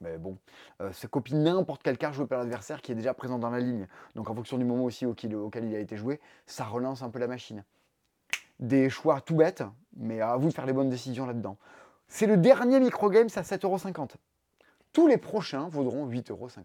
Mais 0.00 0.16
bon, 0.16 0.38
euh, 0.80 0.90
c'est 0.92 1.10
copie 1.10 1.34
n'importe 1.34 1.82
quelle 1.82 1.98
carte 1.98 2.14
jouée 2.14 2.26
par 2.26 2.38
l'adversaire 2.38 2.80
qui 2.80 2.92
est 2.92 2.94
déjà 2.94 3.12
présent 3.12 3.38
dans 3.38 3.50
la 3.50 3.60
ligne. 3.60 3.86
Donc 4.14 4.30
en 4.30 4.34
fonction 4.34 4.56
du 4.56 4.64
moment 4.64 4.84
aussi 4.84 5.04
auquel, 5.04 5.34
auquel 5.36 5.64
il 5.64 5.74
a 5.74 5.78
été 5.78 5.96
joué, 5.96 6.20
ça 6.46 6.64
relance 6.64 7.02
un 7.02 7.10
peu 7.10 7.18
la 7.18 7.26
machine. 7.26 7.64
Des 8.60 8.88
choix 8.88 9.20
tout 9.20 9.36
bêtes, 9.36 9.62
mais 9.96 10.20
à 10.20 10.36
vous 10.36 10.48
de 10.48 10.54
faire 10.54 10.66
les 10.66 10.72
bonnes 10.72 10.88
décisions 10.88 11.26
là-dedans. 11.26 11.56
C'est 12.08 12.26
le 12.26 12.36
dernier 12.38 12.80
microgame, 12.80 13.28
c'est 13.28 13.40
à 13.40 13.42
7,50€. 13.42 14.14
Tous 14.92 15.06
les 15.06 15.18
prochains 15.18 15.68
vaudront 15.68 16.08
8,50€. 16.08 16.64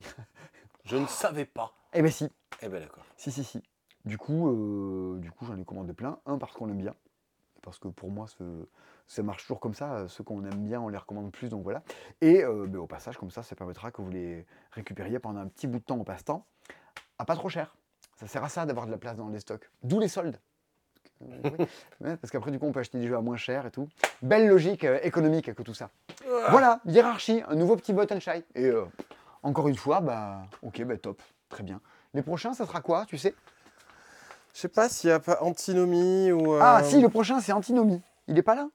Je 0.84 0.96
ne 0.96 1.06
savais 1.06 1.44
pas. 1.46 1.72
Eh 1.94 2.02
ben 2.02 2.10
si, 2.10 2.28
Eh 2.62 2.68
ben 2.68 2.80
d'accord. 2.80 3.04
si, 3.16 3.32
si, 3.32 3.42
si. 3.44 3.62
Du 4.04 4.18
coup, 4.18 4.48
euh, 4.48 5.18
du 5.18 5.30
coup 5.32 5.44
j'en 5.46 5.58
ai 5.58 5.64
commandé 5.64 5.92
plein. 5.92 6.18
Un, 6.26 6.38
parce 6.38 6.52
qu'on 6.52 6.68
aime 6.68 6.78
bien. 6.78 6.94
Parce 7.62 7.78
que 7.78 7.88
pour 7.88 8.10
moi, 8.10 8.26
ce- 8.28 8.68
ça 9.06 9.22
marche 9.22 9.42
toujours 9.42 9.60
comme 9.60 9.74
ça. 9.74 10.06
Ceux 10.08 10.24
qu'on 10.24 10.44
aime 10.44 10.66
bien, 10.66 10.80
on 10.80 10.88
les 10.88 10.98
recommande 10.98 11.30
plus. 11.32 11.48
Donc 11.48 11.62
voilà. 11.62 11.82
Et 12.20 12.42
euh, 12.44 12.66
ben, 12.68 12.78
au 12.78 12.86
passage, 12.86 13.16
comme 13.18 13.30
ça, 13.30 13.42
ça 13.42 13.54
permettra 13.56 13.90
que 13.90 14.02
vous 14.02 14.10
les 14.10 14.44
récupériez 14.72 15.18
pendant 15.18 15.40
un 15.40 15.46
petit 15.48 15.66
bout 15.66 15.78
de 15.78 15.84
temps 15.84 15.96
au 15.98 16.04
passe-temps. 16.04 16.44
À 17.18 17.24
pas 17.24 17.34
trop 17.36 17.48
cher. 17.48 17.76
Ça 18.16 18.26
sert 18.26 18.42
à 18.44 18.48
ça 18.48 18.66
d'avoir 18.66 18.86
de 18.86 18.90
la 18.90 18.98
place 18.98 19.16
dans 19.16 19.28
les 19.28 19.40
stocks. 19.40 19.70
D'où 19.82 20.00
les 20.00 20.08
soldes. 20.08 20.38
Euh. 21.22 21.40
Ouais, 22.00 22.16
parce 22.16 22.30
qu'après, 22.30 22.50
du 22.50 22.58
coup, 22.58 22.66
on 22.66 22.72
peut 22.72 22.80
acheter 22.80 22.98
des 22.98 23.06
jeux 23.06 23.16
à 23.16 23.20
moins 23.22 23.36
cher 23.36 23.64
et 23.66 23.70
tout. 23.70 23.88
Belle 24.22 24.48
logique 24.48 24.84
euh, 24.84 24.98
économique 25.02 25.54
que 25.54 25.62
tout 25.62 25.72
ça. 25.74 25.90
Voilà, 26.50 26.80
hiérarchie, 26.84 27.42
un 27.48 27.54
nouveau 27.54 27.76
petit 27.76 27.92
button 27.94 28.20
shy. 28.20 28.44
Et 28.54 28.66
euh, 28.66 28.84
encore 29.42 29.68
une 29.68 29.76
fois, 29.76 30.00
bah, 30.00 30.42
ok, 30.62 30.82
bah, 30.84 30.96
top, 30.98 31.22
très 31.48 31.62
bien. 31.62 31.80
Les 32.12 32.22
prochains, 32.22 32.52
ça 32.52 32.66
sera 32.66 32.80
quoi, 32.82 33.06
tu 33.06 33.16
sais? 33.16 33.34
Je 34.54 34.60
sais 34.60 34.68
pas 34.68 34.88
s'il 34.88 35.10
y 35.10 35.12
a 35.12 35.20
pas 35.20 35.38
antinomie 35.42 36.32
ou. 36.32 36.54
euh, 36.54 36.60
Ah, 36.62 36.82
si, 36.82 37.00
le 37.00 37.08
prochain, 37.08 37.40
c'est 37.40 37.52
Antinomie. 37.52 38.02
Il 38.26 38.36
est 38.38 38.42
pas 38.42 38.54
là? 38.54 38.68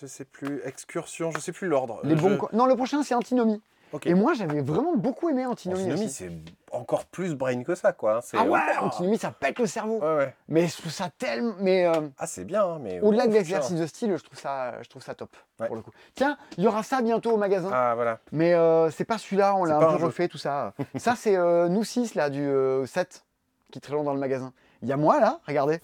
Je 0.00 0.06
sais 0.06 0.24
plus. 0.24 0.60
Excursion, 0.64 1.30
je 1.30 1.38
sais 1.38 1.52
plus 1.52 1.68
l'ordre. 1.68 2.00
Les 2.04 2.14
bons 2.14 2.38
Non, 2.52 2.66
le 2.66 2.76
prochain, 2.76 3.02
c'est 3.02 3.14
Antinomie. 3.14 3.60
Et 4.04 4.14
moi, 4.14 4.34
j'avais 4.34 4.60
vraiment 4.60 4.94
beaucoup 4.96 5.30
aimé 5.30 5.46
Antinomie. 5.46 5.80
Antinomie, 5.84 6.10
c'est 6.10 6.30
encore 6.70 7.06
plus 7.06 7.34
brain 7.34 7.62
que 7.62 7.74
ça, 7.74 7.92
quoi. 7.92 8.16
hein. 8.16 8.20
Ah 8.34 8.42
ouais, 8.42 8.48
Ouah. 8.50 8.82
Antinomie, 8.82 9.16
ça 9.16 9.30
pète 9.30 9.58
le 9.58 9.66
cerveau. 9.66 10.00
Ouais, 10.00 10.16
ouais. 10.16 10.34
Mais 10.48 10.66
je 10.66 10.76
trouve 10.76 10.92
ça 10.92 11.08
tellement. 11.16 11.54
Mais 11.60 11.86
euh, 11.86 12.00
Ah, 12.18 12.26
c'est 12.26 12.44
bien, 12.44 12.62
hein, 12.64 12.78
mais. 12.82 13.00
au-delà 13.00 13.26
de 13.26 13.32
l'exercice 13.32 13.76
de 13.78 13.86
style, 13.86 14.14
je 14.18 14.22
trouve 14.22 14.38
ça, 14.38 14.74
je 14.82 14.88
trouve 14.88 15.02
ça 15.02 15.14
top 15.14 15.30
Ouais. 15.60 15.66
pour 15.68 15.76
le 15.76 15.82
coup. 15.82 15.92
Tiens, 16.14 16.36
il 16.58 16.64
y 16.64 16.66
aura 16.66 16.82
ça 16.82 17.00
bientôt 17.00 17.30
au 17.32 17.36
magasin. 17.38 17.70
Ah, 17.72 17.92
voilà. 17.94 18.18
Mais 18.32 18.52
euh, 18.52 18.90
c'est 18.90 19.04
pas 19.06 19.16
celui-là, 19.16 19.54
on 19.56 19.64
l'a 19.64 19.76
un 19.78 19.80
un 19.80 19.92
peu 19.94 19.98
jeu. 20.00 20.06
refait, 20.06 20.28
tout 20.28 20.36
ça. 20.36 20.74
ça, 20.96 21.14
c'est 21.16 21.36
euh, 21.36 21.68
nous 21.68 21.84
6 21.84 22.16
là, 22.16 22.28
du 22.28 22.42
euh, 22.42 22.84
7, 22.84 23.24
qui 23.72 23.78
est 23.78 23.80
très 23.80 23.94
long 23.94 24.02
dans 24.02 24.12
le 24.14 24.20
magasin. 24.20 24.52
Il 24.82 24.88
y 24.88 24.92
a 24.92 24.96
moi 24.98 25.20
là, 25.20 25.40
regardez. 25.46 25.80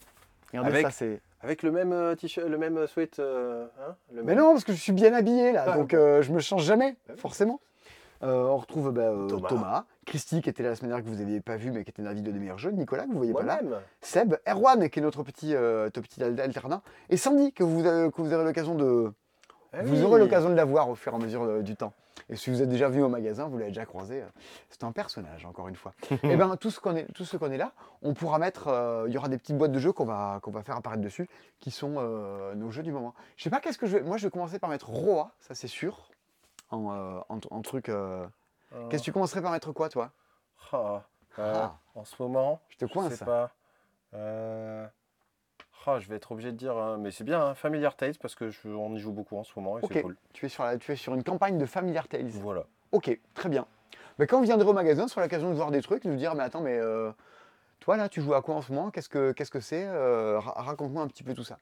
Regardez 0.53 0.71
Avec- 0.71 0.87
ça, 0.87 0.91
c'est. 0.91 1.21
Avec 1.43 1.63
le 1.63 1.71
même 1.73 1.93
euh, 1.93 2.15
t-shirt, 2.15 2.49
le 2.49 2.57
même 2.59 2.87
sweat. 2.87 3.19
euh, 3.19 3.67
hein, 3.81 3.95
le 4.13 4.23
Mais 4.23 4.35
même- 4.35 4.45
non, 4.45 4.53
parce 4.53 4.65
que 4.65 4.73
je 4.73 4.81
suis 4.81 4.93
bien 4.93 5.13
habillé 5.13 5.53
là, 5.53 5.65
Ah, 5.69 5.77
donc 5.77 5.93
euh, 5.95 6.23
je 6.23 6.33
me 6.33 6.39
change 6.41 6.65
jamais, 6.65 6.97
Bah 7.09 7.15
forcément. 7.17 7.61
Euh, 8.23 8.45
on 8.45 8.57
retrouve 8.59 8.93
bah, 8.93 9.03
euh, 9.03 9.27
Thomas. 9.27 9.49
Thomas. 9.49 9.85
Christy 10.07 10.41
qui 10.43 10.49
était 10.49 10.63
là 10.63 10.69
la 10.71 10.77
semaine 10.77 10.91
dernière 10.91 11.05
que 11.05 11.11
vous 11.11 11.21
n'aviez 11.21 11.41
pas 11.41 11.57
vu 11.57 11.73
mais 11.73 11.83
qui 11.83 11.91
était 11.91 12.03
dans 12.03 12.09
la 12.09 12.15
vidéo 12.15 12.33
des 12.33 12.39
meilleurs 12.39 12.59
jeux, 12.59 12.71
Nicolas 12.71 13.05
que 13.05 13.11
vous 13.11 13.17
voyez 13.17 13.33
pas 13.33 13.43
là, 13.43 13.59
Moi-même. 13.63 13.81
Seb, 14.01 14.35
Erwan 14.49 14.89
qui 14.89 15.01
est 15.01 15.03
notre 15.03 15.23
petit, 15.25 15.55
euh, 15.57 15.85
notre 15.87 16.01
petit 16.03 16.23
al- 16.23 16.39
alternat, 16.41 16.83
et 17.11 17.17
Sandy 17.17 17.53
que 17.53 17.65
vous, 17.65 17.83
que 17.83 18.23
vous 18.23 18.33
aurez 18.33 18.45
l'occasion 18.45 18.77
de, 18.77 19.13
Ah 19.73 19.83
vous 19.83 19.97
oui. 19.97 20.03
aurez 20.05 20.21
l'occasion 20.21 20.51
de 20.51 20.55
la 20.55 20.65
voir 20.65 20.89
au 20.89 20.95
fur 20.95 21.13
et 21.13 21.17
à 21.17 21.19
mesure 21.19 21.43
euh, 21.43 21.63
du 21.63 21.75
temps. 21.75 21.93
Et 22.33 22.37
si 22.37 22.49
vous 22.49 22.63
êtes 22.63 22.69
déjà 22.71 22.89
venu 22.89 23.03
au 23.03 23.09
magasin, 23.11 23.47
vous 23.47 23.59
l'avez 23.59 23.71
déjà 23.71 23.85
croisé, 23.85 24.23
euh, 24.23 24.27
c'est 24.71 24.85
un 24.85 24.93
personnage, 24.93 25.45
encore 25.45 25.69
une 25.69 25.77
fois. 25.77 25.93
et 26.23 26.35
bien, 26.37 26.57
tout 26.57 26.71
ce 26.71 26.81
qu'on 26.81 26.97
est, 26.97 27.05
tout 27.13 27.27
ce 27.27 27.37
qu'on 27.37 27.51
est 27.51 27.59
là, 27.59 27.73
on 28.01 28.15
pourra 28.15 28.39
mettre, 28.39 28.69
euh, 28.69 29.05
il 29.07 29.13
y 29.13 29.19
aura 29.19 29.29
des 29.29 29.37
petites 29.37 29.59
boîtes 29.59 29.73
de 29.73 29.79
jeux 29.79 29.93
qu'on 29.93 30.07
va, 30.07 30.41
qu'on 30.43 30.51
va 30.51 30.63
faire 30.63 30.77
apparaître 30.77 31.03
dessus, 31.03 31.29
qui 31.61 31.71
sont 31.71 31.97
euh, 31.99 32.55
nos 32.55 32.71
jeux 32.71 32.83
du 32.83 32.91
moment. 32.91 33.15
Je 33.37 33.43
sais 33.45 33.51
pas 33.51 33.61
qu'est-ce 33.61 33.77
que 33.77 33.87
je 33.87 33.99
vais, 33.99 34.03
moi 34.03 34.17
je 34.17 34.27
vais 34.27 34.31
commencer 34.31 34.59
par 34.59 34.71
mettre 34.71 34.89
Roa, 34.89 35.33
ça 35.41 35.55
c'est 35.55 35.69
sûr, 35.69 36.09
en, 36.71 36.91
euh, 36.93 37.21
en, 37.29 37.39
en 37.51 37.61
truc. 37.61 37.91
Qu'est-ce 38.89 39.03
que 39.03 39.05
tu 39.05 39.13
commencerais 39.13 39.43
par 39.43 39.53
mettre 39.53 39.73
quoi, 39.73 39.91
toi? 39.91 40.11
Ah, 40.73 41.03
Ah. 41.37 41.77
En 41.95 42.05
ce 42.05 42.15
moment. 42.23 42.63
Je 42.71 42.79
te 42.79 42.87
coince. 42.87 43.15
sais 43.15 43.25
pas. 43.27 43.53
Ah, 45.87 45.99
je 45.99 46.09
vais 46.09 46.17
être 46.17 46.31
obligé 46.33 46.53
de 46.53 46.57
dire, 46.57 46.77
hein, 46.77 46.97
mais 46.99 47.11
c'est 47.11 47.25
bien, 47.25 47.45
hein, 47.45 47.55
Familiar 47.55 47.97
Tales, 47.97 48.15
parce 48.21 48.35
que 48.37 48.51
je- 48.51 48.69
on 48.69 48.95
y 48.95 48.99
joue 49.01 49.11
beaucoup 49.13 49.37
en 49.37 49.43
ce 49.45 49.53
moment 49.57 49.79
et 49.79 49.83
Ok. 49.83 49.91
c'est 49.93 50.03
cool. 50.03 50.17
tu 50.33 50.47
es, 50.47 50.49
sur 50.49 50.63
la, 50.65 50.79
tu 50.79 50.93
es 50.93 50.97
sur 50.97 51.13
une 51.15 51.25
campagne 51.25 51.59
de 51.59 51.67
Familiar 51.67 52.07
Tales. 52.09 52.29
Voilà. 52.29 52.65
Ok, 52.93 53.19
très 53.35 53.49
bien. 53.49 53.67
Mais 54.19 54.27
quand 54.27 54.39
vous 54.39 54.45
viendrez 54.45 54.69
au 54.69 54.73
magasin, 54.73 55.09
ce 55.09 55.15
sera 55.15 55.23
l'occasion 55.23 55.51
de 55.51 55.55
voir 55.55 55.71
des 55.71 55.83
trucs, 55.83 56.05
de 56.05 56.11
vous 56.11 56.17
dire, 56.17 56.35
mais 56.37 56.43
attends, 56.45 56.61
mais 56.61 56.79
euh, 56.79 57.11
toi 57.81 57.97
là, 57.97 58.09
tu 58.09 58.21
joues 58.21 58.35
à 58.35 58.43
quoi 58.43 58.55
en 58.55 58.63
ce 58.63 58.71
moment? 58.73 58.91
Qu'est-ce 58.91 59.09
que 59.09 59.33
qu'est-ce 59.33 59.51
que 59.51 59.61
c'est? 59.61 59.85
Euh, 59.87 60.39
ra- 60.39 60.63
Raconte-moi 60.63 61.03
un 61.03 61.09
petit 61.09 61.25
peu 61.25 61.35
tout 61.35 61.43
ça. 61.45 61.59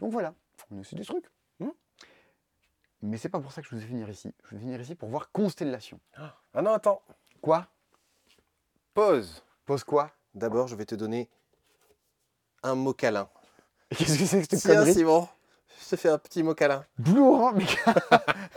Donc 0.00 0.12
voilà, 0.12 0.34
on 0.70 0.76
a 0.76 0.80
aussi 0.80 0.94
des 0.94 1.04
trucs. 1.04 1.24
Hmm? 1.60 1.70
Mais 3.02 3.16
c'est 3.16 3.28
pas 3.30 3.40
pour 3.40 3.52
ça 3.52 3.62
que 3.62 3.68
je 3.68 3.74
vous 3.74 3.82
ai 3.82 3.86
venir 3.86 4.10
ici. 4.10 4.34
Je 4.44 4.56
vais 4.56 4.60
venir 4.60 4.78
ici 4.80 4.94
pour 4.94 5.08
voir 5.08 5.30
Constellation. 5.32 5.98
Ah 6.52 6.60
non, 6.60 6.72
attends. 6.74 7.00
Quoi? 7.40 7.66
Pause. 8.92 9.42
Pose 9.64 9.84
quoi? 9.84 10.10
D'abord, 10.34 10.66
je 10.68 10.74
vais 10.76 10.84
te 10.84 10.94
donner 10.94 11.30
un 12.62 12.74
mot 12.74 12.92
câlin. 12.92 13.28
Qu'est-ce 13.96 14.18
que 14.18 14.24
c'est 14.24 14.40
que 14.42 14.46
cette 14.50 14.60
Tiens, 14.60 14.74
connerie 14.76 14.94
Simon, 14.94 15.28
je 15.82 15.88
te 15.90 15.96
fais 15.96 16.08
un 16.10 16.18
petit 16.18 16.42
mot 16.42 16.54
câlin. 16.54 16.84
Blue 16.98 17.20
Orange 17.20 17.54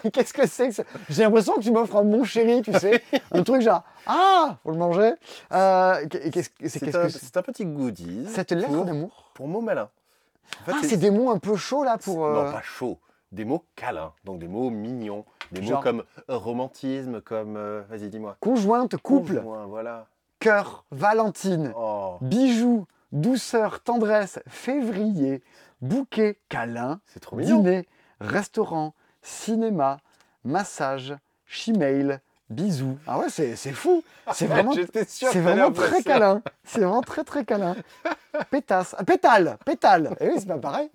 Mais 0.04 0.12
qu'est-ce 0.12 0.34
que 0.34 0.45
c'est 0.47 0.68
que 0.70 0.74
ça? 0.76 0.84
J'ai 1.10 1.24
l'impression 1.24 1.54
que 1.56 1.62
tu 1.62 1.72
m'offres 1.72 1.95
un 1.97 2.04
mon 2.04 2.24
chéri, 2.24 2.62
tu 2.62 2.72
sais. 2.74 3.01
un 3.32 3.43
truc 3.43 3.62
genre, 3.62 3.84
ah, 4.06 4.58
faut 4.64 4.72
le 4.72 4.78
manger. 4.78 5.14
Euh, 5.51 6.06
qu'est- 6.08 6.30
qu'est-ce 6.32 6.49
que 6.49 6.68
c'est 6.70 6.80
qu'est-ce 6.80 6.97
un, 6.97 7.04
que 7.06 7.10
c'est? 7.10 7.38
un 7.38 7.41
petit 7.41 7.66
goodies. 7.66 8.28
Cette 8.30 8.51
lettre 8.51 8.84
d'amour? 8.86 9.32
pour. 9.34 9.47
En 9.47 10.66
fait, 10.66 10.72
Ah, 10.76 10.80
c'est 10.84 10.97
des 10.97 11.10
mots 11.10 11.32
un 11.32 11.39
peu 11.39 11.56
chauds 11.56 11.84
là 11.84 11.97
pour. 11.97 12.26
euh, 12.26 12.45
Non, 12.45 12.51
pas 12.51 12.62
chaud. 12.62 12.99
Des 13.32 13.45
mots 13.45 13.64
câlins. 13.76 14.14
Donc 14.26 14.38
des 14.39 14.47
mots 14.47 14.70
mignons. 14.70 15.26
Des 15.51 15.62
mots 15.62 15.80
comme 15.82 16.04
romantisme, 16.28 17.22
comme. 17.22 17.56
euh, 17.58 17.82
Vas-y, 17.89 18.10
dis-moi. 18.10 18.38
Conjointe, 18.39 18.97
couple, 18.97 19.38
Conjoint, 19.38 19.66
Voilà. 19.66 20.06
cœur, 20.39 20.86
Valentine, 20.91 21.74
Oh, 21.76 22.18
bijoux, 22.22 22.86
douceur, 23.14 23.80
tendresse, 23.80 24.39
février, 24.47 25.41
bouquet, 25.82 26.39
câlin, 26.49 26.99
c'est 27.07 27.20
trop 27.22 27.38
mignon. 27.38 27.59
dîner, 27.59 27.88
restaurant, 28.20 28.93
cinéma, 29.22 29.99
massage, 30.43 31.16
chimail, 31.45 32.20
bisous. 32.49 32.97
Ah 33.07 33.20
ouais, 33.20 33.30
c'est 33.30 33.55
fou. 33.72 34.03
C'est 34.34 34.47
vraiment, 34.47 34.74
c'est 35.07 35.39
vraiment 35.39 35.72
très 35.72 36.03
câlin. 36.03 36.41
C'est 36.64 36.80
vraiment 36.82 37.01
très 37.01 37.24
très 37.24 37.45
câlin. 37.45 37.76
Pétasse, 38.49 38.95
ah, 38.97 39.03
pétale, 39.03 39.57
pétale. 39.66 40.18
Eh 40.20 40.28
oui, 40.30 40.34
c'est 40.39 40.47
pas 40.47 40.57
pareil. 40.57 40.89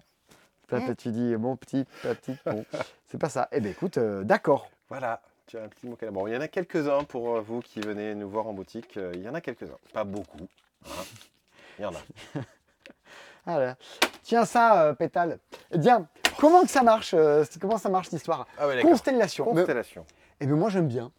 Tu 0.99 1.11
dis 1.13 1.35
mon 1.37 1.57
petit, 1.57 1.87
ta 2.03 2.15
petite, 2.15 2.39
bon, 2.45 2.63
c'est 3.07 3.17
pas 3.17 3.31
ça. 3.31 3.49
Eh 3.53 3.61
ben 3.61 3.71
écoute, 3.71 3.97
euh, 3.97 4.23
d'accord. 4.23 4.69
Voilà, 4.91 5.23
tu 5.47 5.57
as 5.57 5.63
un 5.63 5.69
petit 5.69 5.87
mot. 5.87 5.97
Bon, 6.13 6.27
il 6.27 6.35
y 6.35 6.37
en 6.37 6.43
a 6.43 6.49
quelques-uns 6.49 7.05
pour 7.05 7.37
euh, 7.37 7.41
vous 7.41 7.61
qui 7.61 7.81
venez 7.81 8.15
nous 8.15 8.29
voir 8.29 8.47
en 8.49 8.53
boutique. 8.53 8.97
Euh, 8.99 9.13
Il 9.15 9.23
y 9.23 9.29
en 9.31 9.35
a 9.35 9.41
quelques-uns. 9.41 9.79
Pas 9.95 10.05
beaucoup. 10.05 10.47
hein. 10.85 11.05
A. 11.85 11.91
Ah 13.47 13.59
là. 13.59 13.77
Tiens 14.23 14.45
ça, 14.45 14.83
euh, 14.83 14.93
pétale. 14.93 15.39
Eh 15.73 15.79
bien, 15.79 16.07
comment 16.39 16.63
que 16.63 16.69
ça 16.69 16.83
marche 16.83 17.15
euh, 17.15 17.45
Comment 17.61 17.79
ça 17.79 17.89
marche 17.89 18.11
l'histoire 18.11 18.47
Ah 18.59 18.67
ouais. 18.69 18.83
Constellation. 18.83 19.47
Mais- 19.55 19.61
Constellation. 19.63 20.05
Eh 20.41 20.47
bien 20.47 20.55
moi 20.55 20.69
j'aime 20.69 20.87
bien. 20.87 21.11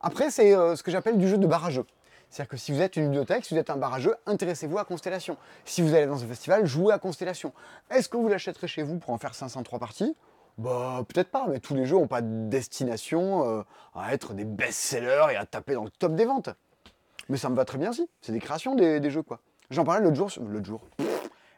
Après 0.00 0.30
c'est 0.30 0.54
euh, 0.54 0.76
ce 0.76 0.82
que 0.82 0.90
j'appelle 0.90 1.16
du 1.16 1.26
jeu 1.26 1.38
de 1.38 1.46
barrageux. 1.46 1.86
C'est-à-dire 2.28 2.50
que 2.50 2.56
si 2.58 2.72
vous 2.72 2.82
êtes 2.82 2.96
une 2.96 3.04
bibliothèque, 3.04 3.46
si 3.46 3.54
vous 3.54 3.60
êtes 3.60 3.70
un 3.70 3.78
barrageux, 3.78 4.14
intéressez-vous 4.26 4.76
à 4.78 4.84
Constellation. 4.84 5.38
Si 5.64 5.80
vous 5.80 5.94
allez 5.94 6.04
dans 6.06 6.22
un 6.22 6.26
festival, 6.26 6.66
jouez 6.66 6.92
à 6.92 6.98
Constellation. 6.98 7.54
Est-ce 7.90 8.10
que 8.10 8.18
vous 8.18 8.28
l'achèterez 8.28 8.68
chez 8.68 8.82
vous 8.82 8.98
pour 8.98 9.10
en 9.14 9.18
faire 9.18 9.34
503 9.34 9.78
parties? 9.78 10.14
Bah 10.58 11.02
peut-être 11.08 11.30
pas, 11.30 11.46
mais 11.48 11.58
tous 11.58 11.74
les 11.74 11.86
jeux 11.86 11.96
n'ont 11.96 12.06
pas 12.06 12.20
de 12.20 12.48
destination 12.50 13.48
euh, 13.48 13.62
à 13.94 14.12
être 14.12 14.34
des 14.34 14.44
best-sellers 14.44 15.28
et 15.32 15.36
à 15.36 15.46
taper 15.46 15.72
dans 15.72 15.84
le 15.84 15.90
top 15.90 16.14
des 16.14 16.26
ventes. 16.26 16.50
Mais 17.30 17.38
ça 17.38 17.48
me 17.48 17.56
va 17.56 17.64
très 17.64 17.78
bien 17.78 17.90
aussi. 17.90 18.06
C'est 18.20 18.32
des 18.32 18.40
créations 18.40 18.74
des, 18.74 19.00
des 19.00 19.10
jeux 19.10 19.22
quoi. 19.22 19.38
J'en 19.70 19.84
parlais 19.84 20.02
l'autre 20.02 20.16
jour, 20.16 20.30
l'autre 20.46 20.66
jour. 20.66 20.80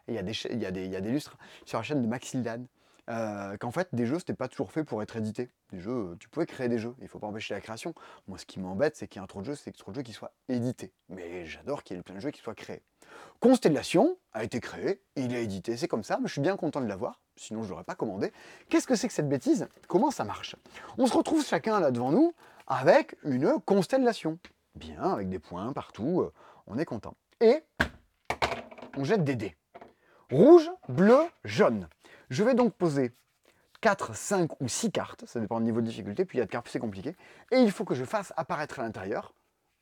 Il 0.07 0.15
y 0.15 0.17
a 0.17 0.23
des, 0.23 0.33
y 0.33 0.57
y 0.57 0.95
a 0.95 1.01
des 1.01 1.11
lustres 1.11 1.37
sur 1.65 1.77
la 1.77 1.83
chaîne 1.83 2.01
de 2.01 2.07
Maxildan. 2.07 2.65
euh, 3.09 3.57
qu'en 3.57 3.71
fait, 3.71 3.89
des 3.93 4.05
jeux, 4.05 4.19
c'était 4.19 4.33
pas 4.33 4.47
toujours 4.47 4.71
fait 4.71 4.83
pour 4.83 5.01
être 5.01 5.15
édité. 5.15 5.49
Des 5.71 5.79
jeux, 5.79 6.11
euh, 6.11 6.15
tu 6.19 6.29
pouvais 6.29 6.45
créer 6.45 6.69
des 6.69 6.77
jeux, 6.77 6.95
il 7.01 7.07
faut 7.07 7.19
pas 7.19 7.27
empêcher 7.27 7.53
la 7.53 7.61
création. 7.61 7.93
Moi, 8.27 8.37
ce 8.37 8.45
qui 8.45 8.59
m'embête, 8.59 8.95
c'est 8.95 9.07
qu'il 9.07 9.21
y 9.21 9.23
a 9.23 9.27
trop 9.27 9.41
de 9.41 9.45
jeux, 9.45 9.55
c'est 9.55 9.71
que 9.71 9.77
trop 9.77 9.91
de 9.91 9.95
jeux 9.97 10.01
qui 10.03 10.13
soient 10.13 10.31
édités. 10.49 10.91
Mais 11.09 11.45
j'adore 11.45 11.83
qu'il 11.83 11.97
y 11.97 11.99
ait 11.99 12.03
plein 12.03 12.15
de 12.15 12.19
jeux 12.19 12.31
qui 12.31 12.41
soient 12.41 12.55
créés. 12.55 12.81
Constellation 13.39 14.17
a 14.33 14.43
été 14.43 14.59
créé, 14.59 15.01
il 15.15 15.33
est 15.33 15.43
édité, 15.43 15.75
c'est 15.75 15.87
comme 15.87 16.03
ça, 16.03 16.17
mais 16.21 16.27
je 16.27 16.33
suis 16.33 16.41
bien 16.41 16.55
content 16.55 16.79
de 16.79 16.85
l'avoir, 16.87 17.19
sinon 17.35 17.63
je 17.63 17.69
l'aurais 17.69 17.83
pas 17.83 17.95
commandé. 17.95 18.31
Qu'est-ce 18.69 18.87
que 18.87 18.95
c'est 18.95 19.07
que 19.07 19.13
cette 19.13 19.27
bêtise? 19.27 19.67
Comment 19.87 20.11
ça 20.11 20.23
marche? 20.23 20.55
On 20.97 21.07
se 21.07 21.17
retrouve 21.17 21.45
chacun 21.45 21.79
là 21.79 21.91
devant 21.91 22.11
nous 22.11 22.33
avec 22.67 23.17
une 23.23 23.59
constellation. 23.65 24.37
Bien, 24.75 25.01
avec 25.01 25.27
des 25.27 25.39
points 25.39 25.73
partout, 25.73 26.21
euh, 26.21 26.31
on 26.67 26.77
est 26.77 26.85
content. 26.85 27.15
Et 27.41 27.63
on 28.97 29.03
jette 29.03 29.23
des 29.23 29.35
dés. 29.35 29.55
Rouge, 30.31 30.69
bleu, 30.89 31.17
jaune. 31.43 31.87
Je 32.29 32.43
vais 32.43 32.53
donc 32.53 32.73
poser 32.73 33.13
4, 33.81 34.15
5 34.15 34.61
ou 34.61 34.67
6 34.67 34.91
cartes, 34.91 35.25
ça 35.25 35.39
dépend 35.39 35.59
du 35.59 35.65
niveau 35.65 35.81
de 35.81 35.87
difficulté, 35.87 36.23
puis 36.25 36.37
il 36.37 36.39
y 36.39 36.41
a 36.43 36.45
de 36.45 36.51
cartes 36.51 36.65
plus 36.65 36.71
c'est 36.71 36.79
compliqué, 36.79 37.15
et 37.51 37.57
il 37.57 37.71
faut 37.71 37.83
que 37.83 37.95
je 37.95 38.05
fasse 38.05 38.31
apparaître 38.37 38.79
à 38.79 38.83
l'intérieur 38.83 39.33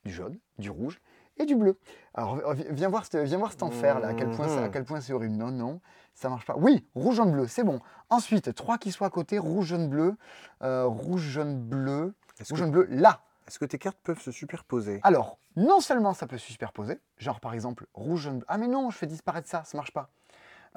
du 0.06 0.12
jaune, 0.12 0.40
du 0.58 0.70
rouge 0.70 1.00
et 1.38 1.46
du 1.46 1.56
bleu. 1.56 1.78
Alors 2.14 2.54
vi- 2.54 2.66
viens 2.72 2.90
voir, 2.90 3.04
viens 3.14 3.38
voir 3.38 3.52
cet 3.52 3.64
enfer 3.64 4.00
là, 4.00 4.08
à 4.10 4.14
quel 4.14 4.32
point 4.32 4.48
c'est- 4.48 4.64
à 4.64 4.70
quel 4.70 4.86
point 4.86 5.02
c'est 5.02 5.14
horrible. 5.14 5.36
Non, 5.36 5.52
non, 5.52 5.82
ça 6.14 6.30
marche 6.30 6.46
pas. 6.46 6.56
Oui, 6.58 6.88
rouge, 6.96 7.16
jaune, 7.18 7.32
bleu, 7.32 7.48
c'est 7.48 7.64
bon. 7.64 7.80
Ensuite, 8.10 8.54
trois 8.56 8.78
qui 8.78 8.92
soient 8.92 9.08
à 9.08 9.10
côté, 9.10 9.38
rouge, 9.38 9.68
jaune, 9.68 9.90
bleu, 9.90 10.16
euh, 10.64 10.86
rouge, 10.86 11.22
jaune, 11.22 11.60
bleu, 11.60 12.14
rouge, 12.40 12.48
que, 12.50 12.56
jaune, 12.56 12.72
bleu, 12.72 12.88
là. 12.90 13.22
Est-ce 13.50 13.60
que 13.60 13.66
tes 13.66 13.78
cartes 13.80 13.98
peuvent 14.04 14.22
se 14.22 14.32
superposer? 14.32 15.00
Alors, 15.04 15.40
non 15.56 15.80
seulement 15.82 16.14
ça 16.14 16.28
peut 16.28 16.38
se 16.38 16.52
superposer, 16.52 17.00
genre 17.18 17.40
par 17.40 17.54
exemple 17.54 17.88
rouge, 17.94 18.22
jaune, 18.22 18.38
bleu. 18.38 18.46
Ah 18.48 18.58
mais 18.58 18.68
non, 18.68 18.90
je 18.92 18.98
fais 18.98 19.08
disparaître 19.08 19.48
ça, 19.50 19.64
ça 19.66 19.78
marche 19.78 19.92
pas. 19.92 20.10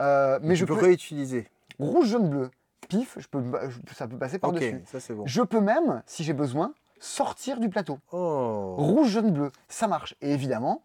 Euh, 0.01 0.39
mais 0.43 0.57
je 0.57 0.64
peux 0.64 0.75
peux 0.75 0.85
réutiliser. 0.87 1.49
rouge, 1.79 2.07
jaune, 2.09 2.29
bleu, 2.31 2.51
pif, 2.89 3.18
je 3.20 3.29
peux, 3.29 3.43
je- 3.68 3.95
ça 3.95 4.09
peut 4.09 4.16
passer 4.18 4.37
Ok, 4.37 4.41
par-dessus. 4.41 4.83
ça 4.87 5.01
c'est 5.01 5.14
bon. 5.14 5.25
Je 5.27 5.43
peux 5.43 5.61
même, 5.61 6.03
si 6.07 6.25
j'ai 6.25 6.33
besoin, 6.33 6.73
sortir 6.99 7.61
du 7.61 7.68
plateau. 7.68 7.99
Oh. 8.11 8.75
Rouge, 8.79 9.09
jaune, 9.09 9.31
bleu, 9.33 9.53
ça 9.68 9.87
marche. 9.89 10.14
Et 10.23 10.33
évidemment, 10.33 10.83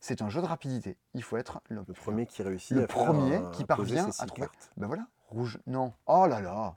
c'est 0.00 0.20
un 0.20 0.28
jeu 0.28 0.42
de 0.42 0.46
rapidité. 0.46 0.98
Il 1.14 1.22
faut 1.22 1.38
être 1.38 1.60
le, 1.70 1.82
Le 1.88 1.94
premier 1.94 2.26
qui 2.26 2.42
réussit 2.42 2.72
Le 2.76 2.84
à 2.84 2.86
premier 2.86 3.40
qui 3.52 3.64
parvient 3.64 4.08
à 4.18 4.26
trouver- 4.26 4.42
cartes. 4.42 4.70
Ben 4.76 4.86
voilà, 4.86 5.06
rouge, 5.30 5.58
non. 5.66 5.94
Oh 6.06 6.26
là 6.26 6.40
là. 6.40 6.76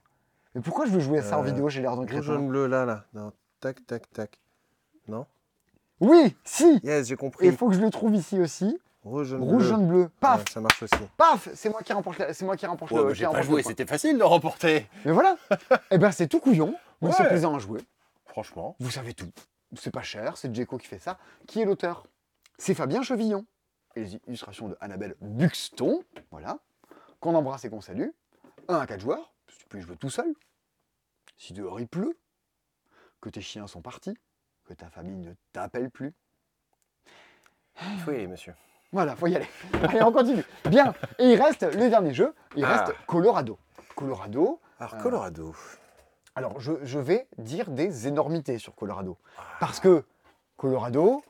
Mais 0.54 0.62
pourquoi 0.62 0.86
je 0.86 0.92
veux 0.92 1.00
jouer 1.00 1.18
à 1.18 1.22
ça 1.22 1.36
en 1.38 1.42
Euh, 1.42 1.44
vidéo 1.44 1.68
J'ai 1.68 1.82
l'air 1.82 1.94
d'un 1.96 2.06
Rouge, 2.06 2.22
jaune, 2.22 2.48
bleu, 2.48 2.66
là, 2.66 2.86
là. 2.86 3.04
Non, 3.12 3.32
tac, 3.60 3.84
tac, 3.86 4.10
tac. 4.12 4.38
Non? 5.06 5.26
Oui, 6.00 6.36
si. 6.44 6.80
Yes, 6.82 7.08
j'ai 7.08 7.16
compris. 7.16 7.46
il 7.46 7.56
faut 7.56 7.68
que 7.68 7.74
je 7.74 7.80
le 7.80 7.90
trouve 7.90 8.14
ici 8.14 8.38
aussi. 8.38 8.78
Rouge, 9.04 9.28
jaune, 9.28 9.42
Rouge, 9.42 9.56
bleu. 9.62 9.68
jaune, 9.68 9.86
bleu. 9.88 10.10
Paf, 10.20 10.40
Ouais, 10.40 10.44
ça 10.52 10.60
marche 10.60 10.82
aussi. 10.82 10.94
paf. 11.16 11.48
C'est 11.54 11.70
moi 11.70 11.82
qui 11.82 11.92
remporte. 11.92 12.18
la- 12.18 12.34
C'est 12.34 12.44
moi 12.44 12.56
qui 12.56 12.66
remporte. 12.66 12.90
le- 12.92 13.12
qui 13.14 13.24
remporte 13.24 13.48
le 13.48 13.62
point. 13.62 13.86
facile 13.86 14.18
de 14.18 14.22
remporter. 14.22 14.86
Mais 15.04 15.12
voilà. 15.12 15.36
Eh 15.90 15.98
ben 15.98 16.10
c'est 16.10 16.28
tout 16.28 16.40
couillon. 16.40 16.74
Mais 17.00 17.10
c'est 17.12 17.22
Ouais. 17.22 17.28
plaisant 17.28 17.54
à 17.54 17.58
jouer. 17.58 17.80
Franchement. 18.26 18.76
Vous 18.80 18.90
savez 18.90 19.14
tout. 19.14 19.30
C'est 19.76 19.90
pas 19.92 20.02
cher. 20.02 20.36
C'est 20.36 20.54
Djeko 20.54 20.78
qui 20.78 20.86
fait 20.86 20.98
ça. 20.98 21.18
Qui 21.46 21.60
est 21.60 21.64
l'auteur? 21.64 22.06
C'est 22.58 22.74
Fabien 22.74 23.02
Chevillon. 23.02 23.46
Et 23.96 24.00
les 24.00 24.14
illustrations 24.26 24.68
de 24.68 24.76
Annabelle 24.80 25.14
Buxton. 25.20 26.02
Voilà. 26.30 26.58
Qu'on 27.20 27.34
embrasse 27.34 27.64
et 27.64 27.70
qu'on 27.70 27.80
salue. 27.80 28.08
1 28.68 28.76
à 28.78 28.86
4 28.86 29.00
joueurs. 29.00 29.32
Tu 29.46 29.66
peux 29.68 29.80
jouer 29.80 29.96
tout 29.96 30.10
seul. 30.10 30.32
Si 31.36 31.52
dehors 31.52 31.80
il 31.80 31.86
pleut. 31.88 32.16
Que 33.20 33.28
tes 33.28 33.40
chiens 33.40 33.66
sont 33.66 33.80
partis. 33.80 34.14
Que 34.64 34.74
ta 34.74 34.88
famille 34.90 35.16
ne 35.16 35.32
t'appelle 35.52 35.90
plus. 35.90 36.14
Il 37.94 38.00
faut 38.00 38.10
y 38.12 38.16
aller, 38.16 38.26
monsieur. 38.26 38.54
Voilà, 38.92 39.14
faut 39.16 39.26
y 39.26 39.36
aller. 39.36 39.46
Allez, 39.88 40.02
on 40.02 40.12
continue. 40.12 40.44
Bien. 40.68 40.94
Et 41.18 41.32
il 41.32 41.40
reste 41.42 41.62
le 41.62 41.88
dernier 41.90 42.12
jeu. 42.14 42.34
Il 42.56 42.64
Ah. 42.64 42.84
reste 42.84 42.96
Colorado. 43.06 43.58
Colorado. 43.94 44.60
Alors, 44.80 44.94
Euh, 44.94 44.98
Colorado. 45.02 45.54
Alors, 46.34 46.60
je, 46.60 46.72
je 46.82 46.98
vais 46.98 47.26
dire 47.38 47.70
des 47.70 48.06
énormités 48.06 48.58
sur 48.58 48.74
Colorado. 48.74 49.16
Parce 49.60 49.80
que 49.80 50.04
Colorado, 50.56 51.22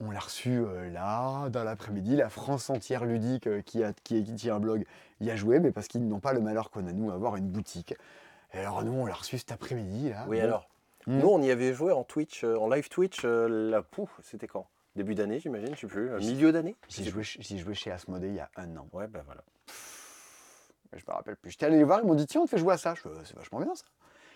on 0.00 0.10
l'a 0.10 0.18
reçu 0.20 0.50
euh, 0.58 0.90
là, 0.90 1.48
dans 1.50 1.62
l'après-midi. 1.64 2.16
La 2.16 2.28
France 2.28 2.68
entière 2.70 3.04
ludique 3.04 3.46
euh, 3.46 3.62
qui, 3.62 3.82
a, 3.84 3.92
qui, 3.92 4.22
qui 4.24 4.34
tient 4.34 4.56
un 4.56 4.60
blog 4.60 4.84
y 5.20 5.30
a 5.30 5.36
joué, 5.36 5.60
mais 5.60 5.70
parce 5.70 5.86
qu'ils 5.86 6.06
n'ont 6.06 6.18
pas 6.20 6.32
le 6.32 6.40
malheur 6.40 6.70
qu'on 6.70 6.86
a, 6.86 6.92
nous, 6.92 7.10
à 7.10 7.14
avoir 7.14 7.36
une 7.36 7.48
boutique. 7.48 7.94
Et 8.52 8.58
alors, 8.58 8.82
nous, 8.84 8.92
on 8.92 9.06
l'a 9.06 9.14
reçu 9.14 9.38
cet 9.38 9.52
après-midi. 9.52 10.10
là. 10.10 10.24
Oui, 10.28 10.38
Bon. 10.38 10.44
alors. 10.44 10.68
Mm. 11.06 11.18
Nous, 11.18 11.28
on 11.28 11.42
y 11.42 11.50
avait 11.50 11.72
joué 11.74 11.92
en 11.92 12.04
Twitch, 12.04 12.44
euh, 12.44 12.56
en 12.56 12.68
live 12.68 12.88
Twitch, 12.88 13.20
euh, 13.24 13.48
la 13.70 13.82
pouf, 13.82 14.10
c'était 14.22 14.46
quand? 14.46 14.68
Début 14.94 15.14
d'année, 15.14 15.40
j'imagine, 15.40 15.74
je 15.74 15.80
sais 15.80 15.86
plus. 15.86 16.10
euh, 16.10 16.18
Milieu 16.18 16.52
d'année? 16.52 16.76
Je 16.88 17.02
J'ai 17.02 17.10
joué, 17.10 17.22
j'ai 17.24 17.58
joué 17.58 17.74
chez 17.74 17.90
Asmodée 17.90 18.28
il 18.28 18.34
y 18.34 18.40
a 18.40 18.50
un 18.56 18.76
an. 18.76 18.88
Ouais, 18.92 19.06
ben 19.06 19.22
voilà. 19.24 19.42
Je 20.92 21.02
me 21.08 21.12
rappelle 21.14 21.36
plus. 21.36 21.50
J'étais 21.52 21.66
allé 21.66 21.78
les 21.78 21.84
voir, 21.84 22.00
ils 22.02 22.06
m'ont 22.06 22.14
dit 22.14 22.26
tiens, 22.26 22.42
on 22.42 22.44
te 22.44 22.50
fait 22.50 22.58
jouer 22.58 22.74
à 22.74 22.76
ça. 22.78 22.94
Je 22.94 23.02
c'est 23.24 23.34
vachement 23.36 23.60
bien 23.60 23.74
ça. 23.74 23.84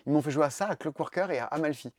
Ils 0.06 0.12
m'ont 0.12 0.22
fait 0.22 0.30
jouer 0.30 0.44
à 0.44 0.50
ça, 0.50 0.66
à 0.68 0.76
Clockworker 0.76 1.30
et 1.30 1.38
à 1.38 1.44
Amalfi. 1.46 1.92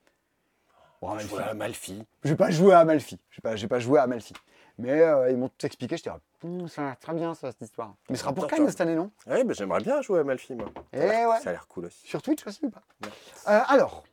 Bon, 1.02 1.10
Amalfi. 1.10 2.00
À. 2.02 2.04
Je 2.24 2.30
vais 2.30 2.36
pas 2.36 2.50
jouer 2.50 2.74
à 2.74 2.80
Amalfi. 2.80 3.20
Je 3.30 3.38
vais 3.38 3.42
pas, 3.42 3.56
j'ai 3.56 3.68
pas 3.68 3.78
joué 3.80 4.00
à 4.00 4.04
Amalfi. 4.04 4.34
Mais 4.80 5.02
euh, 5.02 5.30
ils 5.30 5.38
m'ont 5.38 5.50
tout 5.50 5.66
expliqué. 5.66 5.96
J'étais 5.98 6.10
Hum, 6.44 6.68
ça 6.68 6.82
a 6.82 6.86
l'air 6.86 7.00
très 7.00 7.14
bien 7.14 7.34
ça, 7.36 7.52
cette 7.52 7.62
histoire. 7.62 7.96
Mais 8.10 8.16
ce 8.16 8.22
sera 8.22 8.34
pour 8.34 8.48
Cannes 8.48 8.68
cette 8.70 8.82
année, 8.82 8.96
non? 8.96 9.12
Ouais, 9.28 9.44
ben 9.44 9.54
j'aimerais 9.54 9.82
bien 9.82 10.02
jouer 10.02 10.20
à 10.20 10.24
Malfi, 10.24 10.56
moi. 10.56 10.70
Eh 10.94 10.98
Ça 10.98 11.04
a 11.04 11.08
l'air- 11.08 11.30
ouais. 11.30 11.40
Ça 11.40 11.50
a 11.50 11.52
l'air 11.54 11.68
cool 11.68 11.86
aussi. 11.86 12.08
Sur 12.08 12.22
Twitch 12.24 12.46
aussi 12.48 12.66
ou 12.66 12.70
pas? 12.72 12.82
Ouais. 13.04 13.10
Euh, 13.48 13.60
Alors, 13.68 14.04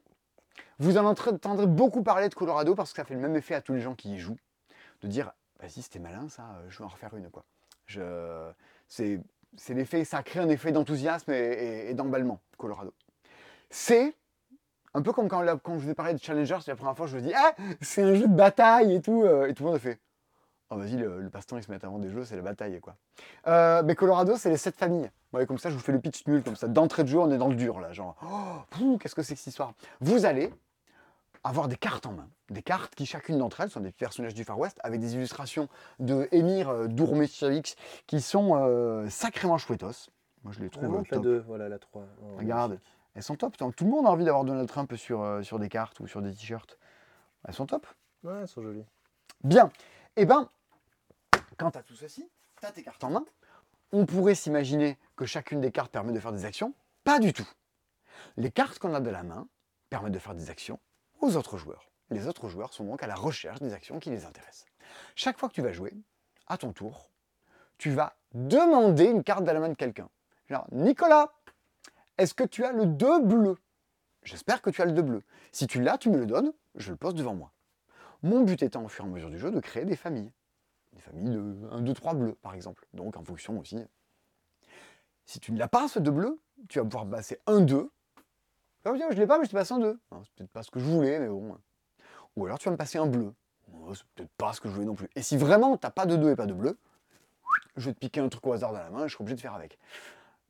vous 0.79 0.99
en 0.99 1.05
entendrez 1.05 1.67
beaucoup 1.67 2.03
parler 2.03 2.29
de 2.29 2.35
Colorado 2.35 2.75
parce 2.75 2.93
que 2.93 2.97
ça 2.97 3.05
fait 3.05 3.15
le 3.15 3.21
même 3.21 3.37
effet 3.37 3.55
à 3.55 3.61
tous 3.61 3.75
les 3.75 3.81
gens 3.81 3.95
qui 3.95 4.15
y 4.15 4.19
jouent. 4.19 4.39
De 5.03 5.09
dire, 5.09 5.33
vas-y, 5.61 5.83
c'était 5.83 5.99
malin 5.99 6.29
ça, 6.29 6.43
euh, 6.43 6.67
je 6.69 6.79
vais 6.79 6.85
en 6.85 6.89
refaire 6.89 7.15
une. 7.15 7.31
quoi. 7.31 7.45
Je... 7.87 8.51
C'est, 8.89 9.21
l'effet, 9.69 10.05
ça 10.05 10.23
crée 10.23 10.41
un 10.41 10.49
effet 10.49 10.73
d'enthousiasme 10.73 11.31
et, 11.31 11.95
d'emballement, 11.95 12.41
Colorado. 12.59 12.93
C'est 13.71 14.15
un 14.95 15.03
peu 15.03 15.13
comme 15.13 15.29
quand, 15.29 15.45
je 15.45 15.85
vous 15.85 15.91
ai 15.91 15.95
parlé 15.95 16.15
de 16.15 16.19
Challenger, 16.19 16.59
c'est 16.61 16.71
la 16.71 16.77
première 16.77 16.97
fois 16.97 17.07
je 17.07 17.17
me 17.17 17.23
dis, 17.23 17.33
ah, 17.35 17.55
c'est 17.81 18.03
un 18.03 18.15
jeu 18.15 18.27
de 18.29 18.35
bataille 18.35 18.95
et 18.95 19.01
tout. 19.01 19.23
euh, 19.23 19.47
et 19.47 19.55
tout 19.55 19.63
le 19.65 19.69
monde 19.69 19.77
a 19.77 19.81
fait, 19.81 20.01
oh 20.71 20.77
vas-y, 20.77 20.97
le, 20.97 21.21
le 21.21 21.31
passe-temps, 21.31 21.57
il 21.57 21.63
se 21.63 21.71
met 21.71 21.85
avant 21.85 21.99
des 21.99 22.09
jeux, 22.09 22.25
c'est 22.25 22.37
la 22.37 22.43
bataille, 22.43 22.81
quoi. 22.81 22.97
Euh, 23.47 23.83
mais 23.85 23.95
Colorado, 23.95 24.37
c'est 24.37 24.51
les 24.51 24.57
sept 24.57 24.77
familles. 24.77 25.11
Ouais, 25.33 25.47
comme 25.47 25.59
ça, 25.59 25.71
je 25.71 25.75
vous 25.75 25.81
fais 25.81 25.93
le 25.93 26.01
pitch 26.01 26.27
nul, 26.27 26.43
comme 26.43 26.57
ça. 26.57 26.69
D'entrée 26.69 27.03
de 27.03 27.09
jeu, 27.09 27.19
on 27.19 27.31
est 27.31 27.39
dans 27.39 27.49
le 27.49 27.57
dur, 27.57 27.81
là. 27.81 27.93
Genre, 27.93 28.17
oh, 28.23 28.99
qu'est-ce 28.99 29.15
que 29.15 29.23
c'est 29.23 29.35
que 29.35 29.41
cette 29.41 29.49
histoire? 29.49 29.73
Vous 30.01 30.25
allez 30.25 30.53
avoir 31.45 31.69
des 31.69 31.77
cartes 31.77 32.07
en 32.07 32.13
main. 32.13 32.29
Des 32.51 32.63
cartes 32.63 32.95
qui, 32.95 33.07
chacune 33.07 33.39
d'entre 33.39 33.61
elles, 33.61 33.71
sont 33.71 33.81
des 33.81 33.93
personnages 33.93 34.35
du 34.35 34.45
Far 34.45 34.59
West, 34.59 34.79
avec 34.83 35.01
des 35.01 35.15
illustrations 35.15 35.69
de 36.01 36.29
Emir 36.33 36.71
euh, 36.71 36.89
Dourmeshavix, 36.89 37.77
qui 38.07 38.21
sont 38.21 38.57
euh, 38.57 39.09
sacrément 39.11 39.59
chouettos. 39.59 40.11
Moi, 40.43 40.53
je 40.53 40.61
les 40.61 40.71
trouve 40.71 40.97
la 40.97 41.03
top. 41.05 41.23
2, 41.23 41.45
voilà 41.47 41.69
la 41.69 41.79
3. 41.79 42.07
Regarde, 42.39 42.81
elles 43.15 43.23
sont 43.23 43.37
top. 43.37 43.57
Tout 43.57 43.85
le 43.85 43.91
monde 43.91 44.07
a 44.07 44.11
envie 44.11 44.25
d'avoir 44.25 44.45
Donald 44.45 44.69
Trump 44.69 44.95
sur, 44.97 45.23
euh, 45.23 45.43
sur 45.43 45.59
des 45.59 45.69
cartes 45.69 46.01
ou 46.01 46.07
sur 46.07 46.23
des 46.23 46.33
t-shirts. 46.33 46.79
Elles 47.47 47.55
sont 47.55 47.67
top. 47.67 47.87
Ouais, 48.25 48.41
elles 48.41 48.49
sont 48.49 48.63
jolies. 48.63 48.85
Bien. 49.43 49.71
Eh 50.17 50.25
ben, 50.25 50.49
quant 51.59 51.71
à 51.71 51.83
tout 51.83 51.95
ceci, 51.95 52.29
tu 52.61 52.67
as 52.67 52.73
tes 52.73 52.83
cartes 52.83 53.05
en 53.05 53.11
main. 53.11 53.25
On 53.93 54.07
pourrait 54.07 54.35
s'imaginer 54.35 54.99
que 55.17 55.27
chacune 55.27 55.61
des 55.61 55.71
cartes 55.71 55.93
permet 55.93 56.13
de 56.13 56.21
faire 56.21 56.33
des 56.33 56.45
actions. 56.45 56.75
Pas 57.05 57.19
du 57.19 57.33
tout. 57.33 57.49
Les 58.37 58.51
cartes 58.51 58.79
qu'on 58.79 58.95
a 58.95 59.01
de 59.01 59.11
la 59.11 59.23
main 59.23 59.47
permettent 59.91 60.15
de 60.15 60.19
faire 60.19 60.35
des 60.35 60.51
actions 60.51 60.81
autres 61.37 61.57
joueurs. 61.57 61.91
Les 62.11 62.27
autres 62.29 62.49
joueurs 62.49 62.73
sont 62.73 62.85
donc 62.85 63.03
à 63.03 63.07
la 63.07 63.15
recherche 63.15 63.61
des 63.61 63.73
actions 63.73 63.99
qui 63.99 64.11
les 64.11 64.25
intéressent. 64.25 64.67
Chaque 65.17 65.39
fois 65.39 65.49
que 65.49 65.55
tu 65.55 65.63
vas 65.63 65.73
jouer, 65.73 65.93
à 66.47 66.59
ton 66.59 66.73
tour, 66.73 67.11
tu 67.79 67.91
vas 67.91 68.15
demander 68.33 69.05
une 69.07 69.25
carte 69.25 69.45
de 69.45 69.51
la 69.51 69.61
main 69.61 69.69
de 69.69 69.75
quelqu'un. 69.75 70.09
Genre, 70.49 70.67
Nicolas, 70.73 71.33
est-ce 72.19 72.35
que 72.35 72.45
tu 72.45 72.65
as 72.65 72.73
le 72.73 72.87
2 72.87 73.21
bleu 73.21 73.57
J'espère 74.23 74.63
que 74.63 74.71
tu 74.71 74.83
as 74.83 74.85
le 74.85 74.93
2 74.93 75.03
bleu. 75.03 75.23
Si 75.53 75.67
tu 75.67 75.83
l'as, 75.83 75.99
tu 75.99 76.11
me 76.11 76.19
le 76.19 76.27
donnes, 76.27 76.53
je 76.75 76.91
le 76.91 76.97
pose 76.97 77.15
devant 77.15 77.35
moi. 77.35 77.53
Mon 78.23 78.43
but 78.43 78.63
étant, 78.63 78.85
au 78.85 78.89
fur 78.89 79.05
et 79.05 79.09
à 79.09 79.11
mesure 79.11 79.31
du 79.31 79.39
jeu, 79.39 79.51
de 79.51 79.61
créer 79.61 79.85
des 79.85 79.97
familles. 79.97 80.33
Des 80.93 81.01
familles 81.01 81.31
de 81.31 81.69
1, 81.71 81.81
2, 81.83 81.93
3 81.93 82.15
bleus, 82.15 82.35
par 82.41 82.55
exemple. 82.55 82.87
Donc, 82.95 83.17
en 83.17 83.25
fonction 83.25 83.59
aussi. 83.59 83.79
Si 85.27 85.41
tu 85.41 85.53
ne 85.53 85.59
l'as 85.59 85.69
pas, 85.69 85.89
ce 85.89 85.99
2 85.99 86.11
bleu, 86.11 86.41
tu 86.69 86.79
vas 86.79 86.85
pouvoir 86.85 87.09
passer 87.09 87.41
un 87.47 87.61
2. 87.61 87.91
Je 88.85 89.19
l'ai 89.19 89.27
pas, 89.27 89.39
mais 89.39 89.45
je 89.45 89.51
te 89.51 89.57
passe 89.57 89.73
un 89.73 89.79
2. 89.79 89.99
C'est 90.11 90.35
peut-être 90.37 90.51
pas 90.51 90.63
ce 90.63 90.71
que 90.71 90.79
je 90.79 90.85
voulais, 90.85 91.19
mais 91.19 91.29
bon. 91.29 91.57
Ou 92.37 92.47
alors, 92.47 92.59
tu 92.59 92.67
vas 92.67 92.73
me 92.73 92.77
passer 92.77 92.99
un 92.99 93.07
bleu. 93.07 93.33
C'est 93.95 94.05
peut-être 94.15 94.33
pas 94.37 94.53
ce 94.53 94.61
que 94.61 94.69
je 94.69 94.75
voulais 94.75 94.87
non 94.87 94.95
plus. 94.95 95.09
Et 95.17 95.23
si 95.23 95.37
vraiment, 95.37 95.77
tu 95.77 95.87
n'as 95.87 95.91
pas 95.91 96.07
de 96.07 96.17
2 96.17 96.33
et 96.33 96.37
pas 96.37 96.47
de 96.47 96.53
bleu, 96.53 96.79
je 97.77 97.87
vais 97.87 97.95
te 97.95 97.99
piquer 97.99 98.21
un 98.21 98.29
truc 98.29 98.47
au 98.47 98.53
hasard 98.53 98.73
dans 98.73 98.79
la 98.79 98.91
main 98.91 99.05
et 99.05 99.09
je 99.09 99.15
serai 99.15 99.23
obligé 99.23 99.37
de 99.37 99.41
faire 99.41 99.55
avec. 99.55 99.79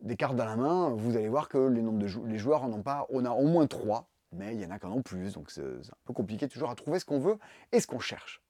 Des 0.00 0.16
cartes 0.16 0.36
dans 0.36 0.44
la 0.44 0.56
main, 0.56 0.90
vous 0.90 1.16
allez 1.16 1.28
voir 1.28 1.48
que 1.48 1.58
les, 1.58 1.80
nombres 1.80 1.98
de 1.98 2.28
les 2.28 2.38
joueurs 2.38 2.64
en 2.64 2.72
ont 2.72 2.82
pas. 2.82 3.06
On 3.10 3.24
a 3.24 3.30
au 3.30 3.46
moins 3.46 3.66
3, 3.66 4.08
mais 4.32 4.54
il 4.54 4.60
y 4.60 4.66
en 4.66 4.70
a 4.70 4.78
qui 4.78 4.86
en 4.86 5.00
plus. 5.00 5.34
Donc, 5.34 5.50
c'est 5.50 5.62
c'est 5.82 5.92
un 5.92 6.04
peu 6.04 6.12
compliqué 6.12 6.48
toujours 6.48 6.70
à 6.70 6.74
trouver 6.74 6.98
ce 6.98 7.04
qu'on 7.04 7.20
veut 7.20 7.38
et 7.72 7.80
ce 7.80 7.86
qu'on 7.86 8.00
cherche. 8.00 8.42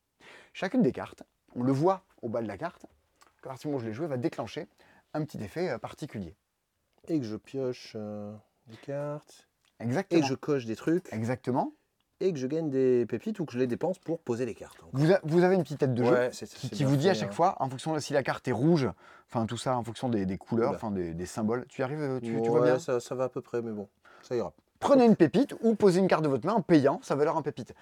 Chacune 0.53 0.82
des 0.82 0.93
cartes, 0.93 1.22
on 1.55 1.62
le 1.62 1.72
voit 1.72 2.05
au 2.22 2.28
bas 2.28 2.41
de 2.41 2.49
la 2.49 2.57
carte, 2.57 2.87
à 3.43 3.49
partir 3.49 3.62
du 3.62 3.66
moment 3.68 3.78
où 3.78 3.80
je 3.82 3.89
l'ai 3.89 3.93
joué, 3.93 4.07
va 4.07 4.16
déclencher 4.16 4.66
un 5.12 5.24
petit 5.24 5.43
effet 5.43 5.68
euh, 5.68 5.78
particulier. 5.78 6.35
Et 7.09 7.18
que 7.20 7.26
je 7.26 7.37
pioche 7.37 7.93
euh, 7.97 8.35
des 8.66 8.76
cartes. 8.78 9.47
Et 9.81 10.20
que 10.20 10.27
je 10.27 10.35
coche 10.35 10.64
des 10.66 10.77
trucs. 10.77 11.12
Exactement. 11.12 11.72
Et 12.20 12.33
que 12.33 12.39
je 12.39 12.47
gagne 12.47 12.70
des 12.70 13.07
pépites 13.07 13.41
ou 13.41 13.45
que 13.45 13.53
je 13.53 13.59
les 13.59 13.66
dépense 13.66 13.99
pour 13.99 14.20
poser 14.20 14.47
les 14.47 14.55
cartes. 14.55 14.79
Vous, 14.93 15.12
a- 15.12 15.20
vous 15.25 15.43
avez 15.43 15.57
une 15.57 15.62
petite 15.64 15.79
tête 15.81 15.95
de 15.95 16.05
jeu 16.05 16.12
Ouais, 16.12 16.31
c'est- 16.33 16.47
qui, 16.47 16.68
c'est 16.68 16.75
qui 16.77 16.83
bien 16.85 16.89
vous 16.89 16.97
dit 16.97 17.09
à 17.09 17.14
fait, 17.14 17.20
chaque 17.20 17.31
hein. 17.31 17.33
fois, 17.33 17.57
en 17.61 17.68
fonction 17.68 17.93
de 17.93 17.99
si 17.99 18.12
la 18.12 18.22
carte 18.22 18.47
est 18.47 18.53
rouge, 18.53 18.89
enfin 19.29 19.47
tout 19.47 19.57
ça, 19.57 19.77
en 19.77 19.83
fonction 19.83 20.09
des, 20.09 20.25
des 20.25 20.39
couleurs, 20.39 20.70
Oula. 20.70 20.77
enfin 20.77 20.91
des, 20.93 21.12
des 21.12 21.27
symboles. 21.27 21.66
Tu 21.68 21.81
y 21.81 21.85
arrives, 21.85 22.01
euh, 22.01 22.20
tu, 22.20 22.27
tu 22.27 22.33
Ouais, 22.41 22.49
vois 22.49 22.62
bien 22.62 22.79
ça, 22.79 23.01
ça 23.01 23.14
va 23.16 23.25
à 23.25 23.29
peu 23.29 23.41
près, 23.41 23.62
mais 23.62 23.72
bon, 23.72 23.89
ça 24.22 24.37
ira. 24.37 24.53
Prenez 24.79 25.05
une 25.05 25.16
pépite 25.16 25.55
ou 25.62 25.74
posez 25.74 25.98
une 26.01 26.09
carte 26.09 26.23
de 26.23 26.28
votre 26.28 26.47
main 26.47 26.55
en 26.55 26.62
payant 26.62 27.01
sa 27.03 27.15
valeur 27.16 27.36
en 27.36 27.43
pépite. 27.43 27.74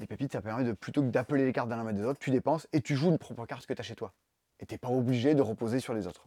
Les 0.00 0.06
pépites, 0.06 0.32
ça 0.32 0.42
permet 0.42 0.62
de 0.64 0.72
plutôt 0.72 1.02
que 1.02 1.08
d'appeler 1.08 1.44
les 1.44 1.52
cartes 1.52 1.68
dans 1.68 1.76
la 1.76 1.82
main 1.84 1.92
des 1.92 2.04
autres, 2.04 2.18
tu 2.20 2.30
dépenses 2.30 2.68
et 2.72 2.80
tu 2.80 2.94
joues 2.94 3.08
une 3.08 3.18
propre 3.18 3.46
carte 3.46 3.66
que 3.66 3.72
tu 3.72 3.80
as 3.80 3.84
chez 3.84 3.94
toi. 3.96 4.12
Et 4.60 4.66
t'es 4.66 4.78
pas 4.78 4.90
obligé 4.90 5.34
de 5.34 5.42
reposer 5.42 5.80
sur 5.80 5.92
les 5.92 6.06
autres. 6.06 6.26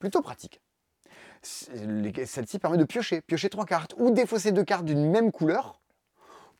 Plutôt 0.00 0.22
pratique. 0.22 0.60
Celle-ci 1.44 2.58
permet 2.58 2.76
de 2.78 2.84
piocher, 2.84 3.20
piocher 3.20 3.48
trois 3.50 3.66
cartes 3.66 3.94
ou 3.98 4.10
défausser 4.10 4.52
deux 4.52 4.64
cartes 4.64 4.84
d'une 4.84 5.10
même 5.10 5.30
couleur 5.32 5.80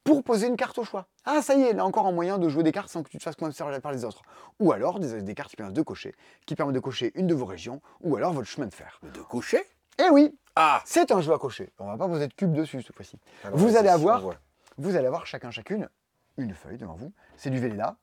pour 0.04 0.22
poser 0.22 0.46
une 0.48 0.56
carte 0.56 0.76
au 0.78 0.84
choix. 0.84 1.06
Ah, 1.24 1.40
ça 1.40 1.54
y 1.54 1.62
est, 1.62 1.72
là 1.72 1.84
encore 1.86 2.06
un 2.06 2.12
moyen 2.12 2.36
de 2.38 2.48
jouer 2.50 2.62
des 2.62 2.72
cartes 2.72 2.90
sans 2.90 3.02
que 3.02 3.08
tu 3.08 3.16
te 3.16 3.22
fasses 3.22 3.36
conserver 3.36 3.80
par 3.80 3.92
les 3.92 4.04
autres. 4.04 4.20
Ou 4.60 4.72
alors 4.72 5.00
des, 5.00 5.22
des 5.22 5.34
cartes 5.34 5.48
qui 5.50 5.56
permettent 5.56 5.74
de 5.76 5.82
cocher, 5.82 6.14
qui 6.46 6.54
permettent 6.54 6.74
de 6.74 6.80
cocher 6.80 7.12
une 7.14 7.26
de 7.26 7.34
vos 7.34 7.46
régions, 7.46 7.80
ou 8.02 8.16
alors 8.16 8.32
votre 8.34 8.46
chemin 8.48 8.66
de 8.66 8.74
fer. 8.74 9.00
De 9.02 9.20
cocher? 9.22 9.62
Eh 9.98 10.10
oui, 10.10 10.36
Ah 10.56 10.82
c'est 10.84 11.10
un 11.12 11.20
jeu 11.22 11.32
à 11.32 11.38
cocher. 11.38 11.72
On 11.78 11.86
va 11.86 11.96
pas 11.96 12.06
poser 12.08 12.26
de 12.28 12.34
cube 12.34 12.52
dessus 12.52 12.82
cette 12.82 12.94
fois-ci. 12.94 13.16
Alors, 13.44 13.56
Vous 13.56 13.66
vas-y, 13.68 13.76
allez 13.78 13.88
avoir-. 13.88 14.34
Vous 14.76 14.94
allez 14.96 15.06
avoir 15.06 15.24
chacun 15.26 15.50
chacune 15.50 15.88
une 16.36 16.52
feuille 16.52 16.76
devant 16.78 16.94
vous. 16.96 17.12
C'est 17.36 17.48
du 17.50 17.58
Véleda. 17.60 17.96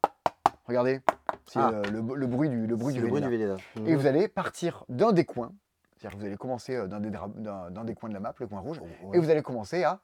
Regardez, 0.65 1.01
c'est 1.45 1.59
Ah. 1.59 1.71
euh, 1.73 1.83
le, 1.91 2.15
le 2.15 2.27
bruit 2.27 2.49
du, 2.49 2.65
le 2.65 2.75
bruit 2.77 2.93
du 2.93 3.01
Véleda. 3.01 3.27
du 3.27 3.29
Véleda. 3.37 3.57
Et 3.85 3.93
vous 3.95 4.07
allez 4.07 4.27
partir 4.29 4.85
d'un 4.89 5.11
des 5.11 5.25
coins. 5.25 5.51
C'est-à-dire 6.01 6.17
que 6.17 6.21
vous 6.23 6.27
allez 6.27 6.37
commencer 6.37 6.75
euh, 6.75 6.87
d'un 6.87 6.99
des, 6.99 7.11
d'un 7.11 7.83
des 7.83 7.93
coins 7.93 8.09
de 8.09 8.15
la 8.15 8.19
map, 8.19 8.33
le 8.39 8.47
coin 8.47 8.59
rouge, 8.59 8.79
Ouais. 8.79 9.17
et 9.17 9.19
vous 9.19 9.29
allez 9.29 9.43
commencer 9.43 9.83
à 9.83 9.99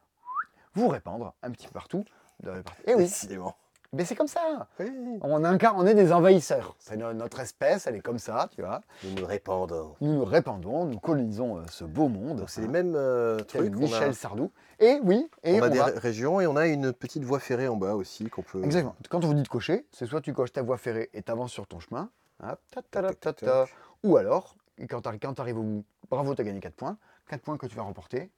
vous 0.76 0.88
répandre 0.90 1.34
un 1.42 1.50
petit 1.50 1.66
peu 1.68 1.74
partout. 1.74 2.06
dans 2.44 2.54
les 2.54 2.62
parties. 2.62 2.84
Et 2.86 2.94
oui, 2.94 3.04
Décidément. 3.04 3.56
Mais 3.94 4.04
c'est 4.06 4.16
comme 4.16 4.28
ça. 4.28 4.68
Oui, 4.80 4.92
On, 5.22 5.44
incarne, 5.46 5.78
on 5.80 5.88
est 5.88 5.96
des 5.96 6.12
envahisseurs. 6.12 6.76
C'est 6.78 6.98
no- 6.98 7.14
notre 7.14 7.40
espèce, 7.40 7.88
elle 7.88 7.96
est 7.96 8.02
comme 8.02 8.20
ça, 8.20 8.50
tu 8.54 8.62
vois. 8.62 8.82
nous 9.06 9.12
nous 9.22 9.26
répandons. 9.26 9.96
Nous 10.02 10.14
nous 10.14 10.26
répandons, 10.26 10.86
nous 10.86 11.00
colonisons 11.00 11.58
euh, 11.60 11.62
ce 11.72 11.86
beau 11.86 12.10
monde. 12.10 12.44
C'est 12.48 12.62
les 12.62 12.68
hein, 12.68 12.72
mêmes 12.72 12.96
euh, 12.96 13.40
trucs. 13.40 13.74
Michel 13.76 14.10
a, 14.10 14.14
Sardou. 14.14 14.52
Et 14.80 15.00
oui, 15.04 15.28
et 15.44 15.60
on 15.60 15.64
a 15.64 15.68
on 15.68 15.72
des 15.72 15.78
va- 15.80 15.86
régions 15.96 16.42
et 16.42 16.48
on 16.48 16.58
a 16.58 16.68
une 16.68 16.92
petite 16.94 17.24
voie 17.24 17.40
ferrée 17.40 17.70
en 17.70 17.78
bas 17.78 17.96
aussi 17.96 18.30
qu'on 18.30 18.44
peut. 18.44 18.62
Exactement. 18.64 18.94
Quand 19.10 19.24
on 19.24 19.28
vous 19.30 19.34
dit 19.34 19.42
de 19.44 19.48
cocher, 19.48 19.88
c'est 19.94 20.06
soit 20.06 20.20
tu 20.22 20.34
coches 20.34 20.52
ta 20.52 20.62
voie 20.62 20.78
ferrée 20.78 21.10
et 21.14 21.24
t'avances 21.24 21.54
sur 21.54 21.66
ton 21.66 21.80
chemin, 21.80 22.10
hop, 22.44 22.60
ta, 22.92 23.14
ta, 23.14 23.34
ta, 23.34 23.66
ou 24.04 24.18
alors, 24.18 24.58
quand 24.86 25.02
tu 25.02 25.42
arrives 25.42 25.58
au 25.58 25.64
bout, 25.64 25.86
bravo, 26.10 26.36
tu 26.36 26.42
as 26.42 26.44
gagné 26.44 26.60
4 26.60 26.76
points, 26.76 26.98
4 27.28 27.42
points 27.42 27.58
que 27.58 27.66
tu 27.66 27.76
vas 27.76 27.84
remporter 27.84 28.32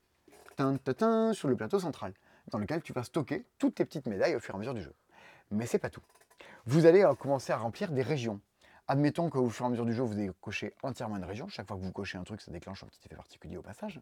tin, 0.56 0.76
tin, 0.76 0.94
tin, 0.94 1.32
sur 1.32 1.48
le 1.48 1.56
plateau 1.56 1.78
central, 1.78 2.14
dans 2.48 2.58
lequel 2.58 2.82
tu 2.82 2.92
vas 2.92 3.02
stocker 3.02 3.46
toutes 3.58 3.76
tes 3.76 3.84
petites 3.84 4.06
médailles 4.06 4.36
au 4.36 4.40
fur 4.40 4.54
et 4.54 4.56
à 4.56 4.58
mesure 4.58 4.74
du 4.74 4.82
jeu. 4.82 4.94
Mais 5.50 5.66
c'est 5.66 5.78
pas 5.78 5.90
tout. 5.90 6.02
Vous 6.66 6.86
allez 6.86 7.02
euh, 7.02 7.14
commencer 7.14 7.52
à 7.52 7.56
remplir 7.56 7.92
des 7.92 8.02
régions. 8.02 8.40
Admettons 8.88 9.30
qu'au 9.30 9.48
fur 9.48 9.64
et 9.64 9.68
à 9.68 9.70
mesure 9.70 9.86
du 9.86 9.92
jeu, 9.92 10.02
vous 10.02 10.14
avez 10.14 10.30
coché 10.40 10.74
entièrement 10.82 11.16
une 11.16 11.24
région. 11.24 11.48
Chaque 11.48 11.66
fois 11.66 11.76
que 11.76 11.82
vous 11.82 11.92
cochez 11.92 12.18
un 12.18 12.24
truc, 12.24 12.40
ça 12.40 12.50
déclenche 12.50 12.82
un 12.82 12.86
petit 12.86 13.00
effet 13.04 13.16
particulier 13.16 13.56
au 13.56 13.62
passage. 13.62 14.00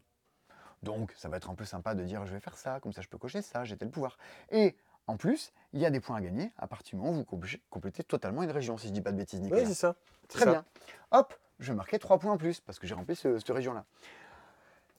Donc, 0.81 1.13
ça 1.17 1.29
va 1.29 1.37
être 1.37 1.49
un 1.49 1.55
peu 1.55 1.65
sympa 1.65 1.93
de 1.93 2.03
dire 2.03 2.25
je 2.25 2.33
vais 2.33 2.39
faire 2.39 2.57
ça, 2.57 2.79
comme 2.79 2.93
ça 2.93 3.01
je 3.01 3.07
peux 3.07 3.17
cocher 3.17 3.41
ça, 3.41 3.65
j'ai 3.65 3.77
tel 3.77 3.89
pouvoir. 3.89 4.17
Et 4.49 4.75
en 5.07 5.17
plus, 5.17 5.51
il 5.73 5.79
y 5.79 5.85
a 5.85 5.89
des 5.89 5.99
points 5.99 6.17
à 6.17 6.21
gagner 6.21 6.51
à 6.57 6.67
partir 6.67 6.97
du 6.97 7.03
moment 7.03 7.11
où 7.19 7.23
vous 7.23 7.57
complétez- 7.69 8.03
totalement 8.03 8.43
une 8.43 8.51
région, 8.51 8.77
si 8.77 8.87
je 8.87 8.93
dis 8.93 9.01
pas 9.01 9.11
de 9.11 9.17
bêtises, 9.17 9.41
Nicolas. 9.41 9.63
Oui, 9.63 9.67
c'est 9.67 9.73
ça. 9.73 9.95
Très 10.27 10.45
ça. 10.45 10.51
bien. 10.51 10.65
Hop, 11.11 11.33
je 11.59 11.73
marquer 11.73 11.99
3 11.99 12.19
points 12.19 12.31
en 12.33 12.37
plus 12.37 12.59
parce 12.61 12.79
que 12.79 12.87
j'ai 12.87 12.95
rempli 12.95 13.15
ce- 13.15 13.37
cette 13.37 13.49
région-là. 13.49 13.85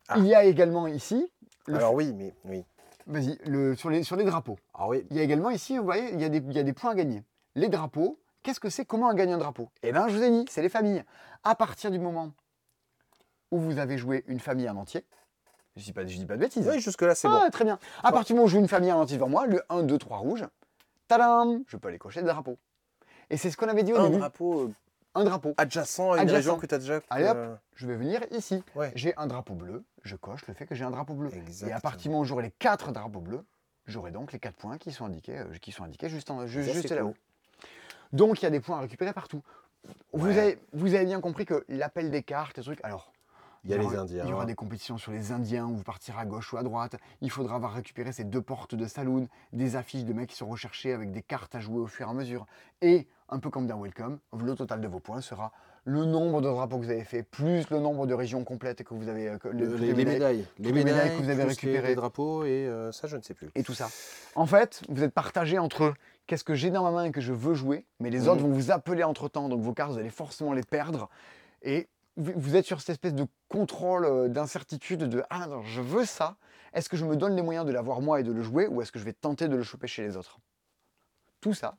Ah. 0.09 0.15
Il 0.19 0.27
y 0.27 0.35
a 0.35 0.45
également 0.45 0.87
ici, 0.87 1.31
Alors 1.69 1.95
oui, 1.95 2.13
mais 2.13 2.35
oui. 2.45 2.65
vas-y, 3.07 3.39
le- 3.47 3.75
sur, 3.77 3.91
les, 3.91 4.03
sur 4.03 4.17
les 4.17 4.25
drapeaux. 4.25 4.59
Alors 4.75 4.89
oui, 4.89 5.07
Il 5.11 5.17
y 5.17 5.21
a 5.21 5.23
également 5.23 5.51
ici, 5.51 5.79
vous 5.79 5.85
voyez, 5.85 6.13
il 6.13 6.21
y, 6.21 6.25
a 6.25 6.29
des, 6.29 6.39
il 6.39 6.53
y 6.53 6.59
a 6.59 6.63
des 6.63 6.73
points 6.73 6.91
à 6.91 6.95
gagner. 6.95 7.23
Les 7.55 7.69
drapeaux, 7.69 8.19
qu'est-ce 8.43 8.61
que 8.61 8.71
c'est 8.71 8.85
Comment 8.85 9.09
on 9.09 9.15
gagne 9.15 9.33
un 9.33 9.39
drapeau? 9.39 9.69
Eh 9.83 9.93
bien, 9.93 10.09
je 10.09 10.17
vous 10.17 10.23
ai 10.23 10.31
dit, 10.31 10.45
c'est 10.51 10.63
les 10.63 10.69
familles. 10.69 11.05
À 11.45 11.55
partir 11.55 11.91
du 11.91 11.99
moment 11.99 12.33
où 13.51 13.59
vous 13.59 13.79
avez 13.79 13.99
joué 13.99 14.25
une 14.27 14.41
famille 14.41 14.69
en 14.69 14.77
entier, 14.77 15.05
je 15.77 15.83
dis 15.85 15.93
pas, 15.93 16.05
je 16.07 16.17
dis 16.17 16.27
pas 16.27 16.35
de 16.35 16.41
bêtises. 16.41 16.69
oui 16.69 16.81
jusque 16.81 17.03
là 17.03 17.15
c'est 17.15 17.29
Ah, 17.29 17.43
bon. 17.45 17.51
très 17.51 17.65
bien. 17.65 17.79
À 18.03 18.11
partir 18.13 18.35
du 18.35 18.35
moment 18.35 18.45
où 18.45 18.49
je 18.49 18.55
joue 18.55 18.61
une 18.61 18.69
famille 18.69 18.93
en 18.93 19.01
entier 19.01 19.17
devant 19.17 19.29
moi, 19.29 19.47
le 19.47 19.63
1, 19.69 19.83
2, 19.85 19.99
3 19.99 20.19
rouge, 20.19 20.45
tadam, 21.09 21.63
je 21.69 21.77
peux 21.77 21.89
aller 21.89 21.99
cocher 21.99 22.21
des 22.21 22.29
drapeaux. 22.29 22.59
Et 23.31 23.37
c'est 23.37 23.51
ce 23.51 23.57
qu'on 23.57 23.69
avait 23.69 23.83
dit 23.85 23.93
au 23.93 23.97
Un 23.99 24.05
début. 24.09 24.19
drapeau 24.19 24.61
euh, 24.63 24.73
Un 25.15 25.25
drapeau. 25.25 25.55
adjacent 25.57 26.01
à 26.01 26.05
une 26.15 26.21
Adjacent. 26.21 26.35
région 26.37 26.57
que 26.59 26.67
tu 26.67 26.75
as 26.75 26.79
déjà. 26.79 27.01
Allez, 27.11 27.27
hop. 27.29 27.37
euh, 27.37 27.55
Je 27.75 27.87
vais 27.87 27.97
venir 27.97 28.21
ici. 28.31 28.63
Ouais. 28.77 28.93
J'ai 28.95 29.15
un 29.17 29.27
drapeau 29.27 29.55
bleu, 29.55 29.85
je 30.05 30.15
coche 30.17 30.47
le 30.47 30.55
fait 30.55 30.67
que 30.67 30.75
j'ai 30.75 30.85
un 30.85 30.91
drapeau 30.91 31.15
bleu. 31.15 31.31
Et 31.67 31.73
à 31.73 31.81
partir 31.81 32.03
du 32.03 32.09
moment 32.11 32.21
où 32.21 32.25
j'aurai 32.25 32.45
les 32.45 32.51
4 32.53 32.93
drapeaux 32.93 33.21
bleus, 33.21 33.45
j'aurai 33.87 34.13
donc 34.13 34.33
les 34.33 34.39
4 34.39 34.55
points 34.55 34.79
qui 34.79 34.93
sont 34.93 35.07
indiqués, 35.07 35.39
euh, 35.39 35.57
qui 35.61 35.73
sont 35.73 35.83
indiqués 35.85 36.09
juste, 36.09 36.31
en, 36.31 36.47
juste 36.47 36.89
là-haut. 36.91 37.09
cool. 37.09 37.15
Donc 38.13 38.41
il 38.41 38.45
y 38.45 38.47
a 38.47 38.51
des 38.51 38.61
points 38.61 38.79
à 38.79 38.81
récupérer 38.81 39.13
partout. 39.13 39.43
Vous, 40.13 40.27
Ouais. 40.29 40.39
avez, 40.39 40.59
vous 40.73 40.95
avez 40.95 41.05
bien 41.07 41.21
compris 41.21 41.47
que 41.47 41.65
l'appel 41.69 42.11
des 42.11 42.23
cartes, 42.23 42.59
les 42.59 42.63
trucs. 42.63 42.81
Alors, 42.85 43.13
Il 43.65 43.71
y 43.71 43.75
a 43.75 43.77
les 43.79 43.85
aura- 43.85 43.99
Indiens. 43.99 44.25
Il 44.25 44.31
y 44.31 44.33
aura 44.33 44.47
des 44.47 44.55
compétitions 44.55 44.97
sur 44.97 45.13
les 45.13 45.33
Indiens 45.33 45.67
où 45.67 45.75
vous 45.77 45.83
partirez 45.83 46.19
à 46.19 46.25
gauche 46.25 46.53
ou 46.53 46.57
à 46.57 46.63
droite. 46.63 46.97
Il 47.21 47.31
faudra 47.31 47.57
avoir 47.57 47.73
récupéré 47.75 48.11
ces 48.13 48.25
deux 48.25 48.41
portes 48.41 48.75
de 48.75 48.87
saloon, 48.87 49.29
des 49.53 49.77
affiches 49.77 50.05
de 50.05 50.13
mecs 50.15 50.31
qui 50.31 50.37
sont 50.37 50.47
recherchés 50.49 50.93
avec 50.93 51.11
des 51.13 51.23
cartes 51.23 51.55
à 51.55 51.61
jouer 51.61 51.79
au 51.79 51.87
fur 51.87 52.07
et 52.07 52.11
à 52.11 52.15
mesure. 52.15 52.47
Et, 52.81 53.07
un 53.29 53.39
peu 53.39 53.51
comme 53.51 53.67
dans 53.67 53.79
Welcome, 53.81 54.19
le 54.39 54.55
total 54.55 54.81
de 54.81 54.89
vos 54.89 54.99
points 55.01 55.21
sera 55.21 55.53
le 55.85 56.05
nombre 56.05 56.41
de 56.43 56.49
drapeaux 56.49 56.79
que 56.79 56.85
vous 56.85 56.91
avez 56.91 57.05
fait, 57.05 57.23
plus 57.23 57.69
le 57.71 57.81
nombre 57.81 58.07
de 58.07 58.13
régions 58.15 58.45
complètes 58.45 58.83
que 58.83 58.93
vous 58.95 59.09
avez. 59.09 59.37
que- 59.41 59.49
Le- 59.49 59.71
toutes 59.71 59.81
les, 59.81 59.93
les 59.93 60.05
médailles. 60.05 60.47
Les 60.59 60.65
les 60.67 60.73
médailles 60.73 60.95
médailles 60.95 61.17
que 61.19 61.23
vous 61.23 61.31
avez 61.31 61.43
les- 61.43 61.49
récupérées. 61.49 61.89
Les 61.89 61.95
drapeaux 61.95 62.45
et 62.45 62.67
euh, 62.67 62.93
ça, 62.93 63.09
je 63.09 63.17
ne 63.17 63.23
sais 63.23 63.35
plus. 63.35 63.49
et 63.55 63.63
tout 63.63 63.73
ça. 63.75 63.89
En 64.35 64.47
fait, 64.47 64.83
vous 64.89 65.03
êtes 65.03 65.13
partagé 65.15 65.59
entre 65.59 65.95
qu'est-ce 66.27 66.45
que 66.45 66.55
j'ai 66.55 66.71
dans 66.71 66.83
ma 66.83 66.91
main 66.91 67.05
et 67.05 67.13
que 67.13 67.21
je 67.23 67.33
veux 67.33 67.55
jouer, 67.55 67.87
mais 67.99 68.11
les 68.11 68.21
Mhm. 68.21 68.29
autres 68.29 68.41
vont 68.43 68.53
vous 68.53 68.71
appeler 68.71 69.05
entre 69.05 69.29
temps, 69.29 69.49
donc 69.49 69.61
vos 69.63 69.73
cartes, 69.73 69.93
vous 69.93 69.99
allez 69.99 70.11
forcément 70.11 70.53
les 70.53 70.63
perdre. 70.63 71.09
Et 71.63 71.89
vous 72.21 72.57
êtes 72.57 72.67
sur 72.67 72.81
cette 72.81 72.91
espèce 72.91 73.15
de 73.15 73.27
contrôle, 73.49 74.05
euh, 74.05 74.29
d'incertitude 74.29 75.01
de 75.01 75.23
Ah, 75.31 75.47
non, 75.47 75.63
je 75.63 75.81
veux 75.81 76.05
ça. 76.05 76.37
Est-ce 76.73 76.89
que 76.89 76.97
je 76.97 77.05
me 77.05 77.17
donne 77.17 77.35
les 77.35 77.43
moyens 77.43 77.67
de 77.67 77.73
l'avoir 77.73 78.01
moi 78.01 78.21
et 78.21 78.23
de 78.23 78.33
le 78.33 78.43
jouer, 78.43 78.67
ou 78.67 78.83
est-ce 78.83 78.93
que 78.93 78.99
je 78.99 79.05
vais 79.05 79.13
tenter 79.13 79.49
de 79.49 79.57
le 79.57 79.63
choper 79.63 79.87
chez 79.87 80.03
les 80.03 80.17
autres? 80.17 80.39
Tout 81.41 81.55
ça 81.55 81.77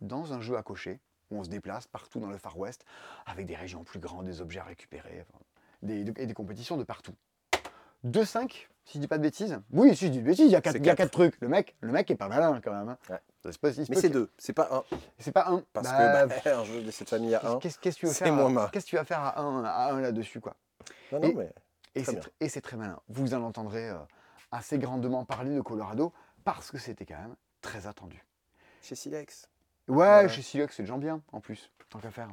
dans 0.00 0.32
un 0.32 0.40
jeu 0.40 0.56
à 0.56 0.62
cocher, 0.62 1.00
où 1.30 1.38
on 1.38 1.44
se 1.44 1.48
déplace 1.48 1.86
partout 1.86 2.20
dans 2.20 2.28
le 2.28 2.36
Far 2.36 2.58
West, 2.58 2.84
avec 3.26 3.46
des 3.46 3.56
régions 3.56 3.84
plus 3.84 3.98
grandes, 3.98 4.26
des 4.26 4.40
objets 4.40 4.60
à 4.60 4.64
récupérer, 4.64 5.24
et 5.88 6.26
des 6.26 6.34
compétitions 6.34 6.76
de 6.76 6.84
partout. 6.84 7.14
2-5, 8.04 8.68
si 8.84 8.98
je 8.98 9.00
dis 9.00 9.08
pas 9.08 9.18
de 9.18 9.22
bêtises. 9.22 9.58
Oui, 9.72 9.96
si 9.96 10.06
je 10.06 10.10
dis 10.12 10.18
de 10.20 10.24
bêtises, 10.24 10.46
il 10.46 10.52
y 10.52 10.56
a 10.56 10.60
4, 10.60 10.72
C'est 10.74 10.78
il 10.78 10.86
y 10.86 10.90
a 10.90 10.94
quatre. 10.94 11.08
quatre 11.08 11.12
trucs. 11.12 11.40
Le 11.40 11.48
mec, 11.48 11.74
le 11.80 11.92
mec 11.92 12.10
est 12.10 12.16
pas 12.16 12.28
malin 12.28 12.60
quand 12.62 12.72
même. 12.72 12.88
hein. 12.88 12.98
Ouais. 13.08 13.18
Il 13.46 13.52
se 13.52 13.58
Mais 13.62 13.72
peut 13.94 14.00
c'est 14.00 14.08
deux, 14.08 14.30
c'est 14.38 14.52
pas 14.54 14.68
un. 14.70 14.84
C'est 15.18 15.32
pas 15.32 15.46
un. 15.48 15.62
Parce 15.72 15.86
Bah, 15.88 16.26
que 16.26 16.44
bah, 16.44 16.58
un 16.58 16.64
jeu 16.64 16.82
de 16.82 16.90
cette 16.90 17.10
famille 17.10 17.34
à 17.34 17.46
un. 17.46 17.58
Qu'est-ce 17.58 17.78
qu'est-ce 17.78 17.96
que 17.96 18.00
tu 18.00 18.06
veux 18.06 18.12
c'est 18.12 18.24
faire 18.24 18.34
moins. 18.34 18.68
Qu'est-ce 18.68 18.86
que 18.86 18.90
tu 18.90 18.96
vas 18.96 19.04
faire 19.04 19.20
à 19.20 19.40
un, 19.40 19.64
à 19.64 19.92
un 19.92 20.00
là-dessus 20.00 20.40
quoi? 20.40 20.54
Non, 21.12 21.20
non, 21.20 21.28
Et- 21.28 21.34
mais. 21.34 21.52
Et 21.96 22.02
Très 22.02 22.12
c'est 22.12 22.18
bien. 22.18 22.28
tr- 22.28 22.32
et 22.40 22.48
c'est 22.48 22.60
très 22.62 22.76
malin. 22.76 22.98
Vous 23.08 23.34
en 23.34 23.42
entendrez 23.42 23.88
euh, 23.90 23.98
assez 24.50 24.78
grandement 24.78 25.24
parler 25.24 25.54
de 25.54 25.60
Colorado 25.60 26.12
parce 26.44 26.70
que 26.70 26.78
c'était 26.78 27.04
quand 27.06 27.18
même 27.18 27.36
très 27.60 27.86
attendu. 27.86 28.24
Chez 28.82 28.94
Silex. 28.96 29.48
Ouais, 29.88 29.96
Ouais. 30.22 30.28
chez 30.28 30.42
Silex, 30.42 30.74
c'est 30.74 30.82
des 30.82 30.86
gens 30.88 30.98
bien 30.98 31.20
en 31.32 31.40
plus, 31.40 31.70
tant 31.90 31.98
qu'à 32.00 32.10
faire. 32.10 32.28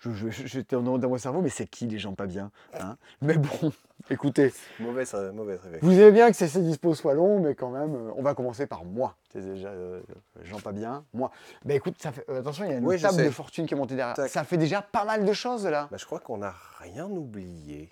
J'étais 0.00 0.76
dans, 0.76 0.98
mon 0.98 1.18
cerveau, 1.18 1.40
mais 1.40 1.48
c'est 1.48 1.66
qui 1.66 1.86
les 1.86 1.98
gens 1.98 2.14
pas 2.14 2.26
bien 2.26 2.50
hein? 2.78 2.96
Mais 3.22 3.34
bon, 3.34 3.72
écoutez, 4.10 4.52
Mauvaise, 4.78 5.12
euh, 5.14 5.32
mauvaise 5.32 5.58
réveil. 5.60 5.80
vous 5.82 5.92
aimez 5.92 6.12
bien 6.12 6.30
que 6.30 6.36
ces 6.36 6.60
dispos 6.60 6.94
soient 6.94 7.14
longs, 7.14 7.40
mais 7.40 7.54
quand 7.54 7.70
même, 7.70 7.94
euh, 7.94 8.12
on 8.16 8.22
va 8.22 8.34
commencer 8.34 8.66
par 8.66 8.84
moi. 8.84 9.16
C'est 9.32 9.40
déjà 9.40 9.68
euh, 9.68 10.00
gens 10.44 10.60
pas 10.60 10.72
bien, 10.72 11.04
moi. 11.12 11.30
Bah 11.64 11.74
écoute, 11.74 11.96
ça 11.98 12.12
fait, 12.12 12.24
euh, 12.28 12.40
attention, 12.40 12.64
il 12.64 12.70
y 12.70 12.74
a 12.74 12.78
une 12.78 12.86
Oui, 12.86 13.00
table 13.00 13.24
de 13.24 13.30
fortune 13.30 13.66
qui 13.66 13.74
est 13.74 13.76
montée 13.76 13.96
derrière. 13.96 14.14
Tac. 14.14 14.30
Ça 14.30 14.44
fait 14.44 14.58
déjà 14.58 14.82
pas 14.82 15.04
mal 15.04 15.24
de 15.24 15.32
choses 15.32 15.66
là. 15.66 15.88
Bah, 15.90 15.96
je 15.98 16.04
crois 16.04 16.20
qu'on 16.20 16.38
n'a 16.38 16.54
rien 16.80 17.06
oublié. 17.06 17.90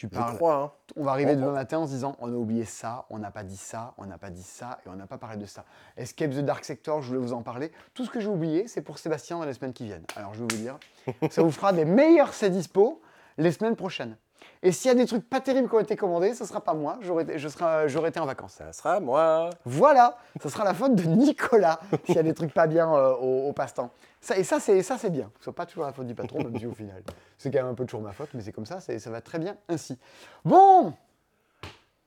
Tu 0.00 0.08
Je 0.10 0.18
parles. 0.18 0.36
crois, 0.36 0.54
hein. 0.54 0.72
On 0.96 1.04
va 1.04 1.10
arriver 1.10 1.32
On- 1.32 1.40
demain 1.40 1.52
matin 1.52 1.80
en 1.80 1.86
se 1.86 1.90
disant 1.92 2.16
on 2.20 2.32
a 2.32 2.34
oublié 2.34 2.64
ça, 2.64 3.04
on 3.10 3.18
n'a 3.18 3.30
pas 3.30 3.42
dit 3.42 3.58
ça, 3.58 3.92
on 3.98 4.06
n'a 4.06 4.16
pas 4.16 4.30
dit 4.30 4.42
ça 4.42 4.78
et 4.86 4.88
on 4.88 4.94
n'a 4.96 5.06
pas 5.06 5.18
parlé 5.18 5.36
de 5.36 5.44
ça. 5.44 5.66
Escape 5.98 6.30
the 6.30 6.38
Dark 6.38 6.64
Sector, 6.64 7.02
je 7.02 7.08
voulais 7.08 7.20
vous 7.20 7.34
en 7.34 7.42
parler. 7.42 7.70
Tout 7.92 8.06
ce 8.06 8.10
que 8.10 8.18
j'ai 8.18 8.28
oublié, 8.28 8.66
c'est 8.66 8.80
pour 8.80 8.96
Sébastien 8.98 9.36
dans 9.38 9.44
les 9.44 9.52
semaines 9.52 9.74
qui 9.74 9.84
viennent. 9.84 10.06
Alors 10.16 10.32
je 10.32 10.42
vais 10.42 10.46
vous 10.56 10.62
dire, 10.62 10.78
ça 11.30 11.42
vous 11.42 11.50
fera 11.50 11.74
des 11.74 11.84
meilleurs 11.84 12.32
c'est 12.32 12.48
dispo 12.48 13.02
les 13.36 13.52
semaines 13.52 13.76
prochaines. 13.76 14.16
Et 14.62 14.72
s'il 14.72 14.88
y 14.88 14.92
a 14.92 14.94
des 14.94 15.06
trucs 15.06 15.28
pas 15.28 15.40
terribles 15.40 15.68
qui 15.68 15.74
ont 15.74 15.80
été 15.80 15.96
commandés, 15.96 16.34
ce 16.34 16.44
sera 16.44 16.60
pas 16.60 16.74
moi, 16.74 16.98
j'aurais 17.00 17.22
été, 17.24 18.20
en 18.20 18.26
vacances. 18.26 18.52
Ça 18.52 18.72
sera 18.72 19.00
moi. 19.00 19.50
Voilà, 19.64 20.16
ce 20.42 20.48
sera 20.48 20.64
la 20.64 20.74
faute 20.74 20.94
de 20.94 21.04
Nicolas 21.04 21.80
s'il 22.04 22.16
y 22.16 22.18
a 22.18 22.22
des 22.22 22.34
trucs 22.34 22.52
pas 22.52 22.66
bien 22.66 22.92
euh, 22.92 23.14
au, 23.14 23.48
au 23.48 23.52
passe-temps. 23.52 23.90
Ça, 24.20 24.36
et 24.36 24.44
ça, 24.44 24.60
c'est 24.60 24.82
ça, 24.82 24.98
c'est 24.98 25.10
bien. 25.10 25.30
Ce 25.38 25.44
soit 25.44 25.54
pas 25.54 25.64
toujours 25.64 25.84
la 25.84 25.92
faute 25.92 26.06
du 26.06 26.14
patron, 26.14 26.38
même 26.44 26.58
si 26.58 26.66
au 26.66 26.74
final, 26.74 27.02
c'est 27.38 27.50
quand 27.50 27.58
même 27.58 27.72
un 27.72 27.74
peu 27.74 27.86
toujours 27.86 28.02
ma 28.02 28.12
faute, 28.12 28.28
mais 28.34 28.42
c'est 28.42 28.52
comme 28.52 28.66
ça, 28.66 28.80
ça 28.80 29.10
va 29.10 29.20
très 29.22 29.38
bien 29.38 29.56
ainsi. 29.68 29.98
Bon, 30.44 30.92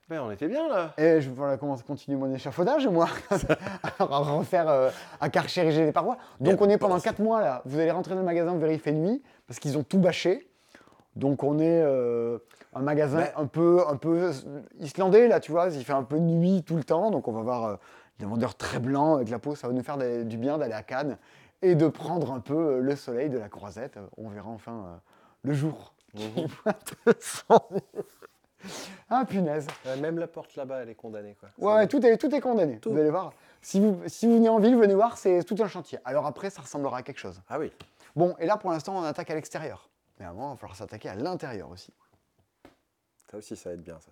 Ben, 0.09 0.21
on 0.21 0.29
était 0.29 0.47
bien 0.47 0.67
là. 0.69 0.93
et 0.97 1.21
je 1.21 1.29
vais 1.29 1.35
voilà, 1.35 1.57
commencer 1.57 1.81
à 1.83 1.87
continuer 1.87 2.17
mon 2.17 2.31
échafaudage, 2.31 2.85
moi, 2.87 3.07
à 3.99 4.05
refaire, 4.05 4.69
euh, 4.69 4.91
à 5.19 5.29
carchériger 5.29 5.85
les 5.85 5.91
parois. 5.91 6.17
Donc 6.39 6.57
Bien, 6.57 6.67
on 6.67 6.69
est 6.69 6.77
pendant 6.77 6.95
pense. 6.95 7.03
4 7.03 7.19
mois 7.19 7.41
là. 7.41 7.63
Vous 7.65 7.79
allez 7.79 7.89
rentrer 7.89 8.13
dans 8.13 8.19
le 8.19 8.25
magasin, 8.25 8.55
fait 8.77 8.91
nuit, 8.91 9.23
parce 9.47 9.59
qu'ils 9.59 9.75
ont 9.75 9.83
tout 9.83 9.97
bâché. 9.97 10.47
Donc 11.15 11.43
on 11.43 11.59
est 11.59 11.81
euh, 11.81 12.39
un 12.73 12.81
magasin 12.81 13.17
Ben- 13.17 13.31
un, 13.37 13.45
peu, 13.45 13.83
un 13.87 13.97
peu 13.97 14.31
islandais, 14.79 15.27
là, 15.27 15.39
tu 15.39 15.51
vois. 15.51 15.69
Il 15.69 15.83
fait 15.83 15.93
un 15.93 16.03
peu 16.03 16.17
nuit 16.17 16.63
tout 16.63 16.75
le 16.75 16.83
temps, 16.83 17.11
donc 17.11 17.27
on 17.27 17.31
va 17.31 17.41
voir 17.41 17.63
euh, 17.65 17.75
des 18.19 18.25
vendeurs 18.25 18.55
très 18.55 18.79
blancs 18.79 19.15
avec 19.17 19.29
la 19.29 19.39
peau. 19.39 19.55
Ça 19.55 19.67
va 19.67 19.73
nous 19.73 19.83
faire 19.83 19.97
des- 19.97 20.23
du 20.23 20.37
bien 20.37 20.57
d'aller 20.57 20.73
à 20.73 20.83
Cannes 20.83 21.17
et 21.61 21.75
de 21.75 21.87
prendre 21.87 22.31
un 22.31 22.39
peu 22.39 22.55
euh, 22.55 22.79
le 22.79 22.95
soleil 22.95 23.29
de 23.29 23.37
la 23.37 23.49
croisette. 23.49 23.99
On 24.17 24.29
verra 24.29 24.49
enfin 24.49 24.99
le 25.43 25.53
jour. 25.53 25.93
Mhm. 26.15 26.47
ah 29.09 29.25
punaise. 29.25 29.67
Même 29.99 30.17
la 30.17 30.27
porte 30.27 30.55
là-bas, 30.55 30.83
elle 30.83 30.89
est 30.89 30.95
condamnée. 30.95 31.35
Quoi. 31.39 31.49
Ouais, 31.57 31.73
ouais, 31.79 31.87
tout 31.87 32.03
est, 32.05 32.17
tout 32.17 32.33
est 32.33 32.39
condamné. 32.41 32.79
Tout. 32.79 32.91
Vous 32.91 32.97
allez 32.99 33.09
voir. 33.09 33.33
Si 33.61 33.79
vous, 33.79 33.99
si 34.07 34.27
vous 34.27 34.35
venez 34.35 34.49
en 34.49 34.59
ville, 34.59 34.75
venez 34.75 34.93
voir, 34.95 35.17
c'est 35.17 35.43
tout 35.43 35.55
un 35.59 35.67
chantier. 35.67 35.99
Alors 36.05 36.25
après, 36.25 36.49
ça 36.49 36.61
ressemblera 36.61 36.97
à 36.97 37.01
quelque 37.01 37.19
chose. 37.19 37.41
Ah 37.49 37.59
oui. 37.59 37.71
Bon, 38.15 38.35
et 38.39 38.45
là, 38.45 38.57
pour 38.57 38.71
l'instant, 38.71 38.97
on 38.97 39.03
attaque 39.03 39.31
à 39.31 39.35
l'extérieur. 39.35 39.89
Mais 40.23 40.29
avant, 40.29 40.51
il 40.51 40.53
va 40.53 40.55
falloir 40.55 40.77
s'attaquer 40.77 41.09
à 41.09 41.15
l'intérieur 41.15 41.69
aussi. 41.69 41.91
Ça 43.29 43.35
aussi, 43.37 43.57
ça 43.57 43.67
va 43.69 43.73
être 43.75 43.83
bien 43.83 43.99
ça. 43.99 44.11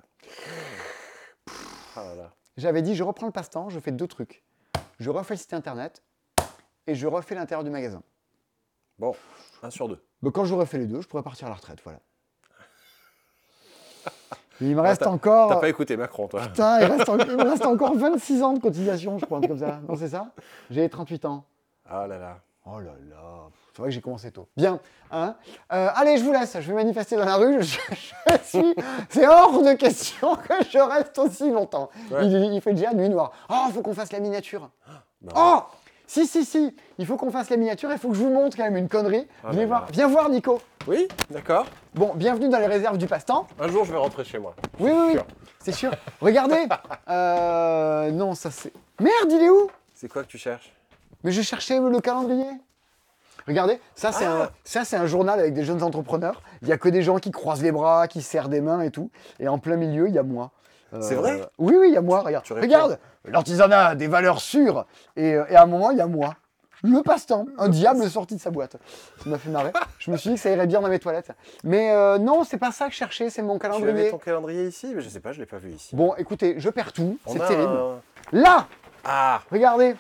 Ah 1.96 2.04
là 2.04 2.16
là. 2.16 2.32
J'avais 2.58 2.82
dit, 2.82 2.96
je 2.96 3.04
reprends 3.04 3.28
le 3.28 3.32
passe-temps, 3.32 3.70
je 3.70 3.80
fais 3.80 3.94
deux 3.94 4.08
trucs. 4.08 4.44
Je 5.00 5.10
refais 5.10 5.36
le 5.36 5.40
site 5.40 5.54
internet 5.54 6.04
et 6.86 6.96
je 6.96 7.08
refais 7.08 7.34
l'intérieur 7.34 7.64
du 7.64 7.70
magasin. 7.70 8.04
Bon, 9.00 9.16
un 9.64 9.70
sur 9.70 9.88
deux. 9.88 10.04
Donc, 10.22 10.34
quand 10.36 10.44
je 10.44 10.54
refais 10.54 10.80
les 10.80 10.86
deux, 10.86 11.00
je 11.00 11.08
pourrais 11.08 11.24
partir 11.24 11.48
à 11.48 11.52
la 11.52 11.56
retraite, 11.56 11.80
voilà. 11.82 12.00
Il 14.60 14.76
me 14.76 14.82
reste 14.82 15.04
Ah, 15.04 15.12
encore... 15.12 15.48
T'as 15.50 15.62
pas 15.62 15.70
écouté 15.70 15.96
Macron, 15.96 16.28
toi 16.28 16.42
Putain, 16.48 16.82
il, 16.82 16.86
reste 16.92 17.08
en- 17.08 17.18
il 17.20 17.38
me 17.38 17.50
reste 17.50 17.66
encore 17.66 17.96
26 17.98 18.44
ans 18.44 18.52
de 18.52 18.60
cotisation, 18.60 19.18
je 19.18 19.26
crois, 19.26 19.40
comme 19.40 19.60
ça. 19.60 19.80
Non, 19.88 19.96
c'est 19.96 20.10
ça? 20.10 20.34
J'ai 20.70 20.90
38 20.90 21.24
ans. 21.24 21.46
Ah 21.86 22.06
là 22.06 22.18
là. 22.18 22.42
Oh 22.66 22.82
là 22.82 22.92
là, 23.10 23.48
c'est 23.74 23.80
vrai 23.82 23.90
que 23.90 23.96
j'ai 23.96 24.02
commencé 24.02 24.32
tôt. 24.32 24.48
Bien, 24.58 24.80
hein 25.12 25.36
Euh, 25.72 25.90
allez, 25.96 26.18
je 26.18 26.24
vous 26.24 26.32
laisse, 26.32 26.54
je 26.60 26.68
vais 26.68 26.74
manifester 26.74 27.16
dans 27.16 27.26
la 27.26 27.36
rue. 27.38 27.62
Je, 27.64 27.78
je 28.30 28.44
suis, 28.44 28.76
c'est 29.10 29.28
hors 29.28 29.62
de 29.62 29.74
question 29.74 30.36
que 30.36 30.54
je 30.70 30.78
reste 30.80 31.18
aussi 31.20 31.50
longtemps. 31.50 31.90
Ouais. 32.12 32.26
Il, 32.28 32.54
il 32.54 32.62
fait 32.62 32.74
déjà 32.74 32.94
nuit 32.94 33.10
noire. 33.10 33.32
Oh, 33.50 33.68
faut 33.74 33.82
qu'on 33.82 33.94
fasse 33.94 34.12
la 34.12 34.20
miniature. 34.20 34.70
Bah, 35.22 35.34
Oh 35.36 35.60
Si, 36.08 36.28
si, 36.28 36.44
si 36.46 36.76
Il 36.98 37.06
faut 37.06 37.16
qu'on 37.18 37.32
fasse 37.32 37.50
la 37.50 37.58
miniature, 37.58 37.90
il 37.92 37.98
faut 37.98 38.10
que 38.10 38.16
je 38.16 38.22
vous 38.24 38.30
montre 38.30 38.58
quand 38.58 38.64
même 38.64 38.78
une 38.78 38.90
connerie. 38.90 39.28
Ah 39.44 39.52
viens, 39.52 39.62
là 39.62 39.68
voir, 39.68 39.82
là. 39.82 39.88
viens 39.92 40.08
voir, 40.08 40.30
Nico. 40.30 40.62
Oui, 40.88 41.08
d'accord. 41.30 41.66
Bon, 41.94 42.12
bienvenue 42.16 42.50
dans 42.50 42.58
les 42.60 42.68
réserves 42.68 42.98
du 42.98 43.06
passe-temps. 43.08 43.48
Un 43.60 43.68
jour, 43.68 43.86
je 43.86 43.92
vais 43.92 43.98
rentrer 44.00 44.24
chez 44.24 44.40
moi. 44.40 44.56
Oui, 44.80 44.92
oui, 44.94 45.14
oui, 45.14 45.20
c'est 45.60 45.72
sûr. 45.72 45.92
Regardez 46.22 46.66
Euh, 47.10 48.12
Non, 48.12 48.34
ça 48.36 48.50
c'est... 48.52 48.74
Merde, 49.00 49.30
il 49.32 49.42
est 49.44 49.50
où? 49.50 49.70
C'est 49.94 50.10
quoi 50.12 50.24
que 50.24 50.28
tu 50.28 50.38
cherches? 50.38 50.74
Mais 51.24 51.32
je 51.32 51.42
cherchais 51.42 51.80
le 51.80 52.00
calendrier. 52.00 52.48
Regardez, 53.48 53.80
ça 53.96 54.12
c'est 54.12 54.26
Ah. 54.26 54.44
un, 54.44 54.50
ça 54.64 54.86
c'est 54.86 54.96
un 54.98 55.06
journal 55.06 55.40
avec 55.40 55.54
des 55.54 55.64
jeunes 55.64 55.84
entrepreneurs. 55.84 56.42
Il 56.62 56.68
y 56.68 56.72
a 56.72 56.78
que 56.78 56.90
des 56.90 57.02
gens 57.02 57.18
qui 57.18 57.32
croisent 57.32 57.64
les 57.64 57.72
bras, 57.72 58.08
qui 58.08 58.22
serrent 58.22 58.50
des 58.50 58.62
mains 58.62 58.82
et 58.82 58.92
tout. 58.92 59.10
Et 59.40 59.48
en 59.48 59.58
plein 59.60 59.76
milieu, 59.78 60.08
il 60.08 60.14
y 60.14 60.20
a 60.20 60.24
moi. 60.24 60.52
Euh, 60.94 61.00
C'est 61.02 61.16
vrai 61.16 61.42
Oui, 61.58 61.76
oui, 61.80 61.88
il 61.90 61.94
y 61.94 61.98
a 61.98 62.02
moi. 62.02 62.22
Regarde, 62.22 62.46
regarde, 62.50 63.00
l'artisanat 63.26 63.88
a 63.88 63.96
des 63.96 64.08
valeurs 64.08 64.42
sûres. 64.42 64.86
Et, 65.16 65.34
euh, 65.36 65.46
et 65.50 65.56
à 65.56 65.64
un 65.64 65.66
moment, 65.66 65.92
il 65.92 65.98
y 65.98 66.02
a 66.02 66.08
moi. 66.08 66.36
Le 66.84 67.02
passe-temps, 67.04 67.46
un 67.60 67.70
diable 67.70 68.10
sorti 68.10 68.36
de 68.36 68.42
sa 68.42 68.50
boîte. 68.50 68.76
Ça 69.24 69.30
m'a 69.30 69.38
fait 69.38 69.52
marrer. 69.52 69.72
Je 70.00 70.10
me 70.10 70.18
suis 70.18 70.32
dit 70.32 70.36
que 70.38 70.42
ça 70.42 70.50
irait 70.50 70.66
bien 70.66 70.82
dans 70.82 70.88
mes 70.90 70.98
toilettes. 70.98 71.32
Mais 71.64 71.92
euh, 71.92 72.18
non, 72.18 72.44
c'est 72.44 72.58
pas 72.58 72.72
ça 72.72 72.88
que 72.88 72.92
je 72.92 72.98
cherchais, 72.98 73.30
c'est 73.30 73.44
mon 73.44 73.60
Tu 73.60 73.68
avais 73.68 73.76
calendrier. 73.80 74.10
ton 74.10 74.18
calendrier 74.18 74.66
ici 74.68 74.92
Mais 74.96 75.02
je 75.02 75.08
sais 75.10 75.20
pas, 75.20 75.32
je 75.32 75.40
l'ai 75.40 75.46
pas 75.46 75.58
vu 75.60 75.70
ici. 75.70 75.96
Bon, 75.96 76.16
écoutez, 76.18 76.56
je 76.58 76.70
perds 76.72 76.92
tout, 76.92 77.20
c'est 77.28 77.38
terrible. 77.38 77.72
un- 77.72 78.02
Là, 78.32 78.68
Ah 79.06 79.42
regardez. 79.52 79.96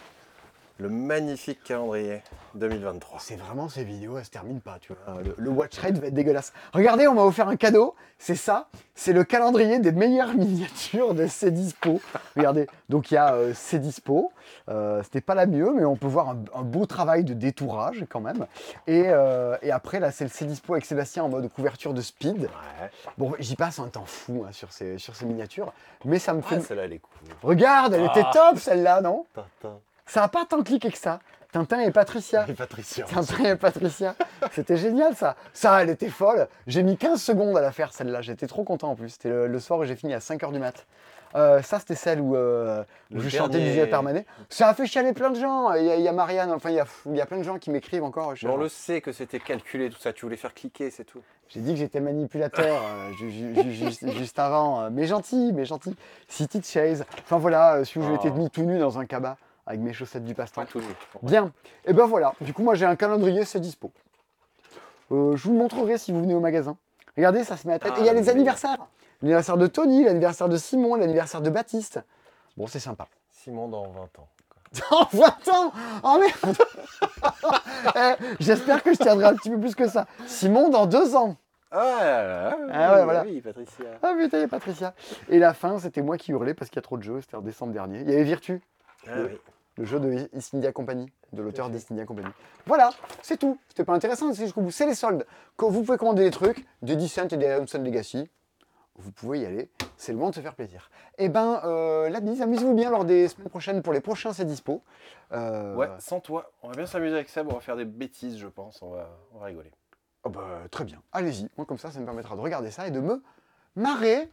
Le 0.79 0.89
magnifique 0.89 1.63
calendrier 1.63 2.23
2023. 2.55 3.19
C'est 3.19 3.35
vraiment 3.35 3.69
ces 3.69 3.83
vidéos, 3.83 4.17
elles 4.17 4.25
se 4.25 4.29
terminent 4.31 4.59
pas, 4.59 4.77
tu 4.79 4.93
vois. 4.93 5.21
Le, 5.21 5.35
le 5.37 5.49
watch 5.49 5.77
rate 5.79 5.97
va 5.97 6.07
être 6.07 6.13
dégueulasse. 6.13 6.53
Regardez, 6.73 7.07
on 7.07 7.13
m'a 7.13 7.23
offert 7.23 7.47
un 7.47 7.55
cadeau. 7.55 7.95
C'est 8.19 8.35
ça. 8.35 8.67
C'est 8.93 9.13
le 9.13 9.23
calendrier 9.23 9.79
des 9.79 9.91
meilleures 9.91 10.33
miniatures 10.35 11.13
de 11.15 11.25
Cdispo. 11.27 11.99
Regardez. 12.35 12.67
Donc 12.89 13.09
il 13.09 13.15
y 13.15 13.17
a 13.17 13.33
euh, 13.33 13.53
Cdispo. 13.53 14.31
Euh, 14.69 15.01
C'était 15.03 15.21
pas 15.21 15.33
la 15.35 15.47
mieux, 15.47 15.73
mais 15.73 15.85
on 15.85 15.95
peut 15.95 16.07
voir 16.07 16.29
un, 16.29 16.37
un 16.53 16.61
beau 16.61 16.85
travail 16.85 17.23
de 17.23 17.33
détourage 17.33 18.05
quand 18.09 18.19
même. 18.21 18.45
Et, 18.85 19.05
euh, 19.07 19.57
et 19.63 19.71
après, 19.71 19.99
là, 19.99 20.11
c'est 20.11 20.23
le 20.23 20.29
Cdispo 20.29 20.73
avec 20.73 20.85
Sébastien 20.85 21.23
en 21.23 21.29
mode 21.29 21.51
couverture 21.51 21.93
de 21.93 22.01
speed. 22.01 22.41
Ouais. 22.43 22.91
Bon, 23.17 23.33
j'y 23.39 23.55
passe 23.55 23.79
un 23.79 23.87
temps 23.87 24.05
fou 24.05 24.43
hein, 24.47 24.51
sur, 24.51 24.71
ces, 24.71 24.97
sur 24.99 25.15
ces 25.15 25.25
miniatures. 25.25 25.73
Mais 26.05 26.19
ça 26.19 26.33
me 26.33 26.41
fait. 26.41 26.57
Ah, 26.57 26.61
celle-là, 26.61 26.83
elle 26.85 26.93
est 26.93 26.99
cool. 26.99 27.27
Regarde, 27.41 27.93
elle 27.93 28.05
était 28.05 28.23
Ah. 28.25 28.31
top 28.33 28.59
celle-là, 28.59 29.01
non? 29.01 29.25
Tintin. 29.33 29.77
Ça 30.05 30.23
a 30.23 30.27
pas 30.27 30.45
tant 30.45 30.61
cliqué 30.61 30.91
que 30.91 30.97
ça. 30.97 31.19
Tintin 31.51 31.81
et 31.81 31.91
Patricia. 31.91 32.45
Et 32.47 32.53
Patricia. 32.53 33.05
Tintin 33.05 33.43
et 33.43 33.55
Patricia. 33.55 34.15
C'était 34.53 34.77
génial 34.77 35.15
ça. 35.15 35.35
Ça, 35.53 35.81
elle 35.81 35.89
était 35.89 36.09
folle. 36.09 36.47
J'ai 36.67 36.81
mis 36.83 36.95
15 36.97 37.21
secondes 37.21 37.57
à 37.57 37.61
la 37.61 37.71
faire 37.71 37.91
celle-là. 37.93 38.21
J'étais 38.21 38.47
trop 38.47 38.63
content 38.63 38.91
en 38.91 38.95
plus. 38.95 39.09
C'était 39.09 39.29
le, 39.29 39.47
le 39.47 39.59
soir 39.59 39.79
où 39.79 39.83
j'ai 39.83 39.95
fini 39.95 40.13
à 40.13 40.19
5h 40.19 40.51
du 40.53 40.59
mat. 40.59 40.85
Euh, 41.35 41.61
ça, 41.61 41.79
c'était 41.79 41.95
celle 41.95 42.19
où, 42.19 42.35
euh, 42.35 42.83
où 43.13 43.19
je 43.21 43.29
chantais 43.29 43.59
du 43.59 43.71
Vieux 43.71 43.87
Permanet. 43.89 44.25
Ça 44.49 44.67
a 44.67 44.73
fait 44.73 44.85
chialer 44.85 45.13
plein 45.13 45.29
de 45.29 45.39
gens. 45.39 45.73
Il 45.73 45.85
y 45.85 45.89
a, 45.91 45.95
il 45.95 46.01
y 46.01 46.07
a 46.07 46.11
Marianne, 46.11 46.51
enfin, 46.51 46.69
il 46.71 46.75
y 46.75 46.79
a, 46.79 46.85
il 47.05 47.15
y 47.15 47.21
a 47.21 47.25
plein 47.25 47.37
de 47.37 47.43
gens 47.43 47.57
qui 47.57 47.69
m'écrivent 47.71 48.03
encore. 48.03 48.33
On 48.45 48.57
le 48.57 48.67
sait 48.67 48.99
que 49.01 49.11
c'était 49.13 49.39
calculé, 49.39 49.89
tout 49.89 49.99
ça. 49.99 50.11
Tu 50.11 50.25
voulais 50.25 50.35
faire 50.37 50.53
cliquer, 50.53 50.89
c'est 50.89 51.05
tout. 51.05 51.21
J'ai 51.47 51.59
dit 51.61 51.71
que 51.73 51.79
j'étais 51.79 51.99
manipulateur 52.01 52.65
euh, 52.85 53.11
ju- 53.13 53.31
ju- 53.31 53.71
ju- 53.71 54.11
juste, 54.11 54.39
avant. 54.39 54.89
mais 54.89 55.05
gentil, 55.05 55.51
mais 55.53 55.63
gentil. 55.65 55.95
City 56.27 56.61
Chase. 56.63 57.05
Enfin 57.23 57.37
voilà, 57.37 57.79
où 57.81 57.83
j'ai 57.85 58.01
Oh. 58.01 58.15
été 58.15 58.29
mis 58.31 58.49
tout 58.49 58.63
nu 58.63 58.77
dans 58.79 58.99
un 58.99 59.05
cabas 59.05 59.35
avec 59.65 59.79
mes 59.79 59.93
chaussettes 59.93 60.23
du 60.25 60.33
passe-temps. 60.35 60.63
Bien. 61.21 61.51
Et 61.85 61.93
ben 61.93 62.05
voilà. 62.05 62.33
Du 62.41 62.53
coup, 62.53 62.63
moi 62.63 62.75
j'ai 62.75 62.85
un 62.85 62.95
calendrier, 62.95 63.45
c'est 63.45 63.59
dispo. 63.59 63.91
Euh, 65.11 65.35
je 65.35 65.43
vous 65.43 65.51
le 65.53 65.57
montrerai 65.59 65.97
si 65.97 66.11
vous 66.11 66.21
venez 66.21 66.33
au 66.33 66.39
magasin. 66.39 66.77
Regardez, 67.17 67.43
ça 67.43 67.57
se 67.57 67.67
met 67.67 67.73
à 67.73 67.79
tête. 67.79 67.91
Ah, 67.95 67.99
Et 67.99 68.01
il 68.01 68.05
y 68.05 68.09
a 68.09 68.13
les 68.13 68.21
mais- 68.21 68.29
anniversaires. 68.29 68.77
L'anniversaire 69.21 69.57
de 69.57 69.67
Tony, 69.67 70.03
l'anniversaire 70.03 70.49
de 70.49 70.57
Simon, 70.57 70.95
l'anniversaire 70.95 71.41
de 71.41 71.49
Baptiste. 71.49 71.99
Bon, 72.57 72.65
c'est 72.67 72.79
sympa. 72.79 73.07
Simon 73.29 73.67
dans 73.67 73.83
20 73.91 74.19
ans. 74.19 74.27
Oh, 74.91 75.03
20 75.13 75.25
ans 75.53 75.71
Oh 76.03 76.17
merde 76.19 76.57
Eh, 77.95 78.13
J'espère 78.39 78.81
que 78.83 78.93
je 78.93 78.97
tiendrai 78.99 79.25
un 79.25 79.35
petit 79.35 79.49
peu 79.49 79.59
plus 79.59 79.75
que 79.75 79.87
ça. 79.87 80.07
Simon 80.27 80.69
dans 80.69 80.85
deux 80.85 81.15
ans. 81.15 81.35
Ah, 81.71 81.97
là, 82.01 82.23
là, 82.23 82.57
Ah 82.71 82.93
ouais, 82.93 82.99
oui, 82.99 83.03
voilà. 83.05 83.23
Oui, 83.23 83.41
Patricia. 83.41 83.85
Ah 84.01 84.13
putain, 84.17 84.37
il 84.37 84.41
y 84.41 84.43
a 84.43 84.47
Patricia. 84.47 84.93
Et 85.29 85.39
la 85.39 85.53
fin, 85.53 85.77
c'était 85.79 86.01
moi 86.01 86.17
qui 86.17 86.31
hurlais 86.31 86.53
parce 86.53 86.69
qu'il 86.69 86.77
y 86.77 86.79
a 86.79 86.83
trop 86.83 86.97
de 86.97 87.03
jeux. 87.03 87.21
C'était 87.21 87.35
en 87.35 87.41
décembre 87.41 87.73
dernier. 87.73 88.01
Il 88.01 88.09
y 88.09 88.13
avait 88.13 88.23
Virtu, 88.23 88.61
Ah, 89.07 89.15
Le- 89.15 89.25
oui. 89.25 89.37
le 89.77 89.85
jeu 89.85 89.99
de 89.99 90.29
East 90.33 90.53
India 90.53 90.71
Company, 90.71 91.11
de 91.33 91.41
l'auteur 91.41 91.69
d'East 91.69 91.91
India 91.91 92.05
Company. 92.05 92.27
Voilà, 92.65 92.91
c'est 93.21 93.37
tout. 93.37 93.57
C'était 93.69 93.83
pas 93.85 93.93
intéressant, 93.93 94.33
c'est 94.33 94.43
jusqu'au 94.43 94.61
bout. 94.61 94.71
C'est 94.71 94.85
les 94.85 94.95
soldes. 94.95 95.25
Quand 95.55 95.69
vous 95.69 95.83
pouvez 95.83 95.97
commander 95.97 96.23
des 96.23 96.31
trucs, 96.31 96.65
des 96.81 96.95
Descent 96.95 97.27
et 97.31 97.37
des 97.37 97.53
Hanson 97.55 97.81
Legacy, 97.81 98.29
vous 98.97 99.11
pouvez 99.11 99.39
y 99.39 99.45
aller. 99.45 99.69
C'est 99.97 100.11
le 100.11 100.17
moment 100.17 100.29
de 100.29 100.35
se 100.35 100.41
faire 100.41 100.53
plaisir. 100.55 100.91
Et 101.17 101.29
ben, 101.29 101.61
euh, 101.63 102.09
la 102.09 102.17
amusez-vous 102.19 102.73
bien 102.75 102.91
lors 102.91 103.05
des 103.05 103.27
semaines 103.29 103.49
prochaines 103.49 103.81
pour 103.81 103.93
les 103.93 104.01
prochains, 104.01 104.33
c'est 104.33 104.45
dispo. 104.45 104.83
Euh, 105.31 105.75
Ouais, 105.75 105.87
sans 105.99 106.19
toi. 106.19 106.51
On 106.61 106.67
va 106.69 106.75
bien 106.75 106.85
s'amuser 106.85 107.15
avec 107.15 107.29
Seb. 107.29 107.47
On 107.49 107.53
va 107.55 107.61
faire 107.61 107.77
des 107.77 107.85
bêtises, 107.85 108.37
je 108.37 108.47
pense. 108.47 108.81
On 108.81 108.91
va, 108.91 109.09
on 109.33 109.39
va 109.39 109.45
rigoler. 109.45 109.71
oh 110.25 110.29
bah, 110.29 110.41
très 110.69 110.83
bien, 110.83 111.01
allez-y. 111.13 111.49
Moi, 111.57 111.65
comme 111.65 111.77
ça, 111.79 111.89
ça 111.89 111.99
me 111.99 112.05
permettra 112.05 112.35
de 112.35 112.41
regarder 112.41 112.69
ça 112.69 112.87
et 112.87 112.91
de 112.91 112.99
me 112.99 113.23
marrer 113.75 114.29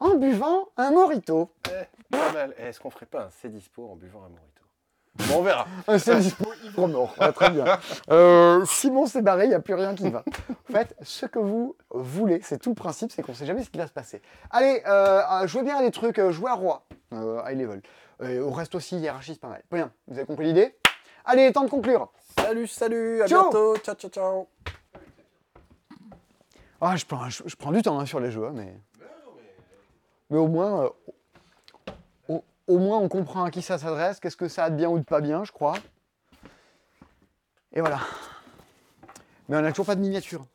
en 0.00 0.14
buvant 0.16 0.68
un 0.76 0.90
morito. 0.90 1.50
Eh, 1.68 1.84
pas 2.10 2.32
mal. 2.32 2.54
Eh, 2.58 2.64
Est-ce 2.68 2.80
qu'on 2.80 2.90
ferait 2.90 3.06
pas 3.06 3.24
un 3.24 3.30
C 3.30 3.48
dispo 3.48 3.88
en 3.90 3.96
buvant 3.96 4.20
un 4.24 4.28
morito? 4.28 4.46
Bon, 5.28 5.38
on 5.38 5.42
verra. 5.42 5.66
Un 5.88 5.98
seul 5.98 6.20
dispo 6.20 6.50
ivre 6.64 6.86
mort. 6.88 7.14
Ouais, 7.20 7.32
très 7.32 7.50
bien. 7.50 7.64
Euh, 8.10 8.64
Simon 8.64 9.06
s'est 9.06 9.22
barré, 9.22 9.44
il 9.44 9.48
n'y 9.50 9.54
a 9.54 9.60
plus 9.60 9.74
rien 9.74 9.94
qui 9.94 10.08
va. 10.10 10.24
Faites 10.70 10.96
ce 11.02 11.26
que 11.26 11.38
vous 11.38 11.76
voulez. 11.90 12.40
C'est 12.42 12.58
tout 12.58 12.70
le 12.70 12.74
principe, 12.74 13.12
c'est 13.12 13.22
qu'on 13.22 13.32
ne 13.32 13.36
sait 13.36 13.46
jamais 13.46 13.62
ce 13.62 13.70
qui 13.70 13.78
va 13.78 13.86
se 13.86 13.92
passer. 13.92 14.20
Allez, 14.50 14.82
euh, 14.86 15.20
euh, 15.30 15.46
jouez 15.46 15.62
bien 15.62 15.76
à 15.76 15.82
des 15.82 15.90
trucs, 15.90 16.20
jouez 16.30 16.50
à 16.50 16.54
roi, 16.54 16.86
euh, 17.12 17.40
high 17.46 17.58
level. 17.60 17.82
Et 18.22 18.38
au 18.40 18.50
reste 18.50 18.74
aussi, 18.74 18.98
hiérarchise 18.98 19.38
pas 19.38 19.48
mal. 19.48 19.62
Bien, 19.70 19.92
vous 20.08 20.16
avez 20.16 20.26
compris 20.26 20.46
l'idée? 20.46 20.74
Allez, 21.24 21.52
temps 21.52 21.64
de 21.64 21.70
conclure. 21.70 22.10
Salut, 22.38 22.66
salut. 22.66 23.22
À 23.22 23.26
Ciao. 23.26 23.42
bientôt. 23.42 23.76
Ciao, 23.78 23.94
ciao, 23.94 24.10
ciao. 24.10 24.48
Ah, 26.80 26.96
je 26.96 27.04
prends, 27.04 27.28
je, 27.28 27.42
je 27.46 27.56
prends 27.56 27.72
du 27.72 27.82
temps 27.82 27.98
hein, 28.00 28.06
sur 28.06 28.20
les 28.20 28.30
jeux, 28.30 28.46
hein, 28.46 28.52
mais... 28.54 28.74
Mais 30.30 30.38
au 30.38 30.48
moins, 30.48 30.90
euh, 32.28 32.38
au, 32.68 32.78
moins 32.78 32.98
on 32.98 33.08
comprend 33.08 33.44
à 33.44 33.50
qui 33.50 33.62
ça 33.62 33.78
s'adresse, 33.78 34.20
qu'est-ce 34.20 34.36
que 34.36 34.48
ça 34.48 34.64
a 34.64 34.70
de 34.70 34.76
bien 34.76 34.88
ou 34.88 34.98
de 34.98 35.04
pas 35.04 35.20
bien, 35.20 35.44
je 35.44 35.52
crois. 35.52 35.74
Et 37.72 37.80
voilà. 37.80 38.00
Mais 39.48 39.56
on 39.56 39.60
n'a 39.62 39.70
toujours 39.70 39.86
pas 39.86 39.96
de 39.96 40.00
miniature. 40.00 40.46